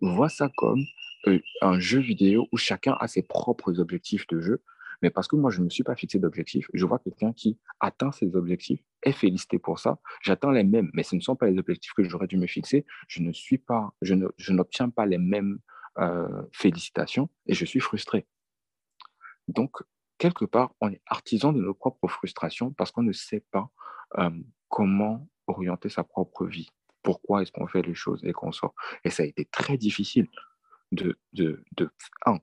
Vois 0.00 0.28
ça 0.28 0.48
comme 0.56 0.84
euh, 1.26 1.40
un 1.62 1.80
jeu 1.80 1.98
vidéo 1.98 2.46
où 2.52 2.56
chacun 2.56 2.96
a 3.00 3.08
ses 3.08 3.22
propres 3.22 3.80
objectifs 3.80 4.28
de 4.28 4.40
jeu 4.40 4.62
mais 5.02 5.10
parce 5.10 5.28
que 5.28 5.36
moi, 5.36 5.50
je 5.50 5.60
ne 5.60 5.64
me 5.64 5.70
suis 5.70 5.82
pas 5.82 5.96
fixé 5.96 6.18
d'objectif, 6.18 6.68
je 6.72 6.86
vois 6.86 6.98
quelqu'un 6.98 7.32
qui 7.32 7.58
atteint 7.80 8.12
ses 8.12 8.34
objectifs, 8.36 8.82
est 9.02 9.12
félicité 9.12 9.58
pour 9.58 9.78
ça, 9.78 9.98
j'atteins 10.22 10.52
les 10.52 10.64
mêmes, 10.64 10.90
mais 10.94 11.02
ce 11.02 11.16
ne 11.16 11.20
sont 11.20 11.36
pas 11.36 11.48
les 11.50 11.58
objectifs 11.58 11.92
que 11.94 12.04
j'aurais 12.04 12.26
dû 12.26 12.36
me 12.36 12.46
fixer, 12.46 12.86
je 13.08 13.22
ne 13.22 13.32
suis 13.32 13.58
pas, 13.58 13.94
je 14.02 14.52
n'obtiens 14.52 14.90
pas 14.90 15.06
les 15.06 15.18
mêmes 15.18 15.58
euh, 15.98 16.42
félicitations 16.52 17.28
et 17.46 17.54
je 17.54 17.64
suis 17.64 17.80
frustré. 17.80 18.26
Donc, 19.48 19.82
quelque 20.18 20.44
part, 20.44 20.74
on 20.80 20.90
est 20.90 21.00
artisan 21.06 21.52
de 21.52 21.60
nos 21.60 21.74
propres 21.74 22.08
frustrations 22.08 22.72
parce 22.72 22.90
qu'on 22.90 23.02
ne 23.02 23.12
sait 23.12 23.44
pas 23.50 23.70
euh, 24.18 24.30
comment 24.68 25.28
orienter 25.46 25.88
sa 25.88 26.04
propre 26.04 26.46
vie. 26.46 26.68
Pourquoi 27.02 27.42
est-ce 27.42 27.52
qu'on 27.52 27.66
fait 27.66 27.82
les 27.82 27.94
choses 27.94 28.24
et 28.24 28.32
qu'on 28.32 28.52
sort? 28.52 28.74
Et 29.04 29.10
ça 29.10 29.22
a 29.22 29.26
été 29.26 29.44
très 29.44 29.78
difficile 29.78 30.26
de, 30.92 31.18
de, 31.32 31.62
de 31.76 31.90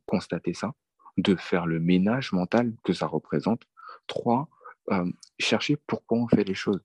constater 0.05 0.53
ça, 0.53 0.73
de 1.17 1.35
faire 1.35 1.65
le 1.65 1.79
ménage 1.79 2.31
mental 2.31 2.73
que 2.83 2.93
ça 2.93 3.07
représente. 3.07 3.63
Trois, 4.07 4.49
euh, 4.91 5.11
chercher 5.39 5.77
pourquoi 5.77 6.19
on 6.19 6.27
fait 6.27 6.43
les 6.43 6.53
choses. 6.53 6.81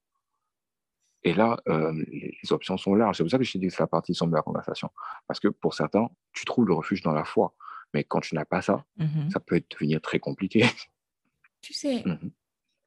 Et 1.24 1.35
là, 1.35 1.61
euh, 1.68 1.93
les 2.12 2.53
options 2.53 2.76
sont 2.76 2.95
larges. 2.95 3.16
C'est 3.16 3.24
pour 3.24 3.31
ça 3.31 3.39
que 3.39 3.45
je 3.45 3.53
t'ai 3.53 3.59
dit 3.59 3.66
que 3.66 3.72
c'est 3.72 3.83
la 3.83 3.89
partie 3.89 4.14
sombre 4.14 4.33
de 4.33 4.37
la 4.37 4.43
conversation. 4.43 4.91
Parce 5.26 5.41
que 5.41 5.49
pour 5.49 5.74
certains, 5.74 6.09
tu 6.33 6.45
trouves 6.45 6.66
le 6.66 6.74
refuge 6.74 7.03
dans 7.03 7.12
la 7.12 7.24
foi. 7.24 7.55
Mais 7.93 8.05
quand 8.05 8.20
tu 8.20 8.35
n'as 8.35 8.45
pas 8.45 8.62
ça, 8.62 8.85
mmh 8.99 9.31
ça 9.31 9.41
peut 9.41 9.62
devenir 9.70 10.01
très 10.01 10.18
compliqué. 10.18 10.61
Tu 11.61 11.72
sais, 11.72 12.05
mmh 12.05 12.31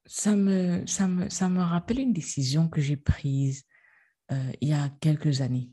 ça, 0.06 0.36
me, 0.36 0.86
ça, 0.88 1.08
me, 1.08 1.30
ça 1.30 1.50
me 1.50 1.62
rappelle 1.62 2.00
une 2.00 2.14
décision 2.14 2.70
que 2.70 2.82
j'ai 2.82 2.98
prise 2.98 3.66
euh, 4.32 4.52
il 4.62 4.70
y 4.70 4.74
a 4.74 4.90
quelques 5.02 5.42
années 5.42 5.70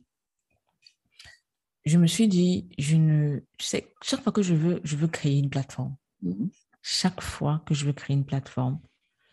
je 1.89 1.99
me 1.99 2.07
suis 2.07 2.29
dit, 2.29 2.69
je 2.79 2.97
ne, 2.97 3.41
tu 3.59 3.67
sais, 3.67 3.93
chaque 4.03 4.23
fois 4.23 4.33
que 4.33 4.43
je 4.43 4.55
veux, 4.55 4.81
je 4.85 4.97
veux 4.97 5.09
créer 5.09 5.39
une 5.39 5.51
plateforme, 5.51 5.97
mhm. 6.23 6.51
chaque 6.83 7.21
fois 7.21 7.63
que 7.67 7.75
je 7.75 7.87
veux 7.87 7.93
créer 7.93 8.17
une 8.17 8.25
plateforme, 8.25 8.81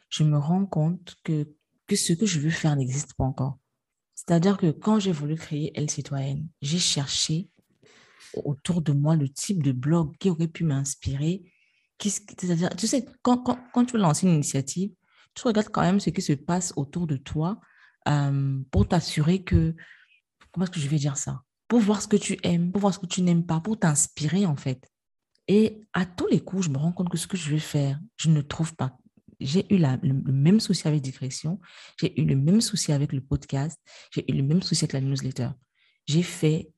je 0.09 0.23
me 0.23 0.37
rends 0.37 0.65
compte 0.65 1.15
que, 1.23 1.47
que 1.87 1.95
ce 1.95 2.13
que 2.13 2.25
je 2.25 2.39
veux 2.39 2.49
faire 2.49 2.75
n'existe 2.75 3.13
pas 3.15 3.25
encore. 3.25 3.57
C'est-à-dire 4.13 4.57
que 4.57 4.71
quand 4.71 4.99
j'ai 4.99 5.11
voulu 5.11 5.35
créer 5.35 5.71
Elle 5.75 5.89
Citoyenne, 5.89 6.47
j'ai 6.61 6.79
cherché 6.79 7.49
autour 8.33 8.81
de 8.81 8.93
moi 8.93 9.15
le 9.15 9.29
type 9.29 9.61
de 9.61 9.71
blog 9.71 10.15
qui 10.17 10.29
aurait 10.29 10.47
pu 10.47 10.63
m'inspirer. 10.63 11.43
C'est-à-dire, 11.99 12.69
tu 12.75 12.87
sais, 12.87 13.05
quand, 13.21 13.37
quand, 13.37 13.59
quand 13.73 13.85
tu 13.85 13.97
lances 13.97 14.23
une 14.23 14.29
initiative, 14.29 14.91
tu 15.33 15.43
regardes 15.43 15.69
quand 15.69 15.81
même 15.81 15.99
ce 15.99 16.09
qui 16.09 16.21
se 16.21 16.33
passe 16.33 16.73
autour 16.75 17.07
de 17.07 17.17
toi 17.17 17.59
euh, 18.07 18.59
pour 18.71 18.87
t'assurer 18.87 19.43
que, 19.43 19.75
comment 20.51 20.65
est-ce 20.65 20.71
que 20.71 20.79
je 20.79 20.87
vais 20.87 20.97
dire 20.97 21.17
ça? 21.17 21.41
Pour 21.67 21.79
voir 21.79 22.01
ce 22.01 22.07
que 22.07 22.17
tu 22.17 22.37
aimes, 22.43 22.71
pour 22.71 22.81
voir 22.81 22.93
ce 22.93 22.99
que 22.99 23.05
tu 23.05 23.21
n'aimes 23.21 23.45
pas, 23.45 23.59
pour 23.59 23.79
t'inspirer 23.79 24.45
en 24.45 24.55
fait. 24.55 24.87
Et 25.47 25.81
à 25.93 26.05
tous 26.05 26.27
les 26.27 26.39
coups, 26.39 26.65
je 26.65 26.69
me 26.69 26.77
rends 26.77 26.91
compte 26.91 27.09
que 27.09 27.17
ce 27.17 27.27
que 27.27 27.37
je 27.37 27.49
vais 27.49 27.59
faire, 27.59 27.99
je 28.17 28.29
ne 28.29 28.41
trouve 28.41 28.75
pas. 28.75 28.97
J'ai 29.39 29.65
eu 29.73 29.77
le, 29.77 30.31
même 30.31 30.59
souci 30.59 30.87
avec 30.87 31.01
Digression, 31.01 31.59
j'ai 31.99 32.19
eu 32.19 32.25
le 32.25 32.35
même 32.35 32.61
souci 32.61 32.93
avec 32.93 33.11
le 33.11 33.21
podcast, 33.21 33.79
j'ai 34.11 34.23
eu 34.31 34.35
le 34.35 34.43
même 34.43 34.61
souci 34.61 34.85
avec 34.85 34.93
la 34.93 35.01
newsletter. 35.01 35.49
J'ai 36.07 36.23
fait 36.23 36.71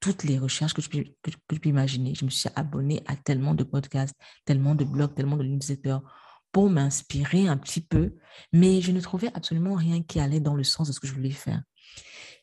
toutes 0.00 0.24
les 0.24 0.38
recherches 0.38 0.74
que 0.74 0.80
je, 0.80 0.88
peux, 0.88 1.04
que, 1.22 1.30
je 1.30 1.58
peux 1.58 1.68
imaginer. 1.68 2.14
Je 2.14 2.24
me 2.24 2.30
suis 2.30 2.48
abonnée 2.54 3.02
à 3.06 3.16
tellement 3.16 3.54
de 3.54 3.64
podcasts, 3.64 4.14
tellement 4.44 4.74
de 4.74 4.84
blogs, 4.84 5.14
tellement 5.14 5.36
de 5.36 5.44
newsletters 5.44 5.98
pour 6.52 6.70
m'inspirer 6.70 7.46
un 7.46 7.56
petit 7.56 7.80
peu, 7.80 8.14
mais 8.52 8.80
je 8.80 8.90
ne 8.90 9.00
trouvais 9.00 9.30
absolument 9.34 9.74
rien 9.74 10.02
qui 10.02 10.18
allait 10.18 10.40
dans 10.40 10.54
le 10.54 10.64
sens 10.64 10.88
de 10.88 10.92
ce 10.92 11.00
que 11.00 11.06
je 11.06 11.12
voulais 11.12 11.30
faire. 11.30 11.62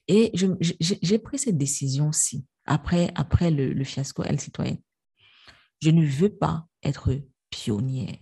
Et 0.08 0.32
j'ai 0.36 1.20
pris 1.20 1.40
cette 1.40 1.58
décision-ci 1.58 2.46
après, 2.66 3.12
après 3.16 3.52
le, 3.52 3.84
fiasco 3.84 4.24
Elle 4.24 4.40
Citoyenne. 4.40 4.82
Je 5.82 5.90
ne 5.90 6.06
veux 6.06 6.30
pas 6.30 6.68
être 6.84 7.20
pionnière. 7.50 8.16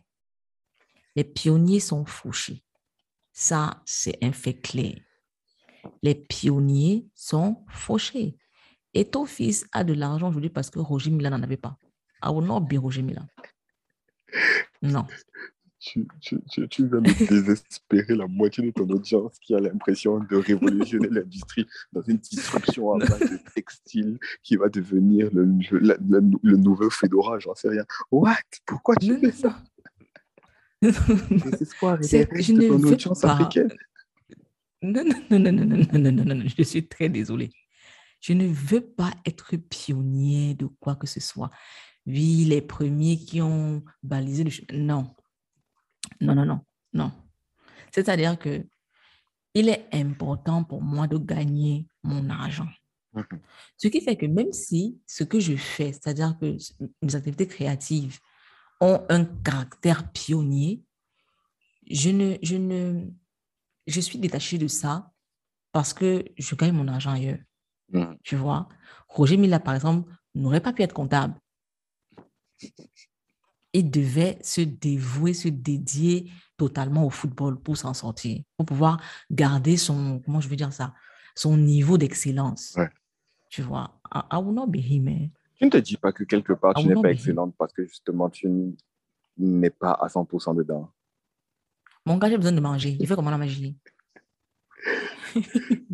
Les 1.15 1.23
pionniers 1.23 1.79
sont 1.79 2.05
fauchés. 2.05 2.63
Ça, 3.31 3.81
c'est 3.85 4.17
un 4.23 4.31
fait 4.31 4.59
clair. 4.59 4.95
Les 6.01 6.15
pionniers 6.15 7.07
sont 7.15 7.65
fauchés. 7.69 8.37
Et 8.93 9.09
ton 9.09 9.25
fils 9.25 9.65
a 9.71 9.83
de 9.83 9.93
l'argent 9.93 10.29
aujourd'hui 10.29 10.49
parce 10.49 10.69
que 10.69 10.79
Roger 10.79 11.11
Mila 11.11 11.29
n'en 11.29 11.43
avait 11.43 11.57
pas. 11.57 11.77
I 12.23 12.29
will 12.29 12.45
not 12.45 12.61
be 12.61 12.77
Roger 12.77 13.01
Mila. 13.01 13.25
Non. 14.81 15.05
Tu, 15.85 16.07
tu, 16.21 16.39
tu, 16.49 16.65
tu, 16.69 16.87
vas 16.87 17.01
me 17.01 17.27
désespérer 17.27 18.15
la 18.15 18.25
moitié 18.25 18.63
de 18.63 18.71
ton 18.71 18.89
audience 18.89 19.37
qui 19.39 19.53
a 19.53 19.59
l'impression 19.59 20.17
de 20.17 20.37
révolutionner 20.37 21.07
l'industrie 21.11 21.67
dans 21.91 22.01
une 22.03 22.19
disruption 22.19 22.93
à 22.93 22.99
base 22.99 23.19
de 23.19 23.37
textile 23.53 24.17
qui 24.43 24.55
va 24.55 24.69
devenir 24.69 25.29
le, 25.33 26.55
nouveau 26.55 26.89
Fedora, 26.89 27.37
j'en 27.39 27.53
sais 27.53 27.67
rien. 27.67 27.83
What? 28.11 28.37
Pourquoi 28.65 28.95
tu 28.95 29.17
fais 29.17 29.31
ça? 29.31 29.61
Ton 30.81 32.83
audience 32.83 33.19
pas. 33.19 33.33
africaine? 33.33 33.73
Non, 34.81 35.03
non, 35.03 35.21
non, 35.31 35.39
non, 35.39 35.51
non, 35.51 35.65
non, 35.65 35.85
non, 35.91 35.99
non, 35.99 36.23
non, 36.23 36.35
non, 36.35 36.45
je 36.45 36.63
suis 36.63 36.87
très 36.87 37.09
désolée. 37.09 37.49
Je 38.21 38.31
ne 38.31 38.47
veux 38.47 38.79
pas 38.79 39.11
être 39.25 39.57
pionnier 39.57 40.53
de 40.53 40.65
quoi 40.79 40.95
que 40.95 41.07
ce 41.07 41.19
soit. 41.19 41.49
Oui, 42.05 42.45
les 42.47 42.61
premiers 42.61 43.17
qui 43.17 43.41
ont 43.41 43.83
balisé 44.01 44.45
le 44.45 44.49
chemin. 44.49 44.67
Non, 44.73 45.13
non, 46.21 46.35
non, 46.35 46.45
non, 46.45 46.59
non. 46.93 47.11
C'est-à-dire 47.91 48.37
que 48.37 48.65
il 49.53 49.69
est 49.69 49.87
important 49.93 50.63
pour 50.63 50.81
moi 50.81 51.07
de 51.07 51.17
gagner 51.17 51.87
mon 52.03 52.29
argent. 52.29 52.69
Mhm. 53.13 53.39
Ce 53.77 53.87
qui 53.87 54.01
fait 54.01 54.15
que 54.15 54.25
même 54.25 54.51
si 54.51 54.99
ce 55.05 55.23
que 55.23 55.39
je 55.39 55.55
fais, 55.55 55.93
c'est-à-dire 55.93 56.35
que 56.39 56.57
mes 57.01 57.15
activités 57.15 57.47
créatives 57.47 58.19
ont 58.81 59.05
un 59.09 59.25
caractère 59.25 60.11
pionnier, 60.11 60.83
je 61.89 62.09
ne, 62.09 62.37
je 62.41 62.55
ne, 62.55 63.05
je 63.85 64.01
suis 64.01 64.17
détachée 64.17 64.57
de 64.57 64.67
ça 64.67 65.11
parce 65.71 65.93
que 65.93 66.25
je 66.37 66.55
gagne 66.55 66.73
mon 66.73 66.87
argent 66.87 67.11
ailleurs. 67.11 67.39
Mhm. 67.91 68.17
Tu 68.23 68.35
vois, 68.35 68.67
Roger 69.07 69.37
Mila, 69.37 69.59
par 69.59 69.75
exemple, 69.75 70.11
n'aurait 70.33 70.61
pas 70.61 70.73
pu 70.73 70.81
être 70.81 70.93
comptable 70.93 71.35
il 73.73 73.89
devait 73.89 74.37
se 74.41 74.61
dévouer, 74.61 75.33
se 75.33 75.47
dédier 75.47 76.31
totalement 76.57 77.05
au 77.05 77.09
football 77.09 77.59
pour 77.59 77.75
s'en 77.75 77.93
sortir, 77.93 78.41
pour 78.55 78.65
pouvoir 78.65 79.01
garder 79.31 79.77
son, 79.77 80.21
comment 80.23 80.39
je 80.39 80.47
veux 80.47 80.55
dire 80.55 80.71
ça, 80.71 80.93
son 81.35 81.57
niveau 81.57 81.97
d'excellence. 81.97 82.77
Tu 83.49 83.61
vois, 83.61 83.99
I, 84.13 84.37
will 84.37 84.53
not 84.53 84.67
be 84.67 84.77
him. 84.77 85.07
Eh. 85.07 85.31
Tu 85.55 85.65
ne 85.65 85.69
te 85.69 85.77
dis 85.77 85.97
pas 85.97 86.11
que 86.11 86.23
quelque 86.23 86.53
part, 86.53 86.73
tu 86.75 86.87
n'es 86.87 86.99
pas 86.99 87.11
excellente 87.11 87.55
parce 87.57 87.73
que 87.73 87.85
justement, 87.85 88.29
tu 88.29 88.49
n'es 89.37 89.69
pas 89.69 89.91
à 89.91 90.07
100% 90.07 90.55
dedans. 90.55 90.91
Mon 92.05 92.17
gars, 92.17 92.29
j'ai 92.29 92.37
besoin 92.37 92.51
de 92.51 92.59
manger. 92.59 92.97
Il 92.99 93.07
fait 93.07 93.15
comment 93.15 93.31
la 93.31 93.37
magie? 93.37 93.77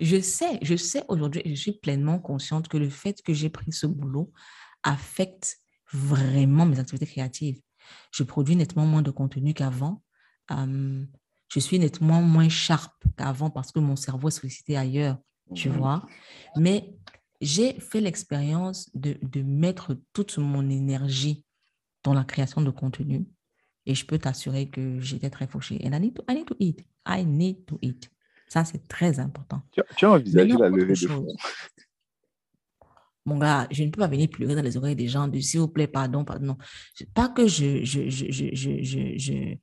Je 0.00 0.20
sais, 0.20 0.58
je 0.62 0.76
sais 0.76 1.04
aujourd'hui, 1.08 1.42
je 1.44 1.54
suis 1.54 1.72
pleinement 1.72 2.18
consciente 2.18 2.68
que 2.68 2.76
le 2.76 2.88
fait 2.90 3.22
que 3.22 3.32
j'ai 3.32 3.48
pris 3.48 3.72
ce 3.72 3.86
boulot 3.86 4.32
affecte 4.82 5.58
vraiment 5.92 6.66
mes 6.66 6.78
activités 6.78 7.06
créatives. 7.06 7.60
Je 8.12 8.22
produis 8.22 8.56
nettement 8.56 8.86
moins 8.86 9.02
de 9.02 9.10
contenu 9.10 9.54
qu'avant. 9.54 10.02
je 10.48 11.60
suis 11.60 11.78
nettement 11.78 12.22
moins 12.22 12.48
sharp 12.48 12.92
qu'avant 13.16 13.50
parce 13.50 13.72
que 13.72 13.80
mon 13.80 13.96
cerveau 13.96 14.28
est 14.28 14.32
sollicité 14.32 14.76
ailleurs, 14.76 15.18
tu 15.54 15.68
mmh 15.68 15.72
vois. 15.72 16.06
Mais 16.56 16.94
j'ai 17.40 17.72
fait 17.80 18.00
l'expérience 18.00 18.90
de, 18.94 19.16
de, 19.22 19.42
mettre 19.42 19.96
toute 20.12 20.38
mon 20.38 20.68
énergie 20.68 21.44
dans 22.04 22.14
la 22.14 22.24
création 22.24 22.60
de 22.60 22.70
contenu 22.70 23.26
et 23.86 23.94
je 23.94 24.04
peux 24.04 24.18
t'assurer 24.18 24.68
que 24.68 25.00
j'étais 25.00 25.30
très 25.30 25.46
fauchée. 25.46 25.80
And 25.84 25.92
I 25.92 26.00
need 26.00 26.14
to, 26.14 26.22
I 26.28 26.34
need 26.34 26.46
to 26.46 26.56
eat. 26.58 26.84
I 27.06 27.24
need 27.24 27.64
to 27.66 27.78
eat. 27.80 28.10
Ça, 28.48 28.64
c'est 28.64 28.86
très 28.88 29.18
important. 29.20 29.62
Tu, 29.72 29.80
tu 29.96 30.04
as 30.04 30.10
envisagé 30.10 30.52
la 30.52 30.68
levée 30.68 30.94
de 30.94 31.08
fonds 31.08 31.26
mon 33.26 33.38
gars, 33.38 33.66
je 33.70 33.84
ne 33.84 33.90
peux 33.90 34.00
pas 34.00 34.08
venir 34.08 34.28
pleurer 34.28 34.54
dans 34.54 34.62
les 34.62 34.76
oreilles 34.76 34.96
des 34.96 35.08
gens 35.08 35.28
de 35.28 35.38
s'il 35.40 35.60
vous 35.60 35.68
plaît, 35.68 35.86
pardon, 35.86 36.24
pardon. 36.24 36.56
Pas 37.14 37.28
que 37.28 37.46
je, 37.46 37.84
je, 37.84 38.08
je, 38.08 38.54
je, 38.54 39.54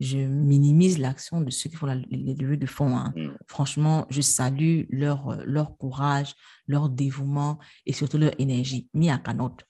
je 0.00 0.18
minimise 0.18 0.98
l'action 0.98 1.40
de 1.40 1.50
ceux 1.50 1.70
qui 1.70 1.76
font 1.76 1.86
les 1.86 2.34
levées 2.34 2.56
de 2.56 2.66
fonds. 2.66 2.96
Hein. 2.96 3.12
Mm. 3.16 3.30
Franchement, 3.46 4.06
je 4.10 4.20
salue 4.20 4.82
leur, 4.90 5.36
leur 5.44 5.76
courage, 5.76 6.34
leur 6.66 6.88
dévouement 6.88 7.58
et 7.86 7.92
surtout 7.92 8.18
leur 8.18 8.32
énergie. 8.38 8.88
Mis 8.94 9.10
à 9.10 9.18
canotte. 9.18 9.64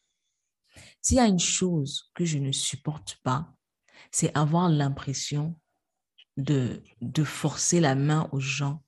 S'il 1.00 1.16
y 1.16 1.20
a 1.20 1.26
une 1.26 1.38
chose 1.38 2.10
que 2.14 2.24
je 2.24 2.38
ne 2.38 2.52
supporte 2.52 3.18
pas, 3.22 3.52
c'est 4.10 4.36
avoir 4.36 4.68
l'impression 4.68 5.58
de, 6.36 6.82
de 7.00 7.24
forcer 7.24 7.80
la 7.80 7.94
main 7.94 8.28
aux 8.32 8.40
gens 8.40 8.82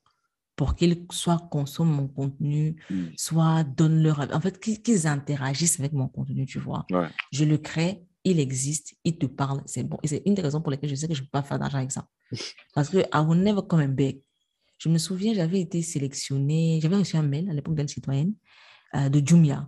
pour 0.60 0.74
qu'ils 0.74 1.06
soit 1.10 1.48
consomment 1.50 1.94
mon 1.94 2.06
contenu, 2.06 2.76
mm. 2.90 3.04
soit 3.16 3.64
donnent 3.64 4.02
leur... 4.02 4.28
En 4.30 4.40
fait, 4.42 4.60
qu'ils 4.60 5.06
interagissent 5.06 5.80
avec 5.80 5.94
mon 5.94 6.06
contenu, 6.06 6.44
tu 6.44 6.58
vois. 6.58 6.84
Je 7.32 7.46
le 7.46 7.56
crée, 7.56 8.04
il 8.24 8.38
existe, 8.38 8.94
il 9.04 9.16
te 9.16 9.24
parle, 9.24 9.62
c'est 9.64 9.84
bon. 9.84 9.96
Et 10.02 10.08
c'est 10.08 10.20
une 10.26 10.34
des 10.34 10.42
raisons 10.42 10.60
pour 10.60 10.70
lesquelles 10.70 10.90
je 10.90 10.96
sais 10.96 11.08
que 11.08 11.14
je 11.14 11.22
ne 11.22 11.24
peux 11.24 11.30
pas 11.30 11.42
faire 11.42 11.58
d'argent 11.58 11.78
avec 11.78 11.92
ça. 11.92 12.06
Parce 12.74 12.90
que 12.90 12.98
I 12.98 13.24
will 13.26 13.40
never 13.40 13.62
come 13.66 13.86
back. 13.86 14.18
Je 14.76 14.90
me 14.90 14.98
souviens, 14.98 15.32
j'avais 15.32 15.62
été 15.62 15.80
sélectionnée, 15.80 16.78
j'avais 16.82 16.96
reçu 16.96 17.16
un 17.16 17.22
mail 17.22 17.48
à 17.48 17.54
l'époque 17.54 17.76
d'une 17.76 17.88
citoyenne 17.88 18.34
euh, 18.96 19.08
de 19.08 19.26
Jumia. 19.26 19.66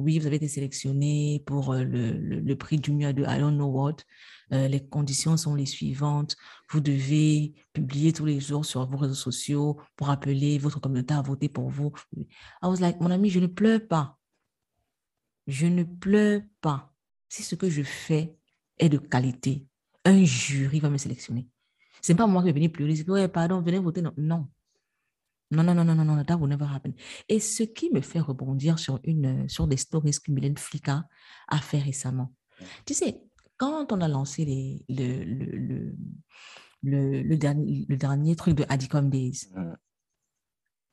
Oui, 0.00 0.18
vous 0.18 0.26
avez 0.26 0.36
été 0.36 0.48
sélectionné 0.48 1.42
pour 1.46 1.72
euh, 1.74 1.84
le, 1.84 2.54
prix 2.56 2.80
Jumia 2.82 3.12
de 3.12 3.22
I 3.22 3.38
don't 3.38 3.54
know 3.54 3.66
what. 3.66 3.96
Euh, 4.52 4.66
les 4.66 4.80
conditions 4.80 5.36
sont 5.36 5.54
les 5.54 5.66
suivantes. 5.66 6.36
Vous 6.70 6.80
devez 6.80 7.52
publier 7.74 8.12
tous 8.14 8.24
les 8.24 8.40
jours 8.40 8.64
sur 8.64 8.86
vos 8.88 8.96
réseaux 8.96 9.14
sociaux 9.14 9.78
pour 9.96 10.08
appeler 10.08 10.58
votre 10.58 10.80
communauté 10.80 11.12
à 11.12 11.20
voter 11.20 11.50
pour 11.50 11.68
vous. 11.68 11.92
I 12.16 12.26
was 12.62 12.76
like, 12.80 12.98
mon 13.00 13.10
ami, 13.10 13.28
je 13.28 13.40
ne 13.40 13.46
pleure 13.46 13.86
pas. 13.86 14.18
Je 15.46 15.66
ne 15.66 15.84
pleure 15.84 16.40
pas. 16.62 16.94
Si 17.28 17.42
ce 17.42 17.54
que 17.54 17.68
je 17.68 17.82
fais 17.82 18.36
est 18.78 18.88
de 18.88 18.98
qualité, 18.98 19.66
un 20.06 20.24
jury 20.24 20.80
va 20.80 20.88
me 20.88 20.96
sélectionner. 20.96 21.46
Ce 22.00 22.12
n'est 22.12 22.16
pas 22.16 22.26
moi 22.26 22.40
qui 22.40 22.46
vais 22.46 22.52
venir 22.52 22.72
pleurer. 22.72 22.96
C'est 22.96 23.08
ouais, 23.10 23.28
pardon, 23.28 23.60
venez 23.60 23.78
voter. 23.78 24.02
Non. 24.16 24.48
Non, 25.50 25.64
non, 25.64 25.74
non, 25.74 25.84
non, 25.84 25.94
non, 25.96 26.04
non, 26.04 26.24
that 26.24 26.36
will 26.36 26.48
never 26.48 26.66
happen. 26.72 26.92
Et 27.28 27.40
ce 27.40 27.64
qui 27.64 27.90
me 27.90 28.00
fait 28.00 28.20
rebondir 28.20 28.78
sur, 28.78 29.00
une, 29.04 29.48
sur 29.48 29.66
des 29.66 29.76
stories 29.76 30.18
que 30.24 30.30
Mylène 30.30 30.56
Flicka 30.56 31.04
a 31.48 31.58
fait 31.58 31.80
récemment. 31.80 32.32
Tu 32.86 32.94
sais, 32.94 33.20
quand 33.56 33.92
on 33.92 34.00
a 34.00 34.08
lancé 34.08 34.44
les, 34.44 34.84
le, 34.88 35.24
le, 35.24 35.96
le, 36.82 37.22
le, 37.22 37.36
dernier, 37.36 37.84
le 37.88 37.96
dernier 37.96 38.36
truc 38.36 38.54
de 38.54 38.64
Adicom 38.68 39.10
Days, 39.10 39.48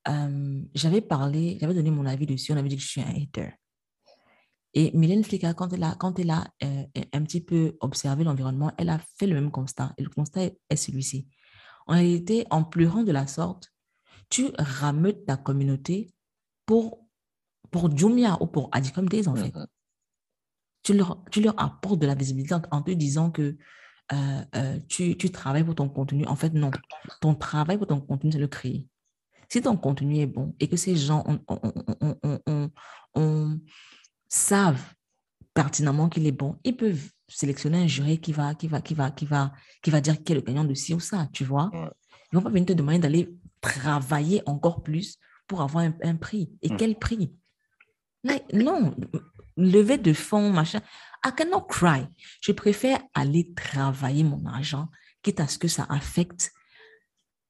euh, 0.07 0.61
j'avais 0.73 1.01
parlé, 1.01 1.57
j'avais 1.59 1.73
donné 1.73 1.91
mon 1.91 2.05
avis 2.05 2.25
dessus, 2.25 2.51
on 2.51 2.57
avait 2.57 2.69
dit 2.69 2.77
que 2.77 2.81
je 2.81 2.87
suis 2.87 3.01
un 3.01 3.09
hater. 3.09 3.51
Et 4.73 4.91
Mylène 4.93 5.23
Flicker, 5.23 5.53
quand 5.55 5.73
elle 5.73 5.83
a, 5.83 5.95
quand 5.95 6.19
elle 6.19 6.29
a 6.29 6.47
euh, 6.63 6.83
un 7.13 7.23
petit 7.23 7.41
peu 7.41 7.77
observé 7.79 8.23
l'environnement, 8.23 8.71
elle 8.77 8.89
a 8.89 8.99
fait 9.17 9.27
le 9.27 9.35
même 9.35 9.51
constat. 9.51 9.93
Et 9.97 10.03
le 10.03 10.09
constat 10.09 10.49
est, 10.69 10.75
celui-ci. 10.75 11.27
En 11.87 11.93
réalité, 11.93 12.45
en 12.49 12.63
pleurant 12.63 13.03
de 13.03 13.11
la 13.11 13.27
sorte, 13.27 13.71
tu 14.29 14.47
rameutes 14.57 15.25
ta 15.25 15.37
communauté 15.37 16.13
pour, 16.65 17.05
pour 17.71 17.95
Jumia 17.95 18.37
ou 18.41 18.47
pour 18.47 18.69
Adicom 18.71 19.07
Days, 19.07 19.27
en 19.27 19.35
fait 19.35 19.53
tu 20.87 20.93
leur, 20.93 21.21
tu 21.31 21.41
leur 21.41 21.53
apportes 21.59 21.99
de 21.99 22.07
la 22.07 22.15
visibilité 22.15 22.55
en, 22.71 22.81
te 22.81 22.91
disant 22.91 23.29
que 23.29 23.57
euh, 24.13 24.41
euh, 24.55 24.79
tu, 24.87 25.17
tu, 25.17 25.29
travailles 25.31 25.65
pour 25.65 25.75
ton 25.75 25.89
contenu. 25.89 26.25
En 26.27 26.37
fait, 26.37 26.53
non. 26.53 26.71
Ton 27.19 27.35
travail 27.35 27.77
pour 27.77 27.87
ton 27.87 27.99
contenu, 27.99 28.31
c'est 28.31 28.39
le 28.39 28.47
créer. 28.47 28.87
Si 29.49 29.61
ton 29.61 29.75
contenu 29.75 30.19
est 30.19 30.27
bon 30.27 30.55
et 30.61 30.69
que 30.69 30.77
ces 30.77 30.95
gens 30.95 31.25
on, 31.27 31.41
on, 31.49 32.69
on, 33.15 33.59
savent 34.29 34.93
pertinemment 35.53 36.07
qu'il 36.07 36.25
est 36.25 36.31
bon, 36.31 36.55
ils 36.63 36.77
peuvent 36.77 37.09
sélectionner 37.27 37.79
un 37.79 37.87
jury 37.87 38.19
qui 38.21 38.31
va, 38.31 38.55
qui 38.55 38.69
va, 38.69 38.79
qui 38.79 38.93
va, 38.93 39.11
qui 39.11 39.25
va, 39.25 39.51
qui 39.81 39.89
va 39.89 39.99
dire 39.99 40.23
qui 40.23 40.31
est 40.31 40.35
le 40.35 40.41
gagnant 40.41 40.63
de 40.63 40.73
ci 40.73 40.93
ou 40.93 41.01
ça, 41.01 41.27
tu 41.33 41.43
vois. 41.43 41.69
Ils 42.31 42.35
vont 42.37 42.41
pas 42.41 42.49
venir 42.49 42.65
te 42.65 42.73
demander 42.73 42.99
d'aller 42.99 43.37
travailler 43.61 44.41
encore 44.45 44.83
plus 44.83 45.17
pour 45.47 45.61
avoir 45.61 45.85
un, 46.03 46.15
prix. 46.15 46.51
Et 46.61 46.69
mm. 46.69 46.77
quel 46.77 46.95
prix? 46.95 47.33
non, 48.53 48.95
lever 49.55 49.97
de 49.97 50.13
fonds, 50.13 50.51
machin. 50.51 50.81
I 51.25 51.31
cannot 51.35 51.61
cry. 51.61 52.05
Je 52.41 52.51
préfère 52.51 52.99
aller 53.13 53.53
travailler 53.53 54.23
mon 54.23 54.45
argent, 54.45 54.89
quitte 55.21 55.39
à 55.39 55.47
ce 55.47 55.57
que 55.57 55.67
ça 55.67 55.85
affecte 55.89 56.51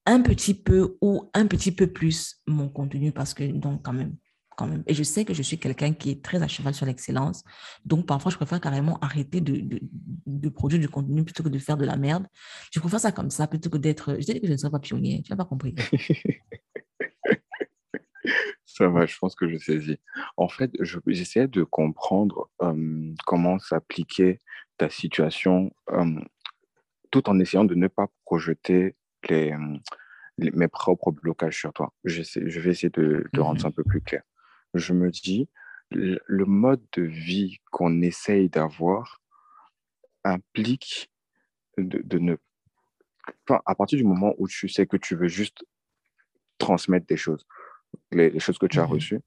un 0.05 0.21
petit 0.21 0.53
peu 0.53 0.97
ou 1.01 1.29
un 1.33 1.47
petit 1.47 1.71
peu 1.71 1.87
plus 1.87 2.37
mon 2.47 2.69
contenu 2.69 3.11
parce 3.11 3.33
que, 3.33 3.43
donc, 3.43 3.83
quand 3.83 3.93
même, 3.93 4.15
quand 4.57 4.67
même. 4.67 4.83
Et 4.87 4.93
je 4.93 5.03
sais 5.03 5.23
que 5.23 5.33
je 5.33 5.41
suis 5.41 5.57
quelqu'un 5.57 5.93
qui 5.93 6.09
est 6.09 6.21
très 6.23 6.41
à 6.43 6.47
cheval 6.47 6.73
sur 6.73 6.85
l'excellence. 6.85 7.43
Donc, 7.85 8.05
parfois, 8.05 8.31
je 8.31 8.37
préfère 8.37 8.59
carrément 8.59 8.97
arrêter 8.99 9.39
de, 9.39 9.61
de, 9.61 9.79
de, 10.25 10.49
produire 10.49 10.81
du 10.81 10.89
contenu 10.89 11.23
plutôt 11.23 11.43
que 11.43 11.49
de 11.49 11.59
faire 11.59 11.77
de 11.77 11.85
la 11.85 11.95
merde. 11.95 12.25
Je 12.73 12.79
préfère 12.79 12.99
ça 12.99 13.11
comme 13.11 13.29
ça 13.29 13.47
plutôt 13.47 13.69
que 13.69 13.77
d'être. 13.77 14.15
Je 14.15 14.25
dis 14.25 14.41
que 14.41 14.47
je 14.47 14.51
ne 14.51 14.57
serai 14.57 14.71
pas 14.71 14.79
pionnier. 14.79 15.21
Tu 15.23 15.31
n'as 15.31 15.37
pas 15.37 15.45
compris. 15.45 15.75
ça 18.65 18.89
va, 18.89 19.05
je 19.05 19.17
pense 19.17 19.35
que 19.35 19.47
je 19.47 19.57
saisis. 19.57 19.99
En 20.35 20.49
fait, 20.49 20.71
j'essayais 20.81 21.47
de 21.47 21.63
comprendre 21.63 22.49
comment 23.25 23.59
s'appliquer 23.59 24.39
ta 24.77 24.89
situation 24.89 25.71
tout 27.11 27.29
en 27.29 27.39
essayant 27.39 27.63
de 27.63 27.75
ne 27.75 27.87
pas 27.87 28.07
projeter 28.25 28.95
les, 29.29 29.53
mes 30.37 30.67
propres 30.67 31.11
blocages 31.11 31.57
sur 31.57 31.73
toi. 31.73 31.93
Je, 32.03 32.21
je 32.23 32.59
vais 32.59 32.71
essayer 32.71 32.89
de, 32.89 33.25
rendre 33.37 33.61
ça 33.61 33.67
mmh 33.67 33.69
un 33.69 33.71
peu 33.71 33.83
plus 33.83 34.01
clair. 34.01 34.23
Je 34.73 34.93
me 34.93 35.09
dis, 35.09 35.47
le, 35.91 36.45
mode 36.45 36.83
de 36.93 37.03
vie 37.03 37.57
qu'on 37.71 38.01
essaye 38.01 38.49
d'avoir 38.49 39.21
implique 40.23 41.09
de, 41.77 42.17
ne... 42.17 42.35
Enfin, 43.47 43.61
à 43.65 43.75
partir 43.75 43.97
du 43.97 44.03
moment 44.03 44.33
où 44.37 44.47
tu 44.47 44.67
sais 44.67 44.85
que 44.85 44.97
tu 44.97 45.15
veux 45.15 45.27
juste 45.27 45.65
transmettre 46.57 47.05
des 47.07 47.17
choses, 47.17 47.45
les, 48.11 48.39
choses 48.39 48.57
que 48.57 48.65
tu 48.65 48.79
as 48.79 48.85
reçues, 48.85 49.21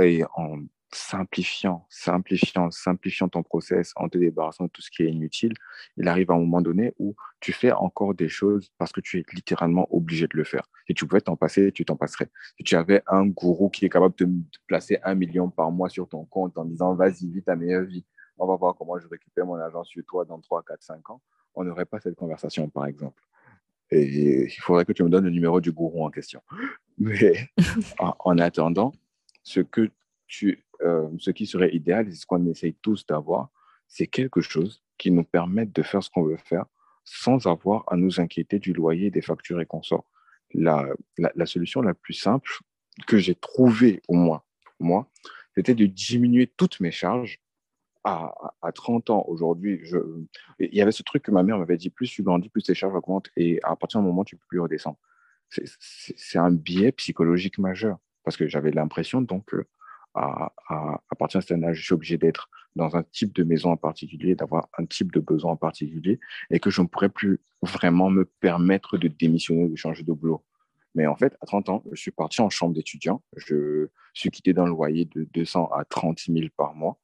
et 0.00 0.22
en 0.34 0.58
simplifiant, 0.92 1.86
simplifiant, 1.90 2.70
simplifiant 2.70 3.28
ton 3.28 3.42
process, 3.42 3.92
en 3.96 4.08
te 4.08 4.18
débarrassant 4.18 4.64
de 4.64 4.70
tout 4.70 4.82
ce 4.82 4.90
qui 4.90 5.02
est 5.02 5.10
inutile, 5.10 5.52
il 5.96 6.08
arrive 6.08 6.30
à 6.30 6.34
un 6.34 6.38
moment 6.38 6.62
donné 6.62 6.94
où 6.98 7.14
tu 7.40 7.52
fais 7.52 7.72
encore 7.72 8.14
des 8.14 8.28
choses 8.28 8.70
parce 8.78 8.92
que 8.92 9.00
tu 9.00 9.18
es 9.18 9.24
littéralement 9.32 9.86
obligé 9.94 10.26
de 10.26 10.36
le 10.36 10.44
faire. 10.44 10.68
Si 10.86 10.94
tu 10.94 11.06
pouvais 11.06 11.20
t'en 11.20 11.36
passer, 11.36 11.72
tu 11.72 11.84
t'en 11.84 11.96
passerais. 11.96 12.30
Si 12.56 12.64
tu 12.64 12.74
avais 12.76 13.02
un 13.06 13.26
gourou 13.26 13.68
qui 13.68 13.84
est 13.84 13.90
capable 13.90 14.14
de 14.16 14.24
te 14.24 14.58
placer 14.66 14.98
un 15.02 15.14
million 15.14 15.50
par 15.50 15.70
mois 15.70 15.88
sur 15.88 16.08
ton 16.08 16.24
compte 16.24 16.56
en 16.56 16.64
disant 16.64 16.94
vas-y, 16.94 17.30
vis 17.30 17.42
ta 17.42 17.56
meilleure 17.56 17.84
vie, 17.84 18.04
on 18.38 18.46
va 18.46 18.56
voir 18.56 18.74
comment 18.76 18.98
je 18.98 19.06
récupère 19.08 19.46
mon 19.46 19.56
argent 19.56 19.84
sur 19.84 20.02
toi 20.04 20.24
dans 20.24 20.40
3, 20.40 20.62
4, 20.66 20.82
5 20.82 21.10
ans, 21.10 21.20
on 21.54 21.64
n'aurait 21.64 21.86
pas 21.86 22.00
cette 22.00 22.14
conversation, 22.14 22.68
par 22.68 22.86
exemple. 22.86 23.22
Et 23.90 24.44
il 24.44 24.60
faudrait 24.60 24.84
que 24.84 24.92
tu 24.92 25.02
me 25.02 25.08
donnes 25.08 25.24
le 25.24 25.30
numéro 25.30 25.60
du 25.60 25.72
gourou 25.72 26.04
en 26.04 26.10
question. 26.10 26.40
Mais 26.98 27.48
en 27.98 28.38
attendant, 28.38 28.92
ce 29.42 29.60
que 29.60 29.90
tu 30.26 30.62
euh, 30.82 31.08
ce 31.18 31.30
qui 31.30 31.46
serait 31.46 31.74
idéal, 31.74 32.06
c'est 32.10 32.20
ce 32.20 32.26
qu'on 32.26 32.46
essaye 32.46 32.74
tous 32.74 33.06
d'avoir, 33.06 33.50
c'est 33.88 34.06
quelque 34.06 34.40
chose 34.40 34.82
qui 34.96 35.10
nous 35.10 35.24
permette 35.24 35.72
de 35.72 35.82
faire 35.82 36.02
ce 36.02 36.10
qu'on 36.10 36.22
veut 36.22 36.36
faire 36.36 36.66
sans 37.04 37.46
avoir 37.46 37.84
à 37.86 37.96
nous 37.96 38.20
inquiéter 38.20 38.58
du 38.58 38.72
loyer, 38.72 39.10
des 39.10 39.22
factures 39.22 39.60
et 39.60 39.66
consorts. 39.66 40.04
La, 40.52 40.86
la, 41.16 41.46
solution 41.46 41.80
la 41.82 41.94
plus 41.94 42.14
simple 42.14 42.50
que 43.06 43.18
j'ai 43.18 43.34
trouvée, 43.34 44.02
au 44.08 44.14
moins, 44.14 44.42
moi, 44.78 45.10
c'était 45.54 45.74
de 45.74 45.86
diminuer 45.86 46.46
toutes 46.46 46.80
mes 46.80 46.90
charges 46.90 47.40
à, 48.04 48.34
à 48.62 48.72
30 48.72 49.10
ans. 49.10 49.24
Aujourd'hui, 49.28 49.80
il 50.58 50.74
y 50.74 50.80
avait 50.80 50.92
ce 50.92 51.02
truc 51.02 51.22
que 51.22 51.30
ma 51.30 51.42
mère 51.42 51.58
m'avait 51.58 51.76
dit, 51.76 51.90
plus 51.90 52.10
tu 52.10 52.22
grandis, 52.22 52.48
plus 52.48 52.62
tes 52.62 52.74
charges 52.74 52.94
augmentent 52.94 53.30
et 53.36 53.60
à 53.62 53.76
partir 53.76 54.00
du 54.00 54.06
moment 54.06 54.24
tu 54.24 54.36
ne 54.36 54.40
peux 54.40 54.46
plus 54.48 54.60
redescendre. 54.60 54.98
C'est 55.50 56.38
un 56.38 56.50
biais 56.50 56.92
psychologique 56.92 57.58
majeur 57.58 57.98
parce 58.22 58.36
que 58.36 58.48
j'avais 58.48 58.70
l'impression 58.70 59.22
donc 59.22 59.54
à, 60.18 60.52
à, 60.68 61.14
partir 61.16 61.40
d'un 61.40 61.46
certain 61.46 61.62
âge, 61.68 61.76
je 61.78 61.84
suis 61.84 61.94
obligé 61.94 62.18
d'être 62.18 62.48
dans 62.76 62.96
un 62.96 63.02
type 63.02 63.34
de 63.34 63.44
maison 63.44 63.70
en 63.72 63.76
particulier, 63.76 64.34
d'avoir 64.34 64.68
un 64.78 64.86
type 64.86 65.12
de 65.12 65.20
besoin 65.20 65.52
en 65.52 65.56
particulier, 65.56 66.20
et 66.50 66.60
que 66.60 66.70
je 66.70 66.80
ne 66.82 66.86
pourrais 66.86 67.08
plus 67.08 67.40
vraiment 67.62 68.10
me 68.10 68.24
permettre 68.24 68.98
de 68.98 69.08
démissionner 69.08 69.64
ou 69.64 69.70
de 69.70 69.76
changer 69.76 70.02
de 70.02 70.12
boulot. 70.12 70.44
Mais 70.94 71.06
en 71.06 71.16
fait, 71.16 71.36
à 71.40 71.46
30 71.46 71.68
ans, 71.68 71.84
je 71.92 72.00
suis 72.00 72.10
parti 72.10 72.40
en 72.40 72.50
chambre 72.50 72.74
d'étudiant. 72.74 73.22
Je 73.36 73.88
suis 74.14 74.30
quitté 74.30 74.52
d'un 74.52 74.66
loyer 74.66 75.04
de 75.04 75.28
200 75.32 75.70
à 75.72 75.84
30 75.84 76.18
000 76.28 76.48
par 76.56 76.74
mois. 76.74 76.98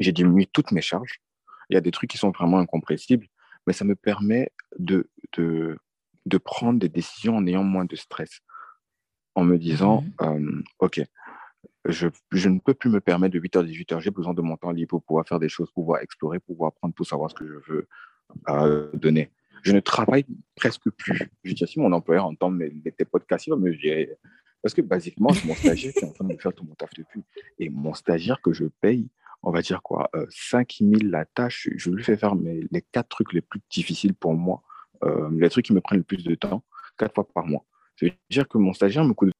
J'ai 0.00 0.12
diminué 0.12 0.46
toutes 0.46 0.72
mes 0.72 0.80
charges. 0.80 1.20
Il 1.68 1.74
y 1.74 1.76
a 1.76 1.80
des 1.80 1.90
trucs 1.90 2.10
qui 2.10 2.18
sont 2.18 2.30
vraiment 2.30 2.58
incompressibles, 2.58 3.26
mais 3.66 3.72
ça 3.72 3.84
me 3.84 3.94
permet 3.94 4.52
de, 4.78 5.10
de, 5.36 5.78
de 6.26 6.38
prendre 6.38 6.78
des 6.78 6.88
décisions 6.88 7.36
en 7.36 7.46
ayant 7.46 7.64
moins 7.64 7.84
de 7.84 7.96
stress. 7.96 8.40
En 9.34 9.44
me 9.44 9.58
disant, 9.58 10.02
mmh 10.02 10.22
euh, 10.22 10.62
OK, 10.78 11.00
je, 11.84 12.06
ne 12.48 12.58
peux 12.60 12.74
plus 12.74 12.90
me 12.90 13.00
permettre 13.00 13.34
de 13.34 13.40
8h 13.40 13.60
à 13.60 13.64
18h. 13.64 14.00
J'ai 14.00 14.10
besoin 14.10 14.34
de 14.34 14.42
mon 14.42 14.56
temps 14.56 14.70
libre 14.70 14.90
pour 14.90 15.02
pouvoir 15.02 15.26
faire 15.26 15.40
des 15.40 15.48
choses, 15.48 15.70
pouvoir 15.72 16.00
explorer, 16.00 16.38
pouvoir 16.38 16.68
apprendre, 16.68 16.94
pour 16.94 17.06
savoir 17.06 17.30
ce 17.30 17.34
que 17.34 17.46
je 17.46 17.72
veux 17.72 17.88
euh, 18.48 18.90
donner. 18.94 19.30
Je 19.62 19.72
ne 19.72 19.80
travaille 19.80 20.24
presque 20.56 20.90
plus. 20.90 21.30
Je 21.44 21.54
dis, 21.54 21.66
si 21.66 21.80
mon 21.80 21.92
employeur 21.92 22.26
entend 22.26 22.50
mes, 22.50 22.70
tes 22.70 23.04
podcasts, 23.04 23.46
il 23.46 23.50
va 23.50 23.56
me 23.56 23.74
dire. 23.74 24.08
Parce 24.62 24.74
que, 24.74 24.80
basiquement, 24.80 25.30
mon 25.44 25.54
stagiaire 25.54 25.92
qui 25.92 25.98
est 25.98 26.04
en 26.04 26.12
train 26.12 26.24
de 26.24 26.32
me 26.32 26.38
faire 26.38 26.52
tout 26.52 26.64
mon 26.64 26.74
taf 26.74 26.90
depuis. 26.96 27.24
Et 27.58 27.68
mon 27.68 27.94
stagiaire 27.94 28.40
que 28.40 28.52
je 28.52 28.66
paye, 28.80 29.08
on 29.42 29.50
va 29.50 29.60
dire 29.60 29.82
quoi, 29.82 30.08
euh, 30.14 30.26
5 30.30 30.76
000 30.80 30.92
la 31.02 31.24
tâche, 31.24 31.68
je 31.74 31.90
lui 31.90 32.04
fais 32.04 32.16
faire 32.16 32.36
les 32.36 32.82
quatre 32.92 33.08
trucs 33.08 33.32
les 33.32 33.40
plus 33.40 33.60
difficiles 33.70 34.14
pour 34.14 34.34
moi, 34.34 34.62
euh, 35.02 35.28
les 35.32 35.50
trucs 35.50 35.66
qui 35.66 35.72
me 35.72 35.80
prennent 35.80 35.98
le 35.98 36.04
plus 36.04 36.22
de 36.22 36.34
temps, 36.36 36.62
quatre 36.96 37.14
fois 37.14 37.26
par 37.26 37.44
mois. 37.44 37.64
Ça 37.98 38.06
veut 38.06 38.12
dire 38.30 38.46
que 38.46 38.58
mon 38.58 38.72
stagiaire 38.72 39.04
me 39.04 39.14
coûte. 39.14 39.32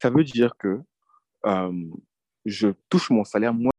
Ça 0.00 0.10
veut 0.10 0.22
dire 0.22 0.56
que 0.56 0.80
euh, 1.48 1.72
je 2.44 2.68
touche 2.88 3.10
mon 3.10 3.24
salaire 3.24 3.54
moins. 3.54 3.72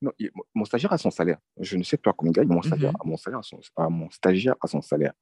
Non, 0.00 0.10
mon 0.54 0.64
stagiaire 0.64 0.92
a 0.92 0.98
son 0.98 1.10
salaire. 1.10 1.38
Je 1.58 1.76
ne 1.76 1.82
sais 1.82 1.96
pas 1.96 2.12
combien 2.12 2.32
il 2.32 2.34
gagne, 2.34 2.48
mon, 2.48 2.62
salaire, 2.62 2.92
mon, 3.04 3.16
salaire 3.16 3.38
a 3.38 3.42
son, 3.42 3.60
mon 3.90 4.10
stagiaire 4.10 4.56
a 4.60 4.66
son 4.66 4.82
salaire. 4.82 5.12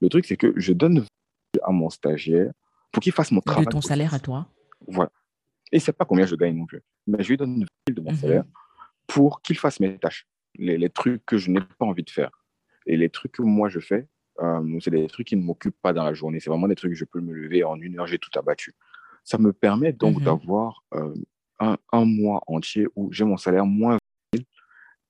Le 0.00 0.08
truc, 0.08 0.24
c'est 0.24 0.36
que 0.36 0.52
je 0.56 0.72
donne 0.72 1.04
à 1.62 1.70
mon 1.70 1.90
stagiaire 1.90 2.52
pour 2.90 3.02
qu'il 3.02 3.12
fasse 3.12 3.30
mon 3.30 3.40
travail. 3.40 3.66
De 3.66 3.70
ton 3.70 3.80
salaire 3.82 4.14
à 4.14 4.18
toi? 4.18 4.48
Voilà. 4.88 5.12
Et 5.72 5.76
ne 5.76 5.80
sait 5.80 5.92
pas 5.92 6.04
combien 6.04 6.26
je 6.26 6.34
gagne 6.34 6.56
non 6.56 6.66
plus. 6.66 6.82
Mais 7.06 7.22
je 7.22 7.28
lui 7.28 7.36
donne 7.36 7.66
une 7.86 7.94
de 7.94 8.00
mon 8.00 8.12
mhm. 8.12 8.16
salaire 8.16 8.44
pour 9.06 9.42
qu'il 9.42 9.58
fasse 9.58 9.78
mes 9.78 9.98
tâches, 9.98 10.26
les, 10.56 10.78
les 10.78 10.90
trucs 10.90 11.24
que 11.26 11.36
je 11.36 11.50
n'ai 11.50 11.60
pas 11.60 11.84
envie 11.84 12.02
de 12.02 12.10
faire. 12.10 12.30
Et 12.86 12.96
les 12.96 13.10
trucs 13.10 13.32
que 13.32 13.42
moi 13.42 13.68
je 13.68 13.78
fais, 13.78 14.08
euh, 14.40 14.78
c'est 14.80 14.90
des 14.90 15.06
trucs 15.06 15.26
qui 15.26 15.36
ne 15.36 15.42
m'occupent 15.42 15.80
pas 15.82 15.92
dans 15.92 16.04
la 16.04 16.14
journée. 16.14 16.40
C'est 16.40 16.50
vraiment 16.50 16.68
des 16.68 16.74
trucs 16.74 16.92
que 16.92 16.98
je 16.98 17.04
peux 17.04 17.20
me 17.20 17.32
lever 17.32 17.64
en 17.64 17.80
une 17.80 17.98
heure, 17.98 18.06
j'ai 18.06 18.18
tout 18.18 18.30
abattu. 18.38 18.74
Ça 19.24 19.38
me 19.38 19.52
permet 19.52 19.92
donc 19.92 20.18
mhm. 20.18 20.24
d'avoir 20.24 20.84
euh, 20.94 21.14
un, 21.58 21.76
un, 21.92 22.04
mois 22.04 22.42
entier 22.46 22.86
où 22.96 23.12
j'ai 23.12 23.24
mon 23.24 23.36
salaire 23.36 23.66
moins 23.66 23.98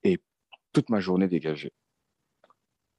et 0.03 0.19
toute 0.73 0.89
ma 0.89 0.99
journée 0.99 1.27
dégagée. 1.27 1.71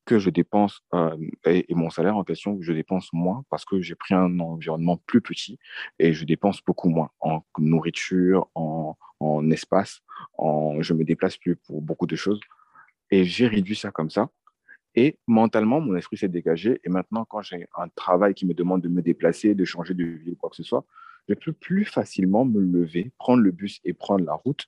Que 0.04 0.18
je 0.18 0.30
dépense, 0.30 0.80
euh, 0.94 1.16
et, 1.44 1.66
mon 1.70 1.90
salaire 1.90 2.16
en 2.16 2.24
question, 2.24 2.58
je 2.60 2.72
dépense 2.72 3.12
moins 3.12 3.44
parce 3.50 3.64
que 3.64 3.80
j'ai 3.80 3.94
pris 3.94 4.14
un 4.14 4.40
environnement 4.40 4.96
plus 5.06 5.20
petit 5.20 5.58
et 5.98 6.12
je 6.12 6.24
dépense 6.24 6.60
beaucoup 6.64 6.88
moins 6.88 7.10
en 7.20 7.42
nourriture, 7.58 8.48
en, 8.54 8.96
en 9.20 9.50
espace, 9.50 10.00
en, 10.38 10.82
je 10.82 10.92
me 10.94 11.04
déplace 11.04 11.36
plus 11.36 11.56
pour 11.56 11.82
beaucoup 11.82 12.06
de 12.06 12.16
choses. 12.16 12.40
Et 13.10 13.24
j'ai 13.24 13.46
réduit 13.46 13.76
ça 13.76 13.90
comme 13.90 14.10
ça. 14.10 14.30
Et 14.94 15.18
mentalement, 15.26 15.80
mon 15.80 15.96
esprit 15.96 16.16
s'est 16.16 16.28
dégagé. 16.28 16.80
Et 16.84 16.88
maintenant, 16.88 17.24
quand 17.24 17.42
j'ai 17.42 17.66
un 17.76 17.88
travail 17.88 18.34
qui 18.34 18.46
me 18.46 18.54
demande 18.54 18.82
de 18.82 18.88
me 18.88 19.02
déplacer, 19.02 19.54
de 19.54 19.64
changer 19.64 19.94
de 19.94 20.04
ville 20.04 20.32
ou 20.32 20.36
quoi 20.36 20.50
que 20.50 20.56
ce 20.56 20.62
soit, 20.62 20.84
je 21.28 21.34
peux 21.34 21.52
plus 21.52 21.84
facilement 21.84 22.44
me 22.44 22.60
lever, 22.60 23.12
prendre 23.18 23.42
le 23.42 23.52
bus 23.52 23.80
et 23.84 23.94
prendre 23.94 24.24
la 24.24 24.34
route 24.34 24.66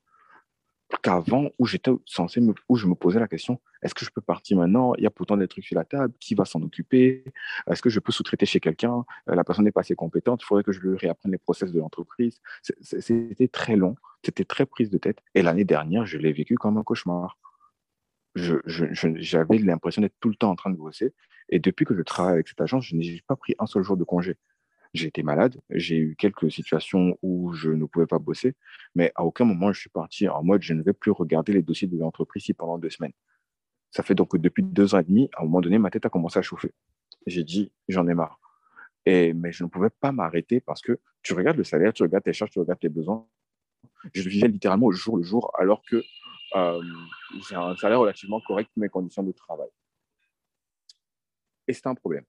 qu'avant 1.03 1.51
où 1.59 1.67
j'étais 1.67 1.91
censé 2.07 2.41
me, 2.41 2.55
où 2.69 2.77
je 2.77 2.87
me 2.87 2.95
posais 2.95 3.19
la 3.19 3.29
question 3.29 3.61
est-ce 3.85 3.95
que 3.95 4.05
je 4.05 4.11
peux 4.11 4.23
partir 4.23 4.57
maintenant? 4.57 4.95
Il 4.97 5.05
y 5.05 5.07
a 5.07 5.11
pourtant 5.11 5.37
des 5.37 5.47
trucs 5.47 5.65
sur 5.65 5.77
la 5.77 5.85
table, 5.85 6.15
qui 6.19 6.35
va 6.35 6.47
s'en 6.47 6.63
occuper? 6.63 7.23
Est-ce 7.71 7.83
que 7.83 7.91
je 7.91 8.01
peux 8.01 8.13
sous-traiter 8.13 8.47
chez 8.47 8.59
quelqu'un? 8.59 9.05
Euh, 9.29 9.35
La 9.35 9.45
personne 9.45 9.67
n'est 9.67 9.73
pas 9.73 9.83
assez 9.83 9.95
compétente, 9.95 10.41
il 10.43 10.47
faudrait 10.47 10.65
que 10.65 10.73
je 10.73 10.81
lui 10.81 10.97
réapprenne 10.97 11.33
les 11.33 11.39
process 11.39 11.71
de 11.71 11.79
l'entreprise. 11.79 12.41
C'était 12.81 13.49
très 13.49 13.77
long, 13.77 13.95
c'était 14.25 14.45
très 14.45 14.65
prise 14.65 14.89
de 14.89 14.97
tête. 14.97 15.19
Et 15.35 15.43
l'année 15.43 15.65
dernière, 15.65 16.07
je 16.07 16.17
l'ai 16.17 16.33
vécu 16.33 16.57
comme 16.57 16.79
un 16.79 16.83
cauchemar 16.83 17.37
j'avais 18.35 19.59
l'impression 19.59 20.03
d'être 20.03 20.17
tout 20.21 20.29
le 20.29 20.35
temps 20.35 20.51
en 20.51 20.57
train 20.57 20.71
de 20.71 20.77
bosser. 20.77 21.13
Et 21.49 21.59
depuis 21.59 21.85
que 21.85 21.95
je 21.97 22.03
travaille 22.03 22.35
avec 22.35 22.49
cette 22.49 22.61
agence, 22.61 22.87
je 22.87 22.97
n'ai 22.97 23.23
pas 23.27 23.37
pris 23.37 23.55
un 23.59 23.67
seul 23.67 23.83
jour 23.83 23.97
de 23.97 24.05
congé. 24.05 24.37
J'ai 24.95 25.09
été 25.09 25.25
malade, 25.25 25.61
j'ai 25.71 25.99
eu 25.99 26.15
quelques 26.17 26.53
situations 26.53 27.19
où 27.21 27.53
je 27.53 27.71
ne 27.71 27.85
pouvais 27.85 28.07
pas 28.07 28.21
bosser, 28.21 28.55
mais 28.95 29.11
à 29.17 29.25
aucun 29.25 29.45
moment 29.45 29.73
je 29.73 29.81
suis 29.81 29.91
parti 29.91 30.29
en 30.29 30.45
mode 30.45 30.63
je 30.63 30.73
ne 30.73 30.83
vais 30.83 30.93
plus 30.93 31.11
regarder 31.11 31.53
les 31.53 31.63
dossiers 31.63 31.89
de 31.89 31.99
l'entreprise 31.99 32.47
pendant 32.57 32.79
deux 32.79 32.91
semaines. 32.91 33.13
Ça 33.91 34.05
fait 34.05 34.15
donc 34.15 34.31
que 34.33 34.37
depuis 34.37 34.63
deux 34.63 34.95
ans 34.95 35.01
et 35.01 35.05
demi, 35.05 35.29
à 35.35 35.43
un 35.43 35.45
moment 35.45 35.61
donné, 35.61 35.79
ma 35.79 35.91
tête 35.91 36.07
a 36.07 36.11
commencé 36.11 36.39
à 36.39 36.43
chauffer. 36.43 36.73
J'ai 37.27 37.43
dit 37.43 37.73
j'en 37.89 38.07
ai 38.07 38.15
marre. 38.15 38.41
Et, 39.07 39.33
mais 39.33 39.53
je 39.53 39.65
ne 39.65 39.69
pouvais 39.69 39.91
pas 39.91 40.13
m'arrêter 40.13 40.61
parce 40.61 40.81
que 40.81 40.99
tu 41.23 41.35
regardes 41.35 41.57
le 41.57 41.65
salaire, 41.65 41.93
tu 41.93 42.03
regardes 42.05 42.25
tes 42.25 42.33
charges, 42.33 42.51
tu 42.51 42.61
regardes 42.61 42.81
tes 42.81 42.89
besoins. 42.89 43.27
Je 44.13 44.29
vivais 44.29 44.49
littéralement 44.49 44.87
au 44.87 44.93
jour 44.93 45.17
le 45.17 45.23
jour, 45.23 45.51
alors 45.59 45.83
que 45.85 46.03
j'ai 46.55 47.57
un 47.57 47.77
salaire 47.77 48.01
relativement 48.01 48.41
correct 48.41 48.71
pour 48.73 48.81
mes 48.81 48.89
conditions 48.89 49.23
de 49.23 49.33
travail. 49.33 49.69
Et 51.67 51.73
c'est 51.73 51.87
un 51.87 51.95
problème. 51.95 52.25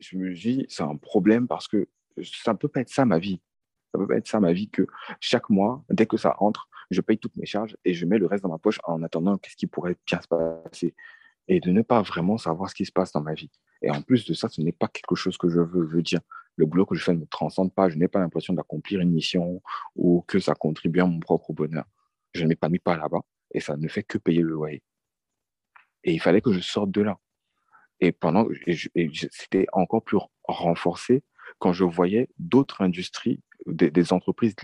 Je 0.00 0.16
me 0.16 0.32
dis, 0.34 0.66
c'est 0.68 0.82
un 0.82 0.96
problème 0.96 1.48
parce 1.48 1.66
que 1.66 1.88
ça 2.22 2.52
ne 2.52 2.58
peut 2.58 2.68
pas 2.68 2.80
être 2.80 2.90
ça 2.90 3.04
ma 3.04 3.18
vie. 3.18 3.40
Ça 3.90 3.98
ne 3.98 4.04
peut 4.04 4.08
pas 4.08 4.18
être 4.18 4.28
ça 4.28 4.38
ma 4.38 4.52
vie 4.52 4.68
que 4.68 4.86
chaque 5.18 5.48
mois, 5.50 5.82
dès 5.90 6.06
que 6.06 6.16
ça 6.16 6.36
entre, 6.38 6.68
je 6.90 7.00
paye 7.00 7.18
toutes 7.18 7.36
mes 7.36 7.46
charges 7.46 7.76
et 7.84 7.94
je 7.94 8.06
mets 8.06 8.18
le 8.18 8.26
reste 8.26 8.42
dans 8.42 8.50
ma 8.50 8.58
poche 8.58 8.78
en 8.84 9.02
attendant 9.02 9.36
qu'est-ce 9.38 9.56
qui 9.56 9.66
pourrait 9.66 9.96
bien 10.06 10.20
se 10.20 10.28
passer. 10.28 10.94
Et 11.48 11.60
de 11.60 11.70
ne 11.70 11.82
pas 11.82 12.02
vraiment 12.02 12.36
savoir 12.36 12.68
ce 12.68 12.74
qui 12.74 12.84
se 12.84 12.92
passe 12.92 13.12
dans 13.12 13.22
ma 13.22 13.34
vie. 13.34 13.50
Et 13.82 13.90
en 13.90 14.02
plus 14.02 14.26
de 14.26 14.34
ça, 14.34 14.48
ce 14.48 14.60
n'est 14.60 14.72
pas 14.72 14.88
quelque 14.88 15.14
chose 15.14 15.38
que 15.38 15.48
je 15.48 15.60
veux 15.60 16.02
dire. 16.02 16.20
Le 16.58 16.66
boulot 16.66 16.84
que 16.84 16.96
je 16.96 17.02
fais 17.02 17.14
ne 17.14 17.20
me 17.20 17.26
transcende 17.26 17.72
pas. 17.72 17.88
Je 17.88 17.96
n'ai 17.96 18.08
pas 18.08 18.18
l'impression 18.18 18.52
d'accomplir 18.52 19.00
une 19.00 19.12
mission 19.12 19.62
ou 19.94 20.24
que 20.26 20.40
ça 20.40 20.54
contribue 20.54 21.00
à 21.00 21.06
mon 21.06 21.20
propre 21.20 21.52
bonheur. 21.52 21.84
Je 22.34 22.42
ne 22.42 22.48
m'épanouis 22.48 22.80
pas 22.80 22.96
là-bas 22.96 23.22
et 23.52 23.60
ça 23.60 23.76
ne 23.76 23.88
fait 23.88 24.02
que 24.02 24.18
payer 24.18 24.42
le 24.42 24.50
loyer. 24.50 24.82
Et 26.04 26.12
il 26.12 26.20
fallait 26.20 26.40
que 26.40 26.52
je 26.52 26.60
sorte 26.60 26.90
de 26.90 27.00
là. 27.00 27.18
Et 28.00 28.12
pendant, 28.12 28.46
c'était 29.30 29.66
encore 29.72 30.02
plus 30.02 30.18
renforcé 30.44 31.22
quand 31.58 31.72
je 31.72 31.84
voyais 31.84 32.28
d'autres 32.38 32.82
industries, 32.82 33.40
des, 33.66 34.12
entreprises 34.12 34.54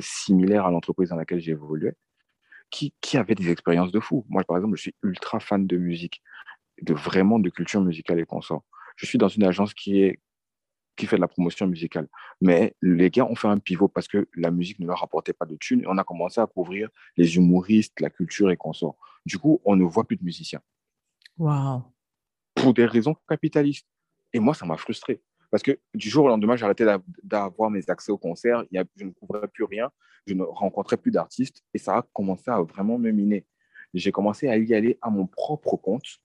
similaires 0.00 0.66
à 0.66 0.70
l'entreprise 0.70 1.10
dans 1.10 1.16
laquelle 1.16 1.40
j'évoluais, 1.40 1.94
qui, 2.70 2.92
qui 3.00 3.16
avaient 3.16 3.34
des 3.34 3.50
expériences 3.50 3.92
de 3.92 4.00
fou. 4.00 4.24
Moi, 4.28 4.42
par 4.44 4.56
exemple, 4.56 4.76
je 4.76 4.82
suis 4.82 4.94
ultra 5.02 5.40
fan 5.40 5.66
de 5.66 5.76
musique, 5.76 6.22
de 6.82 6.92
vraiment 6.92 7.38
de 7.38 7.50
culture 7.50 7.80
musicale 7.80 8.20
et 8.20 8.24
consorts. 8.24 8.64
Je 8.96 9.06
suis 9.06 9.18
dans 9.18 9.28
une 9.28 9.44
agence 9.44 9.74
qui 9.74 10.02
est 10.02 10.20
qui 10.96 11.06
fait 11.06 11.16
de 11.16 11.20
la 11.20 11.28
promotion 11.28 11.66
musicale. 11.66 12.08
Mais 12.40 12.74
les 12.82 13.10
gars 13.10 13.26
ont 13.26 13.34
fait 13.34 13.48
un 13.48 13.58
pivot 13.58 13.88
parce 13.88 14.08
que 14.08 14.28
la 14.34 14.50
musique 14.50 14.78
ne 14.80 14.86
leur 14.86 15.00
rapportait 15.00 15.32
pas 15.32 15.46
de 15.46 15.56
thunes 15.56 15.82
et 15.82 15.86
on 15.86 15.98
a 15.98 16.04
commencé 16.04 16.40
à 16.40 16.46
couvrir 16.46 16.88
les 17.16 17.36
humoristes, 17.36 18.00
la 18.00 18.10
culture 18.10 18.50
et 18.50 18.56
consorts. 18.56 18.96
Du 19.24 19.38
coup, 19.38 19.60
on 19.64 19.76
ne 19.76 19.84
voit 19.84 20.04
plus 20.04 20.16
de 20.16 20.24
musiciens. 20.24 20.60
Waouh. 21.38 21.82
Pour 22.54 22.74
des 22.74 22.86
raisons 22.86 23.14
capitalistes. 23.28 23.86
Et 24.32 24.38
moi, 24.38 24.54
ça 24.54 24.66
m'a 24.66 24.76
frustré. 24.76 25.22
Parce 25.50 25.62
que 25.62 25.78
du 25.94 26.08
jour 26.08 26.24
au 26.24 26.28
lendemain, 26.28 26.56
j'arrêtais 26.56 26.86
d'avoir 27.22 27.70
mes 27.70 27.88
accès 27.88 28.10
au 28.10 28.18
concert, 28.18 28.64
je 28.72 29.04
ne 29.04 29.10
couvrais 29.10 29.46
plus 29.48 29.64
rien, 29.64 29.90
je 30.26 30.34
ne 30.34 30.42
rencontrais 30.42 30.96
plus 30.96 31.12
d'artistes 31.12 31.62
et 31.72 31.78
ça 31.78 31.98
a 31.98 32.02
commencé 32.12 32.50
à 32.50 32.60
vraiment 32.62 32.98
me 32.98 33.10
miner. 33.10 33.46
J'ai 33.94 34.10
commencé 34.10 34.48
à 34.48 34.56
y 34.56 34.74
aller 34.74 34.98
à 35.00 35.10
mon 35.10 35.26
propre 35.26 35.76
compte 35.76 36.18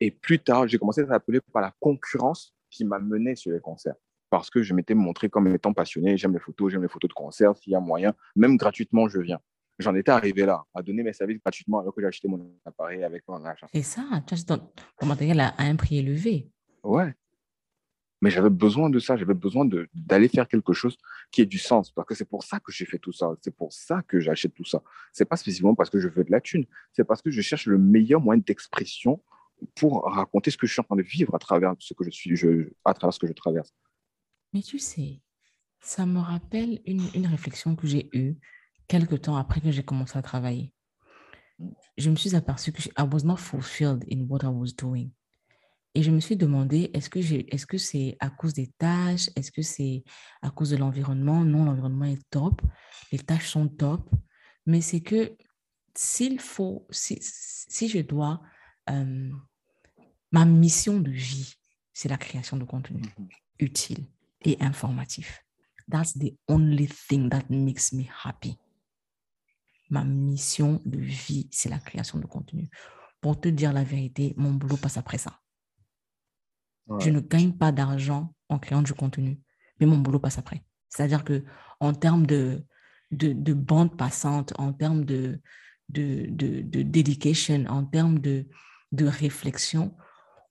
et 0.00 0.10
plus 0.10 0.38
tard, 0.38 0.66
j'ai 0.68 0.78
commencé 0.78 1.00
à 1.00 1.04
être 1.04 1.12
appelé 1.12 1.40
par 1.52 1.62
la 1.62 1.72
concurrence 1.80 2.54
qui 2.70 2.84
m'a 2.84 2.98
mené 2.98 3.34
sur 3.34 3.52
les 3.52 3.60
concerts. 3.60 3.96
Parce 4.30 4.50
que 4.50 4.62
je 4.62 4.74
m'étais 4.74 4.94
montré 4.94 5.28
comme 5.28 5.48
étant 5.48 5.72
passionné, 5.72 6.16
j'aime 6.16 6.32
les 6.32 6.38
photos, 6.38 6.70
j'aime 6.70 6.82
les 6.82 6.88
photos 6.88 7.08
de 7.08 7.14
concerts, 7.14 7.56
s'il 7.56 7.72
y 7.72 7.76
a 7.76 7.80
moyen, 7.80 8.14
même 8.36 8.56
gratuitement, 8.56 9.08
je 9.08 9.20
viens. 9.20 9.40
J'en 9.78 9.94
étais 9.94 10.10
arrivé 10.10 10.44
là, 10.44 10.64
à 10.74 10.82
donner 10.82 11.02
mes 11.02 11.12
services 11.12 11.38
gratuitement 11.38 11.78
alors 11.80 11.94
que 11.94 12.00
j'ai 12.00 12.08
acheté 12.08 12.26
mon 12.26 12.52
appareil 12.64 13.04
avec 13.04 13.22
mon 13.28 13.44
argent. 13.44 13.66
C'est 13.72 13.82
ça, 13.82 14.04
tu 14.26 14.34
as 14.34 14.44
ton, 14.44 15.06
matériel 15.06 15.38
à 15.40 15.54
un 15.58 15.76
prix 15.76 15.98
élevé. 15.98 16.50
Ouais. 16.82 17.14
Mais 18.20 18.30
j'avais 18.30 18.50
besoin 18.50 18.90
de 18.90 18.98
ça, 18.98 19.16
j'avais 19.16 19.34
besoin 19.34 19.68
d'aller 19.94 20.26
faire 20.26 20.48
quelque 20.48 20.72
chose 20.72 20.96
qui 21.30 21.42
ait 21.42 21.46
du 21.46 21.58
sens, 21.58 21.92
parce 21.92 22.08
que 22.08 22.16
c'est 22.16 22.28
pour 22.28 22.42
ça 22.42 22.58
que 22.58 22.72
j'ai 22.72 22.84
fait 22.84 22.98
tout 22.98 23.12
ça, 23.12 23.30
c'est 23.40 23.54
pour 23.54 23.72
ça 23.72 24.02
que 24.02 24.18
j'achète 24.18 24.52
tout 24.54 24.64
ça. 24.64 24.82
C'est 25.12 25.24
pas 25.24 25.36
spécifiquement 25.36 25.76
parce 25.76 25.90
que 25.90 26.00
je 26.00 26.08
veux 26.08 26.24
de 26.24 26.32
la 26.32 26.40
thune, 26.40 26.66
c'est 26.92 27.04
parce 27.04 27.22
que 27.22 27.30
je 27.30 27.40
cherche 27.40 27.66
le 27.66 27.78
meilleur 27.78 28.20
moyen 28.20 28.42
d'expression 28.44 29.22
pour 29.74 30.04
raconter 30.04 30.50
ce 30.50 30.56
que 30.56 30.66
je 30.66 30.72
suis 30.72 30.80
en 30.80 30.84
train 30.84 30.96
de 30.96 31.02
vivre 31.02 31.34
à 31.34 31.38
travers 31.38 31.74
ce 31.78 31.94
que 31.94 32.04
je 32.04 32.10
suis, 32.10 32.36
je, 32.36 32.70
à 32.84 32.94
travers 32.94 33.12
ce 33.12 33.18
que 33.18 33.26
je 33.26 33.32
traverse. 33.32 33.72
Mais 34.52 34.62
tu 34.62 34.78
sais, 34.78 35.20
ça 35.80 36.06
me 36.06 36.20
rappelle 36.20 36.80
une, 36.86 37.02
une 37.14 37.26
réflexion 37.26 37.76
que 37.76 37.86
j'ai 37.86 38.08
eue 38.12 38.36
quelques 38.86 39.22
temps 39.22 39.36
après 39.36 39.60
que 39.60 39.70
j'ai 39.70 39.84
commencé 39.84 40.18
à 40.18 40.22
travailler. 40.22 40.72
Je 41.96 42.10
me 42.10 42.16
suis 42.16 42.34
aperçu 42.34 42.72
que 42.72 42.82
I 42.96 43.02
was 43.12 43.24
not 43.24 43.36
fulfilled 43.36 44.04
in 44.10 44.26
what 44.28 44.40
I 44.42 44.46
was 44.48 44.72
doing. 44.76 45.10
Et 45.94 46.02
je 46.02 46.10
me 46.10 46.20
suis 46.20 46.36
demandé, 46.36 46.90
est-ce 46.94 47.10
que 47.10 47.20
c'est 47.20 47.46
est 47.48 47.56
-ce 47.56 47.78
c'est 47.78 48.16
à 48.20 48.30
cause 48.30 48.52
des 48.52 48.68
tâches? 48.78 49.30
Est-ce 49.34 49.50
que 49.50 49.62
c'est 49.62 50.04
à 50.42 50.50
cause 50.50 50.70
de 50.70 50.76
l'environnement? 50.76 51.44
Non, 51.44 51.64
l'environnement 51.64 52.04
est 52.04 52.22
top. 52.30 52.62
Les 53.10 53.18
tâches 53.18 53.48
sont 53.48 53.68
top. 53.68 54.08
Mais 54.66 54.80
c'est 54.80 55.00
que 55.00 55.36
s'il 55.96 56.38
faut, 56.40 56.86
si, 56.90 57.18
si 57.20 57.88
je 57.88 58.00
dois 58.00 58.40
euh, 58.90 59.30
ma 60.32 60.44
mission 60.44 61.00
de 61.00 61.10
vie, 61.10 61.54
c'est 61.92 62.08
la 62.08 62.18
création 62.18 62.56
de 62.56 62.64
contenu 62.64 63.02
mhm. 63.18 63.28
utile 63.60 64.06
et 64.42 64.56
informatif. 64.60 65.44
That's 65.90 66.18
the 66.18 66.36
only 66.48 66.86
thing 66.86 67.30
that 67.30 67.44
makes 67.48 67.92
me 67.92 68.04
happy. 68.24 68.58
Ma 69.90 70.04
mission 70.04 70.82
de 70.84 70.98
vie, 70.98 71.48
c'est 71.50 71.70
la 71.70 71.78
création 71.78 72.18
de 72.18 72.26
contenu. 72.26 72.68
Pour 73.20 73.40
te 73.40 73.48
dire 73.48 73.72
la 73.72 73.84
vérité, 73.84 74.34
mon 74.36 74.52
boulot 74.52 74.76
passe 74.76 74.98
après 74.98 75.18
ça. 75.18 75.40
Je 77.00 77.10
ne 77.10 77.20
gagne 77.20 77.52
pas 77.52 77.72
d'argent 77.72 78.34
en 78.48 78.58
créant 78.58 78.82
du 78.82 78.94
contenu, 78.94 79.40
mais 79.78 79.86
mon 79.86 79.98
boulot 79.98 80.20
passe 80.20 80.38
après. 80.38 80.64
C'est-à-dire 80.88 81.24
que 81.24 81.44
en 81.80 81.92
termes 81.92 82.26
de, 82.26 82.64
de, 83.10 83.32
de 83.32 83.52
bande 83.52 83.96
passante, 83.96 84.52
en 84.58 84.72
termes 84.72 85.04
de, 85.04 85.40
de, 85.88 86.26
de, 86.30 86.62
de 86.62 86.82
dedication, 86.82 87.64
en 87.68 87.84
termes 87.84 88.18
de, 88.18 88.46
de 88.92 89.06
réflexion, 89.06 89.94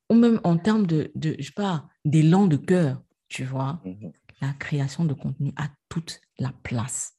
ou 0.10 0.16
même 0.16 0.40
en 0.44 0.58
termes 0.58 0.88
de, 0.88 1.12
de 1.16 1.36
je 1.40 1.46
sais 1.46 1.52
pas, 1.52 1.88
d'élan 2.06 2.48
de 2.48 2.58
cœur, 2.58 3.02
tu 3.28 3.44
vois, 3.44 3.82
mhm. 3.86 4.12
la 4.42 4.54
création 4.54 5.06
de 5.06 5.14
contenu 5.14 5.52
a 5.58 5.70
toute 5.90 6.22
la 6.40 6.54
place. 6.64 7.14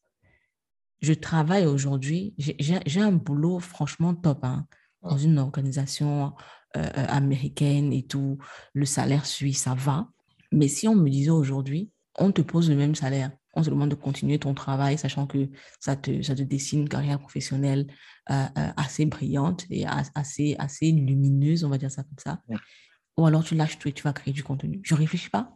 Je 1.01 1.13
travaille 1.13 1.65
aujourd'hui, 1.65 2.33
j'ai 2.37 3.01
un 3.01 3.13
boulot 3.13 3.59
franchement 3.59 4.13
top, 4.13 4.43
hein, 4.43 4.67
dans 5.01 5.17
une 5.17 5.37
organisation 5.37 6.33
euh, 6.75 6.81
euh, 6.97 7.05
américaine 7.07 7.93
et 7.93 8.03
tout, 8.03 8.37
le 8.73 8.85
salaire 8.85 9.25
suit, 9.25 9.53
ça 9.53 9.75
va. 9.75 10.09
Mais 10.51 10.67
si 10.67 10.87
on 10.87 10.95
me 10.95 11.09
disait 11.09 11.29
aujourd'hui, 11.29 11.89
on 12.17 12.31
te 12.31 12.41
pose 12.41 12.69
le 12.69 12.75
même 12.75 12.95
salaire, 12.95 13.31
on 13.59 13.63
te 13.63 13.69
demande 13.69 13.89
de 13.89 13.95
continuer 13.95 14.39
ton 14.39 14.53
travail, 14.53 14.97
sachant 14.97 15.27
que 15.27 15.49
ça 15.79 15.95
te, 15.95 16.21
ça 16.21 16.35
te 16.35 16.41
dessine 16.41 16.81
une 16.81 16.89
carrière 16.89 17.19
professionnelle 17.19 17.87
euh, 18.29 18.45
euh, 18.57 18.69
assez 18.77 19.05
brillante 19.05 19.65
et 19.69 19.85
assez, 19.87 20.55
assez 20.59 20.91
lumineuse, 20.91 21.63
on 21.63 21.69
va 21.69 21.77
dire 21.77 21.91
ça 21.91 22.03
comme 22.03 22.17
ça. 22.17 22.41
Ou 23.17 23.25
alors 23.25 23.43
tu 23.43 23.55
lâches 23.55 23.79
tout 23.79 23.89
et 23.89 23.93
tu 23.93 24.03
vas 24.03 24.13
créer 24.13 24.33
du 24.33 24.43
contenu. 24.43 24.79
Je 24.83 24.93
ne 24.95 24.99
réfléchis 24.99 25.29
pas. 25.29 25.55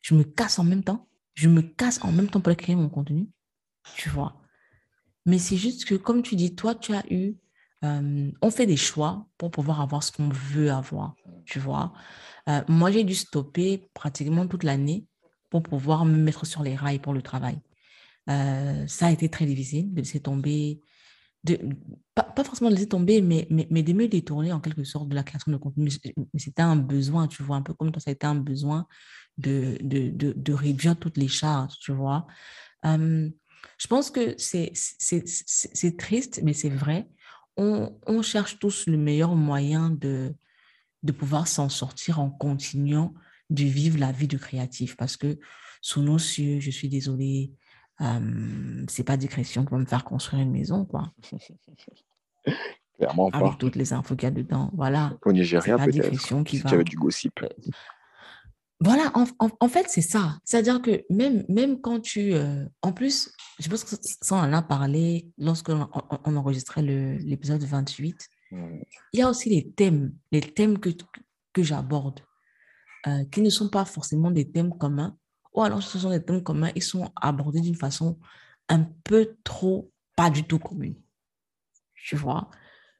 Je 0.00 0.14
me 0.14 0.22
casse 0.22 0.58
en 0.58 0.64
même 0.64 0.84
temps. 0.84 1.08
Je 1.34 1.48
me 1.48 1.62
casse 1.62 2.02
en 2.04 2.12
même 2.12 2.28
temps 2.28 2.40
pour 2.40 2.54
créer 2.56 2.76
mon 2.76 2.90
contenu. 2.90 3.28
Tu 3.96 4.10
vois. 4.10 4.40
Mais 5.24 5.38
c'est 5.38 5.56
juste 5.56 5.86
que, 5.86 5.94
comme 5.94 6.22
tu 6.22 6.36
dis, 6.36 6.54
toi, 6.54 6.74
tu 6.74 6.94
as 6.94 7.04
eu. 7.10 7.36
Euh, 7.84 8.30
on 8.42 8.50
fait 8.50 8.66
des 8.66 8.76
choix 8.76 9.26
pour 9.38 9.50
pouvoir 9.50 9.80
avoir 9.80 10.02
ce 10.02 10.12
qu'on 10.12 10.28
veut 10.28 10.70
avoir. 10.70 11.14
Tu 11.46 11.58
vois. 11.58 11.92
moi, 12.68 12.90
j'ai 12.90 13.04
dû 13.04 13.14
stopper 13.14 13.88
pratiquement 13.94 14.46
toute 14.46 14.64
l'année 14.64 15.06
pour 15.60 15.78
pouvoir 15.78 16.04
me 16.04 16.16
mettre 16.16 16.46
sur 16.46 16.62
les 16.62 16.74
rails 16.74 16.98
pour 16.98 17.12
le 17.12 17.22
travail. 17.22 17.58
Euh, 18.28 18.86
ça 18.88 19.06
a 19.06 19.12
été 19.12 19.28
très 19.28 19.46
difficile 19.46 19.92
de 19.94 20.00
laisser 20.00 20.18
tomber, 20.18 20.80
de, 21.44 21.58
pas, 22.14 22.24
pas, 22.24 22.42
forcément 22.42 22.70
de 22.70 22.74
laisser 22.74 22.88
tomber, 22.88 23.20
mais, 23.22 23.46
mais, 23.50 23.68
mais, 23.70 23.82
de 23.82 23.92
me 23.92 24.08
détourner 24.08 24.52
en 24.52 24.60
quelque 24.60 24.82
sorte 24.82 25.08
de 25.08 25.14
la 25.14 25.22
création 25.22 25.52
de 25.52 25.56
contenu. 25.56 25.90
Mais 26.16 26.40
c'était 26.40 26.62
un 26.62 26.76
besoin, 26.76 27.28
tu 27.28 27.42
vois, 27.42 27.56
un 27.56 27.62
peu 27.62 27.72
comme 27.74 27.92
toi, 27.92 28.00
ça 28.00 28.10
a 28.10 28.12
été 28.12 28.26
un 28.26 28.34
besoin 28.34 28.86
de, 29.38 29.78
de, 29.80 30.10
de, 30.10 30.32
de 30.32 30.52
réduire 30.52 30.96
toutes 30.98 31.18
les 31.18 31.28
charges, 31.28 31.78
tu 31.78 31.92
vois. 31.92 32.26
Euh, 32.86 33.30
je 33.78 33.86
pense 33.86 34.10
que 34.10 34.34
c'est 34.38 35.96
triste, 35.96 36.40
mais 36.42 36.52
c'est 36.52 36.70
vrai. 36.70 37.08
On, 37.56 37.96
on, 38.06 38.22
cherche 38.22 38.58
tous 38.58 38.86
le 38.86 38.96
meilleur 38.96 39.36
moyen 39.36 39.90
de, 39.90 40.34
de 41.04 41.12
pouvoir 41.12 41.46
s'en 41.46 41.68
sortir 41.68 42.18
en 42.18 42.30
continuant 42.30 43.14
de 43.50 43.64
vivre 43.64 43.98
la 43.98 44.12
vie 44.12 44.28
du 44.28 44.38
créatif 44.38 44.96
parce 44.96 45.16
que 45.16 45.38
sous 45.80 46.02
nos 46.02 46.18
cieux, 46.18 46.60
je 46.60 46.70
suis 46.70 46.88
désolée, 46.88 47.52
euh, 48.00 48.84
c'est 48.88 49.04
pas 49.04 49.16
discrétion 49.16 49.64
qui 49.64 49.70
va 49.70 49.78
me 49.78 49.84
faire 49.84 50.04
construire 50.04 50.42
une 50.42 50.50
maison, 50.50 50.84
quoi. 50.84 51.12
Clairement 52.98 53.30
pas. 53.30 53.38
Avec 53.38 53.58
toutes 53.58 53.76
les 53.76 53.92
infos 53.92 54.14
qu'il 54.14 54.24
y 54.24 54.28
a 54.28 54.30
dedans, 54.30 54.70
voilà. 54.74 55.12
Au 55.24 55.32
Nigeria, 55.32 55.76
peut-être. 55.76 56.44
Qui 56.44 56.58
va... 56.58 56.82
du 56.82 56.96
gossip. 56.96 57.42
Euh, 57.42 57.48
voilà, 58.80 59.12
en, 59.14 59.26
en, 59.60 59.68
fait, 59.68 59.86
c'est 59.88 60.00
ça. 60.00 60.38
C'est-à-dire 60.44 60.80
que 60.80 61.04
même, 61.10 61.44
même 61.48 61.80
quand 61.80 62.00
tu... 62.00 62.34
Euh, 62.34 62.64
en 62.82 62.92
plus, 62.92 63.32
je 63.58 63.68
pense 63.68 63.84
que 63.84 63.96
ça, 64.00 64.36
on 64.36 64.38
en 64.38 64.52
a 64.52 64.62
parlé 64.62 65.28
lorsqu'on 65.38 65.88
on, 66.24 66.36
enregistrait 66.36 66.82
l'épisode 66.82 67.62
28. 67.62 68.28
Il 68.52 69.18
y 69.18 69.22
a 69.22 69.28
aussi 69.28 69.50
les 69.50 69.70
thèmes, 69.70 70.14
les 70.30 70.40
thèmes 70.40 70.78
que, 70.78 70.90
que 71.52 71.62
j'aborde. 71.62 72.20
Euh, 73.06 73.24
qui 73.26 73.42
ne 73.42 73.50
sont 73.50 73.68
pas 73.68 73.84
forcément 73.84 74.30
des 74.30 74.50
thèmes 74.50 74.76
communs, 74.78 75.16
ou 75.52 75.62
alors 75.62 75.82
ce 75.82 75.98
sont 75.98 76.10
des 76.10 76.24
thèmes 76.24 76.42
communs, 76.42 76.70
ils 76.74 76.82
sont 76.82 77.12
abordés 77.20 77.60
d'une 77.60 77.74
façon 77.74 78.18
un 78.68 78.84
peu 79.04 79.36
trop 79.44 79.92
pas 80.16 80.30
du 80.30 80.44
tout 80.44 80.58
commune. 80.58 80.96
Tu 81.94 82.16
vois? 82.16 82.50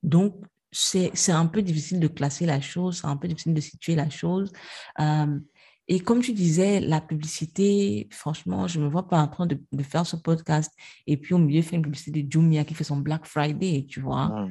Donc, 0.02 0.44
c'est 0.72 1.32
un 1.32 1.46
peu 1.46 1.62
difficile 1.62 2.00
de 2.00 2.08
classer 2.08 2.46
la 2.46 2.60
chose, 2.60 2.98
c'est 3.00 3.06
un 3.06 3.16
peu 3.16 3.28
difficile 3.28 3.54
de 3.54 3.60
situer 3.60 3.94
la 3.94 4.10
chose. 4.10 4.52
Euh, 5.00 5.40
Et 5.88 6.00
comme 6.00 6.20
tu 6.20 6.32
disais, 6.32 6.80
la 6.80 7.00
publicité, 7.00 8.08
franchement, 8.10 8.66
je 8.68 8.80
ne 8.80 8.84
me 8.84 8.90
vois 8.90 9.08
pas 9.08 9.20
en 9.20 9.28
train 9.28 9.46
de, 9.46 9.58
de, 9.72 9.82
faire 9.82 10.06
ce 10.06 10.16
podcast 10.16 10.72
et 11.06 11.16
puis 11.16 11.34
au 11.34 11.38
milieu 11.38 11.62
faire 11.62 11.78
une 11.78 11.82
publicité 11.82 12.22
de 12.22 12.32
Jumia 12.32 12.64
qui 12.64 12.74
fait 12.74 12.84
son 12.84 12.96
Black 12.98 13.26
Friday, 13.26 13.86
tu 13.88 14.00
vois? 14.00 14.48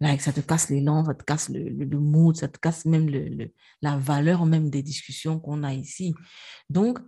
Like, 0.00 0.20
ça 0.20 0.32
te 0.32 0.40
casse 0.40 0.70
l'élan, 0.70 1.04
ça 1.04 1.14
te 1.14 1.24
casse 1.24 1.48
le, 1.48 1.98
mood, 1.98 2.36
ça 2.36 2.46
te 2.48 2.58
casse 2.58 2.84
même 2.84 3.08
le, 3.08 3.50
la 3.82 3.96
valeur 3.96 4.46
même 4.46 4.70
des 4.70 4.82
discussions 4.82 5.40
qu'on 5.40 5.64
a 5.64 5.74
ici. 5.74 6.14
Donc, 6.70 7.00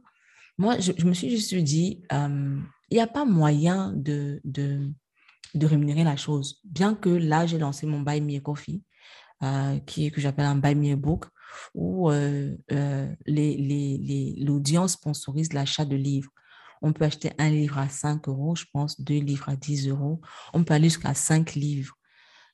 moi, 0.58 0.78
je, 0.78 0.92
me 1.06 1.14
suis 1.14 1.30
juste 1.30 1.54
dit, 1.54 2.02
euh, 2.12 2.60
il 2.90 2.94
n'y 2.94 3.00
a 3.00 3.06
pas 3.06 3.24
moyen 3.24 3.92
de, 3.94 4.40
de, 4.44 4.90
de, 5.54 5.66
rémunérer 5.66 6.04
la 6.04 6.16
chose. 6.16 6.60
Bien 6.64 6.94
que 6.94 7.08
là, 7.08 7.46
j'ai 7.46 7.58
lancé 7.58 7.86
mon 7.86 8.00
Buy 8.00 8.20
Me 8.20 8.40
Coffee, 8.40 8.82
euh, 9.42 9.78
qui, 9.86 10.10
que 10.10 10.20
j'appelle 10.20 10.44
un 10.44 10.56
Buy 10.56 10.74
Me 10.74 10.96
Book, 10.96 11.24
où 11.74 12.10
euh, 12.10 12.56
l'audience 13.26 14.92
sponsorise 14.92 15.52
l'achat 15.52 15.84
de 15.84 15.96
livres. 15.96 16.30
On 16.82 16.92
peut 16.92 17.04
acheter 17.04 17.32
un 17.38 17.50
livre 17.50 17.78
à 17.78 17.88
5 17.88 18.28
euros, 18.28 18.54
je 18.56 18.64
pense, 18.72 19.00
deux 19.00 19.20
livres 19.20 19.48
à 19.48 19.56
10 19.56 19.88
euros. 19.88 20.20
On 20.52 20.64
peut 20.64 20.74
aller 20.74 20.88
jusqu'à 20.88 21.14
5 21.14 21.54
livres. 21.54 21.94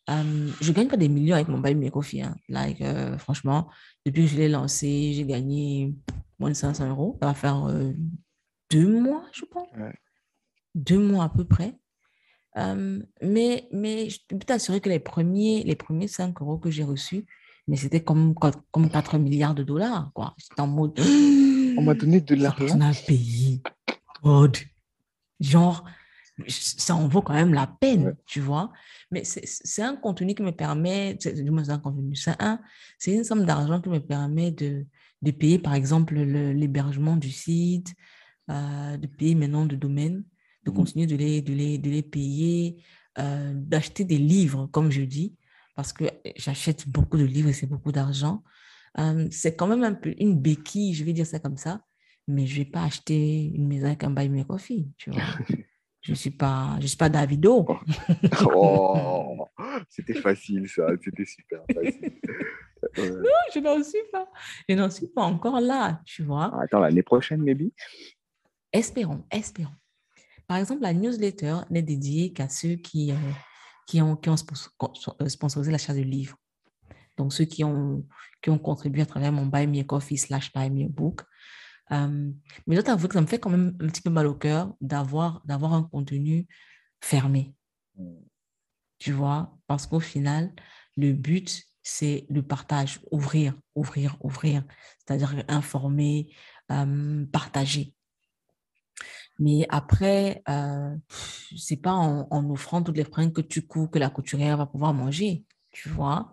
Euh, 0.09 0.51
je 0.61 0.73
gagne 0.73 0.89
pas 0.89 0.97
des 0.97 1.09
millions 1.09 1.35
avec 1.35 1.49
mon 1.49 1.59
Me 1.59 1.91
Coffee. 1.91 2.23
Hein. 2.23 2.37
Like, 2.49 2.81
euh, 2.81 3.19
franchement, 3.19 3.69
depuis 4.05 4.23
que 4.25 4.29
je 4.29 4.37
l'ai 4.37 4.49
lancé, 4.49 5.13
j'ai 5.15 5.25
gagné 5.25 5.95
moins 6.39 6.51
de 6.51 6.55
500 6.55 6.89
euros. 6.91 7.19
Ça 7.21 7.29
va 7.29 7.35
faire 7.35 7.67
euh, 7.67 7.93
deux 8.71 9.01
mois, 9.01 9.25
je 9.33 9.45
pense. 9.45 9.69
Deux 10.75 10.99
mois 10.99 11.25
à 11.25 11.29
peu 11.29 11.45
près. 11.45 11.75
mais, 12.57 13.69
mais 13.73 14.09
je 14.11 14.21
peux 14.29 14.39
t'assurer 14.39 14.81
que 14.81 14.89
les 14.89 15.01
premiers, 15.01 15.65
les 15.65 15.77
premiers 15.77 16.09
5 16.09 16.41
euros 16.41 16.59
que 16.59 16.71
j'ai 16.71 16.85
reçus, 16.85 17.27
mais 17.67 17.77
c'était 17.77 18.03
comme, 18.03 18.35
comme 18.71 18.89
4 18.89 19.19
milliards 19.19 19.55
de 19.55 19.65
dollars. 19.65 20.11
Quoi. 20.15 20.35
C'était 20.39 20.61
en 20.61 20.69
mode. 20.69 21.01
On 21.79 21.83
m'a 21.83 21.95
donné 21.95 22.21
de 22.21 22.35
l'argent. 22.37 22.77
On 22.77 22.81
a 22.81 22.93
payé. 22.95 23.61
Genre, 25.41 25.85
ça 26.49 26.95
en 26.95 27.09
vaut 27.09 27.23
quand 27.23 27.35
même 27.35 27.55
la 27.55 27.67
peine, 27.67 28.17
tu 28.27 28.41
vois. 28.41 28.73
Mais 29.11 29.25
c'est 29.25 29.83
un 29.83 29.97
contenu 29.97 30.35
qui 30.35 30.43
me 30.43 30.53
permet, 30.53 31.15
du 31.15 31.51
moins 31.51 31.65
c'est 31.65 31.71
un 31.71 31.79
contenu, 31.79 32.15
c'est 32.15 32.41
un, 32.41 32.61
c'est 32.99 33.13
une 33.13 33.25
somme 33.25 33.45
d'argent 33.45 33.81
qui 33.81 33.89
me 33.89 34.01
permet 34.01 34.51
de, 34.51 34.87
de 35.23 35.31
payer, 35.31 35.59
par 35.59 35.75
exemple, 35.75 36.15
l'hébergement 36.15 37.17
du 37.17 37.31
site, 37.31 37.95
euh, 38.51 38.97
de 38.97 39.07
payer 39.07 39.35
mes 39.35 39.49
noms 39.49 39.67
de 39.67 39.77
domaine, 39.77 40.25
de 40.65 40.71
mmh. 40.71 40.75
continuer 40.75 41.07
de 41.07 41.17
les, 41.17 41.43
de 41.43 41.53
les, 41.53 41.79
de 41.79 41.91
les 41.91 42.03
payer, 42.03 42.83
euh, 43.19 43.53
d'acheter 43.55 44.05
des 44.05 44.19
livres, 44.19 44.67
comme 44.67 44.91
je 44.91 45.03
dis, 45.03 45.37
parce 45.75 45.93
que 45.93 46.05
j'achète 46.37 46.89
beaucoup 46.89 47.17
de 47.17 47.25
livres 47.25 47.49
et 47.49 47.53
c'est 47.53 47.67
beaucoup 47.67 47.93
d'argent. 47.93 48.43
Euh, 48.99 49.27
c'est 49.31 49.57
quand 49.57 49.67
même 49.67 49.85
un 49.85 49.95
peu 49.95 50.15
une 50.19 50.39
béquille, 50.39 50.95
je 50.95 51.05
vais 51.05 51.13
dire 51.13 51.27
ça 51.27 51.39
comme 51.39 51.57
ça, 51.57 51.83
mais 52.29 52.47
je 52.47 52.59
ne 52.59 52.65
vais 52.65 52.71
pas 52.71 52.85
acheter 52.85 53.45
une 53.55 53.69
maison 53.69 53.87
avec 53.87 54.05
un 54.05 54.11
buy 54.11 54.29
me 54.29 54.43
coffee, 54.45 54.89
tu 54.97 55.11
vois. 55.11 55.23
Je 56.07 56.13
ne 56.13 56.17
suis 56.17 56.31
pas, 56.31 56.77
je 56.81 56.87
suis 56.87 56.97
pas 56.97 57.09
Davido. 57.09 57.67
oh, 58.55 59.49
c'était 59.89 60.15
facile 60.15 60.69
ça, 60.69 60.87
c'était 61.03 61.25
super 61.25 61.63
facile. 61.75 62.13
Non, 62.99 63.41
je 63.53 63.59
n'en 63.59 63.83
suis 63.83 63.99
pas. 64.13 64.29
Je 64.69 64.75
n'en 64.75 64.89
suis 64.89 65.09
pas 65.09 65.23
encore 65.23 65.61
là, 65.61 66.01
tu 66.05 66.23
vois. 66.23 66.53
Ah, 66.55 66.63
attends, 66.63 66.79
l'année 66.79 67.03
prochaine, 67.03 67.43
maybe? 67.43 67.73
Espérons, 68.73 69.25
espérons. 69.31 69.75
Par 70.47 70.59
exemple, 70.59 70.83
la 70.83 70.93
newsletter 70.93 71.57
n'est 71.71 71.83
dédiée 71.83 72.33
qu'à 72.33 72.49
ceux 72.49 72.77
qui, 72.77 73.11
euh, 73.11 73.33
qui 73.89 74.01
ont, 74.01 74.15
qui 74.15 74.31
ont 74.31 74.37
euh, 75.21 75.29
sponsorisé 75.29 75.73
l'achat 75.73 75.95
de 75.95 76.03
livres. 76.03 76.37
Donc, 77.17 77.33
ceux 77.33 77.47
qui 77.47 77.65
ont, 77.65 78.07
qui 78.41 78.51
ont 78.51 78.59
contribué 78.59 79.03
à 79.03 79.07
travers 79.07 79.33
mon 79.33 79.47
Buy 79.47 79.67
Me 79.67 79.81
a 79.81 79.85
Coffee 79.85 80.19
slash 80.19 80.53
Buy 80.53 80.71
Me 80.71 80.85
a 80.85 80.89
Book. 80.89 81.23
Euh, 81.93 82.33
mais 82.67 82.77
d'autres 82.77 83.07
que 83.07 83.15
ça 83.15 83.21
me 83.21 83.27
fait 83.27 83.39
quand 83.39 83.51
même 83.51 83.77
un 83.81 83.87
petit 83.87 84.03
peu 84.03 84.11
mal 84.11 84.27
au 84.27 84.35
cœur 84.35 84.75
d'avoir, 84.81 85.43
d'avoir 85.45 85.75
un 85.75 85.85
contenu 85.85 86.47
fermé. 87.01 87.55
Mm. 87.97 88.15
Tu 88.99 89.13
vois, 89.13 89.57
parce 89.67 89.87
qu'au 89.87 90.01
final, 90.01 90.53
le 90.97 91.13
but, 91.13 91.65
c'est 91.83 92.27
le 92.29 92.43
partage, 92.43 93.01
ouvrir, 93.11 93.55
ouvrir, 93.75 94.17
ouvrir, 94.21 94.65
c'est-à-dire 94.99 95.45
informer, 95.49 96.35
euh, 96.73 97.25
partager. 97.27 97.95
Mais 99.39 99.67
après, 99.69 100.43
euh, 100.49 100.97
c'est 101.57 101.77
pas 101.77 101.93
en, 101.93 102.27
en, 102.31 102.51
offrant 102.51 102.83
toutes 102.83 102.97
les 102.97 103.05
fringues 103.05 103.33
que 103.33 103.43
tu 103.43 103.67
cours 103.67 103.91
que 103.91 103.99
la 103.99 104.09
couturière 104.09 104.57
va 104.57 104.67
pouvoir 104.67 104.95
manger, 104.95 105.45
tu 105.71 105.91
vois? 105.91 106.33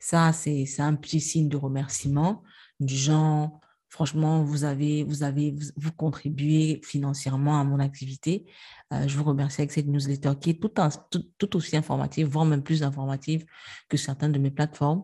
Ça, 0.00 0.32
c'est, 0.32 0.66
c'est 0.66 0.82
un 0.82 0.96
petit 0.96 1.20
signe 1.20 1.48
de 1.48 1.56
remerciement 1.56 2.42
du 2.80 2.96
genre, 2.96 3.60
Franchement, 3.90 4.44
vous 4.44 4.64
avez, 4.64 5.04
vous 5.04 5.92
contribuez 5.92 6.80
financièrement 6.84 7.60
à 7.60 7.64
mon 7.64 7.80
activité. 7.80 8.46
Euh, 8.92 9.06
je 9.08 9.16
vous 9.18 9.24
remercie 9.24 9.60
avec 9.60 9.72
cette 9.72 9.88
newsletter 9.88 10.32
qui 10.40 10.50
est 10.50 10.60
tout, 10.60 10.72
tout, 11.38 11.56
aussi 11.56 11.76
informative, 11.76 12.28
voire 12.28 12.44
même 12.44 12.62
plus 12.62 12.84
informative 12.84 13.44
que 13.88 13.96
certaines 13.96 14.30
de 14.30 14.38
mes 14.38 14.52
plateformes. 14.52 15.02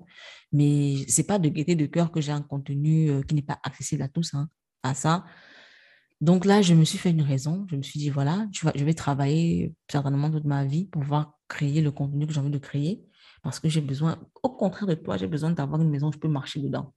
Mais 0.52 1.04
c'est 1.08 1.26
pas 1.26 1.40
de 1.40 1.48
gaieté 1.48 1.74
de 1.74 1.86
cœur 1.86 2.12
que 2.12 2.20
j'ai 2.20 2.30
un 2.30 2.42
contenu 2.42 3.10
euh, 3.10 3.22
qui 3.22 3.34
n'est 3.34 3.42
pas 3.42 3.58
accessible 3.64 4.02
à 4.02 4.08
tous, 4.08 4.34
hein, 4.34 4.48
à 4.84 4.94
ça. 4.94 5.24
Donc 6.20 6.44
là, 6.44 6.62
je 6.62 6.72
me 6.72 6.84
suis 6.84 6.96
fait 6.96 7.10
une 7.10 7.22
raison. 7.22 7.66
Je 7.68 7.76
me 7.76 7.82
suis 7.82 7.98
dit, 7.98 8.08
voilà, 8.08 8.46
je 8.52 8.84
vais 8.84 8.94
travailler 8.94 9.74
certainement 9.90 10.30
toute 10.30 10.44
ma 10.44 10.64
vie 10.64 10.86
pour 10.86 11.02
pouvoir 11.02 11.34
créer 11.48 11.82
le 11.82 11.90
contenu 11.90 12.26
que 12.26 12.32
j'ai 12.32 12.40
envie 12.40 12.50
de 12.50 12.58
créer 12.58 13.04
parce 13.42 13.60
que 13.60 13.68
j'ai 13.68 13.80
besoin, 13.80 14.18
au 14.42 14.50
contraire 14.50 14.86
de 14.86 14.94
toi, 14.94 15.16
j'ai 15.16 15.26
besoin 15.26 15.50
d'avoir 15.50 15.80
une 15.80 15.90
maison 15.90 16.08
où 16.08 16.12
je 16.12 16.18
peux 16.18 16.28
marcher 16.28 16.60
dedans. 16.60 16.94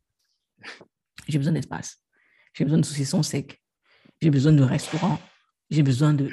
J'ai 1.27 1.37
besoin 1.37 1.53
d'espace. 1.53 1.97
J'ai 2.53 2.63
besoin 2.63 2.79
de 2.79 2.85
saucissons 2.85 3.23
secs. 3.23 3.61
J'ai 4.21 4.29
besoin 4.29 4.53
de 4.53 4.63
restaurants. 4.63 5.19
J'ai 5.69 5.83
besoin 5.83 6.13
de. 6.13 6.29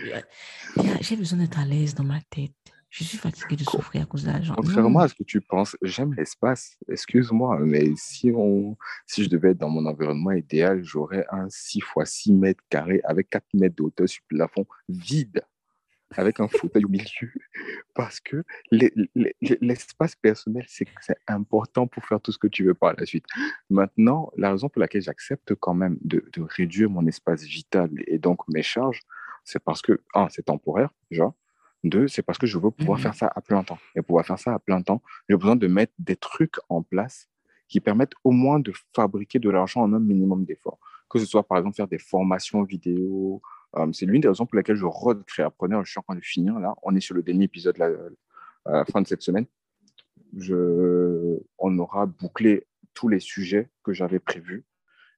J'ai 1.01 1.17
besoin 1.17 1.39
d'être 1.39 1.59
à 1.59 1.65
l'aise 1.65 1.95
dans 1.95 2.05
ma 2.05 2.21
tête. 2.31 2.53
Je 2.89 3.05
suis 3.05 3.19
fatiguée 3.19 3.57
de 3.57 3.65
souffrir 3.65 4.03
à 4.03 4.07
cause 4.07 4.23
de 4.23 4.29
l'argent. 4.29 4.55
Contrairement 4.55 5.01
à 5.01 5.09
ce 5.09 5.15
que 5.15 5.25
tu 5.25 5.41
penses, 5.41 5.77
j'aime 5.83 6.15
l'espace. 6.15 6.79
Excuse-moi, 6.89 7.59
mais 7.61 7.91
si, 7.97 8.33
on, 8.35 8.77
si 9.07 9.25
je 9.25 9.29
devais 9.29 9.51
être 9.51 9.59
dans 9.59 9.69
mon 9.69 9.85
environnement 9.85 10.31
idéal, 10.31 10.83
j'aurais 10.83 11.27
un 11.31 11.47
6 11.51 11.79
x 11.79 12.11
6 12.11 12.33
mètres 12.33 12.65
carrés 12.71 13.03
avec 13.05 13.29
4 13.29 13.45
mètres 13.55 13.77
de 13.77 13.83
hauteur 13.83 14.09
sur 14.09 14.23
le 14.31 14.37
plafond 14.37 14.67
vide 14.89 15.43
avec 16.15 16.41
un 16.41 16.49
fauteuil 16.49 16.85
au 16.85 16.89
milieu, 16.89 17.33
parce 17.95 18.21
que 18.21 18.45
l'espace 18.71 20.15
personnel, 20.15 20.65
c'est 20.69 20.87
important 21.27 21.87
pour 21.87 22.05
faire 22.05 22.21
tout 22.21 22.33
ce 22.33 22.39
que 22.39 22.47
tu 22.47 22.65
veux 22.65 22.75
par 22.75 22.95
la 22.95 23.07
suite. 23.07 23.27
Maintenant, 23.71 24.31
la 24.37 24.53
raison 24.53 24.69
pour 24.69 24.81
laquelle 24.81 25.03
j'accepte 25.03 25.55
quand 25.55 25.75
même 25.75 25.99
de, 26.03 26.23
réduire 26.37 26.91
mon 26.91 27.07
espace 27.07 27.43
vital 27.43 27.91
et 28.07 28.19
donc 28.19 28.47
mes 28.49 28.63
charges, 28.63 29.03
c'est 29.45 29.63
parce 29.63 29.83
que, 29.83 30.01
un, 30.15 30.29
c'est 30.29 30.45
temporaire, 30.45 30.91
déjà. 31.11 31.33
Deux, 31.85 32.09
c'est 32.09 32.23
parce 32.23 32.39
que 32.39 32.47
je 32.47 32.59
veux 32.59 32.71
pouvoir 32.71 32.99
mmh 32.99 33.03
faire 33.03 33.15
ça 33.15 33.33
à 33.35 33.41
plein 33.41 33.63
temps. 33.63 33.79
Et 33.95 34.03
pouvoir 34.03 34.27
faire 34.27 34.39
ça 34.39 34.55
à 34.55 34.59
plein 34.59 34.83
temps, 34.83 35.03
j'ai 35.29 35.37
besoin 35.37 35.57
de 35.57 35.67
mettre 35.69 35.93
des 35.99 36.17
trucs 36.17 36.57
en 36.69 36.83
place 36.83 37.29
qui 37.69 37.81
permettent 37.81 38.15
au 38.25 38.31
moins 38.31 38.59
de 38.59 38.73
fabriquer 38.95 39.39
de 39.39 39.51
l'argent 39.51 39.83
en 39.83 39.93
un 39.93 40.01
minimum 40.01 40.45
d'efforts. 40.45 40.79
Que 41.09 41.19
ce 41.19 41.27
soit, 41.27 41.47
par 41.47 41.59
exemple, 41.59 41.77
faire 41.77 41.87
des 41.87 41.99
formations 41.99 42.63
vidéo, 42.65 43.41
euh, 43.77 43.87
c'est 43.93 44.07
l'une 44.07 44.21
des 44.21 44.29
raisons 44.29 44.47
pour 44.47 44.57
lesquelles 44.57 44.77
je 44.77 44.85
rôde 44.85 45.25
Créapreneur. 45.25 45.85
Je 45.85 45.91
suis 45.91 45.99
en 45.99 46.03
train 46.03 46.15
de 46.17 46.25
finir 46.25 46.59
là. 46.59 46.75
On 46.83 46.95
est 46.95 47.01
sur 47.01 47.15
le 47.15 47.23
dernier 47.23 47.45
épisode 47.45 47.81
à 47.81 48.71
la 48.71 48.85
fin 48.85 49.03
de 49.03 49.07
cette 49.07 49.23
semaine. 49.23 49.47
On 51.59 51.79
aura 51.79 52.07
bouclé 52.07 52.67
tous 52.95 53.09
les 53.09 53.21
sujets 53.21 53.69
que 53.85 53.93
j'avais 53.93 54.19
prévus. 54.19 54.65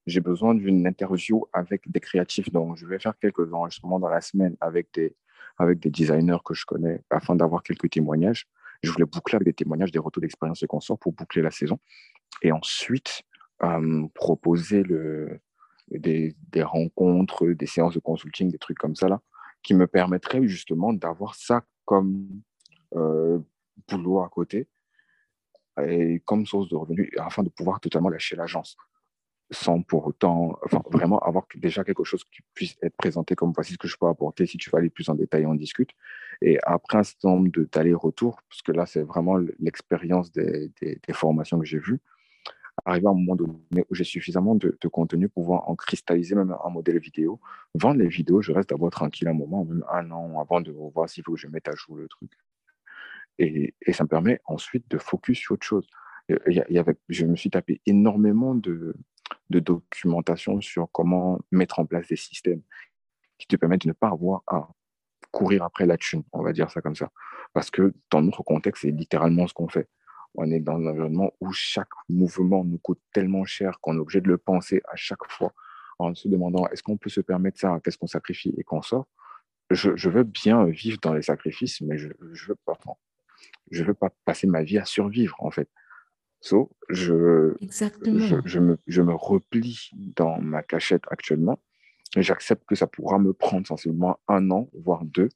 J'ai 0.06 0.20
besoin 0.20 0.54
d'une 0.54 0.86
interview 0.86 1.44
avec 1.52 1.90
des 1.90 2.00
créatifs. 2.00 2.50
Donc, 2.50 2.76
je 2.76 2.86
vais 2.86 2.98
faire 2.98 3.16
quelques 3.18 3.52
enregistrements 3.52 4.00
dans 4.00 4.08
la 4.08 4.20
semaine 4.20 4.56
avec 4.60 4.88
des, 4.94 5.14
avec 5.58 5.80
des 5.80 5.90
designers 5.90 6.38
que 6.44 6.54
je 6.54 6.64
connais 6.64 7.02
afin 7.10 7.36
d'avoir 7.36 7.62
quelques 7.62 7.90
témoignages. 7.90 8.46
Je 8.82 8.90
voulais 8.90 9.04
boucler 9.04 9.36
avec 9.36 9.46
des 9.46 9.54
témoignages, 9.54 9.92
des 9.92 9.98
retours 9.98 10.20
d'expérience 10.20 10.62
et 10.62 10.66
consorts 10.66 10.98
pour 10.98 11.12
boucler 11.12 11.42
la 11.42 11.50
saison. 11.50 11.78
Et 12.42 12.52
ensuite, 12.52 13.22
euh, 13.62 14.06
proposer 14.14 14.82
le, 14.82 15.40
des, 15.90 16.34
rencontres, 16.62 17.46
des 17.48 17.66
séances 17.66 17.94
de 17.94 18.00
consulting, 18.00 18.50
des 18.50 18.58
trucs 18.58 18.78
comme 18.78 18.96
ça, 18.96 19.08
là, 19.08 19.20
qui 19.62 19.74
me 19.74 19.86
permettraient 19.86 20.46
justement 20.46 20.92
d'avoir 20.92 21.34
ça 21.34 21.64
comme 21.84 22.28
euh, 22.94 23.38
boulot 23.88 24.20
à 24.20 24.28
côté 24.28 24.68
et 25.82 26.20
comme 26.24 26.44
source 26.44 26.68
de 26.68 26.76
revenus 26.76 27.10
afin 27.18 27.42
de 27.42 27.48
pouvoir 27.50 27.80
totalement 27.80 28.08
lâcher 28.08 28.34
l'agence 28.36 28.76
sans 29.50 29.80
pour 29.80 30.06
autant, 30.06 30.58
vraiment 30.90 31.18
avoir 31.20 31.46
déjà 31.54 31.82
quelque 31.82 32.04
chose 32.04 32.22
qui 32.24 32.42
puisse 32.52 32.76
être 32.82 32.96
présenté 32.96 33.34
comme 33.34 33.52
voici 33.52 33.72
ce 33.72 33.78
que 33.78 33.88
je 33.88 33.96
peux 33.98 34.06
apporter. 34.06 34.46
Si 34.46 34.58
tu 34.58 34.70
veux 34.70 34.76
aller 34.76 34.90
plus 34.90 35.08
en 35.08 35.14
détail, 35.14 35.46
on 35.46 35.54
discute. 35.54 35.90
Et 36.42 36.58
après 36.64 36.98
un 36.98 37.02
certain 37.02 37.30
nombre 37.30 37.50
d'aller-retour, 37.72 38.40
parce 38.48 38.62
que 38.62 38.72
là, 38.72 38.84
c'est 38.84 39.02
vraiment 39.02 39.38
l'expérience 39.58 40.30
des, 40.32 40.70
des, 40.80 41.12
formations 41.12 41.58
que 41.58 41.64
j'ai 41.64 41.78
vues, 41.78 42.00
arriver 42.84 43.06
à 43.06 43.10
un 43.10 43.14
moment 43.14 43.36
donné 43.36 43.84
où 43.88 43.94
j'ai 43.94 44.04
suffisamment 44.04 44.54
de, 44.54 44.76
contenu 44.90 45.28
pour 45.28 45.44
pouvoir 45.44 45.68
en 45.68 45.76
cristalliser 45.76 46.34
même 46.34 46.54
un 46.64 46.70
modèle 46.70 46.98
vidéo. 46.98 47.40
Vendre 47.74 48.00
les 48.00 48.08
vidéos, 48.08 48.42
je 48.42 48.52
reste 48.52 48.70
d'abord 48.70 48.90
tranquille 48.90 49.28
un 49.28 49.34
moment, 49.34 49.64
même 49.64 49.84
un 49.90 50.10
an 50.10 50.40
avant 50.40 50.60
de 50.60 50.72
voir 50.72 51.08
s'il 51.08 51.24
faut 51.24 51.32
que 51.32 51.38
je 51.38 51.48
mette 51.48 51.68
à 51.68 51.74
jour 51.74 51.96
le 51.96 52.08
truc. 52.08 52.30
Et, 53.38 53.74
ça 53.92 54.04
me 54.04 54.08
permet 54.08 54.40
ensuite 54.46 54.90
de 54.90 54.98
focus 54.98 55.38
sur 55.38 55.54
autre 55.54 55.66
chose. 55.66 55.88
Il 56.28 56.64
y 56.68 56.78
avait, 56.78 56.96
je 57.08 57.24
me 57.24 57.36
suis 57.36 57.50
tapé 57.50 57.80
énormément 57.86 58.54
de, 58.54 58.94
de 59.50 59.60
documentation 59.60 60.60
sur 60.60 60.90
comment 60.92 61.40
mettre 61.50 61.78
en 61.78 61.86
place 61.86 62.08
des 62.08 62.16
systèmes 62.16 62.62
qui 63.38 63.46
te 63.46 63.56
permettent 63.56 63.82
de 63.82 63.88
ne 63.88 63.92
pas 63.92 64.08
avoir 64.08 64.42
à 64.46 64.68
courir 65.30 65.62
après 65.62 65.86
la 65.86 65.96
thune, 65.96 66.24
on 66.32 66.42
va 66.42 66.52
dire 66.52 66.70
ça 66.70 66.80
comme 66.80 66.96
ça. 66.96 67.10
Parce 67.52 67.70
que 67.70 67.94
dans 68.10 68.22
notre 68.22 68.42
contexte, 68.42 68.82
c'est 68.82 68.90
littéralement 68.90 69.46
ce 69.46 69.54
qu'on 69.54 69.68
fait. 69.68 69.88
On 70.40 70.52
est 70.52 70.60
dans 70.60 70.76
un 70.76 70.86
environnement 70.86 71.32
où 71.40 71.52
chaque 71.52 71.88
mouvement 72.08 72.64
nous 72.64 72.78
coûte 72.78 73.00
tellement 73.12 73.44
cher 73.44 73.80
qu'on 73.80 73.96
est 73.96 73.98
obligé 73.98 74.20
de 74.20 74.28
le 74.28 74.38
penser 74.38 74.80
à 74.88 74.94
chaque 74.94 75.28
fois 75.28 75.52
en 75.98 76.14
se 76.14 76.28
demandant 76.28 76.68
est-ce 76.68 76.84
qu'on 76.84 76.96
peut 76.96 77.10
se 77.10 77.20
permettre 77.20 77.58
ça, 77.58 77.80
qu'est-ce 77.82 77.98
qu'on 77.98 78.06
sacrifie? 78.06 78.54
Et 78.56 78.62
qu'on 78.62 78.80
sort. 78.80 79.08
Je, 79.70 79.96
je, 79.96 80.08
veux 80.08 80.22
bien 80.22 80.64
vivre 80.66 80.98
dans 81.02 81.12
les 81.12 81.22
sacrifices, 81.22 81.80
mais 81.80 81.98
je 81.98 82.06
ne 82.06 82.46
veux 82.46 82.54
pas, 82.64 82.78
je 83.72 83.82
veux 83.82 83.94
pas 83.94 84.10
passer 84.24 84.46
ma 84.46 84.62
vie 84.62 84.78
à 84.78 84.84
survivre, 84.84 85.34
en 85.40 85.50
fait. 85.50 85.68
So, 86.40 86.70
je, 86.88 87.56
Exactement. 87.60 88.20
Je, 88.20 88.36
je, 88.44 88.60
me, 88.60 88.78
je 88.86 89.02
me 89.02 89.14
replie 89.14 89.90
dans 89.94 90.40
ma 90.40 90.62
cachette 90.62 91.02
actuellement. 91.10 91.58
J'accepte 92.16 92.64
que 92.64 92.76
ça 92.76 92.86
pourra 92.86 93.18
me 93.18 93.32
prendre 93.32 93.66
sensiblement 93.66 94.20
un 94.28 94.52
an, 94.52 94.70
voire 94.72 95.04
deux, 95.04 95.30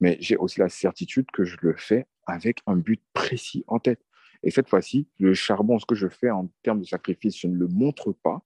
mais 0.00 0.16
j'ai 0.20 0.36
aussi 0.36 0.60
la 0.60 0.68
certitude 0.68 1.26
que 1.32 1.42
je 1.42 1.56
le 1.60 1.74
fais 1.76 2.06
avec 2.24 2.60
un 2.68 2.76
but 2.76 3.02
précis 3.12 3.64
en 3.66 3.80
tête. 3.80 4.00
Et 4.42 4.50
cette 4.50 4.68
fois-ci, 4.68 5.08
le 5.18 5.34
charbon, 5.34 5.78
ce 5.78 5.86
que 5.86 5.94
je 5.94 6.08
fais 6.08 6.30
en 6.30 6.48
termes 6.62 6.80
de 6.80 6.84
sacrifice, 6.84 7.36
je 7.38 7.48
ne 7.48 7.56
le 7.56 7.68
montre 7.68 8.12
pas. 8.12 8.42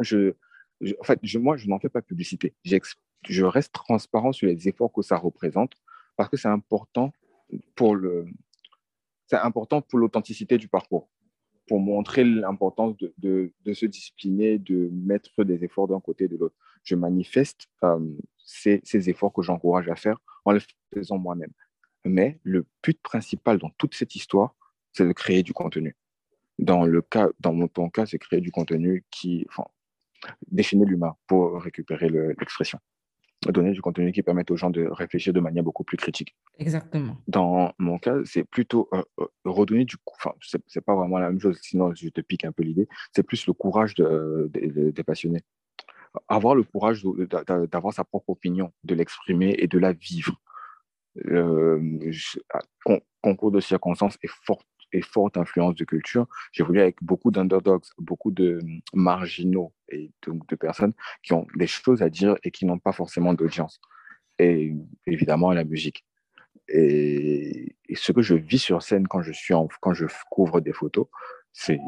Je, 0.00 0.34
en 1.00 1.04
fait, 1.04 1.20
moi, 1.34 1.56
je 1.56 1.68
n'en 1.68 1.78
fais 1.78 1.88
pas 1.88 2.02
publicité. 2.02 2.54
Je 3.28 3.44
reste 3.44 3.72
transparent 3.72 4.32
sur 4.32 4.46
les 4.46 4.68
efforts 4.68 4.92
que 4.92 5.02
ça 5.02 5.16
représente 5.16 5.72
parce 6.16 6.28
que 6.28 6.36
c'est 6.36 6.48
important 6.48 7.12
pour 7.74 7.96
l'authenticité 9.98 10.58
du 10.58 10.68
parcours, 10.68 11.08
pour 11.66 11.80
montrer 11.80 12.24
l'importance 12.24 12.96
de, 12.96 13.12
de, 13.18 13.52
de, 13.64 13.72
se 13.72 13.86
discipliner, 13.86 14.58
de 14.58 14.88
mettre 14.92 15.44
des 15.44 15.64
efforts 15.64 15.88
d'un 15.88 16.00
côté 16.00 16.24
et 16.24 16.28
de 16.28 16.36
l'autre. 16.36 16.54
Je 16.84 16.94
manifeste 16.94 17.68
euh, 17.82 17.98
ces, 18.36 18.80
ces, 18.84 19.10
efforts 19.10 19.32
que 19.32 19.42
j'encourage 19.42 19.88
à 19.88 19.96
faire 19.96 20.18
en 20.44 20.52
les 20.52 20.60
faisant 20.94 21.18
moi-même. 21.18 21.52
Mais 22.04 22.38
le 22.44 22.64
but 22.82 23.00
principal 23.02 23.58
dans 23.58 23.70
toute 23.70 23.94
cette 23.94 24.14
histoire, 24.14 24.54
c'est 24.96 25.06
de 25.06 25.12
créer 25.12 25.42
du 25.42 25.52
contenu. 25.52 25.96
Dans 26.58 26.84
le 26.84 27.02
cas, 27.02 27.28
dans 27.40 27.52
mon 27.52 27.68
ton 27.68 27.90
cas, 27.90 28.06
c'est 28.06 28.18
créer 28.18 28.40
du 28.40 28.50
contenu 28.50 29.04
qui, 29.10 29.46
enfin, 29.48 29.64
déchaîner 30.50 30.86
l'humain 30.86 31.14
pour 31.26 31.60
récupérer 31.62 32.08
l'expression 32.08 32.78
donner 33.52 33.72
du 33.72 33.82
contenu 33.82 34.12
qui 34.12 34.22
permette 34.22 34.50
aux 34.50 34.56
gens 34.56 34.70
de 34.70 34.86
réfléchir 34.86 35.32
de 35.32 35.40
manière 35.40 35.62
beaucoup 35.62 35.84
plus 35.84 35.96
critique. 35.96 36.34
Exactement. 36.58 37.16
Dans 37.28 37.74
mon 37.78 37.98
cas, 37.98 38.16
c'est 38.24 38.44
plutôt 38.44 38.88
euh, 38.92 39.02
euh, 39.20 39.26
redonner 39.44 39.84
du 39.84 39.96
coup, 39.98 40.14
enfin, 40.18 40.34
c'est 40.40 40.80
pas 40.80 40.94
vraiment 40.94 41.18
la 41.18 41.30
même 41.30 41.40
chose, 41.40 41.58
sinon 41.62 41.94
je 41.94 42.08
te 42.08 42.20
pique 42.20 42.44
un 42.44 42.52
peu 42.52 42.62
l'idée, 42.62 42.88
c'est 43.14 43.22
plus 43.22 43.46
le 43.46 43.52
courage 43.52 43.94
de, 43.94 44.50
de, 44.52 44.90
des 44.90 45.02
passionnés. 45.02 45.42
Avoir 46.28 46.54
le 46.54 46.62
courage 46.62 47.04
d'avoir 47.70 47.92
sa 47.92 48.04
propre 48.04 48.30
opinion, 48.30 48.72
de 48.84 48.94
l'exprimer 48.94 49.54
et 49.58 49.66
de 49.66 49.78
la 49.78 49.92
vivre. 49.92 50.40
Euh, 51.26 51.80
concours 53.22 53.50
de 53.50 53.60
circonstances 53.60 54.18
est 54.22 54.30
fort 54.44 54.62
et 54.92 55.02
forte 55.02 55.36
influence 55.36 55.74
de 55.74 55.84
culture, 55.84 56.26
j'ai 56.52 56.64
voulu 56.64 56.80
avec 56.80 56.96
beaucoup 57.02 57.30
d'underdogs, 57.30 57.84
beaucoup 57.98 58.30
de 58.30 58.60
marginaux 58.94 59.72
et 59.88 60.10
donc 60.26 60.46
de 60.48 60.56
personnes 60.56 60.92
qui 61.22 61.32
ont 61.32 61.46
des 61.56 61.66
choses 61.66 62.02
à 62.02 62.08
dire 62.08 62.36
et 62.42 62.50
qui 62.50 62.66
n'ont 62.66 62.78
pas 62.78 62.92
forcément 62.92 63.34
d'audience. 63.34 63.80
Et 64.38 64.74
évidemment, 65.06 65.52
la 65.52 65.64
musique. 65.64 66.04
Et, 66.68 67.76
ce 67.94 68.12
que 68.12 68.22
je 68.22 68.34
vis 68.34 68.58
sur 68.58 68.82
scène 68.82 69.06
quand 69.06 69.22
je, 69.22 69.32
suis 69.32 69.54
quand 69.80 69.94
je 69.94 70.06
couvre 70.30 70.60
des 70.60 70.72
photos, 70.72 71.06
c'est 71.52 71.78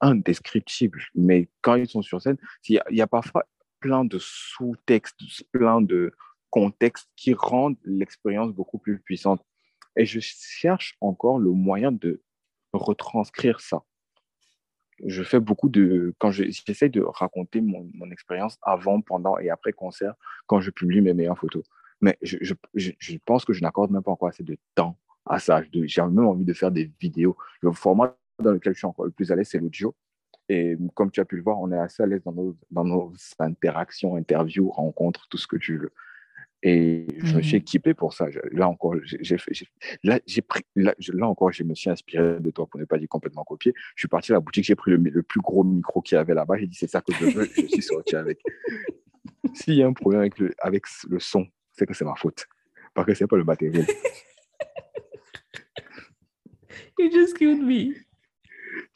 indescriptible. 0.00 1.00
Mais 1.14 1.48
quand 1.62 1.76
ils 1.76 1.88
sont 1.88 2.02
sur 2.02 2.20
scène, 2.20 2.36
il 2.68 2.80
y, 2.90 3.00
a 3.00 3.06
parfois 3.06 3.46
plein 3.80 4.04
de 4.04 4.18
sous-textes, 4.18 5.16
plein 5.52 5.80
de 5.80 6.12
contextes 6.50 7.08
qui 7.16 7.32
rendent 7.32 7.78
l'expérience 7.84 8.52
beaucoup 8.52 8.78
plus 8.78 8.98
puissante. 8.98 9.42
Et 9.96 10.06
je 10.06 10.20
cherche 10.20 10.96
encore 11.00 11.38
le 11.38 11.50
moyen 11.50 11.92
de 11.92 12.22
retranscrire 12.72 13.60
ça. 13.60 13.82
Je 15.04 15.22
fais 15.22 15.40
beaucoup 15.40 15.68
de. 15.68 16.14
Quand 16.18 16.30
j'essaie 16.30 16.88
de 16.88 17.00
raconter 17.02 17.60
mon, 17.60 18.10
expérience 18.10 18.58
avant, 18.62 19.00
pendant 19.00 19.38
et 19.38 19.50
après 19.50 19.72
concert, 19.72 20.14
quand 20.46 20.60
je 20.60 20.70
publie 20.70 21.00
mes 21.00 21.14
meilleures 21.14 21.38
photos. 21.38 21.64
Mais 22.00 22.18
je 22.22 23.16
pense 23.24 23.44
que 23.44 23.52
je 23.52 23.62
n'accorde 23.62 23.90
même 23.90 24.02
pas 24.02 24.10
encore 24.10 24.28
assez 24.28 24.42
de 24.42 24.56
temps 24.74 24.98
à 25.26 25.38
ça. 25.38 25.62
J'ai 25.72 26.02
même 26.02 26.26
envie 26.26 26.44
de 26.44 26.52
faire 26.52 26.70
des 26.70 26.90
vidéos. 27.00 27.36
Le 27.60 27.72
format 27.72 28.16
dans 28.40 28.52
lequel 28.52 28.74
je 28.74 28.78
suis 28.78 28.86
encore 28.86 29.04
le 29.04 29.10
plus 29.10 29.32
à 29.32 29.36
l'aise, 29.36 29.48
c'est 29.48 29.58
l'audio. 29.58 29.94
Et 30.48 30.76
comme 30.94 31.10
tu 31.10 31.20
as 31.20 31.24
pu 31.24 31.36
le 31.36 31.42
voir, 31.42 31.60
on 31.60 31.70
est 31.70 31.78
assez 31.78 32.02
à 32.02 32.06
l'aise 32.06 32.22
dans 32.24 32.32
nos, 32.32 32.56
dans 32.70 32.84
nos 32.84 33.12
interactions, 33.38 34.16
interviews, 34.16 34.68
rencontres, 34.70 35.28
tout 35.28 35.38
ce 35.38 35.46
que 35.46 35.56
tu 35.56 35.78
veux. 35.78 35.92
Et 36.62 37.06
je 37.16 37.36
me 37.36 37.42
suis 37.42 37.54
mmh. 37.54 37.60
équipé 37.60 37.94
pour 37.94 38.12
ça. 38.12 38.26
Là 38.52 38.68
encore, 38.68 38.94
j'ai 39.04 39.36
là, 40.04 40.20
j'ai 40.26 40.42
pris, 40.42 40.62
là, 40.76 40.94
là, 41.14 41.26
encore, 41.26 41.52
je 41.52 41.64
me 41.64 41.74
suis 41.74 41.88
inspiré 41.88 42.38
de 42.38 42.50
toi 42.50 42.66
pour 42.66 42.78
ne 42.78 42.84
pas 42.84 42.98
dire 42.98 43.08
complètement 43.08 43.44
copier. 43.44 43.72
Je 43.94 44.02
suis 44.02 44.08
parti 44.08 44.32
à 44.32 44.34
la 44.34 44.40
boutique, 44.40 44.64
j'ai 44.64 44.74
pris 44.74 44.90
le, 44.90 44.98
le 44.98 45.22
plus 45.22 45.40
gros 45.40 45.64
micro 45.64 46.02
qu'il 46.02 46.16
y 46.16 46.18
avait 46.18 46.34
là-bas. 46.34 46.58
J'ai 46.58 46.66
dit, 46.66 46.76
c'est 46.76 46.90
ça 46.90 47.00
que 47.00 47.14
je 47.14 47.24
veux. 47.24 47.48
je 47.56 47.66
suis 47.66 47.82
sorti 47.82 48.14
avec. 48.14 48.40
S'il 49.54 49.74
y 49.74 49.82
a 49.82 49.86
un 49.86 49.94
problème 49.94 50.20
avec 50.20 50.38
le, 50.38 50.52
avec 50.58 50.84
le 51.08 51.18
son, 51.18 51.46
c'est 51.72 51.86
que 51.86 51.94
c'est 51.94 52.04
ma 52.04 52.14
faute. 52.14 52.46
Parce 52.94 53.06
que 53.06 53.14
c'est 53.14 53.26
pas 53.26 53.36
le 53.36 53.44
matériel. 53.44 53.86
you 56.98 57.10
just 57.10 57.38
killed 57.38 57.62
me 57.62 57.94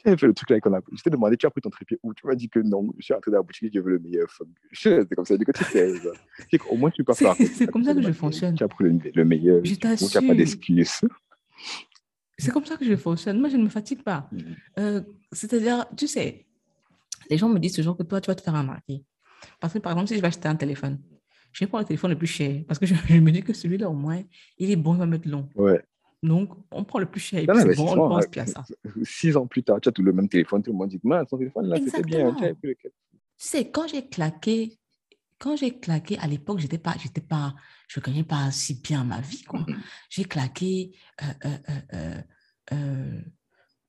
tu 0.07 0.11
as 0.11 0.17
fait 0.17 0.27
le 0.27 0.35
truc 0.35 0.51
là 0.51 0.61
qu'on 0.61 0.75
a. 0.75 0.81
Je 0.93 1.03
t'ai 1.03 1.11
demandé, 1.11 1.37
tu 1.37 1.47
as 1.47 1.51
pris 1.51 1.61
ton 1.61 1.71
trépied 1.71 1.99
où? 2.03 2.13
Tu 2.13 2.27
m'as 2.27 2.35
dit 2.35 2.49
que 2.49 2.61
non, 2.61 2.89
je 2.99 3.05
suis 3.05 3.15
entré 3.15 3.31
dans 3.31 3.39
la 3.39 3.43
boutique, 3.43 3.73
je 3.75 3.81
veux 3.81 3.93
le 3.93 3.99
meilleur. 3.99 4.29
C'est 4.73 5.15
comme 5.15 5.25
ça, 5.25 5.37
du 5.37 5.45
tu 5.45 5.65
sais. 5.65 5.95
Au 6.69 6.77
moins, 6.77 6.91
tu 6.91 7.03
peux 7.03 7.13
pas 7.13 7.15
faire. 7.15 7.35
C'est 7.37 7.67
comme 7.67 7.85
ça 7.85 7.95
que 7.95 8.03
je 8.03 8.13
fonctionne. 8.13 8.55
Tu 8.55 8.65
as 8.65 8.69
pris 8.69 8.85
le, 8.85 8.99
le 9.15 9.25
meilleur. 9.25 9.65
Je 9.65 9.75
t'assure. 9.75 10.09
Tu 10.09 10.19
n'as 10.21 10.27
pas 10.27 10.35
d'excuses. 10.35 11.01
C'est 12.37 12.51
comme 12.51 12.65
ça 12.65 12.77
que 12.77 12.85
je 12.85 12.97
fonctionne. 12.97 13.39
Moi, 13.39 13.49
je 13.49 13.57
ne 13.57 13.65
me 13.65 13.69
fatigue 13.69 14.03
pas. 14.03 14.29
Mm. 14.33 14.39
Euh, 14.79 15.01
C'est-à-dire, 15.33 15.87
tu 15.97 16.07
sais, 16.07 16.47
les 17.31 17.39
gens 17.39 17.49
me 17.49 17.59
disent 17.59 17.75
toujours 17.75 17.97
que 17.97 18.03
toi, 18.03 18.21
tu 18.21 18.27
vas 18.27 18.35
te 18.35 18.43
faire 18.43 18.55
remarquer. 18.55 19.05
Parce 19.61 19.73
que, 19.73 19.79
par 19.79 19.93
exemple, 19.93 20.09
si 20.09 20.17
je 20.17 20.21
vais 20.21 20.27
acheter 20.27 20.49
un 20.49 20.57
téléphone, 20.57 20.99
je 21.53 21.61
vais 21.61 21.69
prendre 21.69 21.83
le 21.83 21.89
téléphone 21.89 22.11
le 22.11 22.19
plus 22.19 22.27
cher. 22.27 22.63
Parce 22.67 22.79
que 22.79 22.87
je, 22.87 22.95
je 23.09 23.19
me 23.21 23.31
dis 23.31 23.43
que 23.43 23.53
celui-là, 23.53 23.89
au 23.89 23.95
moins, 23.95 24.23
il 24.59 24.71
est 24.71 24.77
bon, 24.77 24.95
il 24.95 24.99
va 24.99 25.07
mettre 25.07 25.29
long. 25.29 25.49
Ouais. 25.55 25.83
Donc, 26.25 26.53
on 26.71 26.85
prend 26.85 26.99
le 26.99 27.07
plus 27.07 27.21
cher 27.21 27.41
et 27.41 27.47
puis 27.47 27.57
c'est 27.61 27.77
bon, 27.77 27.93
on 27.93 28.09
pense 28.09 28.27
plus 28.27 28.41
à 28.41 28.47
ça. 28.47 28.65
Six 29.03 29.37
ans 29.37 29.47
plus 29.47 29.63
tard, 29.63 29.79
tu 29.79 29.91
as 29.91 29.93
tout 29.93 30.03
le 30.03 30.13
même 30.13 30.29
téléphone, 30.29 30.63
tout 30.63 30.73
le 30.73 30.79
monde 30.79 30.89
dit, 30.89 30.99
man, 31.05 31.27
son 31.29 31.37
téléphone 31.37 31.69
là, 31.69 31.77
c'était 31.85 32.03
bien. 32.03 32.35
Tu 32.35 32.45
sais, 32.45 32.77
c'est 33.37 33.71
quand 33.71 33.87
j'ai 33.87 34.09
claqué, 34.09 34.79
quand 35.39 35.55
j'ai 35.55 35.79
claqué, 35.79 36.19
à 36.19 36.27
l'époque, 36.27 36.61
j'étais 36.61 36.79
pas, 36.79 36.95
j'étais 36.99 37.21
pas, 37.21 37.55
je 37.89 38.01
gagnais 38.01 38.25
pas 38.25 38.51
si 38.51 38.81
bien 38.81 39.05
ma 39.05 39.21
vie, 39.21 39.43
quoi. 39.43 39.61
Mm-hmm. 39.61 39.77
J'ai 40.09 40.25
claqué, 40.25 40.93
euh, 41.23 41.27
euh, 41.93 42.23
euh, 42.73 43.21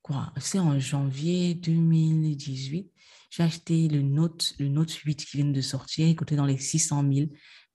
quoi, 0.02 0.30
c'est 0.36 0.58
en 0.58 0.78
janvier 0.78 1.54
2018, 1.54 2.92
j'ai 3.30 3.42
acheté 3.42 3.88
le 3.88 4.02
Note, 4.02 4.54
le 4.58 4.68
Note 4.68 4.92
8 4.92 5.24
qui 5.24 5.38
vient 5.38 5.46
de 5.46 5.60
sortir, 5.62 6.06
il 6.06 6.14
coûtait 6.14 6.36
dans 6.36 6.44
les 6.44 6.58
600 6.58 7.02
000. 7.10 7.28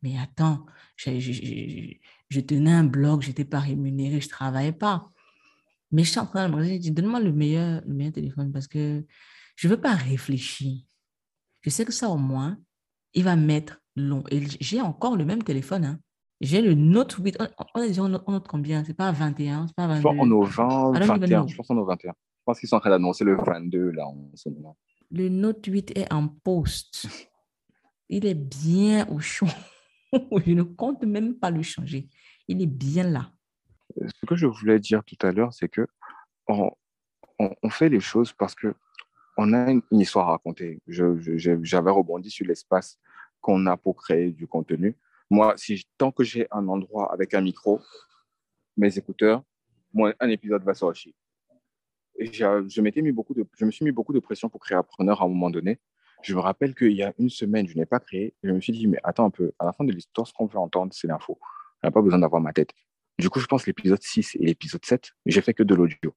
Mais 0.04 0.18
attends, 0.18 0.66
je 2.32 2.40
tenais 2.40 2.72
un 2.72 2.86
blog, 2.86 3.22
je 3.22 3.28
n'étais 3.28 3.44
pas 3.44 3.60
rémunérée, 3.60 4.22
je 4.22 4.28
ne 4.28 4.32
travaillais 4.32 4.72
pas. 4.72 5.12
Mais 5.92 6.06
je 6.06 6.12
suis 6.12 6.20
en 6.20 6.26
train 6.26 6.48
de 6.48 6.56
me 6.56 6.80
dire, 6.80 6.94
donne-moi 6.94 7.20
le 7.20 7.34
meilleur, 7.34 7.82
le 7.86 7.94
meilleur 7.94 8.14
téléphone 8.14 8.54
parce 8.54 8.68
que 8.68 9.06
je 9.58 9.68
ne 9.68 9.74
veux 9.74 9.82
pas 9.82 9.94
réfléchir. 9.94 10.82
Je 11.60 11.70
sais 11.70 11.84
que 11.84 11.92
ça, 11.92 12.08
au 12.08 12.16
moins, 12.16 12.58
il 13.14 13.26
va 13.26 13.36
mettre 13.36 13.82
long. 13.98 14.24
Et 14.32 14.42
j'ai 14.62 14.80
encore 14.80 15.18
le 15.18 15.26
même 15.26 15.44
téléphone. 15.44 15.84
Hein. 15.84 16.00
J'ai 16.40 16.62
le 16.62 16.74
Note 16.74 17.18
8. 17.20 17.38
On, 17.76 17.82
est 17.82 18.00
on 18.00 18.08
note 18.08 18.48
combien? 18.48 18.86
C'est 18.86 18.94
pas 18.94 19.12
21, 19.12 19.68
c'est 19.68 19.76
pas 19.76 19.88
22. 19.88 20.00
Je 20.00 20.04
pense 20.04 20.18
qu'on 20.18 20.92
20, 20.94 21.06
21. 21.06 21.48
Je 21.48 21.56
pense 21.58 21.68
qu'on 21.68 21.78
est 21.78 21.82
au 21.82 21.86
21. 21.86 22.12
Je 22.12 22.44
pense 22.46 22.60
qu'ils 22.62 22.70
sont 22.70 22.78
en 22.78 22.80
train 22.80 22.90
d'annoncer 22.92 23.26
le 23.26 23.36
22 23.36 23.92
là 23.92 24.08
en 24.08 24.32
ce 24.36 24.48
moment. 24.48 24.78
Le 25.10 25.28
Note 25.28 25.66
8 25.66 25.98
est 25.98 26.14
en 26.14 26.30
poste. 26.30 27.08
Il 28.10 28.26
est 28.26 28.36
bien 28.36 29.06
au 29.10 29.20
chaud. 29.20 29.48
je 30.46 30.52
ne 30.52 30.64
compte 30.64 31.04
même 31.04 31.36
pas 31.36 31.52
le 31.52 31.62
changer. 31.62 32.08
Il 32.52 32.62
est 32.62 32.68
bien 32.68 33.04
là. 33.04 33.32
Ce 33.98 34.26
que 34.26 34.36
je 34.36 34.46
voulais 34.46 34.78
dire 34.78 35.06
tout 35.06 35.16
à 35.26 35.32
l'heure, 35.32 35.54
c'est 35.54 35.70
que 35.70 35.88
on, 36.50 37.70
fait 37.70 37.88
les 37.88 38.02
choses 38.02 38.34
parce 38.34 38.54
que 38.54 38.76
on 39.38 39.54
a 39.54 39.72
une, 39.72 39.82
histoire 39.92 40.28
à 40.28 40.32
raconter. 40.32 40.82
J'avais 40.86 41.92
rebondi 41.92 42.30
sur 42.30 42.46
l'espace 42.46 43.00
qu'on 43.40 43.66
a 43.68 43.78
pour 43.78 43.96
créer 43.96 44.32
du 44.32 44.48
contenu. 44.48 44.98
Moi, 45.30 45.54
si, 45.56 45.86
tant 45.98 46.12
que 46.12 46.26
j'ai 46.26 46.46
un 46.52 46.68
endroit 46.68 47.14
avec 47.14 47.34
un 47.34 47.40
micro, 47.40 47.80
mes 48.76 48.98
écouteurs, 48.98 49.44
un 50.20 50.30
épisode 50.30 50.64
va 50.64 50.74
sortir. 50.74 51.14
Je, 52.20 52.68
je, 52.68 52.82
mis 52.82 53.12
beaucoup 53.14 53.34
de, 53.34 53.46
je 53.58 53.64
me 53.64 53.72
suis 53.72 53.86
mis 53.86 53.94
beaucoup 53.94 54.12
de 54.12 54.20
pression 54.20 54.50
pour 54.50 54.60
créer 54.60 54.78
Appreneur 54.78 55.22
à 55.22 55.26
un 55.26 55.30
moment 55.30 55.50
donné. 55.50 55.80
Je 56.22 56.36
me 56.36 56.42
rappelle 56.42 56.76
qu'il 56.76 56.92
y 56.92 57.02
a 57.02 57.14
une 57.18 57.30
semaine, 57.30 57.66
je 57.66 57.78
n'ai 57.78 57.86
pas 57.86 58.02
créé. 58.02 58.34
Je 58.44 58.52
me 58.52 58.60
suis 58.60 58.74
dit, 58.74 58.88
mais 58.88 59.00
attends 59.06 59.26
un 59.26 59.30
peu, 59.30 59.54
à 59.58 59.64
la 59.64 59.72
fin 59.72 59.86
de 59.86 59.94
l'histoire, 59.94 60.28
ce 60.28 60.34
qu'on 60.34 60.48
veut 60.48 60.60
entendre, 60.60 60.94
c'est 60.94 61.08
l'info. 61.08 61.40
On 61.84 61.88
n'a 61.88 61.92
pas 61.92 62.02
besoin 62.02 62.20
d'avoir 62.20 62.42
ma 62.42 62.54
tête. 62.54 62.72
Du 63.20 63.30
coup, 63.30 63.40
je 63.40 63.46
pense 63.46 63.66
l'épisode 63.68 64.02
6 64.02 64.36
et 64.36 64.46
l'épisode 64.46 64.84
7, 64.84 65.12
j'ai 65.26 65.42
fait 65.42 65.54
que 65.54 65.64
de 65.64 65.76
l'audio. 65.76 66.14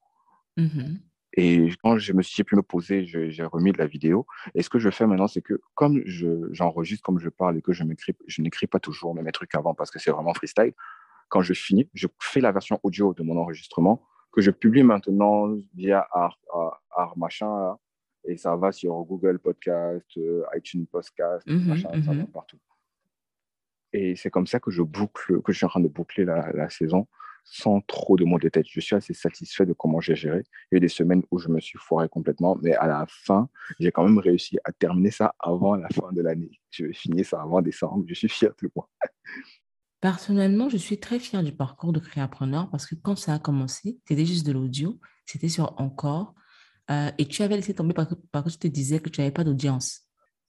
Mm-hmm. 0.57 0.99
Et 1.37 1.69
quand 1.83 1.99
je 1.99 2.13
me 2.13 2.23
suis 2.23 2.45
pu 2.45 2.55
me 2.55 2.63
poser, 2.63 3.05
j'ai 3.07 3.45
remis 3.45 3.73
de 3.73 3.79
la 3.79 3.87
vidéo. 3.87 4.27
Et 4.55 4.63
ce 4.63 4.71
que 4.71 4.79
je 4.79 4.89
fais 4.91 5.07
maintenant, 5.07 5.27
c'est 5.27 5.43
que 5.43 5.61
comme 5.75 6.01
j'enregistre, 6.07 7.03
comme 7.03 7.19
je 7.19 7.29
parle 7.29 7.59
et 7.59 7.63
que 7.63 7.73
je 7.73 7.83
n'écris 7.83 8.67
pas 8.69 8.79
toujours 8.79 9.15
mes 9.15 9.33
trucs 9.33 9.55
avant 9.55 9.75
parce 9.75 9.91
que 9.91 9.99
c'est 9.99 10.13
vraiment 10.13 10.33
freestyle, 10.33 10.73
quand 11.29 11.43
je 11.43 11.53
finis, 11.53 11.89
je 11.95 12.07
fais 12.21 12.41
la 12.41 12.53
version 12.53 12.79
audio 12.85 13.13
de 13.15 13.23
mon 13.25 13.37
enregistrement 13.37 14.07
que 14.33 14.41
je 14.41 14.51
publie 14.51 14.83
maintenant 14.83 15.53
via 15.75 16.07
Art, 16.13 16.39
Art, 16.91 17.17
machin, 17.17 17.77
et 18.25 18.37
ça 18.37 18.57
va 18.57 18.73
sur 18.73 18.95
Google 19.03 19.39
Podcast, 19.39 20.07
euh, 20.17 20.43
iTunes 20.57 20.87
Podcast, 20.87 21.47
machin, 21.47 21.91
ça 22.05 22.13
va 22.13 22.25
partout. 22.27 22.59
Et 23.95 24.17
c'est 24.17 24.29
comme 24.29 24.49
ça 24.49 24.59
que 24.59 24.73
je 24.73 24.83
boucle, 24.83 25.41
que 25.43 25.53
je 25.53 25.59
suis 25.59 25.67
en 25.67 25.69
train 25.69 25.81
de 25.81 25.89
boucler 25.89 26.25
la, 26.25 26.69
saison 26.69 27.07
sans 27.45 27.81
trop 27.83 28.17
de 28.17 28.25
mots 28.25 28.41
de 28.41 28.49
tête. 28.49 28.67
Je 28.69 28.81
suis 28.81 28.97
assez 28.97 29.15
satisfait 29.15 29.67
de 29.67 29.73
comment 29.73 30.01
j'ai 30.01 30.17
géré. 30.17 30.43
Il 30.73 30.75
y 30.75 30.75
a 30.75 30.79
eu 30.79 30.81
des 30.81 30.89
semaines 30.89 31.23
où 31.31 31.39
je 31.39 31.49
me 31.49 31.61
suis 31.61 31.79
foiré 31.79 32.09
complètement, 32.09 32.59
mais 32.61 32.75
à 32.75 32.89
la 32.89 33.07
fin, 33.09 33.49
j'ai 33.79 33.93
quand 33.93 34.03
même 34.03 34.19
réussi 34.19 34.59
à 34.65 34.73
terminer 34.73 35.13
ça 35.13 35.37
avant 35.39 35.77
la 35.77 35.89
fin 35.91 36.11
de 36.11 36.23
l'année. 36.23 36.59
Je 36.71 36.87
vais 36.87 36.93
finir 36.93 37.25
ça 37.25 37.41
avant 37.41 37.63
décembre. 37.63 38.05
Je 38.09 38.15
suis 38.15 38.29
fier 38.29 38.51
de 38.61 38.69
moi. 38.75 38.91
Personnellement, 40.01 40.69
je 40.69 40.77
suis 40.77 40.99
très 40.99 41.21
fier 41.21 41.45
du 41.45 41.53
parcours 41.53 41.93
de 41.93 42.01
créapreneur 42.01 42.69
parce 42.71 42.87
que 42.87 42.97
quand 42.97 43.17
ça 43.17 43.35
a 43.35 43.39
commencé, 43.39 44.01
c'était 44.09 44.27
juste 44.27 44.45
de 44.45 44.53
l'audio, 44.53 44.99
c'était 45.25 45.49
sur 45.49 45.81
Encore, 45.81 46.35
euh, 46.91 47.11
et 47.17 47.27
tu 47.27 47.43
avais 47.43 47.57
laissé 47.57 47.75
tomber 47.75 47.95
parce 47.95 48.09
que, 48.09 48.15
parce 48.33 48.45
que 48.45 48.51
tu 48.51 48.59
te 48.59 48.67
disais 48.67 48.99
que 48.99 49.09
tu 49.09 49.21
n'avais 49.21 49.33
pas 49.33 49.45
d'audience. 49.45 50.04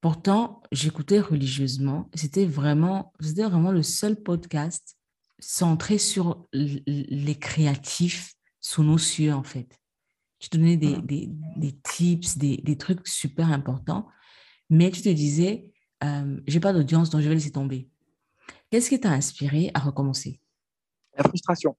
Pourtant, 0.05 0.61
j'écoutais 0.71 1.19
religieusement. 1.19 2.11
C'était 2.13 2.45
vraiment, 2.45 3.11
c'était 3.19 3.41
vraiment 3.41 3.71
le 3.71 3.81
seul 3.81 4.15
podcast 4.21 4.99
centré 5.39 5.97
sur 5.97 6.47
les 6.53 7.39
créatifs 7.39 8.35
sous 8.61 8.83
nos 8.83 8.99
cieux, 8.99 9.33
en 9.33 9.41
fait. 9.41 9.81
Tu 10.37 10.49
donnais 10.51 10.77
des, 10.77 11.01
des, 11.01 11.27
des 11.57 11.71
tips, 11.79 12.37
des, 12.37 12.57
des, 12.57 12.77
trucs 12.77 13.07
super 13.07 13.51
importants, 13.51 14.07
mais 14.69 14.91
tu 14.91 15.01
te 15.01 15.09
disais, 15.09 15.73
euh, 16.03 16.39
j'ai 16.45 16.59
pas 16.59 16.71
d'audience, 16.71 17.09
donc 17.09 17.21
je 17.21 17.27
vais 17.27 17.33
laisser 17.33 17.51
tomber. 17.51 17.89
Qu'est-ce 18.69 18.89
qui 18.89 18.99
t'a 18.99 19.09
inspiré 19.09 19.71
à 19.73 19.79
recommencer? 19.79 20.39
La 21.17 21.23
frustration. 21.23 21.75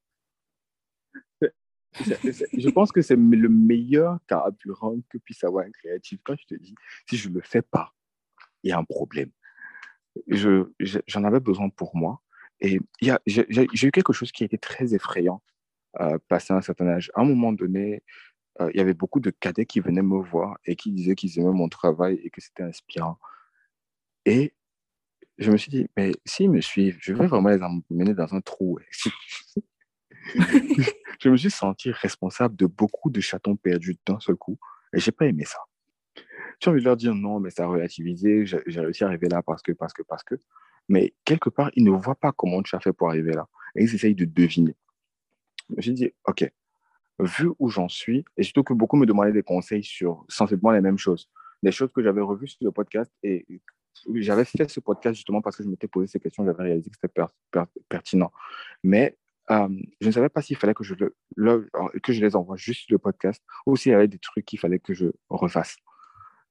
je 1.93 2.71
pense 2.71 2.91
que 2.91 3.03
c'est 3.03 3.15
le 3.15 3.49
meilleur 3.49 4.19
carburant 4.27 4.97
que 5.11 5.19
puisse 5.19 5.45
avoir 5.45 5.65
un 5.65 5.71
créatif. 5.71 6.19
Quand 6.25 6.35
tu 6.35 6.47
te 6.47 6.57
dis, 6.57 6.75
si 7.09 7.17
je 7.17 7.29
ne 7.29 7.35
le 7.35 7.43
fais 7.43 7.63
pas, 7.63 7.93
il 8.67 8.71
y 8.71 8.73
a 8.73 8.79
un 8.79 8.85
problème. 8.85 9.31
J'en 10.29 11.25
avais 11.25 11.41
besoin 11.41 11.69
pour 11.69 11.97
moi. 11.97 12.21
Et 12.61 12.81
j'ai 13.27 13.87
eu 13.87 13.91
quelque 13.91 14.13
chose 14.13 14.33
qui 14.33 14.45
était 14.45 14.59
très 14.59 14.95
effrayant 14.95 15.43
euh, 16.01 16.19
passé 16.29 16.53
un 16.53 16.63
certain 16.63 16.89
âge. 16.89 17.11
À 17.15 17.21
un 17.21 17.25
moment 17.25 17.53
donné, 17.53 18.03
euh, 18.61 18.71
il 18.73 18.79
y 18.79 18.81
avait 18.81 18.95
beaucoup 18.95 19.21
de 19.21 19.31
cadets 19.31 19.67
qui 19.67 19.81
venaient 19.81 20.03
me 20.03 20.19
voir 20.19 20.59
et 20.65 20.77
qui 20.77 20.91
disaient 20.91 21.15
qu'ils 21.15 21.39
aimaient 21.39 21.53
mon 21.53 21.69
travail 21.69 22.19
et 22.25 22.31
que 22.31 22.41
c'était 22.41 22.63
inspirant. 22.63 23.19
Et 24.25 24.55
je 25.39 25.51
me 25.51 25.59
suis 25.59 25.71
dit, 25.71 25.87
mais 25.97 26.13
s'ils 26.25 26.51
me 26.51 26.61
suivent, 26.61 26.99
je 27.01 27.13
vais 27.13 27.27
vraiment 27.27 27.51
les 27.51 27.63
emmener 27.63 28.15
dans 28.15 28.35
un 28.35 28.41
trou. 28.41 28.79
je 31.21 31.29
me 31.29 31.37
suis 31.37 31.51
senti 31.51 31.91
responsable 31.93 32.57
de 32.57 32.67
beaucoup 32.67 33.11
de 33.11 33.21
chatons 33.21 33.57
perdus 33.57 33.97
d'un 34.07 34.19
seul 34.19 34.37
coup 34.37 34.59
et 34.93 34.99
j'ai 34.99 35.13
pas 35.13 35.27
aimé 35.27 35.45
ça. 35.45 35.59
J'ai 36.61 36.71
envie 36.71 36.81
de 36.81 36.85
leur 36.85 36.97
dire 36.97 37.15
non, 37.15 37.41
mais 37.41 37.51
ça 37.51 37.65
a 37.65 37.67
relativisé, 37.67 38.47
j'ai 38.47 38.81
réussi 38.81 39.05
à 39.05 39.09
arriver 39.09 39.29
là 39.29 39.43
parce 39.43 39.63
que, 39.63 39.73
parce 39.73 39.93
que, 39.93 40.03
parce 40.03 40.23
que. 40.23 40.37
Mais 40.89 41.15
quelque 41.25 41.51
part, 41.51 41.71
ils 41.75 41.85
ne 41.85 41.91
voient 41.91 42.15
pas 42.15 42.33
comment 42.33 42.63
tu 42.63 42.77
as 42.77 42.81
fait 42.81 42.93
pour 42.93 43.09
arriver 43.09 43.33
là. 43.33 43.49
Et 43.75 43.85
ils 43.85 43.95
essayent 43.95 44.15
de 44.15 44.25
deviner. 44.25 44.75
J'ai 45.79 45.93
dit, 45.93 46.13
OK, 46.27 46.49
vu 47.19 47.51
où 47.59 47.69
j'en 47.69 47.89
suis, 47.89 48.25
et 48.37 48.43
surtout 48.43 48.63
que 48.63 48.73
beaucoup 48.73 48.97
me 48.97 49.07
demandaient 49.07 49.33
des 49.33 49.43
conseils 49.43 49.83
sur 49.83 50.25
sensiblement 50.29 50.73
les 50.73 50.81
mêmes 50.81 50.99
choses, 50.99 51.29
des 51.63 51.73
choses 51.73 51.91
que 51.93 52.03
j'avais 52.03 52.21
revues 52.21 52.49
sur 52.49 52.65
le 52.65 52.73
podcast 52.73 53.11
et 53.23 53.47
j'avais 54.15 54.45
fait 54.45 54.71
ce 54.71 54.81
podcast 54.81 55.17
justement 55.17 55.41
parce 55.41 55.57
que 55.57 55.65
je 55.65 55.69
m'étais 55.69 55.89
posé 55.89 56.07
ces 56.07 56.21
questions, 56.21 56.45
j'avais 56.45 56.63
réalisé 56.63 56.91
que 56.91 56.97
c'était 57.01 57.23
pertinent. 57.89 58.31
Mais 58.83 59.17
euh, 59.51 59.69
je 60.01 60.07
ne 60.07 60.13
savais 60.13 60.29
pas 60.29 60.43
s'il 60.43 60.57
fallait 60.57 60.75
que 60.75 60.85
je, 60.85 60.95
que 60.95 62.13
je 62.13 62.21
les 62.21 62.37
envoie 62.37 62.57
juste 62.57 62.91
le 62.91 62.99
podcast 62.99 63.43
ou 63.65 63.77
s'il 63.77 63.93
y 63.93 63.95
avait 63.95 64.09
des 64.09 64.19
trucs 64.19 64.45
qu'il 64.45 64.59
fallait 64.59 64.79
que 64.79 64.93
je 64.93 65.07
refasse. 65.29 65.77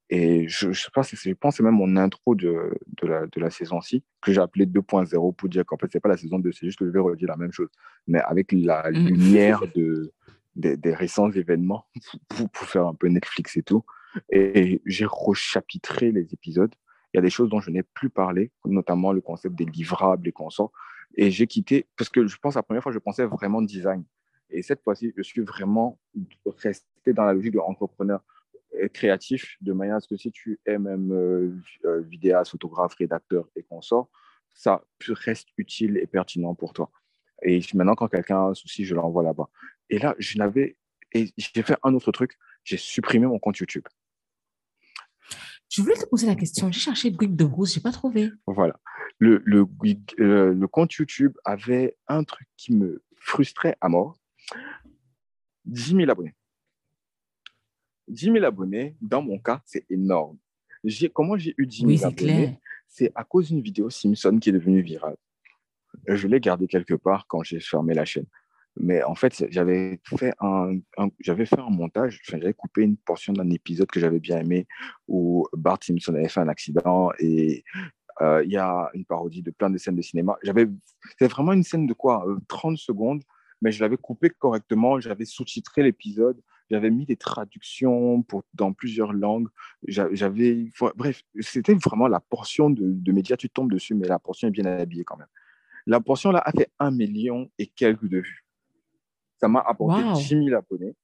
Et 0.08 0.48
je, 0.48 0.70
je, 0.72 0.88
pense, 0.90 1.14
je 1.14 1.32
pense 1.32 1.54
que 1.54 1.56
c'est 1.56 1.62
même 1.62 1.74
mon 1.74 1.96
intro 1.96 2.34
de, 2.34 2.78
de, 3.02 3.06
la, 3.08 3.26
de 3.26 3.40
la 3.40 3.50
saison-ci 3.50 4.04
que 4.22 4.32
j'ai 4.32 4.40
appelé 4.40 4.64
2.0 4.64 5.34
pour 5.34 5.48
dire 5.48 5.66
qu'en 5.66 5.76
fait, 5.76 5.90
ce 5.90 5.96
n'est 5.96 6.00
pas 6.00 6.08
la 6.08 6.16
saison 6.16 6.38
2, 6.38 6.52
c'est 6.52 6.66
juste 6.66 6.78
que 6.78 6.86
je 6.86 6.90
vais 6.90 7.00
redire 7.00 7.28
la 7.28 7.36
même 7.36 7.52
chose, 7.52 7.68
mais 8.06 8.20
avec 8.20 8.52
la 8.52 8.88
mm. 8.90 8.94
lumière 8.94 9.62
de, 9.74 10.12
des 10.54 10.94
récents 10.94 11.30
événements 11.30 11.86
pour, 12.28 12.48
pour, 12.50 12.66
faire 12.66 12.86
un 12.86 12.94
peu 12.94 13.08
Netflix 13.08 13.56
et 13.56 13.62
tout. 13.62 13.84
Et 14.30 14.80
j'ai 14.86 15.06
rechapitré 15.06 16.12
les 16.12 16.32
épisodes 16.32 16.74
il 17.12 17.16
y 17.16 17.20
a 17.20 17.22
des 17.22 17.30
choses 17.30 17.48
dont 17.48 17.60
je 17.60 17.70
n'ai 17.70 17.82
plus 17.82 18.10
parlé, 18.10 18.50
notamment 18.66 19.10
le 19.10 19.22
concept 19.22 19.54
des 19.54 19.64
livrables 19.64 20.28
et 20.28 20.32
consorts. 20.32 20.70
Et 21.14 21.30
j'ai 21.30 21.46
quitté, 21.46 21.86
parce 21.96 22.10
que 22.10 22.26
je 22.26 22.36
pense 22.36 22.56
la 22.56 22.62
première 22.62 22.82
fois, 22.82 22.92
je 22.92 22.98
pensais 22.98 23.24
vraiment 23.24 23.62
design. 23.62 24.04
Et 24.50 24.60
cette 24.60 24.82
fois-ci, 24.82 25.14
je 25.16 25.22
suis 25.22 25.40
vraiment 25.40 25.98
resté 26.58 27.14
dans 27.14 27.24
la 27.24 27.32
logique 27.32 27.54
de 27.54 27.58
entrepreneur 27.58 28.22
créatif, 28.92 29.56
de 29.60 29.72
manière 29.72 29.96
à 29.96 30.00
ce 30.00 30.08
que 30.08 30.16
si 30.16 30.30
tu 30.30 30.60
es 30.66 30.78
même 30.78 31.12
euh, 31.12 31.56
euh, 31.84 32.00
vidéaste, 32.02 32.52
photographe, 32.52 32.94
rédacteur 32.94 33.48
et 33.56 33.62
consorts, 33.62 34.08
ça 34.54 34.82
reste 35.08 35.48
utile 35.56 35.98
et 35.98 36.06
pertinent 36.06 36.54
pour 36.54 36.72
toi. 36.72 36.90
Et 37.42 37.60
maintenant, 37.74 37.94
quand 37.94 38.08
quelqu'un 38.08 38.38
a 38.38 38.48
un 38.50 38.54
souci, 38.54 38.84
je 38.84 38.94
l'envoie 38.94 39.22
là-bas. 39.22 39.48
Et 39.90 39.98
là, 39.98 40.14
je 40.18 40.38
n'avais. 40.38 40.76
Et 41.12 41.32
j'ai 41.36 41.62
fait 41.62 41.76
un 41.82 41.94
autre 41.94 42.12
truc, 42.12 42.36
j'ai 42.64 42.76
supprimé 42.76 43.26
mon 43.26 43.38
compte 43.38 43.58
YouTube. 43.58 43.84
Je 45.68 45.82
voulais 45.82 45.96
te 45.96 46.06
poser 46.06 46.26
la 46.26 46.34
question. 46.34 46.70
J'ai 46.70 46.80
cherché 46.80 47.10
Guig 47.10 47.34
de 47.34 47.44
Bruce, 47.44 47.74
je 47.74 47.78
n'ai 47.78 47.82
pas 47.82 47.92
trouvé. 47.92 48.30
Voilà. 48.46 48.78
Le, 49.18 49.42
le, 49.44 49.66
euh, 50.20 50.54
le, 50.54 50.68
compte 50.68 50.92
YouTube 50.94 51.36
avait 51.44 51.96
un 52.08 52.24
truc 52.24 52.48
qui 52.56 52.74
me 52.74 53.02
frustrait 53.16 53.76
à 53.80 53.88
mort 53.88 54.18
10 55.64 55.96
000 55.96 56.10
abonnés. 56.10 56.34
10 58.08 58.32
000 58.32 58.44
abonnés, 58.44 58.96
dans 59.00 59.22
mon 59.22 59.38
cas, 59.38 59.62
c'est 59.64 59.84
énorme. 59.90 60.38
Comment 61.12 61.36
j'ai 61.36 61.54
eu 61.58 61.66
10 61.66 61.98
000 61.98 62.12
abonnés? 62.12 62.58
C'est 62.88 63.10
à 63.14 63.24
cause 63.24 63.48
d'une 63.48 63.60
vidéo 63.60 63.90
Simpson 63.90 64.38
qui 64.40 64.50
est 64.50 64.52
devenue 64.52 64.80
virale. 64.80 65.16
Je 66.06 66.28
l'ai 66.28 66.40
gardée 66.40 66.68
quelque 66.68 66.94
part 66.94 67.26
quand 67.26 67.42
j'ai 67.42 67.60
fermé 67.60 67.94
la 67.94 68.04
chaîne. 68.04 68.26
Mais 68.78 69.02
en 69.02 69.14
fait, 69.14 69.46
j'avais 69.48 69.98
fait 70.18 70.34
un, 70.38 70.78
j'avais 71.20 71.46
fait 71.46 71.58
un 71.58 71.70
montage, 71.70 72.20
j'avais 72.24 72.52
coupé 72.52 72.82
une 72.82 72.98
portion 72.98 73.32
d'un 73.32 73.48
épisode 73.50 73.90
que 73.90 73.98
j'avais 73.98 74.20
bien 74.20 74.38
aimé 74.38 74.66
où 75.08 75.46
Bart 75.54 75.78
Simpson 75.82 76.14
avait 76.14 76.28
fait 76.28 76.40
un 76.40 76.48
accident 76.48 77.10
et 77.18 77.64
euh, 78.20 78.42
il 78.44 78.52
y 78.52 78.58
a 78.58 78.90
une 78.92 79.06
parodie 79.06 79.42
de 79.42 79.50
plein 79.50 79.70
de 79.70 79.78
scènes 79.78 79.96
de 79.96 80.02
cinéma. 80.02 80.36
J'avais, 80.42 80.66
c'était 81.10 81.28
vraiment 81.28 81.52
une 81.52 81.62
scène 81.62 81.86
de 81.86 81.94
quoi? 81.94 82.26
30 82.48 82.72
euh, 82.72 82.76
secondes, 82.76 83.22
mais 83.62 83.72
je 83.72 83.82
l'avais 83.82 83.96
coupé 83.96 84.30
correctement, 84.30 85.00
j'avais 85.00 85.24
sous-titré 85.24 85.82
l'épisode, 85.82 86.38
j'avais 86.70 86.90
mis 86.90 87.06
des 87.06 87.16
traductions 87.16 88.22
pour, 88.22 88.44
dans 88.54 88.72
plusieurs 88.72 89.12
langues. 89.12 89.48
J'avais, 89.86 90.70
bref, 90.96 91.22
c'était 91.40 91.74
vraiment 91.74 92.08
la 92.08 92.20
portion 92.20 92.70
de, 92.70 92.82
de 92.84 93.12
médias, 93.12 93.36
tu 93.36 93.48
tombes 93.48 93.72
dessus, 93.72 93.94
mais 93.94 94.08
la 94.08 94.18
portion 94.18 94.48
est 94.48 94.52
bien 94.52 94.66
habillée 94.66 95.04
quand 95.04 95.16
même. 95.16 95.28
La 95.86 96.00
portion 96.00 96.32
là 96.32 96.42
a 96.44 96.50
fait 96.50 96.68
un 96.78 96.90
million 96.90 97.48
et 97.58 97.66
quelques 97.66 98.08
de 98.08 98.18
vues. 98.18 98.44
Ça 99.38 99.48
m'a 99.48 99.60
apporté 99.60 100.02
10 100.02 100.46
000 100.46 100.54
abonnés. 100.54 100.94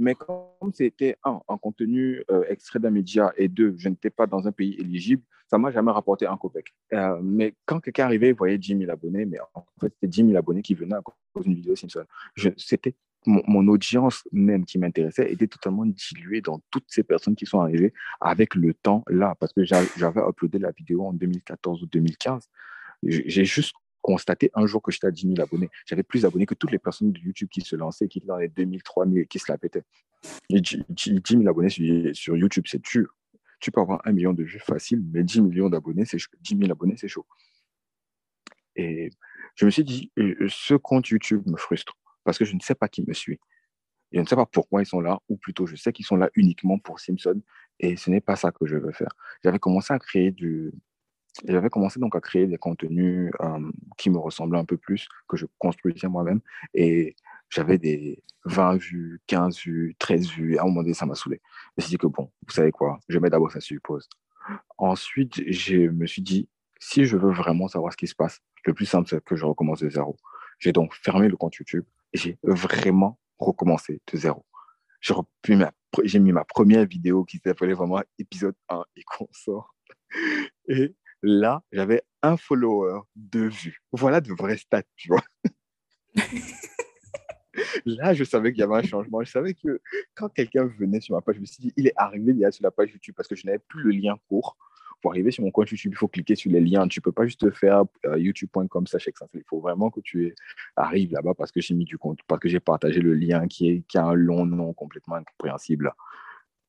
Mais 0.00 0.14
comme 0.14 0.72
c'était 0.72 1.16
un, 1.24 1.40
un 1.48 1.58
contenu 1.58 2.22
euh, 2.30 2.44
extrait 2.48 2.78
d'un 2.78 2.90
média 2.90 3.32
et 3.36 3.48
deux, 3.48 3.74
je 3.76 3.88
n'étais 3.88 4.10
pas 4.10 4.28
dans 4.28 4.46
un 4.46 4.52
pays 4.52 4.76
éligible, 4.78 5.22
ça 5.48 5.58
m'a 5.58 5.72
jamais 5.72 5.90
rapporté 5.90 6.26
un 6.26 6.36
copec. 6.36 6.72
Euh, 6.92 7.18
mais 7.20 7.54
quand 7.64 7.80
quelqu'un 7.80 8.04
arrivait, 8.04 8.28
il 8.28 8.34
voyait 8.34 8.58
10 8.58 8.78
000 8.78 8.90
abonnés, 8.92 9.24
mais 9.24 9.38
en 9.54 9.64
fait, 9.80 9.92
c'était 9.94 10.06
10 10.06 10.26
000 10.26 10.36
abonnés 10.36 10.62
qui 10.62 10.74
venaient 10.74 10.94
à 10.94 11.02
cause 11.02 11.44
d'une 11.44 11.54
vidéo 11.54 11.74
Simpson. 11.74 12.04
C'était 12.56 12.94
mon, 13.26 13.68
audience 13.68 14.22
même 14.32 14.64
qui 14.64 14.78
m'intéressait 14.78 15.30
était 15.30 15.46
totalement 15.46 15.84
diluée 15.84 16.40
dans 16.40 16.60
toutes 16.70 16.86
ces 16.88 17.02
personnes 17.02 17.36
qui 17.36 17.46
sont 17.46 17.60
arrivées 17.60 17.92
avec 18.20 18.54
le 18.54 18.74
temps 18.74 19.04
là, 19.08 19.34
parce 19.38 19.52
que 19.52 19.64
j'avais 19.64 20.20
uploadé 20.20 20.58
la 20.58 20.70
vidéo 20.70 21.06
en 21.06 21.12
2014 21.12 21.82
ou 21.82 21.86
2015. 21.86 22.48
J'ai 23.02 23.44
juste 23.44 23.74
constaté 24.00 24.50
un 24.54 24.66
jour 24.66 24.80
que 24.80 24.90
j'étais 24.90 25.08
à 25.08 25.10
10 25.10 25.34
000 25.34 25.40
abonnés. 25.40 25.68
J'avais 25.86 26.02
plus 26.02 26.22
d'abonnés 26.22 26.46
que 26.46 26.54
toutes 26.54 26.70
les 26.70 26.78
personnes 26.78 27.12
de 27.12 27.18
YouTube 27.18 27.48
qui 27.50 27.60
se 27.60 27.76
lançaient, 27.76 28.08
qui 28.08 28.18
étaient 28.18 28.26
dans 28.26 28.36
les 28.36 28.48
2000, 28.48 28.82
3000, 28.82 29.26
qui 29.26 29.38
se 29.38 29.50
la 29.50 29.58
pétaient. 29.58 29.84
10 30.50 30.84
000 31.26 31.48
abonnés 31.48 31.68
sur, 32.14 32.36
YouTube, 32.36 32.64
c'est 32.66 32.82
dur. 32.82 33.14
Tu 33.60 33.70
peux 33.70 33.80
avoir 33.80 34.00
un 34.06 34.12
million 34.12 34.32
de 34.32 34.44
vues 34.44 34.60
facile, 34.60 35.02
mais 35.12 35.24
10 35.24 35.42
millions 35.42 35.68
d'abonnés, 35.68 36.04
c'est 36.04 36.18
10 36.40 36.58
000 36.58 36.70
abonnés, 36.70 36.96
c'est 36.96 37.08
chaud. 37.08 37.26
Et 38.76 39.10
je 39.56 39.66
me 39.66 39.70
suis 39.70 39.84
dit, 39.84 40.12
euh, 40.18 40.46
ce 40.48 40.74
compte 40.74 41.08
YouTube 41.08 41.42
me 41.46 41.56
frustre 41.56 41.94
parce 42.28 42.36
que 42.36 42.44
je 42.44 42.54
ne 42.54 42.60
sais 42.60 42.74
pas 42.74 42.88
qui 42.88 43.02
me 43.08 43.14
suit. 43.14 43.40
Je 44.12 44.20
ne 44.20 44.26
sais 44.26 44.36
pas 44.36 44.44
pourquoi 44.44 44.82
ils 44.82 44.86
sont 44.86 45.00
là, 45.00 45.18
ou 45.30 45.38
plutôt 45.38 45.66
je 45.66 45.76
sais 45.76 45.94
qu'ils 45.94 46.04
sont 46.04 46.16
là 46.16 46.28
uniquement 46.34 46.78
pour 46.78 47.00
Simpson, 47.00 47.40
et 47.80 47.96
ce 47.96 48.10
n'est 48.10 48.20
pas 48.20 48.36
ça 48.36 48.52
que 48.52 48.66
je 48.66 48.76
veux 48.76 48.92
faire. 48.92 49.08
J'avais 49.42 49.58
commencé 49.58 49.94
à 49.94 49.98
créer 49.98 50.30
du, 50.30 50.70
j'avais 51.46 51.70
commencé 51.70 51.98
donc 51.98 52.14
à 52.14 52.20
créer 52.20 52.46
des 52.46 52.58
contenus 52.58 53.30
euh, 53.40 53.70
qui 53.96 54.10
me 54.10 54.18
ressemblaient 54.18 54.58
un 54.58 54.66
peu 54.66 54.76
plus, 54.76 55.08
que 55.26 55.38
je 55.38 55.46
construisais 55.56 56.06
moi-même. 56.06 56.40
Et 56.74 57.16
j'avais 57.48 57.78
des 57.78 58.22
20 58.44 58.76
vues, 58.76 59.22
15 59.26 59.58
vues, 59.60 59.96
13 59.98 60.28
vues. 60.28 60.58
À 60.58 60.64
un 60.64 60.64
moment 60.66 60.82
donné, 60.82 60.92
ça 60.92 61.06
m'a 61.06 61.14
saoulé. 61.14 61.40
Je 61.78 61.82
me 61.82 61.82
suis 61.82 61.90
dit 61.92 61.98
que 61.98 62.08
bon, 62.08 62.30
vous 62.46 62.52
savez 62.52 62.72
quoi, 62.72 62.98
je 63.08 63.18
mets 63.18 63.30
d'abord 63.30 63.50
ça 63.50 63.60
suppose. 63.60 64.06
Ensuite, 64.76 65.42
je 65.50 65.88
me 65.88 66.06
suis 66.06 66.20
dit, 66.20 66.46
si 66.78 67.06
je 67.06 67.16
veux 67.16 67.32
vraiment 67.32 67.68
savoir 67.68 67.90
ce 67.90 67.96
qui 67.96 68.06
se 68.06 68.14
passe, 68.14 68.40
le 68.66 68.74
plus 68.74 68.84
simple, 68.84 69.08
c'est 69.08 69.24
que 69.24 69.34
je 69.34 69.46
recommence 69.46 69.80
de 69.80 69.88
zéro. 69.88 70.18
J'ai 70.58 70.72
donc 70.72 70.94
fermé 70.94 71.28
le 71.28 71.36
compte 71.38 71.54
YouTube 71.54 71.84
et 71.86 71.97
j'ai 72.12 72.38
vraiment 72.42 73.18
recommencé 73.38 74.00
de 74.12 74.18
zéro. 74.18 74.44
J'ai 75.00 76.18
mis 76.18 76.32
ma 76.32 76.44
première 76.44 76.84
vidéo 76.86 77.24
qui 77.24 77.38
s'appelait 77.38 77.74
vraiment 77.74 78.02
épisode 78.18 78.56
1 78.68 78.84
et 78.96 79.02
qu'on 79.04 79.28
sort. 79.32 79.74
Et 80.68 80.94
là, 81.22 81.62
j'avais 81.72 82.02
un 82.22 82.36
follower, 82.36 83.00
deux 83.14 83.48
vues. 83.48 83.82
Voilà 83.92 84.20
de 84.20 84.32
vrais 84.32 84.56
stats, 84.56 84.82
tu 84.96 85.08
vois. 85.08 85.22
là, 87.86 88.14
je 88.14 88.24
savais 88.24 88.52
qu'il 88.52 88.60
y 88.60 88.64
avait 88.64 88.76
un 88.76 88.82
changement. 88.82 89.22
Je 89.22 89.30
savais 89.30 89.54
que 89.54 89.80
quand 90.14 90.28
quelqu'un 90.28 90.66
venait 90.66 91.00
sur 91.00 91.14
ma 91.14 91.20
page, 91.20 91.36
je 91.36 91.40
me 91.40 91.46
suis 91.46 91.62
dit, 91.62 91.72
il 91.76 91.86
est 91.86 91.94
arrivé 91.96 92.32
déjà 92.32 92.50
sur 92.50 92.64
la 92.64 92.70
page 92.70 92.90
YouTube 92.92 93.14
parce 93.16 93.28
que 93.28 93.36
je 93.36 93.46
n'avais 93.46 93.60
plus 93.60 93.82
le 93.82 93.90
lien 93.90 94.16
court. 94.28 94.56
Pour 95.00 95.12
arriver 95.12 95.30
sur 95.30 95.44
mon 95.44 95.50
compte 95.50 95.70
YouTube, 95.70 95.92
il 95.92 95.98
faut 95.98 96.08
cliquer 96.08 96.34
sur 96.34 96.50
les 96.50 96.60
liens. 96.60 96.88
Tu 96.88 96.98
ne 96.98 97.02
peux 97.02 97.12
pas 97.12 97.24
juste 97.24 97.50
faire 97.50 97.84
euh, 98.06 98.18
youtube.com 98.18 98.84
Il 99.34 99.44
faut 99.46 99.60
vraiment 99.60 99.90
que 99.90 100.00
tu 100.00 100.34
arrives 100.76 101.12
là-bas 101.12 101.34
parce 101.34 101.52
que 101.52 101.60
j'ai 101.60 101.74
mis 101.74 101.84
du 101.84 101.98
compte, 101.98 102.20
parce 102.26 102.40
que 102.40 102.48
j'ai 102.48 102.60
partagé 102.60 103.00
le 103.00 103.14
lien 103.14 103.46
qui, 103.46 103.70
est, 103.70 103.82
qui 103.86 103.98
a 103.98 104.04
un 104.04 104.14
long 104.14 104.44
nom 104.44 104.72
complètement 104.72 105.16
incompréhensible. 105.16 105.92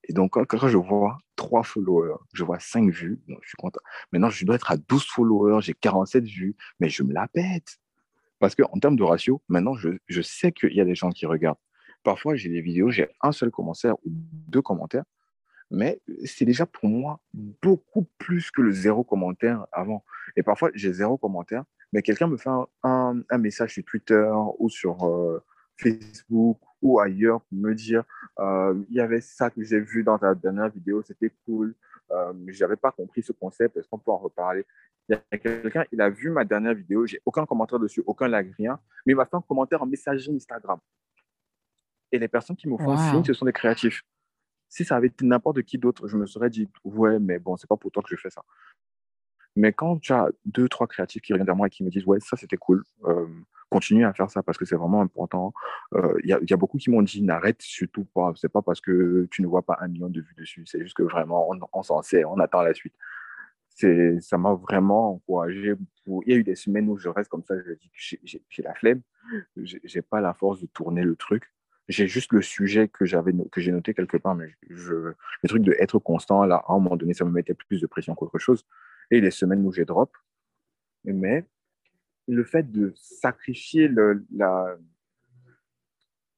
Et 0.09 0.13
donc, 0.13 0.31
quand, 0.31 0.67
je 0.67 0.77
vois 0.77 1.19
trois 1.35 1.63
followers, 1.63 2.17
je 2.33 2.43
vois 2.43 2.59
cinq 2.59 2.89
vues, 2.89 3.19
je 3.27 3.47
suis 3.47 3.57
content. 3.57 3.79
Maintenant, 4.11 4.29
je 4.29 4.43
dois 4.45 4.55
être 4.55 4.71
à 4.71 4.77
12 4.77 5.05
followers, 5.05 5.61
j'ai 5.61 5.73
47 5.73 6.25
vues, 6.25 6.55
mais 6.79 6.89
je 6.89 7.03
me 7.03 7.13
la 7.13 7.27
pète. 7.27 7.77
Parce 8.39 8.55
qu'en 8.55 8.79
termes 8.79 8.95
de 8.95 9.03
ratio, 9.03 9.41
maintenant, 9.49 9.75
je, 9.75 9.89
je 10.07 10.21
sais 10.21 10.51
qu'il 10.51 10.73
y 10.73 10.81
a 10.81 10.85
des 10.85 10.95
gens 10.95 11.11
qui 11.11 11.25
regardent. 11.25 11.59
Parfois, 12.03 12.35
j'ai 12.35 12.49
des 12.49 12.61
vidéos, 12.61 12.89
j'ai 12.89 13.07
un 13.21 13.31
seul 13.31 13.51
commentaire 13.51 13.95
ou 14.05 14.09
deux 14.47 14.61
commentaires, 14.61 15.03
mais 15.71 16.01
c'est 16.25 16.45
déjà 16.45 16.65
pour 16.65 16.89
moi 16.89 17.19
beaucoup 17.33 18.07
plus 18.17 18.51
que 18.51 18.61
le 18.61 18.71
zéro 18.71 19.03
commentaire 19.03 19.65
avant. 19.71 20.03
Et 20.35 20.43
parfois, 20.43 20.71
j'ai 20.73 20.93
zéro 20.93 21.17
commentaire, 21.17 21.63
mais 21.93 22.01
quelqu'un 22.01 22.27
me 22.27 22.37
fait 22.37 22.49
un, 22.49 22.67
un, 23.29 23.37
message 23.37 23.73
sur 23.73 23.83
Twitter 23.83 24.29
ou 24.57 24.69
sur 24.69 25.05
euh, 25.05 25.43
Facebook 25.77 26.59
ou 26.81 26.99
ailleurs 26.99 27.41
pour 27.41 27.57
me 27.57 27.73
dire 27.73 28.03
euh, 28.39 28.81
il 28.89 28.95
y 28.95 29.01
avait 29.01 29.21
ça 29.21 29.49
que 29.49 29.63
j'ai 29.63 29.79
vu 29.79 30.03
dans 30.03 30.17
ta 30.17 30.33
dernière 30.33 30.69
vidéo, 30.69 31.01
c'était 31.03 31.31
cool. 31.45 31.75
Euh, 32.11 32.33
je 32.47 32.63
n'avais 32.63 32.75
pas 32.75 32.91
compris 32.91 33.21
ce 33.21 33.31
concept, 33.31 33.77
est-ce 33.77 33.87
qu'on 33.87 33.99
peut 33.99 34.11
en 34.11 34.17
reparler? 34.17 34.65
Il 35.07 35.13
y 35.13 35.35
a 35.35 35.37
quelqu'un, 35.37 35.85
il 35.91 36.01
a 36.01 36.09
vu 36.09 36.29
ma 36.29 36.45
dernière 36.45 36.73
vidéo, 36.73 37.05
j'ai 37.05 37.21
aucun 37.25 37.45
commentaire 37.45 37.79
dessus, 37.79 38.03
aucun 38.05 38.27
like, 38.27 38.53
rien, 38.57 38.79
mais 39.05 39.13
il 39.13 39.15
m'a 39.15 39.25
fait 39.25 39.35
un 39.35 39.41
commentaire 39.41 39.81
en 39.81 39.85
messagerie 39.85 40.35
Instagram. 40.35 40.79
Et 42.11 42.17
les 42.17 42.27
personnes 42.27 42.55
qui 42.55 42.67
me 42.67 42.77
font 42.77 42.97
signe, 42.97 43.23
ce 43.23 43.33
sont 43.33 43.45
des 43.45 43.53
créatifs. 43.53 44.03
Si 44.69 44.85
ça 44.85 44.95
avait 44.95 45.07
été 45.07 45.25
n'importe 45.25 45.63
qui 45.63 45.77
d'autre, 45.77 46.07
je 46.07 46.15
me 46.15 46.25
serais 46.25 46.49
dit, 46.49 46.69
ouais, 46.83 47.19
mais 47.19 47.39
bon, 47.39 47.57
c'est 47.57 47.67
pas 47.67 47.77
pour 47.77 47.91
toi 47.91 48.03
que 48.03 48.15
je 48.15 48.21
fais 48.21 48.29
ça. 48.29 48.43
Mais 49.55 49.73
quand 49.73 49.97
tu 49.97 50.13
as 50.13 50.29
deux, 50.45 50.69
trois 50.69 50.87
créatifs 50.87 51.21
qui 51.21 51.33
reviennent 51.33 51.47
vers 51.47 51.55
moi 51.55 51.67
et 51.67 51.69
qui 51.69 51.83
me 51.83 51.89
disent, 51.89 52.05
ouais, 52.05 52.19
ça 52.21 52.37
c'était 52.37 52.57
cool, 52.57 52.83
euh, 53.05 53.27
continue 53.69 54.05
à 54.05 54.13
faire 54.13 54.29
ça 54.29 54.43
parce 54.43 54.57
que 54.57 54.65
c'est 54.65 54.75
vraiment 54.75 55.01
important. 55.01 55.53
Euh, 55.95 56.13
il 56.23 56.29
y, 56.29 56.53
a 56.53 56.57
beaucoup 56.57 56.77
qui 56.77 56.89
m'ont 56.89 57.01
dit, 57.01 57.21
n'arrête 57.23 57.61
surtout 57.61 58.05
pas. 58.05 58.31
C'est 58.35 58.49
pas 58.51 58.61
parce 58.61 58.79
que 58.79 59.27
tu 59.31 59.41
ne 59.41 59.47
vois 59.47 59.63
pas 59.63 59.77
un 59.81 59.87
million 59.87 60.09
de 60.09 60.21
vues 60.21 60.35
dessus, 60.37 60.63
c'est 60.65 60.81
juste 60.81 60.95
que 60.95 61.03
vraiment, 61.03 61.49
on, 61.73 61.83
s'en 61.83 62.01
sait, 62.01 62.23
on 62.25 62.39
attend 62.39 62.61
la 62.61 62.73
suite. 62.73 62.93
Ça 63.75 64.37
m'a 64.37 64.53
vraiment 64.53 65.13
encouragé. 65.13 65.73
Il 66.05 66.31
y 66.31 66.33
a 66.33 66.35
eu 66.35 66.43
des 66.43 66.55
semaines 66.55 66.89
où 66.89 66.97
je 66.97 67.09
reste 67.09 67.29
comme 67.29 67.43
ça, 67.43 67.55
je 67.59 67.73
dis 67.73 67.91
j'ai 68.49 68.63
la 68.63 68.73
flemme, 68.75 69.01
j'ai 69.57 70.01
pas 70.01 70.21
la 70.21 70.33
force 70.33 70.61
de 70.61 70.67
tourner 70.67 71.03
le 71.03 71.15
truc 71.15 71.51
j'ai 71.89 72.07
juste 72.07 72.31
le 72.33 72.41
sujet 72.43 72.87
que 72.87 73.03
j'avais 73.03 73.33
que 73.51 73.59
j'ai 73.59 73.71
noté 73.71 73.95
quelque 73.95 74.17
part, 74.17 74.35
mais 74.35 74.55
je, 74.69 74.93
le 74.93 75.49
truc 75.49 75.63
de 75.63 75.75
être 75.79 75.97
constant, 75.97 76.45
là, 76.45 76.63
à 76.67 76.73
un 76.73 76.79
moment 76.79 76.95
donné, 76.95 77.15
ça 77.15 77.25
me 77.25 77.31
mettait 77.31 77.55
plus 77.55 77.81
de 77.81 77.87
pression 77.87 78.13
qu'autre 78.13 78.37
chose. 78.37 78.63
Et 79.09 79.19
les 79.19 79.31
semaines 79.31 79.65
où 79.65 79.71
j'ai 79.71 79.85
drop, 79.85 80.15
mais 81.03 81.45
le 82.27 82.43
fait 82.43 82.71
de 82.71 82.93
sacrifier 82.95 83.87
le, 83.87 84.23
la, 84.31 84.77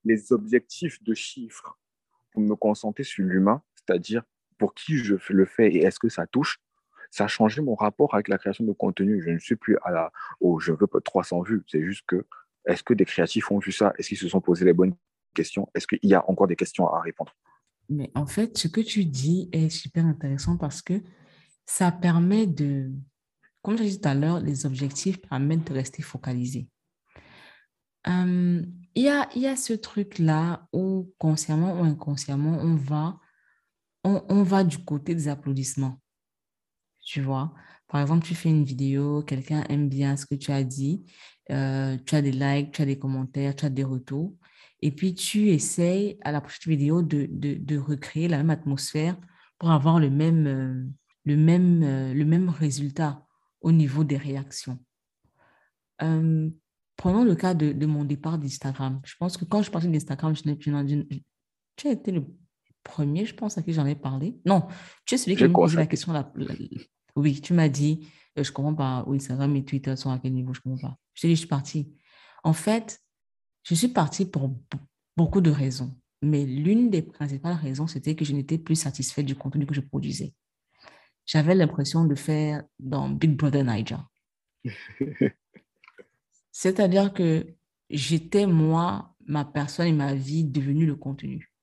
les 0.06 0.32
objectifs 0.32 1.04
de 1.04 1.14
chiffres 1.14 1.78
pour 2.32 2.42
me 2.42 2.56
concentrer 2.56 3.04
sur 3.04 3.26
l'humain, 3.26 3.62
c'est-à-dire 3.76 4.24
pour 4.58 4.74
qui 4.74 4.98
je 4.98 5.16
le 5.30 5.46
fais 5.46 5.68
et 5.68 5.84
est-ce 5.84 6.00
que 6.00 6.08
ça 6.08 6.26
touche, 6.28 6.62
ça 7.10 7.26
a 7.26 7.28
changé 7.28 7.62
mon 7.62 7.76
rapport 7.76 8.14
avec 8.14 8.30
la 8.30 8.38
création 8.38 8.64
de 8.64 8.72
contenu. 8.72 9.22
Je 9.22 9.32
ne 9.32 9.38
suis 9.38 9.58
plus 9.58 9.78
à 9.84 9.92
la, 9.92 10.14
oh, 10.40 10.62
je 10.62 10.72
veux 10.72 10.88
pas 10.88 11.02
300 11.02 11.42
vues. 11.42 11.62
C'est 11.68 11.84
juste 11.84 12.06
que, 12.08 12.26
est-ce 12.66 12.84
que 12.84 12.94
des 12.94 13.04
créatifs 13.04 13.52
ont 13.52 13.60
vu 13.60 13.74
ça? 13.74 13.94
Est-ce 13.98 14.08
qu'ils 14.08 14.18
se 14.18 14.30
sont 14.30 14.40
posé 14.40 14.64
les 14.64 14.72
bonnes 14.72 14.96
Est-ce 15.40 15.88
qu'il 15.88 16.00
y 16.10 16.14
a 16.14 16.30
encore 16.30 16.48
des 16.48 16.56
questions 16.56 16.88
à 16.88 17.02
répondre? 17.02 17.34
Mais 17.90 18.12
en 18.16 18.26
fait, 18.26 18.58
ce 18.58 18.68
que 18.68 18.82
tu 18.82 19.06
dis 19.06 19.50
est 19.52 19.70
super 19.70 20.06
intéressant 20.06 20.58
parce 20.58 20.82
que 20.82 21.02
ça 21.66 21.92
permet 21.92 22.48
de, 22.48 22.92
comme 23.62 23.78
je 23.78 23.84
dit 23.84 24.00
tout 24.00 24.08
à 24.08 24.14
l'heure, 24.14 24.40
les 24.40 24.66
objectifs 24.66 25.22
permettent 25.22 25.68
de 25.68 25.74
rester 25.74 26.02
focalisé. 26.02 26.68
il, 28.06 28.68
y 28.96 29.10
a, 29.10 29.30
y 29.36 29.46
a 29.46 29.56
ce 29.56 29.74
truc-là 29.74 30.68
où, 30.74 31.14
consciemment 31.18 31.80
ou 31.80 31.84
inconsciemment, 31.84 32.58
on 32.62 32.76
va, 32.76 33.20
on, 34.04 34.24
on 34.30 34.44
va 34.44 34.64
du 34.64 34.80
côté 34.80 35.14
des 35.14 35.28
applaudissements. 35.28 36.00
Tu 37.04 37.22
vois, 37.22 37.54
par 37.88 38.00
exemple, 38.00 38.26
tu 38.26 38.36
fais 38.36 38.50
une 38.50 38.64
vidéo, 38.64 39.22
quelqu'un 39.24 39.64
aime 39.70 39.90
bien 39.90 40.16
ce 40.16 40.26
que 40.26 40.36
tu 40.36 40.52
as 40.52 40.64
dit, 40.64 41.04
euh, 41.52 41.98
tu 42.06 42.16
as 42.16 42.22
des 42.22 42.32
likes, 42.32 42.72
tu 42.72 42.82
as 42.82 42.86
des 42.86 42.98
commentaires, 42.98 43.56
tu 43.56 43.66
as 43.66 43.70
des 43.70 43.84
retours 43.84 44.34
et 44.82 44.92
puis 44.92 45.14
tu 45.14 45.50
essayes 45.50 46.18
à 46.22 46.32
la 46.32 46.42
prochaine 46.42 46.72
vidéo 46.72 47.02
de, 47.02 47.28
de, 47.30 47.54
de 47.54 47.78
recréer 47.78 48.28
la 48.28 48.38
même 48.38 48.50
atmosphère 48.50 49.16
pour 49.60 49.72
avoir 49.72 50.00
le 50.00 50.10
même, 50.10 50.48
euh, 50.48 50.86
le 51.26 51.38
même, 51.38 51.84
euh, 51.84 52.14
le 52.14 52.26
même 52.26 52.50
résultat 52.50 53.26
au 53.62 53.72
niveau 53.72 54.04
des 54.04 54.18
réactions. 54.18 54.80
Euh, 56.02 56.50
prenons 56.98 57.24
le 57.24 57.36
cas 57.36 57.54
de, 57.54 57.72
de 57.72 57.86
mon 57.86 58.04
départ 58.04 58.40
d'Instagram. 58.40 59.02
Je 59.06 59.16
pense 59.20 59.38
que 59.38 59.46
quand 59.46 59.62
je 59.62 59.70
parlais 59.70 59.88
d'Instagram, 59.88 60.36
je, 60.36 60.42
tu 61.76 61.88
as 61.88 61.92
été 61.92 62.12
le 62.12 62.26
premier, 62.84 63.26
je 63.26 63.36
pense, 63.36 63.60
à 63.60 63.62
qui 63.62 63.74
j'en 63.74 63.86
ai 63.86 63.96
parlé. 63.96 64.40
Non, 64.46 64.68
tu 65.06 65.14
es 65.14 65.18
celui 65.20 65.36
qui 65.36 65.44
m'a 65.44 65.50
posé 65.50 65.78
la 65.78 65.86
question. 65.86 66.12
oui, 67.16 67.40
tu 67.40 67.54
m'as 67.54 67.70
dit, 67.70 68.08
je 68.36 68.42
ne 68.42 68.54
comprends 68.54 68.74
pas 68.74 69.04
où 69.06 69.14
Instagram 69.14 69.56
et 69.56 69.64
Twitter 69.64 69.96
sont 69.96 70.10
à 70.10 70.18
quel 70.18 70.34
niveau, 70.34 70.56
je 70.56 70.62
ne 70.66 70.72
comprends 70.72 70.90
pas. 70.90 70.98
Je 71.14 71.22
t'ai 71.22 71.28
dit, 71.28 71.36
je 71.36 71.40
suis 71.40 71.48
partie. 71.48 71.94
En 72.44 72.54
fait, 72.54 73.00
je 73.64 73.76
suis 73.76 73.90
partie 73.90 74.26
pour 74.26 74.54
beaucoup 75.16 75.42
de 75.42 75.52
raisons, 75.52 75.96
mais 76.22 76.46
l'une 76.46 76.90
des 76.90 77.02
principales 77.02 77.56
raisons, 77.56 77.88
c'était 77.88 78.16
que 78.16 78.26
je 78.26 78.34
n'étais 78.34 78.58
plus 78.58 78.76
satisfaite 78.76 79.26
du 79.26 79.36
contenu 79.36 79.66
que 79.66 79.74
je 79.74 79.82
produisais. 79.82 80.34
J'avais 81.26 81.56
l'impression 81.56 82.06
de 82.06 82.16
faire 82.16 82.64
dans 82.80 83.10
Big 83.10 83.36
Brother 83.36 83.64
Niger. 83.64 84.06
C'est-à-dire 86.52 87.14
que 87.14 87.48
j'étais 87.90 88.46
moi, 88.46 89.16
ma 89.26 89.46
personne 89.46 89.88
et 89.88 89.94
ma 89.94 90.14
vie 90.14 90.44
devenue 90.44 90.86
le 90.86 90.96
contenu. 90.96 91.54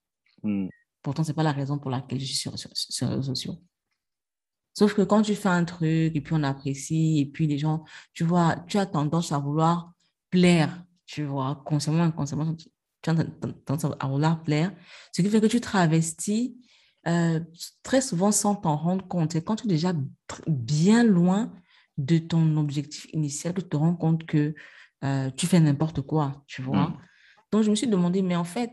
Hmm. 0.42 0.68
Pourtant, 1.02 1.24
ce 1.24 1.30
n'est 1.30 1.34
pas 1.34 1.42
la 1.42 1.52
raison 1.52 1.78
pour 1.78 1.90
laquelle 1.90 2.20
je 2.20 2.26
suis 2.26 2.36
sur, 2.36 2.58
sur, 2.58 2.70
sur, 2.74 3.06
les 3.06 3.14
réseaux 3.14 3.34
sociaux. 3.34 3.56
Sauf 4.74 4.94
que 4.94 5.02
quand 5.02 5.22
tu 5.22 5.34
fais 5.34 5.48
un 5.48 5.64
truc 5.64 6.14
et 6.14 6.20
puis 6.20 6.34
on 6.34 6.42
apprécie 6.42 7.18
et 7.18 7.26
puis 7.26 7.46
les 7.46 7.58
gens, 7.58 7.84
tu 8.12 8.24
vois, 8.24 8.56
tu 8.68 8.78
as 8.78 8.86
tendance 8.86 9.32
à 9.32 9.38
vouloir 9.38 9.92
plaire 10.30 10.84
tu 11.08 11.24
vois, 11.24 11.62
consciemment, 11.64 12.02
inconsciemment, 12.02 12.54
tu 12.54 13.10
as 13.10 13.14
tendance 13.64 13.86
à 13.98 14.06
vouloir 14.06 14.42
plaire, 14.42 14.72
ce 15.10 15.22
qui 15.22 15.30
fait 15.30 15.40
que 15.40 15.46
tu 15.46 15.60
travestis 15.60 16.58
euh, 17.06 17.40
très 17.82 18.02
souvent 18.02 18.30
sans 18.30 18.54
t'en 18.54 18.76
rendre 18.76 19.08
compte. 19.08 19.34
Et 19.34 19.42
quand 19.42 19.56
tu 19.56 19.64
es 19.64 19.68
déjà 19.68 19.94
bien 20.46 21.04
loin 21.04 21.50
de 21.96 22.18
ton 22.18 22.58
objectif 22.58 23.06
initial, 23.14 23.54
tu 23.54 23.62
te 23.62 23.76
rends 23.76 23.96
compte 23.96 24.26
que 24.26 24.54
euh, 25.02 25.30
tu 25.30 25.46
fais 25.46 25.60
n'importe 25.60 26.02
quoi, 26.02 26.44
tu 26.46 26.60
vois. 26.60 26.88
Mm. 26.88 26.98
Donc, 27.52 27.62
je 27.62 27.70
me 27.70 27.74
suis 27.74 27.86
demandé, 27.86 28.20
mais 28.20 28.36
en 28.36 28.44
fait, 28.44 28.70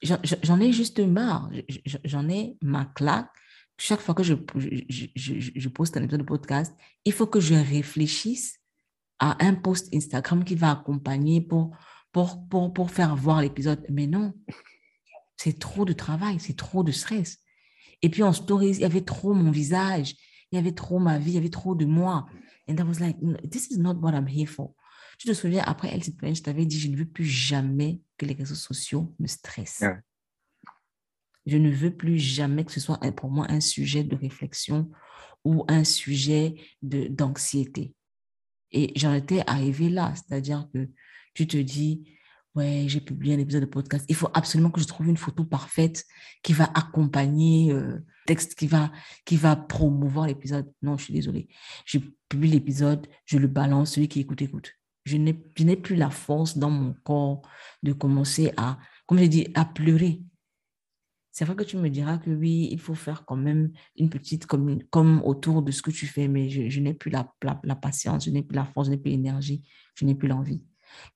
j'en 0.00 0.60
ai 0.60 0.72
juste 0.72 1.00
marre. 1.00 1.50
J'en 2.04 2.28
ai 2.28 2.56
ma 2.62 2.84
claque. 2.84 3.30
Chaque 3.78 4.00
fois 4.00 4.14
que 4.14 4.22
je, 4.22 4.34
je, 4.54 5.06
je, 5.16 5.50
je 5.56 5.68
poste 5.68 5.96
un 5.96 6.04
épisode 6.04 6.20
de 6.20 6.26
podcast, 6.26 6.72
il 7.04 7.12
faut 7.12 7.26
que 7.26 7.40
je 7.40 7.54
réfléchisse 7.54 8.61
à 9.22 9.36
un 9.38 9.54
post 9.54 9.94
Instagram 9.94 10.42
qui 10.42 10.56
va 10.56 10.72
accompagner 10.72 11.40
pour, 11.40 11.76
pour, 12.10 12.48
pour, 12.48 12.72
pour 12.72 12.90
faire 12.90 13.14
voir 13.14 13.40
l'épisode. 13.40 13.86
Mais 13.88 14.08
non, 14.08 14.34
c'est 15.36 15.60
trop 15.60 15.84
de 15.84 15.92
travail, 15.92 16.40
c'est 16.40 16.56
trop 16.56 16.82
de 16.82 16.90
stress. 16.90 17.38
Et 18.02 18.08
puis 18.08 18.24
en 18.24 18.32
stories, 18.32 18.72
il 18.72 18.80
y 18.80 18.84
avait 18.84 19.04
trop 19.04 19.32
mon 19.32 19.52
visage, 19.52 20.16
il 20.50 20.56
y 20.56 20.58
avait 20.58 20.72
trop 20.72 20.98
ma 20.98 21.18
vie, 21.18 21.30
il 21.30 21.34
y 21.34 21.38
avait 21.38 21.50
trop 21.50 21.76
de 21.76 21.84
moi. 21.84 22.26
And 22.68 22.74
I 22.78 22.82
was 22.82 22.98
like, 22.98 23.16
this 23.48 23.70
is 23.70 23.78
not 23.78 23.94
what 23.94 24.10
I'm 24.10 24.26
here 24.26 24.48
for. 24.48 24.74
Tu 25.18 25.28
te 25.28 25.34
souviens, 25.34 25.62
après 25.66 25.88
Elle 25.92 26.34
je 26.34 26.42
t'avais 26.42 26.66
dit, 26.66 26.80
je 26.80 26.88
ne 26.88 26.96
veux 26.96 27.08
plus 27.08 27.24
jamais 27.24 28.00
que 28.18 28.26
les 28.26 28.34
réseaux 28.34 28.56
sociaux 28.56 29.14
me 29.20 29.28
stressent. 29.28 29.84
Je 31.46 31.56
ne 31.56 31.70
veux 31.70 31.96
plus 31.96 32.18
jamais 32.18 32.64
que 32.64 32.72
ce 32.72 32.80
soit 32.80 32.98
pour 33.12 33.30
moi 33.30 33.46
un 33.48 33.60
sujet 33.60 34.02
de 34.02 34.16
réflexion 34.16 34.90
ou 35.44 35.64
un 35.68 35.84
sujet 35.84 36.56
d'anxiété. 36.82 37.94
Et 38.72 38.92
j'en 38.96 39.12
étais 39.14 39.42
arrivée 39.46 39.88
là, 39.88 40.12
c'est-à-dire 40.14 40.68
que 40.72 40.88
tu 41.34 41.46
te 41.46 41.56
dis, 41.56 42.04
ouais, 42.54 42.84
j'ai 42.86 43.00
publié 43.00 43.34
un 43.34 43.38
épisode 43.38 43.62
de 43.62 43.66
podcast. 43.66 44.04
Il 44.08 44.14
faut 44.14 44.28
absolument 44.34 44.70
que 44.70 44.80
je 44.80 44.86
trouve 44.86 45.08
une 45.08 45.16
photo 45.16 45.44
parfaite 45.44 46.04
qui 46.42 46.52
va 46.52 46.64
accompagner 46.74 47.72
euh, 47.72 47.98
texte, 48.26 48.54
qui 48.54 48.66
va, 48.66 48.92
qui 49.24 49.36
va 49.36 49.56
promouvoir 49.56 50.26
l'épisode. 50.26 50.70
Non, 50.82 50.96
je 50.96 51.04
suis 51.04 51.14
désolée. 51.14 51.48
Je 51.84 51.98
publie 52.28 52.50
l'épisode, 52.50 53.06
je 53.24 53.38
le 53.38 53.48
balance, 53.48 53.92
celui 53.92 54.08
qui 54.08 54.20
écoute, 54.20 54.42
écoute. 54.42 54.72
Je 55.04 55.16
n'ai 55.16 55.76
plus 55.76 55.96
la 55.96 56.10
force 56.10 56.56
dans 56.56 56.70
mon 56.70 56.94
corps 57.02 57.42
de 57.82 57.92
commencer 57.92 58.52
à, 58.56 58.78
comme 59.06 59.18
je 59.18 59.24
dis, 59.24 59.48
à 59.54 59.64
pleurer. 59.64 60.22
C'est 61.32 61.46
vrai 61.46 61.56
que 61.56 61.64
tu 61.64 61.78
me 61.78 61.88
diras 61.88 62.18
que 62.18 62.30
oui, 62.30 62.68
il 62.70 62.78
faut 62.78 62.94
faire 62.94 63.24
quand 63.24 63.36
même 63.36 63.72
une 63.96 64.10
petite 64.10 64.44
comme, 64.44 64.82
comme 64.90 65.22
autour 65.24 65.62
de 65.62 65.72
ce 65.72 65.80
que 65.80 65.90
tu 65.90 66.06
fais, 66.06 66.28
mais 66.28 66.50
je, 66.50 66.78
n'ai 66.78 66.92
plus 66.92 67.10
la, 67.10 67.32
la, 67.42 67.74
patience, 67.74 68.26
je 68.26 68.30
n'ai 68.30 68.42
plus 68.42 68.54
la 68.54 68.66
force, 68.66 68.88
je 68.88 68.92
n'ai 68.92 68.98
plus 68.98 69.12
l'énergie, 69.12 69.62
je 69.94 70.04
n'ai 70.04 70.14
plus 70.14 70.28
l'envie. 70.28 70.62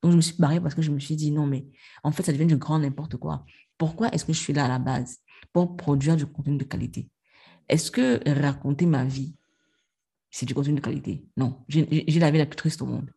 Donc, 0.03 0.13
je 0.13 0.17
me 0.17 0.23
suis 0.23 0.37
barrée 0.39 0.59
parce 0.59 0.75
que 0.75 0.81
je 0.81 0.91
me 0.91 0.99
suis 0.99 1.17
dit, 1.17 1.31
non, 1.31 1.47
mais 1.47 1.67
en 2.03 2.13
fait, 2.13 2.23
ça 2.23 2.33
devient 2.33 2.47
du 2.47 2.57
grand 2.57 2.79
n'importe 2.79 3.19
quoi. 3.19 3.45
Pourquoi 3.77 4.09
est-ce 4.09 4.25
que 4.25 4.33
je 4.33 4.39
suis 4.39 4.55
là 4.55 4.65
à 4.65 4.69
la 4.69 4.79
base 4.79 5.19
Pour 5.53 5.77
produire 5.77 6.17
du 6.17 6.25
contenu 6.25 6.57
de 6.57 6.65
qualité? 6.65 7.11
Est-ce 7.69 7.91
que 7.91 8.27
raconter 8.41 8.87
ma 8.87 9.05
vie, 9.05 9.35
c'est 10.31 10.47
du 10.47 10.55
contenu 10.55 10.77
de 10.77 10.81
qualité? 10.81 11.27
Non. 11.37 11.63
J'ai 11.69 11.85
la 12.19 12.31
vie 12.31 12.39
la 12.39 12.47
plus 12.47 12.57
triste 12.57 12.81
au 12.81 12.87
monde. 12.87 13.11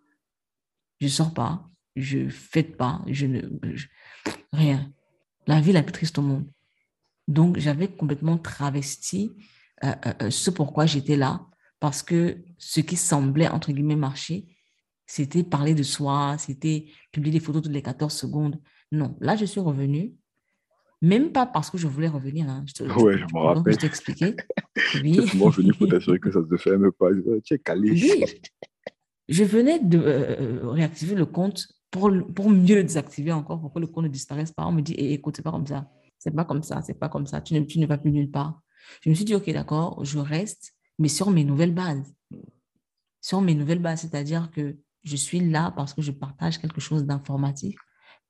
Je 0.99 1.05
ne 1.05 1.11
sors 1.11 1.33
pas, 1.33 1.69
je 1.95 2.17
ne 2.17 2.29
fête 2.29 2.75
pas, 2.75 3.01
je 3.07 3.25
ne. 3.25 3.41
rien. 4.51 4.91
La 5.47 5.61
vie 5.61 5.71
la 5.71 5.81
plus 5.81 5.93
triste 5.93 6.17
au 6.17 6.23
monde. 6.23 6.45
Donc, 7.29 7.59
j'avais 7.59 7.87
complètement 7.87 8.39
travesti 8.39 9.31
euh, 9.83 9.87
euh, 10.05 10.13
euh, 10.23 10.29
ce 10.31 10.49
pourquoi 10.49 10.87
j'étais 10.87 11.15
là, 11.15 11.45
parce 11.79 12.01
que 12.01 12.37
ce 12.57 12.81
qui 12.81 12.97
semblait, 12.97 13.47
entre 13.47 13.71
guillemets, 13.71 13.95
marcher, 13.95 14.47
c'était 15.05 15.43
parler 15.43 15.75
de 15.75 15.83
soi, 15.83 16.35
c'était 16.39 16.87
publier 17.11 17.39
des 17.39 17.39
photos 17.39 17.61
toutes 17.61 17.71
les 17.71 17.83
14 17.83 18.11
secondes. 18.11 18.59
Non, 18.91 19.15
là, 19.21 19.35
je 19.35 19.45
suis 19.45 19.59
revenue, 19.59 20.15
même 21.03 21.31
pas 21.31 21.45
parce 21.45 21.69
que 21.69 21.77
je 21.77 21.87
voulais 21.87 22.07
revenir. 22.07 22.49
Hein. 22.49 22.63
Je 22.67 22.73
te, 22.73 22.83
ouais, 22.83 23.19
je, 23.19 23.23
me 23.33 23.39
rappelle. 23.39 23.73
Je 23.73 23.77
t'expliquais. 23.77 24.35
Oui. 24.95 25.19
venu 25.19 25.71
pour 25.73 25.87
t'assurer 25.87 26.19
que 26.19 26.31
ça 26.31 26.39
ne 26.39 26.57
se 26.57 26.57
fait 26.57 26.77
même 26.77 26.91
pas. 26.91 27.09
Tu 27.43 27.53
es 27.53 27.59
calé. 27.59 27.91
Oui. 27.91 28.25
Je 29.29 29.43
venais 29.43 29.79
de 29.79 29.99
réactiver 30.63 31.13
le 31.13 31.27
compte 31.27 31.67
pour, 31.91 32.11
pour 32.35 32.49
mieux 32.49 32.75
le 32.75 32.83
désactiver 32.83 33.31
encore, 33.31 33.61
pour 33.61 33.71
que 33.71 33.79
le 33.79 33.87
compte 33.87 34.05
ne 34.05 34.09
disparaisse 34.09 34.51
pas. 34.51 34.65
On 34.65 34.71
me 34.71 34.81
dit, 34.81 34.95
eh, 34.97 35.13
écoute, 35.13 35.35
c'est 35.37 35.43
pas 35.43 35.51
comme 35.51 35.67
ça. 35.67 35.87
C'est 36.19 36.31
pas 36.31 36.45
comme 36.45 36.63
ça, 36.63 36.81
c'est 36.81 36.99
pas 36.99 37.09
comme 37.09 37.25
ça. 37.25 37.41
Tu 37.41 37.53
ne, 37.53 37.61
tu 37.61 37.79
ne 37.79 37.85
vas 37.85 37.97
plus 37.97 38.11
nulle 38.11 38.29
part. 38.29 38.61
Je 39.01 39.09
me 39.09 39.15
suis 39.15 39.25
dit, 39.25 39.35
OK, 39.35 39.49
d'accord, 39.49 40.03
je 40.03 40.19
reste, 40.19 40.73
mais 40.99 41.07
sur 41.07 41.31
mes 41.31 41.43
nouvelles 41.43 41.73
bases. 41.73 42.13
Sur 43.21 43.41
mes 43.41 43.55
nouvelles 43.55 43.81
bases, 43.81 44.01
c'est-à-dire 44.01 44.51
que 44.51 44.77
je 45.03 45.15
suis 45.15 45.39
là 45.39 45.73
parce 45.75 45.93
que 45.93 46.01
je 46.01 46.11
partage 46.11 46.59
quelque 46.59 46.81
chose 46.81 47.05
d'informatif, 47.05 47.77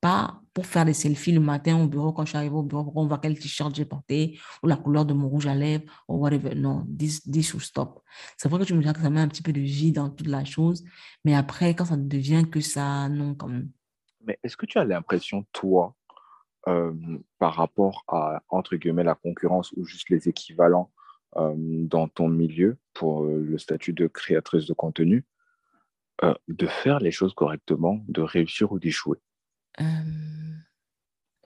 pas 0.02 0.41
pour 0.53 0.66
faire 0.66 0.86
des 0.86 0.94
selfies 0.94 1.32
le 1.32 1.40
matin 1.40 1.82
au 1.82 1.88
bureau 1.88 2.14
quand 2.14 2.24
je 2.24 2.30
suis 2.30 2.38
arrivé 2.38 2.56
au 2.56 2.64
bureau, 2.64 2.84
pour 2.84 2.94
qu'on 2.94 3.07
voit 3.07 3.18
quel 3.18 3.38
t-shirt 3.38 3.74
j'ai 3.76 3.86
porté 3.86 4.40
ou 4.64 4.68
la 4.68 4.78
couleur 4.78 5.06
de 5.06 5.14
mon 5.14 5.28
rouge 5.28 5.48
à 5.48 5.56
lèvres 5.56 5.84
ou 6.07 6.18
whatever. 6.18 6.56
Non, 6.56 6.86
this, 6.98 7.22
this 7.24 7.57
stop. 7.57 8.02
C'est 8.38 8.49
vrai 8.49 8.60
que 8.60 8.66
tu 8.66 8.74
me 8.74 8.84
dis 8.84 8.94
que 8.94 9.02
ça 9.02 9.10
met 9.10 9.20
un 9.20 9.28
petit 9.28 9.41
peu 9.41 9.52
de 9.52 9.60
vie 9.60 9.91
dans 9.91 10.10
toute 10.10 10.28
la 10.28 10.45
chose, 10.45 10.84
mais 11.26 11.36
après, 11.36 11.76
quand 11.76 11.86
ça 11.86 11.98
devient 11.98 12.45
que 12.49 12.61
ça, 12.61 13.10
non, 13.10 13.36
quand 13.36 13.48
même. 13.48 13.70
Mais 14.26 14.38
est-ce 14.44 14.57
que 14.57 14.66
tu 14.66 14.78
as 14.78 14.86
l'impression, 14.86 15.45
toi, 15.52 15.95
euh, 16.68 16.94
par 17.38 17.56
rapport 17.56 18.03
à, 18.07 18.44
entre 18.49 18.76
guillemets, 18.76 19.03
la 19.03 19.15
concurrence 19.15 19.72
ou 19.77 19.86
juste 19.86 20.10
les 20.10 20.27
équivalents 20.27 20.91
euh, 21.38 21.53
dans 21.56 22.07
ton 22.10 22.27
milieu 22.27 22.77
pour 22.94 23.23
euh, 23.23 23.40
le 23.40 23.57
statut 23.57 23.94
de 23.94 24.07
créatrice 24.07 24.65
de 24.65 24.73
contenu, 24.73 25.26
de 26.49 26.68
faire 26.68 26.99
les 26.99 27.11
choses 27.11 27.34
correctement, 27.34 28.03
de 28.10 28.22
réussir 28.22 28.73
ou 28.73 28.80
d'échouer? 28.80 29.19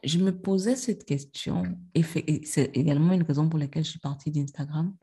Je 0.03 0.17
me 0.17 0.31
posais 0.31 0.75
cette 0.75 1.05
question 1.05 1.61
et, 1.93 2.01
c'est 2.43 2.75
également 2.75 3.13
une 3.13 3.21
raison 3.21 3.47
pour 3.47 3.59
laquelle 3.59 3.83
je 3.83 3.91
suis 3.91 3.99
partie 3.99 4.31
d'Instagram. 4.31 4.95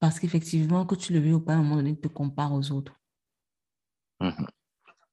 Parce 0.00 0.20
qu'effectivement, 0.20 0.84
que 0.84 0.96
tu 0.96 1.14
le 1.14 1.20
veux 1.20 1.32
ou 1.32 1.40
pas, 1.40 1.54
à 1.54 1.56
un 1.56 1.62
moment 1.62 1.76
donné, 1.76 1.94
tu 1.94 2.02
te 2.02 2.08
compares 2.08 2.52
aux 2.52 2.72
autres. 2.72 3.00
Mmh 4.20 4.44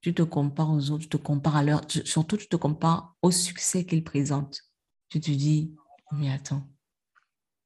tu 0.01 0.13
te 0.13 0.21
compares 0.21 0.71
aux 0.71 0.91
autres, 0.91 1.03
tu 1.03 1.09
te 1.09 1.17
compares 1.17 1.57
à 1.57 1.63
leur, 1.63 1.81
surtout 2.05 2.37
tu 2.37 2.47
te 2.47 2.55
compares 2.55 3.15
au 3.21 3.31
succès 3.31 3.85
qu'ils 3.85 4.03
présentent. 4.03 4.61
Tu 5.09 5.19
te 5.19 5.31
dis, 5.31 5.75
mais 6.11 6.31
attends, 6.31 6.67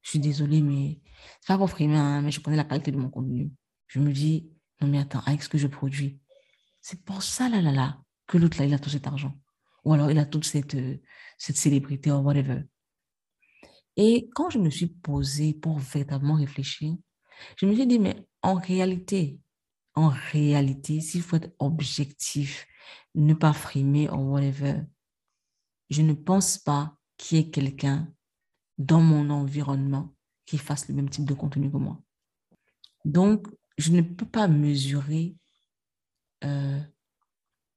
je 0.01 0.11
suis 0.11 0.19
désolée, 0.19 0.61
mais 0.61 1.01
c'est 1.41 1.47
pas 1.47 1.57
pour 1.57 1.69
frimer, 1.69 1.97
hein, 1.97 2.21
mais 2.21 2.31
je 2.31 2.39
connais 2.39 2.57
la 2.57 2.63
qualité 2.63 2.91
de 2.91 2.97
mon 2.97 3.09
contenu. 3.09 3.51
Je 3.87 3.99
me 3.99 4.11
dis, 4.11 4.49
non 4.81 4.87
mais 4.87 4.99
attends, 4.99 5.21
avec 5.25 5.43
ce 5.43 5.49
que 5.49 5.57
je 5.57 5.67
produis, 5.67 6.19
c'est 6.81 7.03
pour 7.03 7.23
ça 7.23 7.49
là 7.49 7.61
là 7.61 7.71
là 7.71 7.99
que 8.27 8.37
l'autre 8.37 8.57
là 8.59 8.65
il 8.65 8.73
a 8.73 8.79
tout 8.79 8.89
cet 8.89 9.07
argent, 9.07 9.33
ou 9.85 9.93
alors 9.93 10.09
il 10.11 10.17
a 10.17 10.25
toute 10.25 10.45
cette 10.45 10.77
cette 11.37 11.57
célébrité 11.57 12.11
ou 12.11 12.15
whatever. 12.15 12.63
Et 13.95 14.29
quand 14.33 14.49
je 14.49 14.59
me 14.59 14.69
suis 14.69 14.87
posée 14.87 15.53
pour 15.53 15.77
véritablement 15.79 16.35
réfléchir, 16.35 16.95
je 17.57 17.65
me 17.65 17.75
suis 17.75 17.85
dit, 17.85 17.99
mais 17.99 18.25
en 18.41 18.55
réalité, 18.55 19.39
en 19.95 20.09
réalité, 20.31 21.01
s'il 21.01 21.21
faut 21.21 21.35
être 21.37 21.53
objectif, 21.59 22.67
ne 23.15 23.33
pas 23.33 23.53
frimer 23.53 24.09
ou 24.09 24.33
whatever, 24.33 24.81
je 25.89 26.01
ne 26.01 26.13
pense 26.13 26.57
pas 26.57 26.97
qu'il 27.17 27.37
y 27.37 27.41
ait 27.41 27.49
quelqu'un 27.49 28.11
dans 28.77 29.01
mon 29.01 29.29
environnement 29.29 30.13
qui 30.45 30.57
fasse 30.57 30.87
le 30.89 30.95
même 30.95 31.09
type 31.09 31.25
de 31.25 31.33
contenu 31.33 31.71
que 31.71 31.77
moi. 31.77 32.01
Donc, 33.05 33.47
je 33.77 33.91
ne 33.91 34.01
peux 34.01 34.25
pas 34.25 34.47
mesurer, 34.47 35.35
euh, 36.43 36.79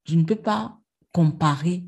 je 0.05 0.15
ne 0.15 0.23
peux 0.23 0.35
pas 0.35 0.79
comparer 1.13 1.87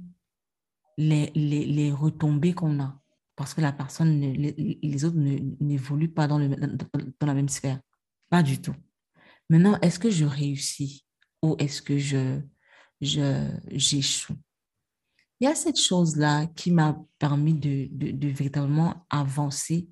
les, 0.97 1.31
les, 1.35 1.65
les 1.65 1.91
retombées 1.91 2.53
qu'on 2.53 2.79
a 2.81 2.99
parce 3.39 3.53
que 3.53 3.61
la 3.61 3.71
personne, 3.71 4.19
les, 4.19 5.05
autres 5.05 5.15
n'évoluent 5.15 6.13
pas 6.13 6.27
dans 6.27 6.37
la 6.37 7.33
même 7.33 7.47
sphère. 7.47 7.79
Pas 8.29 8.43
du 8.43 8.61
tout. 8.61 8.75
Maintenant, 9.49 9.79
est-ce 9.81 9.99
que 9.99 10.09
je 10.09 10.25
réussis 10.25 11.05
ou 11.41 11.55
est-ce 11.57 11.81
que 11.81 11.97
je, 11.97 12.39
j'échoue? 13.01 14.35
Il 15.39 15.45
y 15.45 15.47
a 15.47 15.55
cette 15.55 15.79
chose-là 15.79 16.47
qui 16.47 16.71
m'a 16.71 17.01
permis 17.17 17.53
de, 17.53 17.87
de, 17.91 18.27
véritablement 18.27 19.05
avancer 19.09 19.89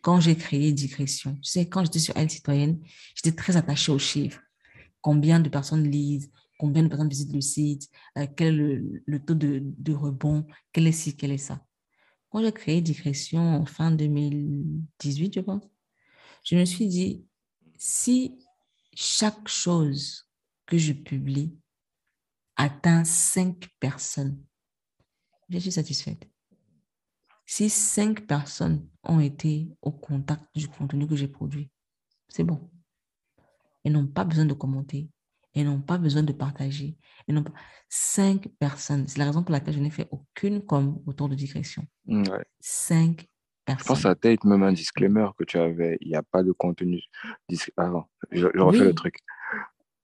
quand 0.00 0.20
j'ai 0.20 0.36
créé 0.36 0.72
Digression. 0.72 1.34
Tu 1.36 1.50
sais, 1.50 1.68
quand 1.68 1.84
j'étais 1.84 1.98
sur 1.98 2.16
Elle 2.16 2.30
Citoyenne, 2.30 2.80
j'étais 3.14 3.36
très 3.36 3.56
attachée 3.56 3.92
aux 3.92 3.98
chiffres. 3.98 4.40
Combien 5.02 5.38
de 5.38 5.50
personnes 5.50 5.88
lisent, 5.88 6.30
combien 6.58 6.82
de 6.82 6.88
personnes 6.88 7.08
visitent 7.08 7.34
le 7.34 7.42
site, 7.42 7.90
euh, 8.16 8.26
quel 8.36 8.60
est 8.60 8.82
le, 9.06 9.24
taux 9.24 9.34
de, 9.34 9.60
de, 9.62 9.92
rebond, 9.92 10.46
quel 10.72 10.86
est 10.86 10.92
ci, 10.92 11.14
quel 11.14 11.30
est 11.32 11.38
ça. 11.38 11.62
Quand 12.30 12.42
j'ai 12.42 12.52
créé 12.52 12.80
Digression 12.80 13.56
en 13.56 13.66
fin 13.66 13.90
2018, 13.90 15.34
je 15.34 15.40
pense, 15.40 15.62
je 16.42 16.56
me 16.56 16.64
suis 16.64 16.86
dit, 16.86 17.26
si 17.76 18.38
chaque 18.96 19.48
chose 19.48 20.28
que 20.66 20.78
je 20.78 20.92
publie 20.92 21.56
atteint 22.56 23.04
cinq 23.04 23.68
personnes, 23.80 24.42
je 25.48 25.58
suis 25.58 25.72
satisfaite. 25.72 26.28
Si 27.46 27.68
cinq 27.68 28.26
personnes 28.26 28.88
ont 29.02 29.20
été 29.20 29.68
au 29.82 29.92
contact 29.92 30.44
du 30.54 30.68
contenu 30.68 31.06
que 31.06 31.16
j'ai 31.16 31.28
produit, 31.28 31.70
c'est 32.28 32.44
bon. 32.44 32.70
Elles 33.84 33.92
n'ont 33.92 34.06
pas 34.06 34.24
besoin 34.24 34.46
de 34.46 34.54
commenter, 34.54 35.10
elles 35.54 35.66
n'ont 35.66 35.82
pas 35.82 35.98
besoin 35.98 36.22
de 36.22 36.32
partager. 36.32 36.96
Elles 37.26 37.34
n'ont 37.34 37.44
pas... 37.44 37.52
Cinq 37.88 38.48
personnes. 38.58 39.06
C'est 39.06 39.18
la 39.18 39.26
raison 39.26 39.44
pour 39.44 39.52
laquelle 39.52 39.74
je 39.74 39.78
n'ai 39.78 39.90
fait 39.90 40.08
aucune 40.10 40.64
com 40.64 41.00
autour 41.06 41.28
de 41.28 41.36
digression. 41.36 41.86
Cinq 42.60 43.28
je 43.68 43.84
pense 43.84 44.04
à 44.04 44.14
Tate, 44.14 44.44
même 44.44 44.62
un 44.62 44.72
disclaimer 44.72 45.28
que 45.38 45.44
tu 45.44 45.58
avais. 45.58 45.96
Il 46.00 46.08
n'y 46.08 46.16
a 46.16 46.22
pas 46.22 46.42
de 46.42 46.52
contenu. 46.52 47.02
Avant, 47.76 48.08
je, 48.30 48.46
refais 48.58 48.84
le 48.84 48.94
truc. 48.94 49.16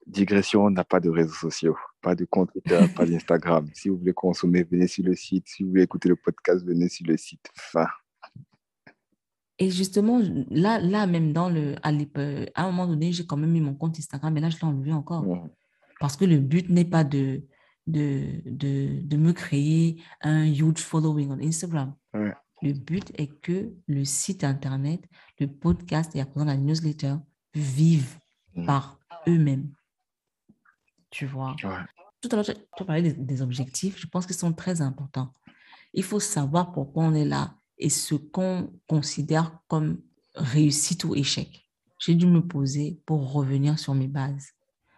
Digression, 0.07 0.69
n'a 0.69 0.83
pas 0.83 0.99
de 0.99 1.09
réseaux 1.09 1.33
sociaux, 1.33 1.77
pas 2.01 2.15
de 2.15 2.25
compte 2.25 2.51
Twitter, 2.51 2.79
pas 2.95 3.05
d'Instagram. 3.05 3.67
Si 3.73 3.89
vous 3.89 3.97
voulez 3.97 4.13
consommer, 4.13 4.63
venez 4.63 4.87
sur 4.87 5.03
le 5.03 5.15
site. 5.15 5.47
Si 5.47 5.63
vous 5.63 5.69
voulez 5.69 5.83
écouter 5.83 6.09
le 6.09 6.15
podcast, 6.15 6.65
venez 6.65 6.89
sur 6.89 7.05
le 7.05 7.17
site. 7.17 7.47
Fin. 7.55 7.87
Et 9.59 9.69
justement, 9.69 10.19
là, 10.49 10.79
là 10.79 11.05
même 11.05 11.33
dans 11.33 11.49
le, 11.49 11.75
à, 11.83 11.89
à 11.89 12.63
un 12.63 12.71
moment 12.71 12.87
donné, 12.87 13.11
j'ai 13.11 13.27
quand 13.27 13.37
même 13.37 13.51
mis 13.51 13.61
mon 13.61 13.75
compte 13.75 13.99
Instagram, 13.99 14.33
mais 14.33 14.41
là, 14.41 14.49
je 14.49 14.57
l'ai 14.57 14.63
enlevé 14.63 14.91
encore. 14.91 15.23
Parce 15.99 16.17
que 16.17 16.25
le 16.25 16.39
but 16.39 16.67
n'est 16.67 16.83
pas 16.83 17.03
de, 17.03 17.43
de, 17.85 18.41
de, 18.45 19.01
de, 19.03 19.17
me 19.17 19.33
créer 19.33 20.01
un 20.21 20.47
huge 20.47 20.79
following 20.79 21.29
on 21.29 21.39
Instagram. 21.39 21.93
Ouais. 22.15 22.33
Le 22.61 22.73
but 22.73 23.11
est 23.15 23.27
que 23.41 23.73
le 23.87 24.05
site 24.05 24.43
Internet, 24.43 25.01
le 25.39 25.47
podcast 25.47 26.15
et 26.15 26.21
à 26.21 26.25
présent 26.25 26.45
la 26.45 26.57
newsletter 26.57 27.15
vivent 27.55 28.17
mm. 28.55 28.65
par 28.65 28.99
eux-mêmes. 29.27 29.71
Tu 31.09 31.25
vois? 31.25 31.55
Tout 32.21 32.29
à 32.31 32.35
l'heure, 32.35 32.45
tu 32.45 32.51
as 32.51 32.85
parlé 32.85 33.13
des, 33.13 33.41
objectifs. 33.41 33.99
Je 33.99 34.07
pense 34.07 34.25
qu'ils 34.25 34.35
sont 34.35 34.53
très 34.53 34.81
importants. 34.81 35.33
Il 35.93 36.03
faut 36.03 36.19
savoir 36.19 36.71
pourquoi 36.71 37.03
on 37.03 37.13
est 37.13 37.25
là 37.25 37.55
et 37.77 37.89
ce 37.89 38.15
qu'on 38.15 38.71
considère 38.87 39.59
comme 39.67 40.01
réussite 40.35 41.03
ou 41.03 41.15
échec. 41.15 41.67
J'ai 41.99 42.15
dû 42.15 42.27
me 42.27 42.45
poser 42.45 43.01
pour 43.05 43.33
revenir 43.33 43.77
sur 43.77 43.93
mes 43.93 44.07
bases. 44.07 44.51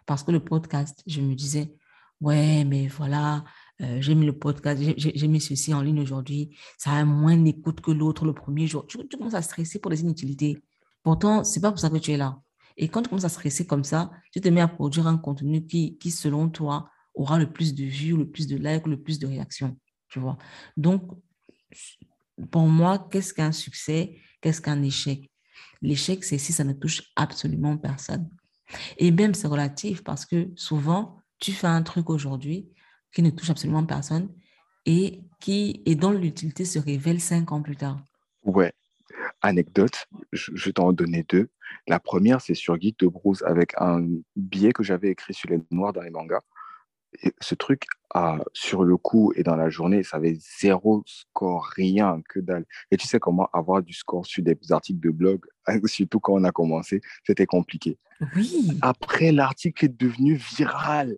Parce 0.06 0.22
que 0.22 0.30
le 0.30 0.40
podcast, 0.44 1.02
je 1.06 1.20
me 1.22 1.34
disais, 1.34 1.74
ouais, 2.20 2.64
mais 2.64 2.86
voilà, 2.86 3.44
euh, 3.80 4.00
j'ai 4.00 4.14
mis 4.14 4.26
le 4.26 4.38
podcast, 4.38 4.80
j'ai 4.96 5.28
mis 5.28 5.40
ceci 5.40 5.74
en 5.74 5.82
ligne 5.82 6.00
aujourd'hui, 6.00 6.56
ça 6.78 6.92
a 6.92 7.04
moins 7.04 7.36
d'écoute 7.36 7.80
que 7.80 7.90
l'autre 7.90 8.24
le 8.24 8.32
premier 8.32 8.66
jour. 8.66 8.86
Tu, 8.86 8.98
commences 9.08 9.34
à 9.34 9.42
stresser 9.42 9.80
pour 9.80 9.90
les 9.90 10.02
inutilités. 10.02 10.62
Pourtant, 11.02 11.42
c'est 11.42 11.60
pas 11.60 11.70
pour 11.70 11.80
ça 11.80 11.90
que 11.90 11.98
tu 11.98 12.12
es 12.12 12.16
là. 12.16 12.38
Et 12.76 12.88
quand 12.88 13.02
tu 13.02 13.08
commences 13.08 13.24
à 13.24 13.28
stresser 13.28 13.66
comme 13.66 13.84
ça, 13.84 14.10
tu 14.32 14.40
te 14.40 14.48
mets 14.48 14.60
à 14.60 14.68
produire 14.68 15.06
un 15.06 15.18
contenu 15.18 15.66
qui, 15.66 15.98
qui 15.98 16.10
selon 16.10 16.48
toi, 16.48 16.88
aura 17.14 17.38
le 17.38 17.52
plus 17.52 17.74
de 17.74 17.84
vues, 17.84 18.16
le 18.16 18.28
plus 18.28 18.46
de 18.46 18.56
likes, 18.56 18.86
le 18.86 19.00
plus 19.00 19.18
de 19.18 19.26
réactions. 19.26 19.76
Tu 20.08 20.20
vois? 20.20 20.38
Donc, 20.76 21.02
pour 22.50 22.62
moi, 22.62 23.08
qu'est-ce 23.10 23.34
qu'un 23.34 23.52
succès? 23.52 24.16
Qu'est-ce 24.40 24.60
qu'un 24.60 24.82
échec? 24.82 25.30
L'échec, 25.82 26.24
c'est 26.24 26.38
si 26.38 26.52
ça 26.52 26.64
ne 26.64 26.72
touche 26.72 27.02
absolument 27.16 27.76
personne. 27.76 28.28
Et 28.98 29.10
même, 29.10 29.34
c'est 29.34 29.48
relatif 29.48 30.02
parce 30.02 30.24
que 30.26 30.50
souvent, 30.56 31.18
tu 31.38 31.52
fais 31.52 31.66
un 31.66 31.82
truc 31.82 32.10
aujourd'hui 32.10 32.68
qui 33.14 33.22
ne 33.22 33.30
touche 33.30 33.50
absolument 33.50 33.84
personne 33.84 34.28
et, 34.86 35.20
qui, 35.40 35.82
et 35.86 35.94
dont 35.94 36.10
l'utilité 36.10 36.64
se 36.64 36.78
révèle 36.78 37.20
cinq 37.20 37.52
ans 37.52 37.62
plus 37.62 37.76
tard. 37.76 37.98
Ouais. 38.44 38.72
Anecdote, 39.40 40.06
je, 40.32 40.52
vais 40.64 40.72
t'en 40.72 40.92
donner 40.92 41.24
deux. 41.28 41.48
La 41.86 42.00
première, 42.00 42.40
c'est 42.40 42.54
sur 42.54 42.76
Guy 42.76 42.94
de 42.98 43.06
Bruce 43.06 43.42
avec 43.42 43.72
un 43.78 44.06
billet 44.36 44.72
que 44.72 44.82
j'avais 44.82 45.08
écrit 45.10 45.34
sur 45.34 45.50
les 45.50 45.60
noirs 45.70 45.92
dans 45.92 46.02
les 46.02 46.10
mangas. 46.10 46.42
Et 47.22 47.32
ce 47.40 47.54
truc, 47.54 47.84
a, 48.14 48.38
sur 48.52 48.84
le 48.84 48.96
coup 48.96 49.32
et 49.36 49.42
dans 49.42 49.56
la 49.56 49.70
journée, 49.70 50.02
ça 50.02 50.16
avait 50.16 50.36
zéro 50.60 51.02
score, 51.06 51.64
rien, 51.76 52.22
que 52.28 52.40
dalle. 52.40 52.64
Et 52.90 52.96
tu 52.96 53.06
sais 53.06 53.20
comment 53.20 53.48
avoir 53.52 53.82
du 53.82 53.92
score 53.92 54.26
sur 54.26 54.42
des 54.42 54.56
articles 54.70 55.00
de 55.00 55.10
blog, 55.10 55.44
surtout 55.84 56.20
quand 56.20 56.34
on 56.34 56.44
a 56.44 56.52
commencé, 56.52 57.00
c'était 57.24 57.46
compliqué. 57.46 57.98
Oui. 58.36 58.78
Après, 58.82 59.32
l'article 59.32 59.86
est 59.86 60.00
devenu 60.00 60.34
viral. 60.56 61.16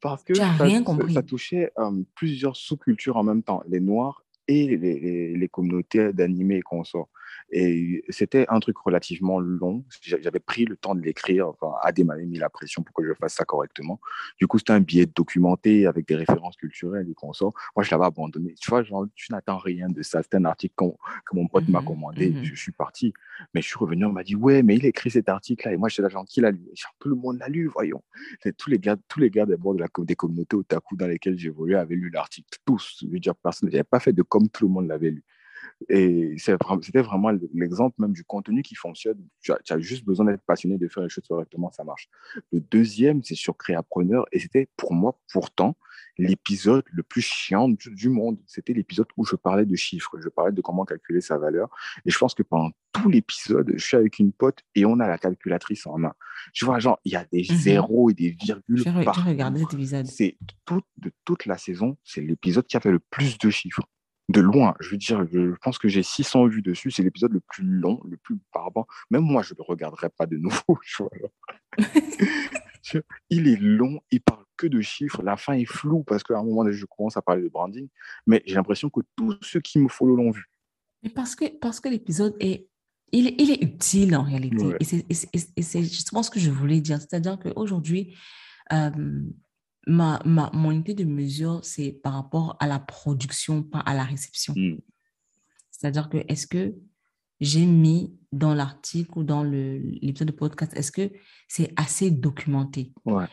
Parce 0.00 0.24
que 0.24 0.34
ça, 0.34 1.22
touchait 1.22 1.72
euh, 1.78 2.02
plusieurs 2.14 2.56
sous-cultures 2.56 3.16
en 3.16 3.22
même 3.22 3.42
temps, 3.42 3.62
les 3.68 3.80
Noirs 3.80 4.24
et 4.48 4.76
les, 4.76 5.36
les, 5.36 5.48
communautés 5.48 6.12
d'animés 6.12 6.56
et 6.56 6.62
consorts. 6.62 7.08
Et 7.52 8.04
c'était 8.08 8.46
un 8.48 8.60
truc 8.60 8.78
relativement 8.78 9.40
long. 9.40 9.84
J'avais 10.02 10.38
pris 10.38 10.64
le 10.64 10.76
temps 10.76 10.94
de 10.94 11.00
l'écrire. 11.00 11.48
Enfin, 11.48 11.72
Adé 11.82 12.04
m'avait 12.04 12.26
mis 12.26 12.38
la 12.38 12.48
pression 12.48 12.82
pour 12.82 12.94
que 12.94 13.04
je 13.04 13.12
fasse 13.14 13.34
ça 13.34 13.44
correctement. 13.44 14.00
Du 14.38 14.46
coup, 14.46 14.58
c'était 14.58 14.72
un 14.72 14.80
billet 14.80 15.06
documenté 15.06 15.86
avec 15.86 16.06
des 16.06 16.14
références 16.14 16.56
culturelles 16.56 17.08
et 17.10 17.14
consorts. 17.14 17.52
Moi, 17.74 17.82
je 17.82 17.90
l'avais 17.90 18.04
abandonné. 18.04 18.54
Tu 18.60 18.70
vois, 18.70 18.82
genre, 18.82 19.06
tu 19.14 19.32
n'attends 19.32 19.58
rien 19.58 19.88
de 19.88 20.02
ça. 20.02 20.22
C'était 20.22 20.36
un 20.36 20.44
article 20.44 20.74
que, 20.76 21.34
mon 21.34 21.48
pote 21.48 21.68
m'a 21.68 21.80
mmh 21.80 21.84
commandé. 21.84 22.30
Mmh 22.30 22.44
je, 22.44 22.54
suis 22.54 22.72
parti. 22.72 23.12
Mais 23.52 23.62
je 23.62 23.66
suis 23.66 23.78
revenu, 23.78 24.04
on 24.04 24.12
m'a 24.12 24.22
dit, 24.22 24.36
ouais, 24.36 24.62
mais 24.62 24.76
il 24.76 24.86
écrit 24.86 25.10
cet 25.10 25.28
article-là. 25.28 25.74
Et 25.74 25.76
moi, 25.76 25.88
j'étais 25.88 26.02
là, 26.02 26.08
genre, 26.08 26.24
qui 26.24 26.40
l'a 26.40 26.52
lu 26.52 26.62
Tout 27.00 27.08
le 27.08 27.16
monde 27.16 27.38
l'a 27.38 27.48
lu, 27.48 27.66
voyons. 27.66 28.02
Tous 28.58 28.70
les 28.70 28.78
gars, 28.78 28.96
tous 29.08 29.18
les 29.18 29.30
gars 29.30 29.46
d'abord 29.46 29.74
de 29.74 29.80
la, 29.80 29.88
des 29.98 30.14
communautés 30.14 30.56
otaku 30.56 30.96
dans 30.96 31.06
lesquelles 31.06 31.38
j'évoluais 31.38 31.76
avaient 31.76 31.96
lu 31.96 32.10
l'article. 32.10 32.58
Tous. 32.64 32.98
Je 33.02 33.08
veux 33.08 33.18
dire, 33.18 33.34
personne 33.34 33.68
n'avait 33.68 33.82
pas 33.82 33.98
fait 34.00 34.12
de 34.12 34.22
comme 34.22 34.48
tout 34.48 34.66
le 34.66 34.72
monde 34.72 34.86
l'avait 34.86 35.10
lu. 35.10 35.24
Et 35.88 36.36
c'était 36.38 37.02
vraiment 37.02 37.30
l'exemple 37.54 37.96
même 38.00 38.12
du 38.12 38.24
contenu 38.24 38.62
qui 38.62 38.74
fonctionne. 38.74 39.18
Tu 39.40 39.52
as, 39.52 39.78
juste 39.78 40.04
besoin 40.04 40.26
d'être 40.26 40.42
passionné, 40.42 40.76
de 40.76 40.88
faire 40.88 41.02
les 41.02 41.08
choses 41.08 41.24
correctement, 41.26 41.70
ça 41.72 41.84
marche. 41.84 42.08
Le 42.52 42.60
deuxième, 42.60 43.22
c'est 43.22 43.34
sur 43.34 43.56
Créapreneur. 43.56 44.26
Et 44.32 44.40
c'était 44.40 44.68
pour 44.76 44.92
moi, 44.92 45.18
pourtant, 45.32 45.76
l'épisode 46.18 46.84
le 46.92 47.02
plus 47.02 47.22
chiant 47.22 47.68
du, 47.68 48.08
monde. 48.10 48.38
C'était 48.46 48.74
l'épisode 48.74 49.06
où 49.16 49.24
je 49.24 49.36
parlais 49.36 49.64
de 49.64 49.74
chiffres, 49.74 50.18
je 50.20 50.28
parlais 50.28 50.52
de 50.52 50.60
comment 50.60 50.84
calculer 50.84 51.22
sa 51.22 51.38
valeur. 51.38 51.70
Et 52.04 52.10
je 52.10 52.18
pense 52.18 52.34
que 52.34 52.42
pendant 52.42 52.70
tout 52.92 53.08
l'épisode, 53.08 53.72
je 53.74 53.84
suis 53.84 53.96
avec 53.96 54.18
une 54.18 54.32
pote 54.32 54.58
et 54.74 54.84
on 54.84 55.00
a 55.00 55.08
la 55.08 55.16
calculatrice 55.16 55.86
en 55.86 55.98
main. 55.98 56.12
Tu 56.52 56.64
vois, 56.66 56.78
genre, 56.78 56.98
il 57.04 57.12
y 57.12 57.16
a 57.16 57.24
des 57.32 57.42
mmh 57.42 57.56
zéros 57.56 58.10
et 58.10 58.14
des 58.14 58.30
virgules. 58.30 58.82
J'ai 58.82 58.90
regardé 58.90 59.60
cet 59.60 59.74
épisode. 59.74 60.06
C'est 60.06 60.36
tout, 60.66 60.82
de 60.98 61.10
toute 61.24 61.46
la 61.46 61.56
saison, 61.56 61.96
c'est 62.04 62.20
l'épisode 62.20 62.66
qui 62.66 62.76
a 62.76 62.80
fait 62.80 62.90
le 62.90 62.98
plus 62.98 63.38
de 63.38 63.48
chiffres 63.48 63.86
de 64.30 64.40
loin. 64.40 64.74
Je 64.80 64.90
veux 64.90 64.96
dire, 64.96 65.26
je 65.32 65.54
pense 65.60 65.78
que 65.78 65.88
j'ai 65.88 66.02
600 66.02 66.46
vues 66.46 66.62
dessus. 66.62 66.90
C'est 66.90 67.02
l'épisode 67.02 67.32
le 67.32 67.40
plus 67.40 67.64
long, 67.64 68.00
le 68.08 68.16
plus 68.16 68.38
barbant. 68.54 68.86
Même 69.10 69.22
moi, 69.22 69.42
je 69.42 69.54
ne 69.54 69.58
le 69.58 69.64
regarderai 69.64 70.08
pas 70.10 70.26
de 70.26 70.36
nouveau. 70.36 70.78
il 73.30 73.48
est 73.48 73.60
long, 73.60 74.00
il 74.10 74.20
parle 74.20 74.44
que 74.56 74.66
de 74.66 74.80
chiffres. 74.80 75.22
La 75.22 75.36
fin 75.36 75.54
est 75.54 75.64
floue 75.64 76.04
parce 76.04 76.22
qu'à 76.22 76.38
un 76.38 76.44
moment 76.44 76.64
donné, 76.64 76.76
je 76.76 76.86
commence 76.86 77.16
à 77.16 77.22
parler 77.22 77.42
de 77.42 77.48
branding. 77.48 77.88
Mais 78.26 78.42
j'ai 78.46 78.54
l'impression 78.54 78.88
que 78.88 79.00
tous 79.16 79.36
ceux 79.42 79.60
qui 79.60 79.78
me 79.78 79.88
follow 79.88 80.16
l'ont 80.16 80.30
vu. 80.30 80.48
Mais 81.02 81.10
parce 81.10 81.34
que, 81.34 81.46
parce 81.58 81.80
que 81.80 81.88
l'épisode 81.88 82.36
est, 82.40 82.68
il, 83.12 83.34
il, 83.40 83.50
est 83.50 83.62
utile 83.62 84.14
en 84.14 84.22
réalité. 84.22 84.64
Et 84.78 85.62
c'est 85.62 85.82
justement 85.82 86.22
ce 86.22 86.30
que 86.30 86.38
je 86.38 86.50
voulais 86.50 86.80
dire. 86.80 86.98
C'est-à-dire 87.00 87.38
qu'aujourd'hui, 87.38 88.14
euh, 88.72 88.90
ma, 89.86 90.20
ma, 90.24 90.50
mon 90.52 90.70
unité 90.70 90.94
de 90.94 91.04
mesure, 91.04 91.60
c'est 91.62 91.92
par 91.92 92.14
rapport 92.14 92.56
à 92.60 92.66
la 92.66 92.78
production, 92.78 93.62
pas 93.62 93.80
à 93.80 93.94
la 93.94 94.04
réception. 94.04 94.54
Hmm. 94.56 94.78
C'est-à-dire 95.70 96.08
que 96.08 96.18
est-ce 96.28 96.46
que 96.46 96.74
j'ai 97.40 97.64
mis 97.64 98.14
dans 98.32 98.54
l'article 98.54 99.18
ou 99.18 99.24
dans 99.24 99.42
l'épisode 99.42 100.28
de 100.28 100.32
podcast, 100.32 100.72
est-ce 100.76 100.92
que 100.92 101.10
c'est 101.48 101.72
assez 101.76 102.10
documenté? 102.10 102.92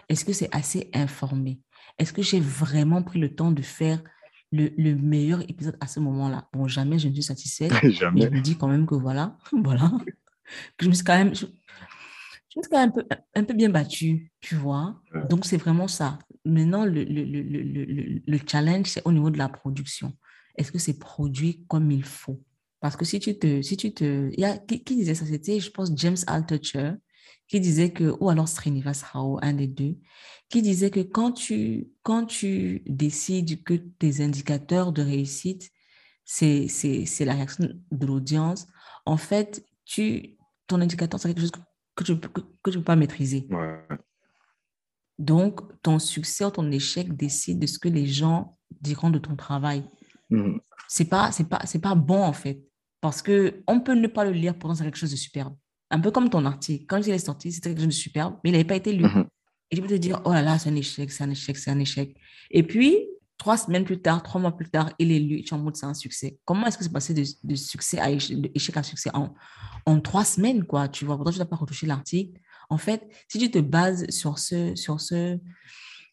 Est-ce 0.10 0.26
que 0.26 0.34
c'est 0.34 0.54
assez 0.56 0.90
informé? 0.94 1.60
Est-ce 2.00 2.14
que 2.14 2.22
j'ai 2.22 2.40
vraiment 2.40 3.04
pris 3.04 3.20
le 3.20 3.36
temps 3.36 3.52
de 3.52 3.62
faire 3.62 4.02
le, 4.52 4.70
le 4.78 4.96
meilleur 4.96 5.42
épisode 5.50 5.78
à 5.82 5.88
ce 5.88 6.00
moment-là? 6.00 6.48
Bon, 6.54 6.68
jamais 6.68 7.00
je 7.00 7.10
ne 7.10 7.14
suis 7.14 7.24
satisfaite. 7.24 7.72
jamais. 7.92 8.22
je 8.22 8.28
me 8.30 8.42
dis 8.42 8.58
quand 8.58 8.68
même 8.68 8.86
que 8.86 8.96
voilà, 8.96 9.38
voilà, 9.52 9.92
que 10.78 10.86
je 10.86 10.90
me 10.90 10.94
suis 10.94 11.04
quand 11.04 11.18
même, 11.18 11.36
je, 11.36 11.46
me 11.46 12.62
suis 12.64 12.72
quand 12.72 12.80
même 12.80 12.90
un 12.90 12.92
peu, 12.92 13.06
un 13.36 13.44
peu 13.44 13.54
bien 13.54 13.70
battue, 13.70 14.32
tu 14.40 14.56
vois? 14.56 15.02
Donc, 15.30 15.46
c'est 15.46 15.58
vraiment 15.58 15.88
ça. 15.88 16.18
Maintenant, 16.48 16.86
le, 16.86 17.04
le, 17.04 17.24
le, 17.24 18.22
le 18.26 18.40
challenge, 18.50 18.88
c'est 18.88 19.06
au 19.06 19.12
niveau 19.12 19.30
de 19.30 19.38
la 19.38 19.50
production. 19.50 20.14
Est-ce 20.56 20.72
que 20.72 20.80
c'est 20.80 20.98
produit 20.98 21.66
comme 21.68 21.92
il 21.92 22.04
faut? 22.04 22.42
Parce 22.80 22.96
que 22.96 23.06
si 23.06 23.20
tu 23.20 23.38
te... 23.38 23.62
Si 23.62 23.78
tu 23.78 23.94
te 23.94 24.32
y 24.40 24.46
a, 24.46 24.58
qui, 24.58 24.96
disait 24.96 25.16
ça? 25.16 25.26
C'était, 25.26 25.60
je 25.60 25.70
pense, 25.72 25.92
James 25.96 26.18
Altucher, 26.28 26.94
qui 27.48 27.60
disait 27.60 27.92
que, 27.92 28.16
ou 28.20 28.30
alors 28.30 28.48
Srinivas 28.48 29.04
Rao, 29.12 29.40
un 29.42 29.54
des 29.54 29.68
deux, 29.68 29.98
qui 30.50 30.62
disait 30.62 30.92
que 30.92 31.02
quand 31.02 31.32
tu, 31.32 31.90
quand 32.04 32.26
tu 32.26 32.84
décides 32.86 33.64
que 33.64 33.74
tes 33.74 34.22
indicateurs 34.22 34.92
de 34.94 35.02
réussite, 35.02 35.70
c'est 36.24 36.68
la 37.22 37.34
réaction 37.34 37.70
de 37.92 38.06
l'audience, 38.06 38.68
en 39.06 39.18
fait, 39.18 39.66
tu, 39.86 40.38
ton 40.68 40.82
indicateur, 40.82 41.20
c'est 41.20 41.30
quelque 41.30 41.42
chose 41.42 41.52
que 41.96 42.04
tu 42.04 42.12
ne 42.12 42.18
que, 42.18 42.42
que 42.64 42.72
peux 42.72 42.84
pas 42.84 42.96
maîtriser. 42.96 43.48
Donc, 45.20 45.62
ton 45.82 46.00
succès 46.00 46.46
ou 46.46 46.52
ton 46.52 46.72
échec 46.72 47.16
décide 47.16 47.60
de 47.60 47.68
ce 47.68 47.80
que 47.80 47.90
les 47.90 48.06
gens 48.06 48.58
diront 48.82 49.10
de 49.10 49.20
ton 49.20 49.36
travail. 49.36 49.84
Mm. 50.30 50.58
C'est 50.88 51.06
pas, 51.06 51.32
c'est 51.32 51.50
pas, 51.50 51.62
c'est 51.66 51.82
pas 51.82 51.96
bon 51.96 52.24
en 52.24 52.34
fait, 52.34 52.62
parce 53.02 53.22
que 53.22 53.62
on 53.68 53.80
peut 53.80 53.96
ne 53.96 54.08
pas 54.08 54.26
le 54.26 54.32
lire 54.32 54.58
pour 54.58 54.76
c'est 54.76 54.84
quelque 54.84 54.98
chose 54.98 55.12
de 55.12 55.16
superbe. 55.16 55.56
Un 55.90 56.00
peu 56.00 56.12
comme 56.12 56.30
ton 56.30 56.46
article. 56.46 56.86
Quand 56.86 56.98
il 56.98 57.10
est 57.10 57.18
sorti, 57.20 57.52
c'était 57.52 57.70
quelque 57.70 57.80
chose 57.80 57.88
de 57.88 57.92
superbe, 57.92 58.36
mais 58.44 58.50
il 58.50 58.54
n'avait 58.54 58.66
pas 58.66 58.76
été 58.76 58.94
lu. 58.94 59.06
Mm-hmm. 59.06 59.26
Et 59.72 59.76
tu 59.76 59.82
peux 59.82 59.88
te 59.88 59.94
dire, 59.96 60.22
oh 60.26 60.34
là 60.34 60.42
là, 60.42 60.60
c'est 60.60 60.70
un 60.70 60.76
échec, 60.76 61.12
c'est 61.12 61.24
un 61.24 61.30
échec, 61.30 61.58
c'est 61.58 61.72
un 61.72 61.80
échec. 61.80 62.16
Et 62.52 62.64
puis, 62.64 63.06
trois 63.38 63.58
semaines 63.58 63.86
plus 63.86 64.02
tard, 64.02 64.24
trois 64.24 64.40
mois 64.40 64.56
plus 64.56 64.70
tard, 64.70 64.92
il 65.00 65.12
est 65.12 65.20
lu, 65.20 65.44
tu 65.44 65.54
es 65.54 65.58
en 65.58 65.60
mode, 65.60 65.76
c'est 65.76 65.86
un 65.86 65.94
succès. 65.94 66.40
Comment 66.46 66.68
est-ce 66.68 66.78
que 66.78 66.84
c'est 66.84 66.92
passé 66.92 67.14
de, 67.14 67.56
succès 67.56 68.00
à 68.00 68.10
échec, 68.10 68.78
à 68.78 68.84
succès 68.84 69.10
en, 69.14 69.34
en 69.86 70.00
trois 70.00 70.26
semaines, 70.26 70.66
quoi, 70.66 70.88
tu 70.88 71.06
vois? 71.06 71.16
Pourtant, 71.16 71.32
tu 71.32 71.40
n'as 71.40 71.46
pas 71.46 71.56
retouché 71.56 71.86
l'article. 71.86 72.40
En 72.70 72.78
fait, 72.78 73.08
si 73.28 73.40
tu 73.40 73.50
te 73.50 73.60
bases 73.60 74.10
sur, 74.10 74.40
ce, 74.40 74.76
sur, 74.76 75.00
ce, 75.00 75.40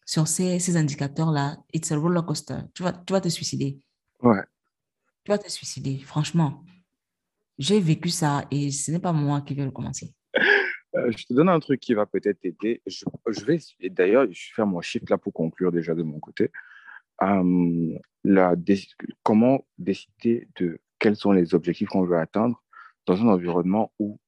sur 0.05 0.27
ces, 0.27 0.59
ces 0.59 0.77
indicateurs-là, 0.77 1.57
it's 1.73 1.91
a 1.91 1.97
roller 1.97 2.25
coaster. 2.25 2.59
Tu 2.73 2.83
vas, 2.83 2.93
tu 2.93 3.13
vas 3.13 3.21
te 3.21 3.29
suicider. 3.29 3.79
Ouais. 4.21 4.43
Tu 5.23 5.31
vas 5.31 5.37
te 5.37 5.49
suicider, 5.49 5.99
franchement. 5.99 6.63
J'ai 7.57 7.79
vécu 7.79 8.09
ça 8.09 8.45
et 8.51 8.71
ce 8.71 8.91
n'est 8.91 8.99
pas 8.99 9.13
moi 9.13 9.41
qui 9.41 9.53
vais 9.53 9.65
le 9.65 9.71
commencer. 9.71 10.13
Euh, 10.95 11.11
je 11.15 11.25
te 11.25 11.33
donne 11.33 11.49
un 11.49 11.59
truc 11.59 11.79
qui 11.79 11.93
va 11.93 12.05
peut-être 12.05 12.39
t'aider. 12.39 12.81
Je, 12.85 13.05
je, 13.27 13.45
vais, 13.45 13.59
d'ailleurs, 13.89 14.23
je 14.25 14.29
vais 14.29 14.55
faire 14.55 14.67
mon 14.67 14.81
shift 14.81 15.09
là 15.09 15.17
pour 15.17 15.33
conclure 15.33 15.71
déjà 15.71 15.93
de 15.93 16.03
mon 16.03 16.19
côté. 16.19 16.51
Euh, 17.21 17.97
la, 18.23 18.55
comment 19.23 19.65
décider 19.77 20.47
de 20.57 20.79
quels 20.99 21.15
sont 21.15 21.31
les 21.31 21.53
objectifs 21.53 21.89
qu'on 21.89 22.05
veut 22.05 22.17
atteindre 22.17 22.61
dans 23.05 23.21
un 23.21 23.27
environnement 23.27 23.91
où 23.99 24.19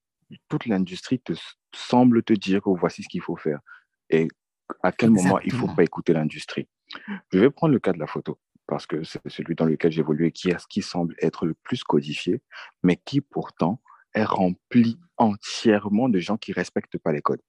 toute 0.50 0.66
l'industrie 0.66 1.20
te 1.20 1.34
semble 1.74 2.24
te 2.24 2.34
dire 2.34 2.62
que 2.62 2.70
voici 2.70 3.04
ce 3.04 3.10
qu'il 3.10 3.22
faut 3.22 3.38
faire 3.38 3.60
et 4.10 4.28
à 4.84 4.92
quel 4.92 5.12
moment 5.12 5.40
il 5.40 5.54
ne 5.54 5.60
faut 5.60 5.68
pas 5.74 5.84
écouter 5.84 6.14
l'industrie. 6.14 6.68
Je 7.32 7.40
vais 7.40 7.50
prendre 7.50 7.74
le 7.74 7.80
cas 7.80 7.94
de 7.94 8.00
la 8.00 8.08
photo 8.08 8.40
parce 8.68 8.86
que 8.86 9.04
c'est 9.04 9.28
celui 9.30 9.56
dans 9.56 9.66
lequel 9.66 9.92
j'ai 9.92 10.02
évolué, 10.02 10.32
qui, 10.32 10.50
est, 10.50 10.68
qui 10.68 10.82
semble 10.82 11.16
être 11.22 11.46
le 11.46 11.54
plus 11.54 11.84
codifié, 11.84 12.42
mais 12.84 12.98
qui 12.98 13.22
pourtant 13.22 13.82
est 14.14 14.26
rempli 14.26 15.00
entièrement 15.16 16.10
de 16.10 16.20
gens 16.20 16.38
qui 16.38 16.52
ne 16.52 16.56
respectent 16.56 16.98
pas 16.98 17.14
les 17.14 17.22
codes. 17.22 17.42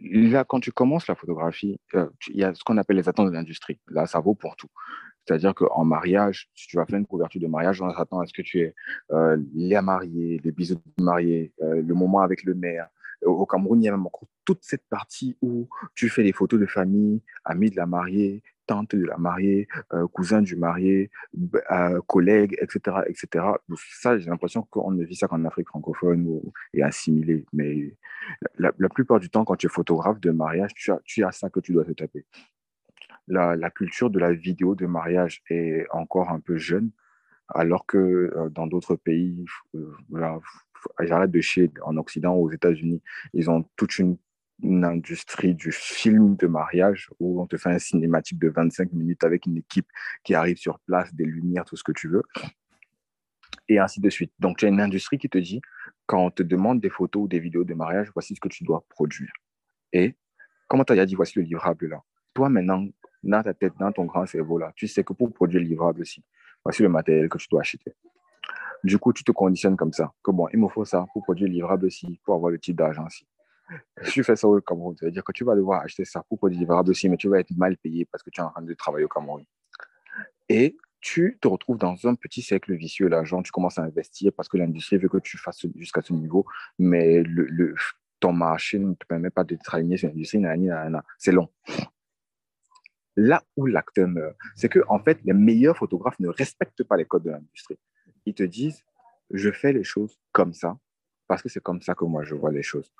Là, 0.00 0.44
quand 0.44 0.60
tu 0.60 0.72
commences 0.72 1.06
la 1.06 1.14
photographie, 1.14 1.78
euh, 1.94 2.08
il 2.28 2.36
y 2.36 2.44
a 2.44 2.54
ce 2.54 2.64
qu'on 2.64 2.78
appelle 2.78 2.96
les 2.96 3.08
attentes 3.08 3.28
de 3.28 3.32
l'industrie. 3.32 3.78
Là, 3.88 4.06
ça 4.06 4.18
vaut 4.18 4.34
pour 4.34 4.56
tout. 4.56 4.68
C'est-à-dire 5.26 5.54
qu'en 5.54 5.84
mariage, 5.84 6.50
si 6.54 6.68
tu 6.68 6.76
vas 6.76 6.84
faire 6.86 6.98
une 6.98 7.06
couverture 7.06 7.40
de 7.40 7.46
mariage, 7.46 7.80
on 7.80 7.90
s'attend 7.94 8.20
à 8.20 8.26
ce 8.26 8.32
que 8.32 8.42
tu 8.42 8.60
aies 8.60 8.74
euh, 9.12 9.36
les 9.54 9.80
mariés, 9.80 10.40
les 10.44 10.52
bisous 10.52 10.80
de 10.98 11.02
mariés, 11.02 11.52
euh, 11.62 11.82
le 11.82 11.94
moment 11.94 12.20
avec 12.20 12.44
le 12.44 12.54
maire. 12.54 12.88
Au 13.24 13.46
Cameroun, 13.46 13.80
il 13.80 13.86
y 13.86 13.88
a 13.88 13.92
même 13.92 14.06
encore 14.06 14.28
toute 14.44 14.62
cette 14.62 14.86
partie 14.88 15.36
où 15.40 15.66
tu 15.94 16.10
fais 16.10 16.22
les 16.22 16.32
photos 16.32 16.60
de 16.60 16.66
famille, 16.66 17.22
amis 17.44 17.70
de 17.70 17.76
la 17.76 17.86
mariée, 17.86 18.42
tante 18.66 18.94
de 18.94 19.04
la 19.04 19.16
mariée, 19.16 19.68
euh, 19.92 20.06
cousin 20.08 20.42
du 20.42 20.56
marié, 20.56 21.10
euh, 21.70 22.00
collègue, 22.06 22.56
etc., 22.60 22.98
etc. 23.06 23.44
Ça, 24.00 24.18
j'ai 24.18 24.30
l'impression 24.30 24.62
qu'on 24.62 24.90
ne 24.90 25.04
vit 25.04 25.16
ça 25.16 25.28
qu'en 25.28 25.44
Afrique 25.44 25.68
francophone 25.68 26.40
et 26.72 26.82
assimilé. 26.82 27.44
Mais 27.52 27.96
la, 28.58 28.72
plupart 28.88 29.20
du 29.20 29.30
temps, 29.30 29.44
quand 29.44 29.56
tu 29.56 29.66
es 29.66 29.70
photographe 29.70 30.20
de 30.20 30.30
mariage, 30.30 30.72
tu 31.04 31.24
as 31.24 31.32
ça 31.32 31.50
que 31.50 31.60
tu 31.60 31.72
dois 31.72 31.84
te 31.84 31.92
taper. 31.92 32.24
La, 33.26 33.70
culture 33.70 34.10
de 34.10 34.18
la 34.18 34.32
vidéo 34.32 34.74
de 34.74 34.86
mariage 34.86 35.42
est 35.48 35.86
encore 35.90 36.30
un 36.30 36.40
peu 36.40 36.56
jeune, 36.56 36.90
alors 37.48 37.86
que 37.86 37.98
euh, 37.98 38.50
dans 38.50 38.66
d'autres 38.66 38.96
pays, 38.96 39.44
voilà, 40.10 40.38
j'arrête 41.00 41.30
de 41.30 41.40
chier, 41.40 41.70
en 41.82 41.96
Occident, 41.96 42.34
aux 42.34 42.50
États-Unis, 42.50 43.02
ils 43.32 43.50
ont 43.50 43.64
toute 43.76 43.98
une 43.98 44.16
une 44.62 44.84
industrie 44.84 45.54
du 45.54 45.72
film 45.72 46.36
de 46.36 46.46
mariage 46.46 47.10
où 47.18 47.40
on 47.40 47.46
te 47.46 47.56
fait 47.56 47.70
un 47.70 47.78
cinématique 47.78 48.38
de 48.38 48.48
25 48.48 48.92
minutes 48.92 49.24
avec 49.24 49.46
une 49.46 49.56
équipe 49.56 49.86
qui 50.22 50.34
arrive 50.34 50.56
sur 50.56 50.78
place, 50.80 51.12
des 51.14 51.24
lumières, 51.24 51.64
tout 51.64 51.76
ce 51.76 51.82
que 51.82 51.92
tu 51.92 52.08
veux, 52.08 52.22
et 53.68 53.78
ainsi 53.78 54.00
de 54.00 54.10
suite. 54.10 54.32
Donc, 54.38 54.58
tu 54.58 54.66
as 54.66 54.68
une 54.68 54.80
industrie 54.80 55.18
qui 55.18 55.28
te 55.28 55.38
dit, 55.38 55.60
quand 56.06 56.24
on 56.24 56.30
te 56.30 56.42
demande 56.42 56.80
des 56.80 56.90
photos 56.90 57.24
ou 57.24 57.28
des 57.28 57.40
vidéos 57.40 57.64
de 57.64 57.74
mariage, 57.74 58.10
voici 58.14 58.34
ce 58.34 58.40
que 58.40 58.48
tu 58.48 58.64
dois 58.64 58.84
produire. 58.88 59.32
Et 59.92 60.16
comment 60.68 60.84
tu 60.84 60.92
as 60.92 61.06
dit, 61.06 61.14
voici 61.14 61.38
le 61.38 61.44
livrable 61.44 61.88
là? 61.88 62.02
Toi, 62.34 62.48
maintenant, 62.48 62.86
dans 63.24 63.42
ta 63.42 63.54
tête, 63.54 63.72
dans 63.78 63.92
ton 63.92 64.04
grand 64.04 64.26
cerveau 64.26 64.58
là, 64.58 64.72
tu 64.76 64.86
sais 64.86 65.04
que 65.04 65.12
pour 65.12 65.32
produire 65.32 65.60
le 65.60 65.68
livrable 65.68 66.02
aussi, 66.02 66.22
voici 66.64 66.82
le 66.82 66.88
matériel 66.88 67.28
que 67.28 67.38
tu 67.38 67.48
dois 67.50 67.60
acheter. 67.60 67.94
Du 68.82 68.98
coup, 68.98 69.12
tu 69.12 69.24
te 69.24 69.32
conditionnes 69.32 69.76
comme 69.76 69.92
ça, 69.92 70.12
que 70.22 70.30
bon, 70.30 70.46
il 70.52 70.58
me 70.58 70.68
faut 70.68 70.84
ça 70.84 71.06
pour 71.12 71.22
produire 71.22 71.48
le 71.48 71.54
livrable 71.54 71.86
aussi, 71.86 72.20
pour 72.24 72.34
avoir 72.34 72.50
le 72.50 72.58
type 72.58 72.76
d'argent 72.76 73.06
aussi 73.06 73.26
tu 74.12 74.22
fais 74.24 74.36
ça 74.36 74.48
au 74.48 74.60
Cameroun. 74.60 74.94
C'est-à-dire 74.98 75.24
que 75.24 75.32
tu 75.32 75.44
vas 75.44 75.54
devoir 75.54 75.82
acheter 75.82 76.04
ça 76.04 76.22
pour 76.28 76.38
produire 76.38 76.60
livrable 76.60 76.90
aussi, 76.90 77.08
mais 77.08 77.16
tu 77.16 77.28
vas 77.28 77.40
être 77.40 77.56
mal 77.56 77.76
payé 77.76 78.04
parce 78.04 78.22
que 78.22 78.30
tu 78.30 78.40
es 78.40 78.44
en 78.44 78.50
train 78.50 78.62
de 78.62 78.74
travailler 78.74 79.04
au 79.04 79.08
Cameroun. 79.08 79.44
Et 80.48 80.76
tu 81.00 81.38
te 81.40 81.48
retrouves 81.48 81.78
dans 81.78 82.06
un 82.06 82.14
petit 82.14 82.42
cercle 82.42 82.74
vicieux. 82.74 83.08
L'argent, 83.08 83.42
tu 83.42 83.52
commences 83.52 83.78
à 83.78 83.82
investir 83.82 84.32
parce 84.34 84.48
que 84.48 84.56
l'industrie 84.56 84.96
veut 84.98 85.08
que 85.08 85.18
tu 85.18 85.36
fasses 85.36 85.66
jusqu'à 85.76 86.00
ce 86.00 86.12
niveau, 86.12 86.46
mais 86.78 87.22
le, 87.22 87.74
ton 88.20 88.32
marché 88.32 88.78
ne 88.78 88.94
te 88.94 89.06
permet 89.06 89.30
pas 89.30 89.44
de 89.44 89.56
travailler 89.56 89.96
sur 89.96 90.08
l'industrie. 90.08 90.42
C'est 91.18 91.32
long. 91.32 91.48
Là 93.16 93.42
où 93.56 93.66
l'acteur 93.66 94.08
meurt, 94.08 94.36
c'est 94.56 94.68
que 94.68 94.80
en 94.88 94.98
fait, 94.98 95.20
les 95.24 95.32
meilleurs 95.32 95.76
photographes 95.76 96.18
ne 96.18 96.28
respectent 96.28 96.82
pas 96.82 96.96
les 96.96 97.04
codes 97.04 97.22
de 97.22 97.30
l'industrie. 97.30 97.78
Ils 98.26 98.34
te 98.34 98.42
disent, 98.42 98.84
je 99.30 99.50
fais 99.50 99.72
les 99.72 99.84
choses 99.84 100.18
comme 100.32 100.52
ça 100.52 100.78
parce 101.26 101.42
que 101.42 101.48
c'est 101.48 101.62
comme 101.62 101.80
ça 101.80 101.94
que 101.94 102.04
moi 102.04 102.22
je 102.24 102.34
vois 102.34 102.52
les 102.52 102.62
choses. 102.62 102.92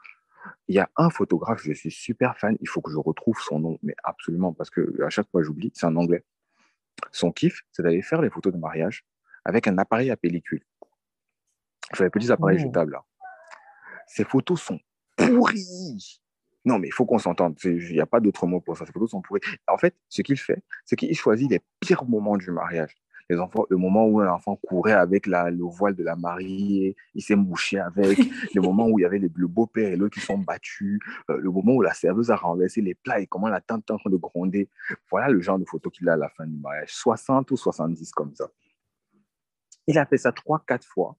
Il 0.69 0.75
y 0.75 0.79
a 0.79 0.91
un 0.97 1.11
photographe, 1.11 1.63
je 1.63 1.73
suis 1.73 1.91
super 1.91 2.39
fan, 2.39 2.57
il 2.61 2.69
faut 2.69 2.83
que 2.83 2.91
je 2.91 2.99
retrouve 2.99 3.39
son 3.41 3.59
nom, 3.59 3.79
mais 3.83 3.95
absolument, 4.05 4.53
parce 4.53 4.71
que 4.71 5.03
à 5.03 5.11
chaque 5.11 5.31
fois 5.31 5.43
j'oublie, 5.43 5.73
c'est 5.75 5.87
un 5.87 5.97
anglais. 5.97 6.25
Son 7.13 7.33
kiff, 7.33 7.63
c'est 7.73 7.83
d'aller 7.83 8.03
faire 8.03 8.23
les 8.23 8.31
photos 8.31 8.53
de 8.53 8.59
mariage 8.59 9.05
avec 9.45 9.67
un 9.67 9.79
appareil 9.79 10.11
à 10.11 10.17
pellicule. 10.17 10.63
Enfin, 11.93 12.05
les 12.05 12.11
petits 12.11 12.31
appareils 12.31 12.59
oh. 12.61 12.67
jetables 12.67 12.93
là. 12.93 13.05
Ces 14.07 14.25
photos 14.25 14.61
sont 14.61 14.81
pourries. 15.17 16.21
Non, 16.65 16.79
mais 16.79 16.89
il 16.89 16.93
faut 16.93 17.05
qu'on 17.05 17.19
s'entende. 17.19 17.57
Il 17.65 17.93
n'y 17.93 18.01
a 18.01 18.07
pas 18.07 18.21
d'autre 18.21 18.47
mot 18.47 18.61
pour 18.61 18.77
ça. 18.77 18.87
Ces 18.87 18.93
photos 18.93 19.11
sont 19.11 19.21
pourries. 19.21 19.41
En 19.69 19.77
fait, 19.77 19.95
ce 20.09 20.23
qu'il 20.23 20.39
fait, 20.39 20.63
c'est 20.85 20.97
qu'il 20.97 21.15
choisit 21.17 21.51
les 21.51 21.61
pires 21.81 22.05
moments 22.05 22.37
du 22.37 22.51
mariage 22.51 22.95
les 23.31 23.39
enfants, 23.39 23.65
le 23.71 23.77
moment 23.77 24.07
où 24.07 24.21
un 24.21 24.29
enfant 24.29 24.57
courait 24.57 24.93
avec 24.93 25.27
la, 25.27 25.51
le 25.51 25.65
voile 25.65 25.95
de 25.95 26.03
la 26.03 26.17
mariée, 26.17 26.97
il 27.15 27.23
s'est 27.23 27.37
mouché 27.37 27.79
avec, 27.79 28.19
le 28.55 28.61
moment 28.61 28.87
où 28.89 28.99
il 28.99 29.03
y 29.03 29.05
avait 29.05 29.19
le 29.19 29.49
beau-père 29.49 29.93
et 29.93 29.97
l'autre 29.97 30.15
qui 30.15 30.25
sont 30.25 30.39
battus, 30.39 31.01
euh, 31.31 31.39
le 31.39 31.51
moment 31.51 31.75
où 31.75 31.83
la 31.83 31.95
serveuse 31.95 32.31
a 32.31 32.37
renversé 32.37 32.81
les 32.81 32.95
plats 32.95 33.21
et 33.21 33.27
comment 33.27 33.49
la 33.49 33.61
tante 33.61 33.85
est 33.89 33.93
en 33.93 33.99
train 33.99 34.11
de 34.11 34.17
gronder. 34.17 34.69
Voilà 35.11 35.29
le 35.29 35.41
genre 35.41 35.59
de 35.59 35.65
photo 35.65 35.91
qu'il 35.91 36.09
a 36.09 36.15
à 36.15 36.17
la 36.17 36.29
fin 36.29 36.47
du 36.47 36.57
mariage, 36.57 36.93
60 36.93 37.51
ou 37.51 37.57
70 37.57 38.11
comme 38.13 38.35
ça. 38.35 38.49
Il 39.87 39.99
a 39.99 40.07
fait 40.07 40.19
ça 40.19 40.33
trois, 40.33 40.63
quatre 40.67 40.87
fois. 40.87 41.17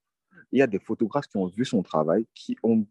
Il 0.51 0.59
y 0.59 0.61
a 0.61 0.67
des 0.67 0.79
photographes 0.79 1.27
qui 1.27 1.37
ont 1.37 1.47
vu 1.47 1.65
son 1.65 1.83
travail, 1.83 2.25
qui 2.33 2.55
ont 2.63 2.85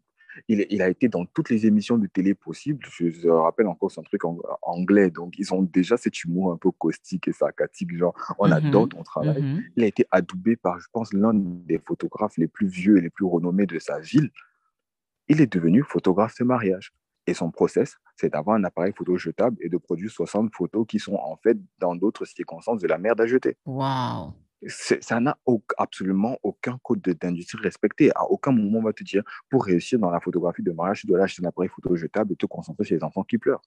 il, 0.47 0.81
a 0.81 0.89
été 0.89 1.07
dans 1.07 1.25
toutes 1.25 1.49
les 1.49 1.65
émissions 1.65 1.97
de 1.97 2.07
télé 2.07 2.33
possibles. 2.33 2.85
Je, 2.89 3.27
me 3.27 3.33
rappelle 3.33 3.67
encore 3.67 3.91
son 3.91 4.03
truc 4.03 4.25
en, 4.25 4.37
anglais. 4.61 5.09
Donc, 5.09 5.37
ils 5.37 5.53
ont 5.53 5.61
déjà 5.61 5.97
cet 5.97 6.23
humour 6.23 6.51
un 6.51 6.57
peu 6.57 6.71
caustique 6.71 7.27
et 7.27 7.33
sarcastique. 7.33 7.95
Genre, 7.95 8.13
on 8.39 8.47
mhm. 8.47 8.53
adore 8.53 8.89
ton 8.89 9.03
travail. 9.03 9.41
Mhm. 9.41 9.63
Il 9.75 9.83
a 9.83 9.87
été 9.87 10.05
adoubé 10.11 10.55
par, 10.55 10.79
je 10.79 10.87
pense, 10.91 11.13
l'un 11.13 11.33
des 11.33 11.79
photographes 11.79 12.37
les 12.37 12.47
plus 12.47 12.67
vieux 12.67 12.97
et 12.97 13.01
les 13.01 13.09
plus 13.09 13.25
renommés 13.25 13.65
de 13.65 13.79
sa 13.79 13.99
ville. 13.99 14.29
Il 15.27 15.41
est 15.41 15.51
devenu 15.51 15.83
photographe 15.83 16.37
de 16.39 16.43
mariage. 16.43 16.93
Et 17.27 17.33
son 17.33 17.49
process, 17.49 17.97
c'est 18.15 18.31
d'avoir 18.31 18.55
un 18.55 18.63
appareil 18.63 18.93
photo 18.95 19.17
jetable 19.17 19.57
et 19.61 19.69
de 19.69 19.77
produire 19.77 20.11
60 20.11 20.53
photos 20.53 20.85
qui 20.87 20.99
sont 20.99 21.15
en 21.15 21.37
fait, 21.37 21.57
dans 21.79 21.95
d'autres 21.95 22.25
circonstances, 22.25 22.81
de 22.81 22.87
la 22.87 22.99
merde 22.99 23.19
à 23.19 23.25
jeter. 23.25 23.57
Waouh! 23.65 24.33
Ça 24.67 25.19
n'a 25.19 25.37
absolument 25.77 26.37
aucun 26.43 26.79
code 26.83 27.01
d'industrie 27.01 27.61
respecté. 27.61 28.11
À 28.15 28.23
aucun 28.23 28.51
moment, 28.51 28.79
on 28.79 28.83
va 28.83 28.93
te 28.93 29.03
dire, 29.03 29.23
pour 29.49 29.65
réussir 29.65 29.99
dans 29.99 30.09
la 30.09 30.19
photographie 30.19 30.63
de 30.63 30.71
mariage, 30.71 31.01
tu 31.01 31.07
dois 31.07 31.21
acheter 31.21 31.43
un 31.45 31.49
appareil 31.49 31.69
photo 31.69 31.95
jetable 31.95 32.33
et 32.33 32.35
te 32.35 32.45
concentrer 32.45 32.83
sur 32.83 32.95
les 32.95 33.03
enfants 33.03 33.23
qui 33.23 33.37
pleurent. 33.37 33.61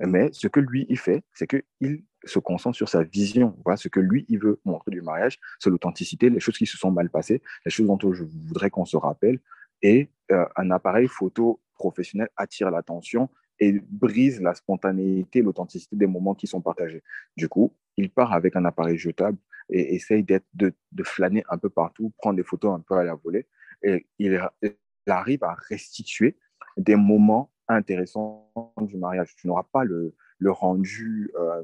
Mais 0.00 0.28
ce 0.32 0.48
que 0.48 0.60
lui, 0.60 0.86
il 0.88 0.98
fait, 0.98 1.22
c'est 1.32 1.46
qu'il 1.46 2.04
se 2.24 2.38
concentre 2.38 2.76
sur 2.76 2.88
sa 2.88 3.02
vision. 3.02 3.56
Voilà, 3.64 3.76
ce 3.76 3.88
que 3.88 4.00
lui, 4.00 4.26
il 4.28 4.38
veut 4.38 4.60
montrer 4.64 4.90
du 4.90 5.00
mariage, 5.00 5.38
c'est 5.58 5.70
l'authenticité, 5.70 6.28
les 6.28 6.40
choses 6.40 6.58
qui 6.58 6.66
se 6.66 6.76
sont 6.76 6.90
mal 6.90 7.08
passées, 7.08 7.42
les 7.64 7.70
choses 7.70 7.86
dont 7.86 8.12
je 8.12 8.24
voudrais 8.24 8.70
qu'on 8.70 8.84
se 8.84 8.96
rappelle. 8.96 9.40
Et 9.82 10.10
euh, 10.32 10.44
un 10.56 10.70
appareil 10.70 11.08
photo 11.08 11.60
professionnel 11.74 12.28
attire 12.36 12.70
l'attention 12.70 13.30
et 13.58 13.80
brise 13.88 14.40
la 14.40 14.54
spontanéité, 14.54 15.40
l'authenticité 15.40 15.96
des 15.96 16.06
moments 16.06 16.34
qui 16.34 16.46
sont 16.46 16.60
partagés. 16.60 17.02
Du 17.36 17.48
coup, 17.48 17.74
il 17.96 18.10
part 18.10 18.32
avec 18.32 18.56
un 18.56 18.64
appareil 18.64 18.98
jetable 18.98 19.38
et 19.70 19.94
essaye 19.94 20.22
d'être, 20.22 20.46
de, 20.54 20.72
de, 20.92 21.02
flâner 21.02 21.44
un 21.48 21.58
peu 21.58 21.70
partout, 21.70 22.12
prendre 22.18 22.36
des 22.36 22.44
photos 22.44 22.74
un 22.74 22.80
peu 22.80 22.94
à 22.94 23.04
la 23.04 23.14
volée. 23.14 23.46
Et 23.82 24.06
il, 24.18 24.40
arrive 25.08 25.44
à 25.44 25.54
restituer 25.68 26.36
des 26.76 26.96
moments 26.96 27.52
intéressants 27.68 28.52
du 28.80 28.96
mariage. 28.96 29.34
Tu 29.36 29.46
n'auras 29.46 29.66
pas 29.72 29.84
le, 29.84 30.14
le 30.38 30.50
rendu 30.50 31.30
euh, 31.38 31.62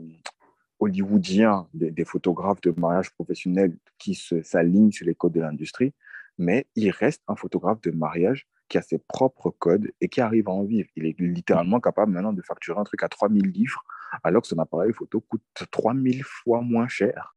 hollywoodien 0.79 1.69
des, 1.74 1.91
des, 1.91 2.05
photographes 2.05 2.61
de 2.61 2.73
mariage 2.79 3.12
professionnels 3.15 3.77
qui 3.99 4.15
s'alignent 4.15 4.93
sur 4.93 5.07
les 5.07 5.15
codes 5.15 5.33
de 5.33 5.41
l'industrie, 5.41 5.93
mais 6.39 6.66
il 6.77 6.91
reste 6.91 7.23
un 7.27 7.37
photographe 7.37 7.81
de 7.81 7.91
mariage 7.91 8.47
qui 8.69 8.79
a 8.79 8.83
ses 8.83 8.99
propres 8.99 9.51
codes 9.51 9.91
et 10.01 10.09
qui 10.09 10.23
arrive 10.23 10.49
à 10.49 10.53
en 10.53 10.65
vivre. 10.65 10.89
Il 10.97 11.05
est 11.05 11.19
littéralement 11.20 11.79
capable 11.79 12.12
maintenant 12.12 12.33
de 12.33 12.41
facturer 12.41 12.81
un 12.81 12.85
truc 12.85 13.03
à 13.03 13.09
3000 13.09 13.51
livres, 13.51 13.85
alors 14.24 14.41
que 14.41 14.49
son 14.49 14.59
appareil 14.59 14.93
photo 14.95 15.20
coûte 15.20 15.43
3000 15.70 16.23
fois 16.24 16.62
moins 16.62 16.89
cher. 16.89 17.37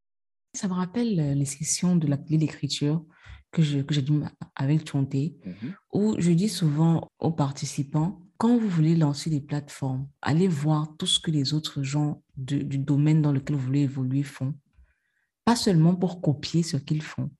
Ça 0.55 0.67
me 0.69 0.73
rappelle 0.73 1.19
euh, 1.19 1.33
les 1.33 1.45
sessions 1.45 1.95
de 1.95 2.07
la 2.07 2.17
clé 2.17 2.37
d'écriture 2.37 3.03
que 3.51 3.61
j'ai 3.61 3.85
que 3.85 3.93
dit 3.93 4.19
avec 4.55 4.89
Chonté, 4.89 5.37
mhm. 5.45 5.73
où 5.93 6.15
je 6.17 6.31
dis 6.31 6.49
souvent 6.49 7.09
aux 7.19 7.31
participants, 7.31 8.21
quand 8.37 8.57
vous 8.57 8.67
voulez 8.67 8.95
lancer 8.95 9.29
des 9.29 9.39
plateformes, 9.39 10.07
allez 10.21 10.47
voir 10.47 10.95
tout 10.97 11.05
ce 11.05 11.19
que 11.19 11.31
les 11.31 11.53
autres 11.53 11.83
gens 11.83 12.21
du 12.35 12.77
domaine 12.77 13.21
dans 13.21 13.31
lequel 13.31 13.55
vous 13.55 13.65
voulez 13.65 13.81
évoluer 13.81 14.23
font. 14.23 14.53
Pas 15.45 15.55
seulement 15.55 15.95
pour 15.95 16.21
copier 16.21 16.63
ce 16.63 16.75
qu'ils 16.75 17.01
font, 17.01 17.31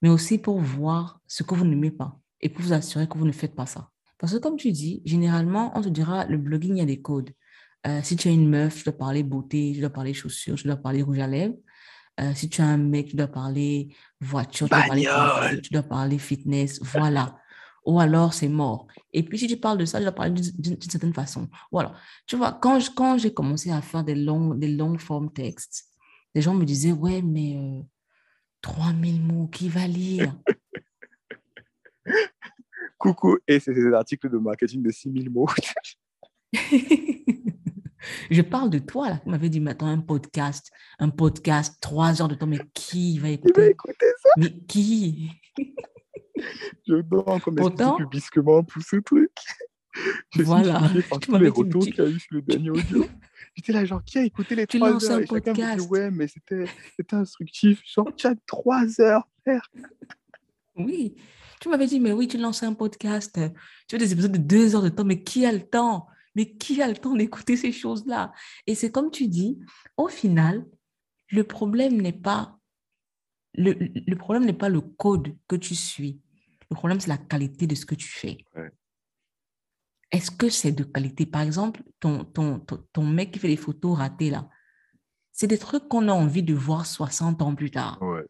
mais 0.00 0.08
aussi 0.08 0.38
pour 0.38 0.60
voir 0.60 1.20
ce 1.26 1.42
que 1.42 1.54
vous 1.54 1.64
n'aimez 1.64 1.90
pas 1.90 2.20
et 2.40 2.48
pour 2.48 2.62
vous 2.62 2.72
assurer 2.72 3.08
que 3.08 3.18
vous 3.18 3.26
ne 3.26 3.32
faites 3.32 3.56
pas 3.56 3.66
ça. 3.66 3.90
Parce 4.18 4.32
que 4.32 4.38
comme 4.38 4.56
tu 4.56 4.70
dis, 4.70 5.02
généralement, 5.04 5.76
on 5.76 5.82
te 5.82 5.88
dira, 5.88 6.24
le 6.26 6.38
blogging, 6.38 6.76
il 6.76 6.78
y 6.78 6.82
a 6.82 6.86
des 6.86 7.00
codes. 7.00 7.30
Euh, 7.86 8.00
si 8.02 8.16
tu 8.16 8.28
es 8.28 8.34
une 8.34 8.48
meuf, 8.48 8.78
tu 8.78 8.84
dois 8.84 8.96
parler 8.96 9.22
beauté, 9.22 9.72
tu 9.74 9.80
dois 9.80 9.90
parler 9.90 10.12
chaussures, 10.12 10.56
tu 10.56 10.66
dois 10.66 10.76
parler 10.76 11.02
rouge 11.02 11.18
à 11.20 11.26
lèvres. 11.26 11.56
Euh, 12.20 12.34
si 12.34 12.48
tu 12.48 12.60
as 12.60 12.66
un 12.66 12.78
mec, 12.78 13.08
tu 13.08 13.16
dois 13.16 13.28
parler 13.28 13.94
voiture, 14.20 14.68
tu 14.68 14.74
dois 14.74 14.82
parler, 14.82 15.60
tu 15.62 15.72
dois 15.72 15.82
parler 15.82 16.18
fitness, 16.18 16.80
voilà. 16.82 17.38
Ou 17.84 18.00
alors, 18.00 18.34
c'est 18.34 18.48
mort. 18.48 18.86
Et 19.12 19.22
puis, 19.22 19.38
si 19.38 19.46
tu 19.46 19.56
parles 19.56 19.78
de 19.78 19.84
ça, 19.84 19.98
je 19.98 20.02
dois 20.02 20.12
parler 20.12 20.32
d'une 20.32 20.80
certaine 20.82 21.14
façon. 21.14 21.48
Voilà. 21.72 21.94
Tu 22.26 22.36
vois, 22.36 22.52
quand, 22.52 22.78
quand 22.94 23.16
j'ai 23.18 23.32
commencé 23.32 23.70
à 23.70 23.80
faire 23.80 24.04
des 24.04 24.14
longs, 24.14 24.54
des 24.54 24.68
longs 24.68 24.98
formes 24.98 25.32
textes, 25.32 25.86
les 26.34 26.42
gens 26.42 26.54
me 26.54 26.64
disaient, 26.64 26.92
ouais, 26.92 27.22
mais 27.22 27.56
euh, 27.56 27.80
3000 28.62 29.22
mots, 29.22 29.46
qui 29.46 29.68
va 29.68 29.86
lire 29.86 30.34
Coucou, 32.98 33.38
et 33.46 33.60
c'est 33.60 33.72
des 33.72 33.92
articles 33.92 34.28
de 34.28 34.38
marketing 34.38 34.82
de 34.82 34.90
6000 34.90 35.30
mots. 35.30 35.48
Je 38.30 38.42
parle 38.42 38.70
de 38.70 38.78
toi, 38.78 39.10
là. 39.10 39.20
Tu 39.22 39.30
m'avais 39.30 39.48
dit, 39.48 39.60
maintenant, 39.60 39.88
un 39.88 40.00
podcast, 40.00 40.70
un 40.98 41.10
podcast, 41.10 41.78
trois 41.80 42.20
heures 42.20 42.28
de 42.28 42.34
temps, 42.34 42.46
mais 42.46 42.60
qui 42.74 43.18
va 43.18 43.30
écouter, 43.30 43.60
va 43.60 43.66
écouter 43.68 44.06
ça? 44.22 44.30
Mais 44.36 44.50
qui? 44.66 45.30
Je 46.86 47.00
dois 47.02 47.40
comme 47.40 47.56
Pourtant, 47.56 47.96
publiquement 47.96 48.62
pour 48.62 48.82
ce 48.82 48.96
truc. 48.96 49.32
Je 50.30 50.42
voilà. 50.42 50.80
Tu 51.20 51.38
les 51.38 51.48
retours 51.48 51.82
qu'il 51.82 51.96
y 51.96 52.00
a 52.00 52.08
eu 52.08 52.20
sur 52.20 52.34
le 52.36 52.42
dernier 52.42 52.70
audio. 52.70 53.04
J'étais 53.54 53.72
là, 53.72 53.84
genre, 53.84 54.04
qui 54.04 54.18
a 54.18 54.22
écouté 54.22 54.54
les 54.54 54.66
tu 54.66 54.78
trois 54.78 55.04
heures? 55.04 55.18
un 55.18 55.22
et 55.22 55.26
podcast. 55.26 55.80
Dit, 55.80 55.86
ouais, 55.88 56.10
mais 56.10 56.28
c'était 56.28 56.66
instructif. 57.12 57.82
Genre, 57.84 58.08
tu 58.16 58.26
as 58.26 58.34
trois 58.46 59.00
heures, 59.00 59.26
frère. 59.42 59.68
Oui. 60.76 61.16
Tu 61.60 61.68
m'avais 61.68 61.86
dit, 61.86 61.98
mais 61.98 62.12
oui, 62.12 62.28
tu 62.28 62.38
lances 62.38 62.62
un 62.62 62.74
podcast. 62.74 63.40
Tu 63.88 63.96
as 63.96 63.98
des 63.98 64.12
épisodes 64.12 64.30
de 64.30 64.38
deux 64.38 64.76
heures 64.76 64.82
de 64.82 64.90
temps, 64.90 65.04
mais 65.04 65.22
qui 65.22 65.44
a 65.44 65.50
le 65.50 65.62
temps? 65.62 66.06
Mais 66.34 66.56
qui 66.56 66.80
a 66.82 66.88
le 66.88 66.96
temps 66.96 67.14
d'écouter 67.14 67.56
ces 67.56 67.72
choses-là? 67.72 68.32
Et 68.66 68.74
c'est 68.74 68.90
comme 68.90 69.10
tu 69.10 69.28
dis, 69.28 69.58
au 69.96 70.08
final, 70.08 70.66
le 71.30 71.44
problème 71.44 72.00
n'est 72.00 72.12
pas 72.12 72.58
le, 73.54 73.72
le 73.72 74.16
problème 74.16 74.44
n'est 74.44 74.52
pas 74.52 74.68
le 74.68 74.80
code 74.80 75.36
que 75.48 75.56
tu 75.56 75.74
suis. 75.74 76.20
Le 76.70 76.76
problème, 76.76 77.00
c'est 77.00 77.08
la 77.08 77.18
qualité 77.18 77.66
de 77.66 77.74
ce 77.74 77.86
que 77.86 77.94
tu 77.94 78.08
fais. 78.08 78.38
Ouais. 78.54 78.70
Est-ce 80.10 80.30
que 80.30 80.48
c'est 80.48 80.72
de 80.72 80.84
qualité? 80.84 81.26
Par 81.26 81.42
exemple, 81.42 81.82
ton, 82.00 82.24
ton, 82.24 82.60
ton, 82.60 82.86
ton 82.92 83.06
mec 83.06 83.32
qui 83.32 83.38
fait 83.38 83.48
des 83.48 83.56
photos 83.56 83.98
ratées 83.98 84.30
là, 84.30 84.48
c'est 85.32 85.46
des 85.46 85.58
trucs 85.58 85.88
qu'on 85.88 86.08
a 86.08 86.12
envie 86.12 86.42
de 86.42 86.54
voir 86.54 86.86
60 86.86 87.42
ans 87.42 87.54
plus 87.54 87.70
tard. 87.70 88.00
Ouais. 88.02 88.24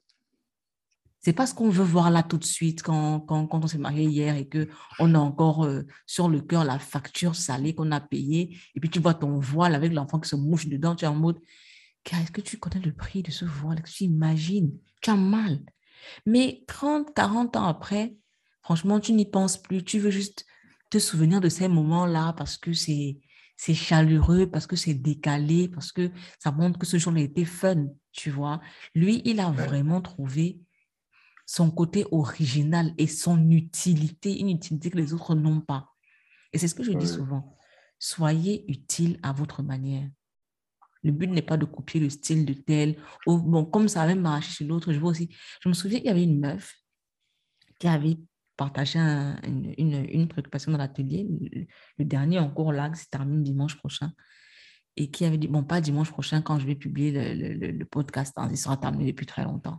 C'est 1.21 1.33
pas 1.33 1.47
ce 1.47 1.55
qu'on 1.55 1.69
veut 1.69 1.85
voir 1.85 2.11
là 2.11 2.23
tout 2.23 2.39
de 2.39 2.45
suite 2.45 2.83
quand, 2.83 3.21
quand, 3.21 3.47
quand 3.49 3.65
on 3.65 3.67
s'est 3.67 3.79
marié 3.79 4.05
hier 4.05 4.37
et 4.37 4.47
que 4.49 4.69
on 5.01 5.15
a 5.15 5.19
encore 5.19 5.65
euh, 5.65 5.83
sur 6.07 6.29
le 6.29 6.41
cœur 6.41 6.65
la 6.65 6.79
facture 6.79 7.35
salée 7.35 7.75
qu'on 7.75 7.91
a 7.93 8.01
payée. 8.01 8.57
Et 8.75 8.81
puis 8.81 8.89
tu 8.89 9.01
vois 9.01 9.15
ton 9.15 9.39
voile 9.39 9.75
avec 9.75 9.93
l'enfant 9.93 10.21
qui 10.21 10.29
se 10.29 10.37
mouche 10.37 10.67
dedans. 10.69 10.95
Tu 10.95 11.05
es 11.05 11.09
en 11.09 11.15
mode, 11.17 11.41
Car 12.05 12.21
est-ce 12.21 12.33
que 12.33 12.41
tu 12.41 12.59
connais 12.59 12.81
le 12.81 12.93
prix 12.95 13.23
de 13.23 13.31
ce 13.31 13.45
voile? 13.45 13.79
Est-ce 13.79 13.93
que 13.93 13.97
Tu 13.99 14.05
imagines? 14.05 14.73
Tu 15.03 15.11
as 15.11 15.17
mal. 15.17 15.61
Mais 16.27 16.63
30, 16.69 17.13
40 17.15 17.57
ans 17.57 17.67
après, 17.67 18.17
franchement, 18.63 19.01
tu 19.01 19.13
n'y 19.13 19.27
penses 19.27 19.59
plus. 19.61 19.83
Tu 19.85 19.99
veux 19.99 20.11
juste 20.11 20.47
te 20.91 20.99
souvenir 20.99 21.41
de 21.41 21.49
ces 21.49 21.69
moments-là 21.69 22.33
parce 22.35 22.57
que 22.57 22.73
c'est 22.73 23.19
c'est 23.61 23.75
chaleureux, 23.75 24.47
parce 24.49 24.69
que 24.69 24.77
c'est 24.77 24.95
décalé, 24.95 25.69
parce 25.69 25.91
que 25.91 26.13
ça 26.39 26.53
montre 26.53 26.79
que 26.79 26.87
ce 26.87 26.97
jour-là 26.97 27.23
était 27.23 27.45
fun, 27.45 27.87
tu 28.13 28.31
vois. 28.31 28.61
Lui, 28.95 29.21
il 29.25 29.41
a 29.41 29.51
Ouais. 29.51 29.67
vraiment 29.67 30.01
trouvé 30.01 30.61
son 31.51 31.71
côté 31.71 32.05
original 32.13 32.93
et 32.99 33.07
son 33.07 33.51
utilité, 33.51 34.39
une 34.39 34.51
utilité 34.51 34.91
que 34.91 34.99
les 34.99 35.15
autres 35.15 35.35
n'ont 35.35 35.63
pas. 35.63 35.89
Et 36.53 36.59
c'est 36.59 36.69
ce 36.69 36.75
que 36.75 36.83
je 36.83 36.93
dis 36.93 37.07
souvent. 37.17 37.57
Soyez 37.99 38.71
utile 38.71 39.19
à 39.23 39.33
votre 39.33 39.63
manière. 39.63 40.11
Le 41.03 41.11
but 41.11 41.27
n'est 41.29 41.41
pas 41.41 41.57
de 41.57 41.65
copier 41.65 42.01
le 42.01 42.11
style 42.11 42.45
de 42.45 42.53
tel. 42.53 43.01
Ou, 43.27 43.39
bon, 43.39 43.65
comme 43.65 43.89
ça 43.89 44.03
avait 44.03 44.15
marché 44.15 44.51
chez 44.53 44.65
l'autre, 44.67 44.93
je 44.93 44.99
vois 45.01 45.11
aussi. 45.13 45.35
Je 45.63 45.71
me 45.71 45.75
souviens, 45.75 45.99
il 46.01 46.05
y 46.05 46.11
avait 46.11 46.23
une 46.25 46.39
meuf 46.39 46.75
qui 47.79 47.89
avait 47.89 48.19
partagé 48.55 48.99
un- 48.99 49.41
une, 49.43 49.73
une- 49.79 50.07
une 50.11 50.29
préoccupation 50.29 50.71
dans 50.71 50.77
l'atelier. 50.79 51.27
Le, 51.31 51.67
le 51.97 52.05
dernier 52.05 52.39
en 52.41 52.51
cours 52.51 52.73
là, 52.75 52.91
qui 52.91 53.01
se 53.01 53.09
termine 53.09 53.43
dimanche 53.43 53.77
prochain. 53.79 54.13
Et 54.97 55.11
qui 55.11 55.25
avait 55.25 55.39
dit, 55.39 55.49
bon, 55.49 55.65
pas 55.65 55.81
dimanche 55.81 56.11
prochain 56.11 56.43
quand 56.43 56.59
je 56.59 56.67
vais 56.67 56.75
publier 56.75 57.11
le- 57.13 57.71
le 57.73 57.85
podcast, 57.87 58.35
hein, 58.37 58.49
il 58.51 58.59
sera 58.59 58.77
terminé 58.77 59.13
depuis 59.13 59.25
très 59.25 59.45
longtemps. 59.45 59.79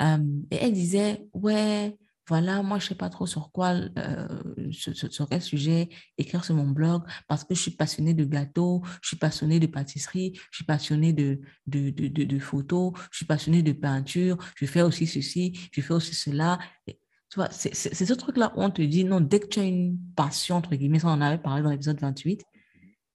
Euh, 0.00 0.18
et 0.50 0.56
elle 0.56 0.72
disait, 0.72 1.26
ouais, 1.34 1.96
voilà, 2.28 2.62
moi, 2.62 2.78
je 2.78 2.86
sais 2.86 2.94
pas 2.94 3.10
trop 3.10 3.26
sur 3.26 3.50
quoi, 3.50 3.74
euh, 3.98 4.28
sur, 4.70 5.28
quel 5.28 5.42
sujet 5.42 5.88
écrire 6.18 6.44
sur 6.44 6.54
mon 6.54 6.68
blog, 6.68 7.02
parce 7.28 7.44
que 7.44 7.54
je 7.54 7.60
suis 7.60 7.72
passionnée 7.72 8.14
de 8.14 8.24
gâteaux, 8.24 8.82
je 9.02 9.08
suis 9.08 9.16
passionnée 9.16 9.58
de 9.58 9.66
pâtisserie, 9.66 10.32
je 10.50 10.56
suis 10.56 10.64
passionnée 10.64 11.12
de, 11.12 11.40
de, 11.66 11.90
de, 11.90 12.06
de, 12.06 12.24
de 12.24 12.38
photos, 12.38 12.92
je 13.10 13.18
suis 13.18 13.26
passionnée 13.26 13.62
de 13.62 13.72
peinture, 13.72 14.38
je 14.56 14.66
fais 14.66 14.82
aussi 14.82 15.06
ceci, 15.06 15.68
je 15.72 15.80
fais 15.80 15.94
aussi 15.94 16.14
cela. 16.14 16.58
Et, 16.86 16.98
tu 17.28 17.36
vois, 17.36 17.48
c'est 17.50 17.74
ce 17.74 18.14
truc-là 18.14 18.52
où 18.56 18.62
on 18.62 18.70
te 18.70 18.82
dit, 18.82 19.04
non, 19.04 19.20
dès 19.20 19.40
que 19.40 19.46
tu 19.46 19.60
as 19.60 19.64
une 19.64 19.98
passion, 20.14 20.56
entre 20.56 20.74
guillemets, 20.74 21.00
ça 21.00 21.08
on 21.08 21.12
en 21.12 21.20
avait 21.22 21.38
parlé 21.38 21.62
dans 21.62 21.70
l'épisode 21.70 21.98
28, 21.98 22.44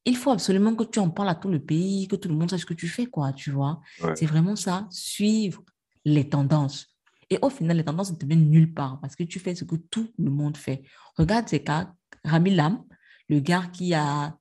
il 0.06 0.18
faut 0.18 0.32
absolument 0.32 0.76
que 0.76 0.84
tu 0.84 1.00
en 1.00 1.10
parles 1.10 1.30
à 1.30 1.36
tout 1.36 1.50
le 1.50 1.60
pays, 1.60 2.08
que 2.08 2.16
tout 2.16 2.28
le 2.28 2.36
monde 2.36 2.50
sache 2.50 2.62
ce 2.62 2.66
que 2.66 2.74
tu 2.74 2.88
fais, 2.88 3.06
quoi, 3.06 3.32
tu 3.34 3.52
vois. 3.52 3.82
Ouais. 4.02 4.16
C'est 4.16 4.26
vraiment 4.26 4.56
ça, 4.56 4.88
suivre 4.90 5.64
les 6.08 6.30
tendances. 6.30 6.88
Et 7.30 7.38
au 7.42 7.50
final, 7.50 7.76
les 7.78 7.84
tendances 7.84 8.12
ne 8.12 8.18
te 8.18 8.26
mènent 8.26 8.50
nulle 8.50 8.74
part 8.74 9.00
parce 9.02 9.16
que 9.16 9.24
tu 9.24 9.40
fais 9.40 9.54
ce 9.56 9.66
que 9.66 9.76
tout 9.76 10.10
le 10.18 10.30
monde 10.30 10.56
fait. 10.56 10.84
Regarde 11.18 11.48
ces 11.50 11.62
cas, 11.62 11.94
Rami 12.24 12.56
Lam, 12.56 12.84
le 13.28 13.40
gars 13.42 13.64
qui 13.74 13.94
a 13.94 14.38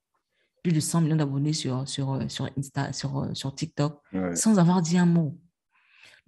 plus 0.62 0.72
de 0.72 0.78
100 0.80 1.00
millions 1.02 1.16
d'abonnés 1.16 1.52
sur, 1.52 1.88
sur, 1.88 2.12
euh, 2.14 2.28
sur, 2.28 2.48
Insta, 2.56 2.92
sur, 2.92 3.18
euh, 3.18 3.34
sur 3.34 3.54
TikTok, 3.54 4.00
Ouais. 4.12 4.36
sans 4.36 4.58
avoir 4.58 4.80
dit 4.82 4.96
un 4.98 5.06
mot. 5.06 5.36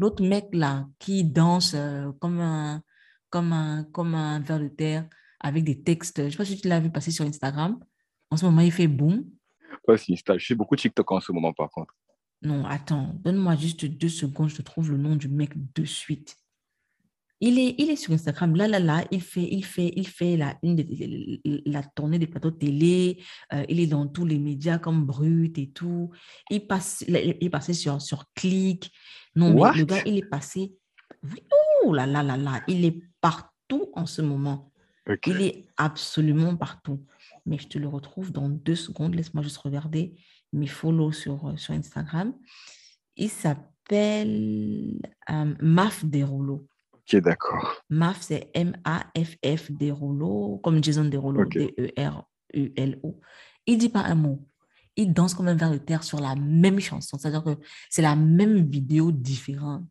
L'autre 0.01 0.25
mec 0.25 0.47
là, 0.53 0.87
qui 0.99 1.25
danse 1.25 1.73
euh, 1.75 2.11
comme 2.21 2.41
un, 2.41 2.83
comme 3.31 3.53
un, 3.53 3.85
comme 3.85 4.15
un 4.15 4.41
ver 4.41 4.59
de 4.61 4.69
terre 4.69 5.09
avec 5.41 5.63
des 5.65 5.81
textes, 5.83 6.19
je 6.19 6.25
ne 6.25 6.31
sais 6.31 6.37
pas 6.37 6.45
si 6.45 6.61
tu 6.61 6.69
l'as 6.69 6.81
vu 6.81 6.91
passer 6.91 7.11
sur 7.13 7.25
Instagram. 7.25 7.79
En 8.31 8.37
ce 8.37 8.45
moment, 8.45 8.61
il 8.63 8.73
fait 8.73 8.89
boom. 8.89 9.25
Pas 9.87 9.97
si 9.97 10.13
Insta. 10.13 10.37
Je 10.37 10.47
fais 10.47 10.55
beaucoup 10.57 10.75
TikTok 10.77 11.11
en 11.13 11.21
ce 11.21 11.31
moment, 11.33 11.53
par 11.53 11.71
contre. 11.71 11.95
Non, 12.43 12.65
attends, 12.67 13.15
donne-moi 13.25 13.57
juste 13.57 13.85
deux 13.85 14.09
secondes, 14.09 14.49
je 14.49 14.57
te 14.57 14.63
trouve 14.63 14.91
le 14.91 14.97
nom 14.97 15.17
du 15.17 15.29
mec 15.29 15.53
de 15.75 15.85
suite. 15.85 16.37
Il 17.41 17.59
est, 17.59 17.77
il 17.79 17.89
est 17.91 17.97
sur 17.97 18.13
Instagram, 18.13 18.57
là, 18.57 18.67
là, 18.67 18.81
là, 18.81 19.05
il 19.13 19.21
fait, 19.23 19.49
il 19.49 19.65
fait, 19.65 19.93
il 19.95 20.07
fait 20.09 20.37
la, 20.37 20.59
une 20.65 20.75
des- 20.75 21.41
la 21.67 21.85
tournée 21.85 22.19
des 22.19 22.27
plateaux 22.27 22.51
de 22.51 22.57
télé, 22.57 23.23
euh, 23.53 23.65
il 23.69 23.79
est 23.79 23.87
dans 23.87 24.09
tous 24.09 24.25
les 24.25 24.39
médias 24.39 24.79
comme 24.79 25.05
Brut 25.07 25.57
et 25.57 25.71
tout. 25.71 26.11
Il, 26.51 26.67
passe, 26.67 27.05
il 27.07 27.15
est 27.17 27.51
passé 27.51 27.75
sur, 27.75 28.03
sur 28.03 28.25
Click. 28.35 28.91
Non, 29.37 29.55
mais 29.55 29.79
le 29.79 29.85
gars, 29.85 30.03
il 30.05 30.17
est 30.19 30.29
passé. 30.29 30.75
Oh 31.85 31.93
là 31.95 32.07
là 32.07 32.25
là 32.25 32.37
là, 32.37 32.63
il 32.67 32.85
est 32.85 33.01
partout 33.21 33.91
en 33.95 34.07
ce 34.07 34.21
moment. 34.21 34.73
Il 35.27 35.41
est 35.43 35.67
absolument 35.77 36.57
partout. 36.57 37.05
Mais 37.47 37.57
je 37.59 37.69
te 37.69 37.79
le 37.79 37.87
retrouve 37.89 38.33
dans 38.33 38.49
deux 38.49 38.75
secondes. 38.75 39.15
Laisse-moi 39.15 39.43
juste 39.45 39.59
regarder 39.59 40.17
mes 40.53 40.67
follow 40.67 41.13
sur, 41.13 41.47
euh, 41.47 41.57
sur 41.57 41.75
Instagram. 41.75 42.35
Il 43.17 43.31
s'appelle 43.31 44.99
euh, 45.31 45.55
Maf. 45.61 46.05
Ok, 46.05 47.17
d'accord. 47.17 47.83
Maf, 47.89 48.21
c'est 48.23 48.51
M-A-F-F 48.55 49.73
Derulo, 49.73 50.61
comme 50.63 50.83
Jason 50.83 51.05
Derulo, 51.05 51.43
Ok. 51.43 51.57
D-E-R-U-L-O. 51.59 53.21
Il 53.67 53.79
dit 53.79 53.89
pas 53.89 54.03
un 54.03 54.15
mot. 54.15 54.47
Il 54.97 55.13
danse 55.13 55.35
comme 55.35 55.49
un 55.49 55.55
ver 55.55 55.71
de 55.71 55.79
terre 55.79 56.03
sur 56.03 56.21
la 56.21 56.35
même 56.35 56.81
chanson. 56.81 57.19
C'est-à-dire 57.19 57.45
que 57.45 57.57
c'est 57.89 58.03
la 58.03 58.17
même 58.17 58.69
vidéo 58.69 59.13
différente. 59.13 59.85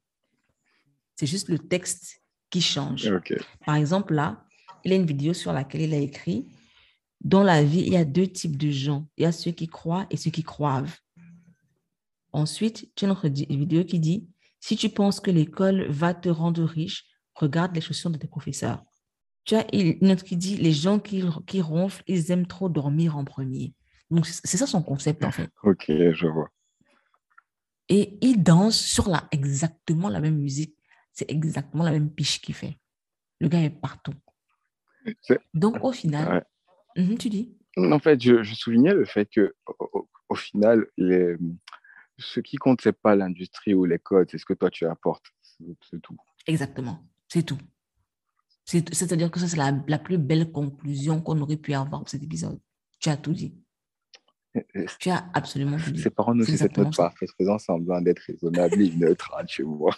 C'est 1.15 1.27
juste 1.27 1.49
le 1.49 1.59
texte 1.59 2.21
qui 2.49 2.61
change. 2.61 3.07
Ok. 3.07 3.33
Par 3.65 3.75
exemple, 3.75 4.13
là, 4.13 4.43
il 4.83 4.91
a 4.93 4.95
une 4.95 5.05
vidéo 5.05 5.33
sur 5.33 5.53
laquelle 5.53 5.81
il 5.81 5.93
a 5.93 5.97
écrit 5.97 6.47
Dans 7.21 7.43
la 7.43 7.63
vie, 7.63 7.81
il 7.81 7.93
y 7.93 7.97
a 7.97 8.05
deux 8.05 8.27
types 8.27 8.57
de 8.57 8.69
gens. 8.71 9.07
Il 9.17 9.23
y 9.23 9.25
a 9.25 9.31
ceux 9.31 9.51
qui 9.51 9.67
croient 9.67 10.05
et 10.09 10.17
ceux 10.17 10.31
qui 10.31 10.43
croivent. 10.43 10.95
Ensuite, 12.31 12.91
tu 12.95 13.05
as 13.05 13.07
une 13.07 13.11
autre 13.13 13.27
di- 13.27 13.45
vidéo 13.49 13.83
qui 13.83 13.99
dit 13.99 14.27
Si 14.59 14.75
tu 14.77 14.89
penses 14.89 15.19
que 15.19 15.31
l'école 15.31 15.87
va 15.89 16.13
te 16.13 16.29
rendre 16.29 16.63
riche, 16.63 17.05
regarde 17.33 17.73
les 17.75 17.81
chaussures 17.81 18.09
de 18.11 18.17
tes 18.17 18.27
professeurs. 18.27 18.83
Tu 19.45 19.55
as 19.55 19.65
une 19.73 20.11
autre 20.11 20.23
qui 20.23 20.37
dit 20.37 20.57
Les 20.57 20.73
gens 20.73 20.99
qui, 20.99 21.23
qui 21.47 21.61
ronflent, 21.61 22.03
ils 22.07 22.31
aiment 22.31 22.47
trop 22.47 22.69
dormir 22.69 23.17
en 23.17 23.23
premier. 23.25 23.73
Donc, 24.09 24.25
c'est 24.27 24.57
ça 24.57 24.67
son 24.67 24.83
concept, 24.83 25.23
en 25.23 25.31
fait. 25.31 25.49
Ok, 25.63 25.85
je 25.87 26.27
vois. 26.27 26.49
Et 27.89 28.17
il 28.21 28.43
danse 28.43 28.77
sur 28.79 29.09
la, 29.09 29.27
exactement 29.31 30.09
la 30.09 30.19
même 30.19 30.37
musique. 30.37 30.75
C'est 31.13 31.29
exactement 31.31 31.83
la 31.83 31.91
même 31.91 32.11
piche 32.11 32.41
qu'il 32.41 32.53
fait. 32.55 32.77
Le 33.39 33.47
gars 33.47 33.61
est 33.61 33.69
partout. 33.69 34.13
Donc, 35.53 35.77
au 35.83 35.91
final, 35.91 36.45
Mhm, 36.97 37.17
tu 37.17 37.29
dis 37.29 37.55
En 37.77 37.99
fait, 37.99 38.21
je, 38.21 38.43
je 38.43 38.55
soulignais 38.55 38.93
le 38.93 39.05
fait 39.05 39.29
que 39.29 39.55
au, 40.29 40.35
final, 40.35 40.87
les, 40.97 41.35
ce 42.17 42.39
qui 42.39 42.57
compte, 42.57 42.81
c'est 42.81 42.91
pas 42.99 43.15
l'industrie 43.15 43.73
ou 43.73 43.85
les 43.85 43.99
codes, 43.99 44.29
c'est 44.31 44.37
ce 44.37 44.45
que 44.45 44.53
toi 44.53 44.69
tu 44.69 44.85
apportes. 44.85 45.25
C'est 45.89 46.01
tout. 46.01 46.17
Exactement. 46.47 47.03
C'est 47.27 47.43
tout. 47.43 47.57
C'est- 48.65 48.93
C'est-à-dire 48.93 49.31
que 49.31 49.39
ça, 49.39 49.47
c'est 49.47 49.57
la, 49.57 49.71
la 49.87 49.99
plus 49.99 50.17
belle 50.17 50.51
conclusion 50.51 51.21
qu'on 51.21 51.39
aurait 51.39 51.57
pu 51.57 51.73
avoir 51.73 52.01
pour 52.01 52.09
cet 52.09 52.23
épisode. 52.23 52.59
Tu 52.99 53.09
as 53.09 53.17
tout 53.17 53.33
dit. 53.33 53.55
Tu 54.99 55.09
as 55.09 55.29
absolument 55.33 55.77
tout 55.77 55.91
dit. 55.91 56.01
Séparons-nous 56.01 56.43
C'est 56.43 56.57
sur 56.57 56.59
cette 56.59 56.77
note 56.77 56.95
parfaite, 56.95 57.29
faisant 57.37 57.59
semblant 57.59 58.01
d'être 58.01 58.19
raisonnable 58.19 58.81
et 58.81 58.91
neutre, 58.95 59.31
hein, 59.37 59.45
tu 59.45 59.63
vois. 59.63 59.95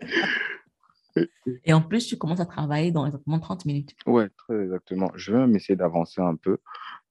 Et 1.64 1.72
en 1.72 1.80
plus, 1.82 2.06
tu 2.06 2.16
commences 2.18 2.40
à 2.40 2.46
travailler 2.46 2.92
dans 2.92 3.06
exactement 3.06 3.38
30 3.38 3.64
minutes. 3.64 3.94
Ouais, 4.06 4.28
très 4.36 4.62
exactement. 4.62 5.10
Je 5.14 5.32
vais 5.32 5.38
même 5.38 5.56
essayer 5.56 5.76
d'avancer 5.76 6.20
un 6.20 6.36
peu, 6.36 6.58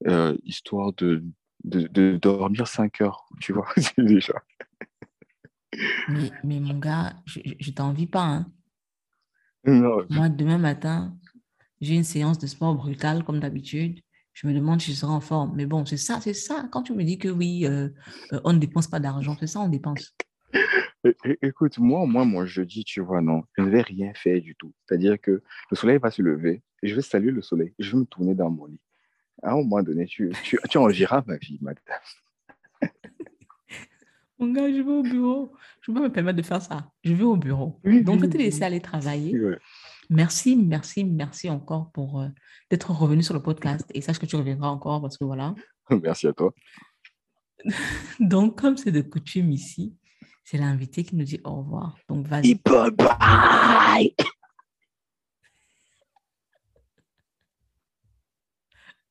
euh, 0.08 0.36
histoire 0.44 0.94
de, 0.94 1.24
de, 1.64 1.88
de 1.88 2.18
dormir 2.18 2.68
5 2.68 3.02
heures, 3.02 3.26
tu 3.40 3.54
vois, 3.54 3.68
c'est 3.78 4.04
déjà. 4.04 4.34
Mais, 6.08 6.32
mais 6.44 6.60
mon 6.60 6.78
gars, 6.80 7.14
je 7.26 7.40
ne 7.40 7.74
t'envie 7.76 8.08
pas. 8.08 8.24
hein. 8.24 8.52
Non, 9.66 10.06
Moi, 10.10 10.30
demain 10.30 10.58
matin, 10.58 11.16
j'ai 11.82 11.96
une 11.96 12.04
séance 12.04 12.40
de 12.40 12.48
sport 12.48 12.74
brutale 12.76 13.24
comme 13.24 13.40
d'habitude. 13.40 14.00
Je 14.34 14.48
me 14.48 14.54
demande 14.54 14.80
si 14.80 14.92
je 14.94 14.98
serai 14.98 15.12
en 15.12 15.20
forme. 15.20 15.54
Mais 15.56 15.66
bon, 15.66 15.86
c'est 15.86 15.98
ça, 15.98 16.20
c'est 16.22 16.34
ça. 16.34 16.70
Quand 16.72 16.84
tu 16.84 16.94
me 16.94 17.04
dis 17.04 17.18
que 17.18 17.28
oui, 17.28 17.66
euh, 17.66 17.90
euh, 18.34 18.40
on 18.44 18.54
ne 18.54 18.60
dépense 18.60 18.88
pas 18.88 19.00
d'argent, 19.00 19.36
c'est 19.40 19.48
ça, 19.48 19.60
on 19.60 19.68
dépense. 19.68 20.16
Écoute, 21.42 21.78
moi, 21.78 22.06
moi, 22.06 22.26
mon 22.26 22.46
jeudi, 22.46 22.84
tu 22.84 23.02
vois, 23.02 23.22
non, 23.22 23.44
je 23.58 23.64
ne 23.64 23.70
vais 23.70 23.82
rien 23.82 24.14
faire 24.14 24.42
du 24.42 24.56
tout. 24.56 24.74
C'est-à-dire 24.86 25.20
que 25.20 25.42
le 25.72 25.76
soleil 25.76 26.00
va 26.00 26.12
se 26.12 26.22
lever, 26.22 26.64
et 26.82 26.88
je 26.88 26.96
vais 26.96 27.02
saluer 27.02 27.32
le 27.32 27.42
soleil, 27.42 27.74
je 27.80 27.92
vais 27.92 28.00
me 28.00 28.06
tourner 28.06 28.36
dans 28.36 28.50
mon 28.50 28.66
lit. 28.66 28.82
À 29.44 29.52
un 29.52 29.56
moment 29.58 29.84
donné, 29.84 30.06
tu, 30.06 30.32
tu, 30.44 30.58
tu 30.70 30.78
en 30.78 30.90
diras 30.90 31.24
ma 31.28 31.38
vie, 31.38 31.60
madame. 31.62 31.82
Mon 34.40 34.52
gars, 34.52 34.72
je 34.72 34.82
vais 34.82 34.92
au 34.92 35.02
bureau. 35.02 35.52
Je 35.82 35.92
ne 35.92 35.96
peux 35.96 36.02
pas 36.02 36.10
me 36.10 36.14
permettre 36.14 36.38
de 36.38 36.44
faire 36.44 36.62
ça. 36.62 36.92
Je 37.04 37.14
vais 37.14 37.24
au 37.24 37.38
bureau. 37.38 37.80
Donc, 37.84 38.20
je 38.20 38.26
vais 38.26 38.30
te 38.30 38.38
laisser 38.38 38.64
aller 38.64 38.82
travailler. 38.82 39.36
Merci, 40.10 40.56
merci, 40.56 41.04
merci 41.04 41.50
encore 41.50 41.92
pour 41.92 42.22
euh, 42.22 42.28
d'être 42.70 42.92
revenu 42.92 43.24
sur 43.24 43.34
le 43.34 43.42
podcast. 43.42 43.86
Et 43.94 44.02
sache 44.02 44.20
que 44.20 44.26
tu 44.26 44.36
reviendras 44.36 44.70
encore 44.70 45.02
parce 45.02 45.18
que 45.18 45.26
voilà. 45.26 45.56
Merci 46.04 46.28
à 46.28 46.34
toi. 46.34 46.54
Donc, 48.20 48.60
comme 48.60 48.78
c'est 48.78 48.92
de 48.92 49.02
coutume 49.02 49.52
ici, 49.52 49.96
c'est 50.50 50.58
l'invité 50.58 51.04
qui 51.04 51.18
nous 51.18 51.26
dit 51.26 51.42
au 51.44 51.56
revoir. 51.56 51.98
Donc, 52.08 52.26
vas-y. 52.26 52.56
Bye 52.56 52.92
bye! 52.92 54.16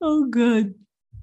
Oh, 0.00 0.24
God. 0.30 0.74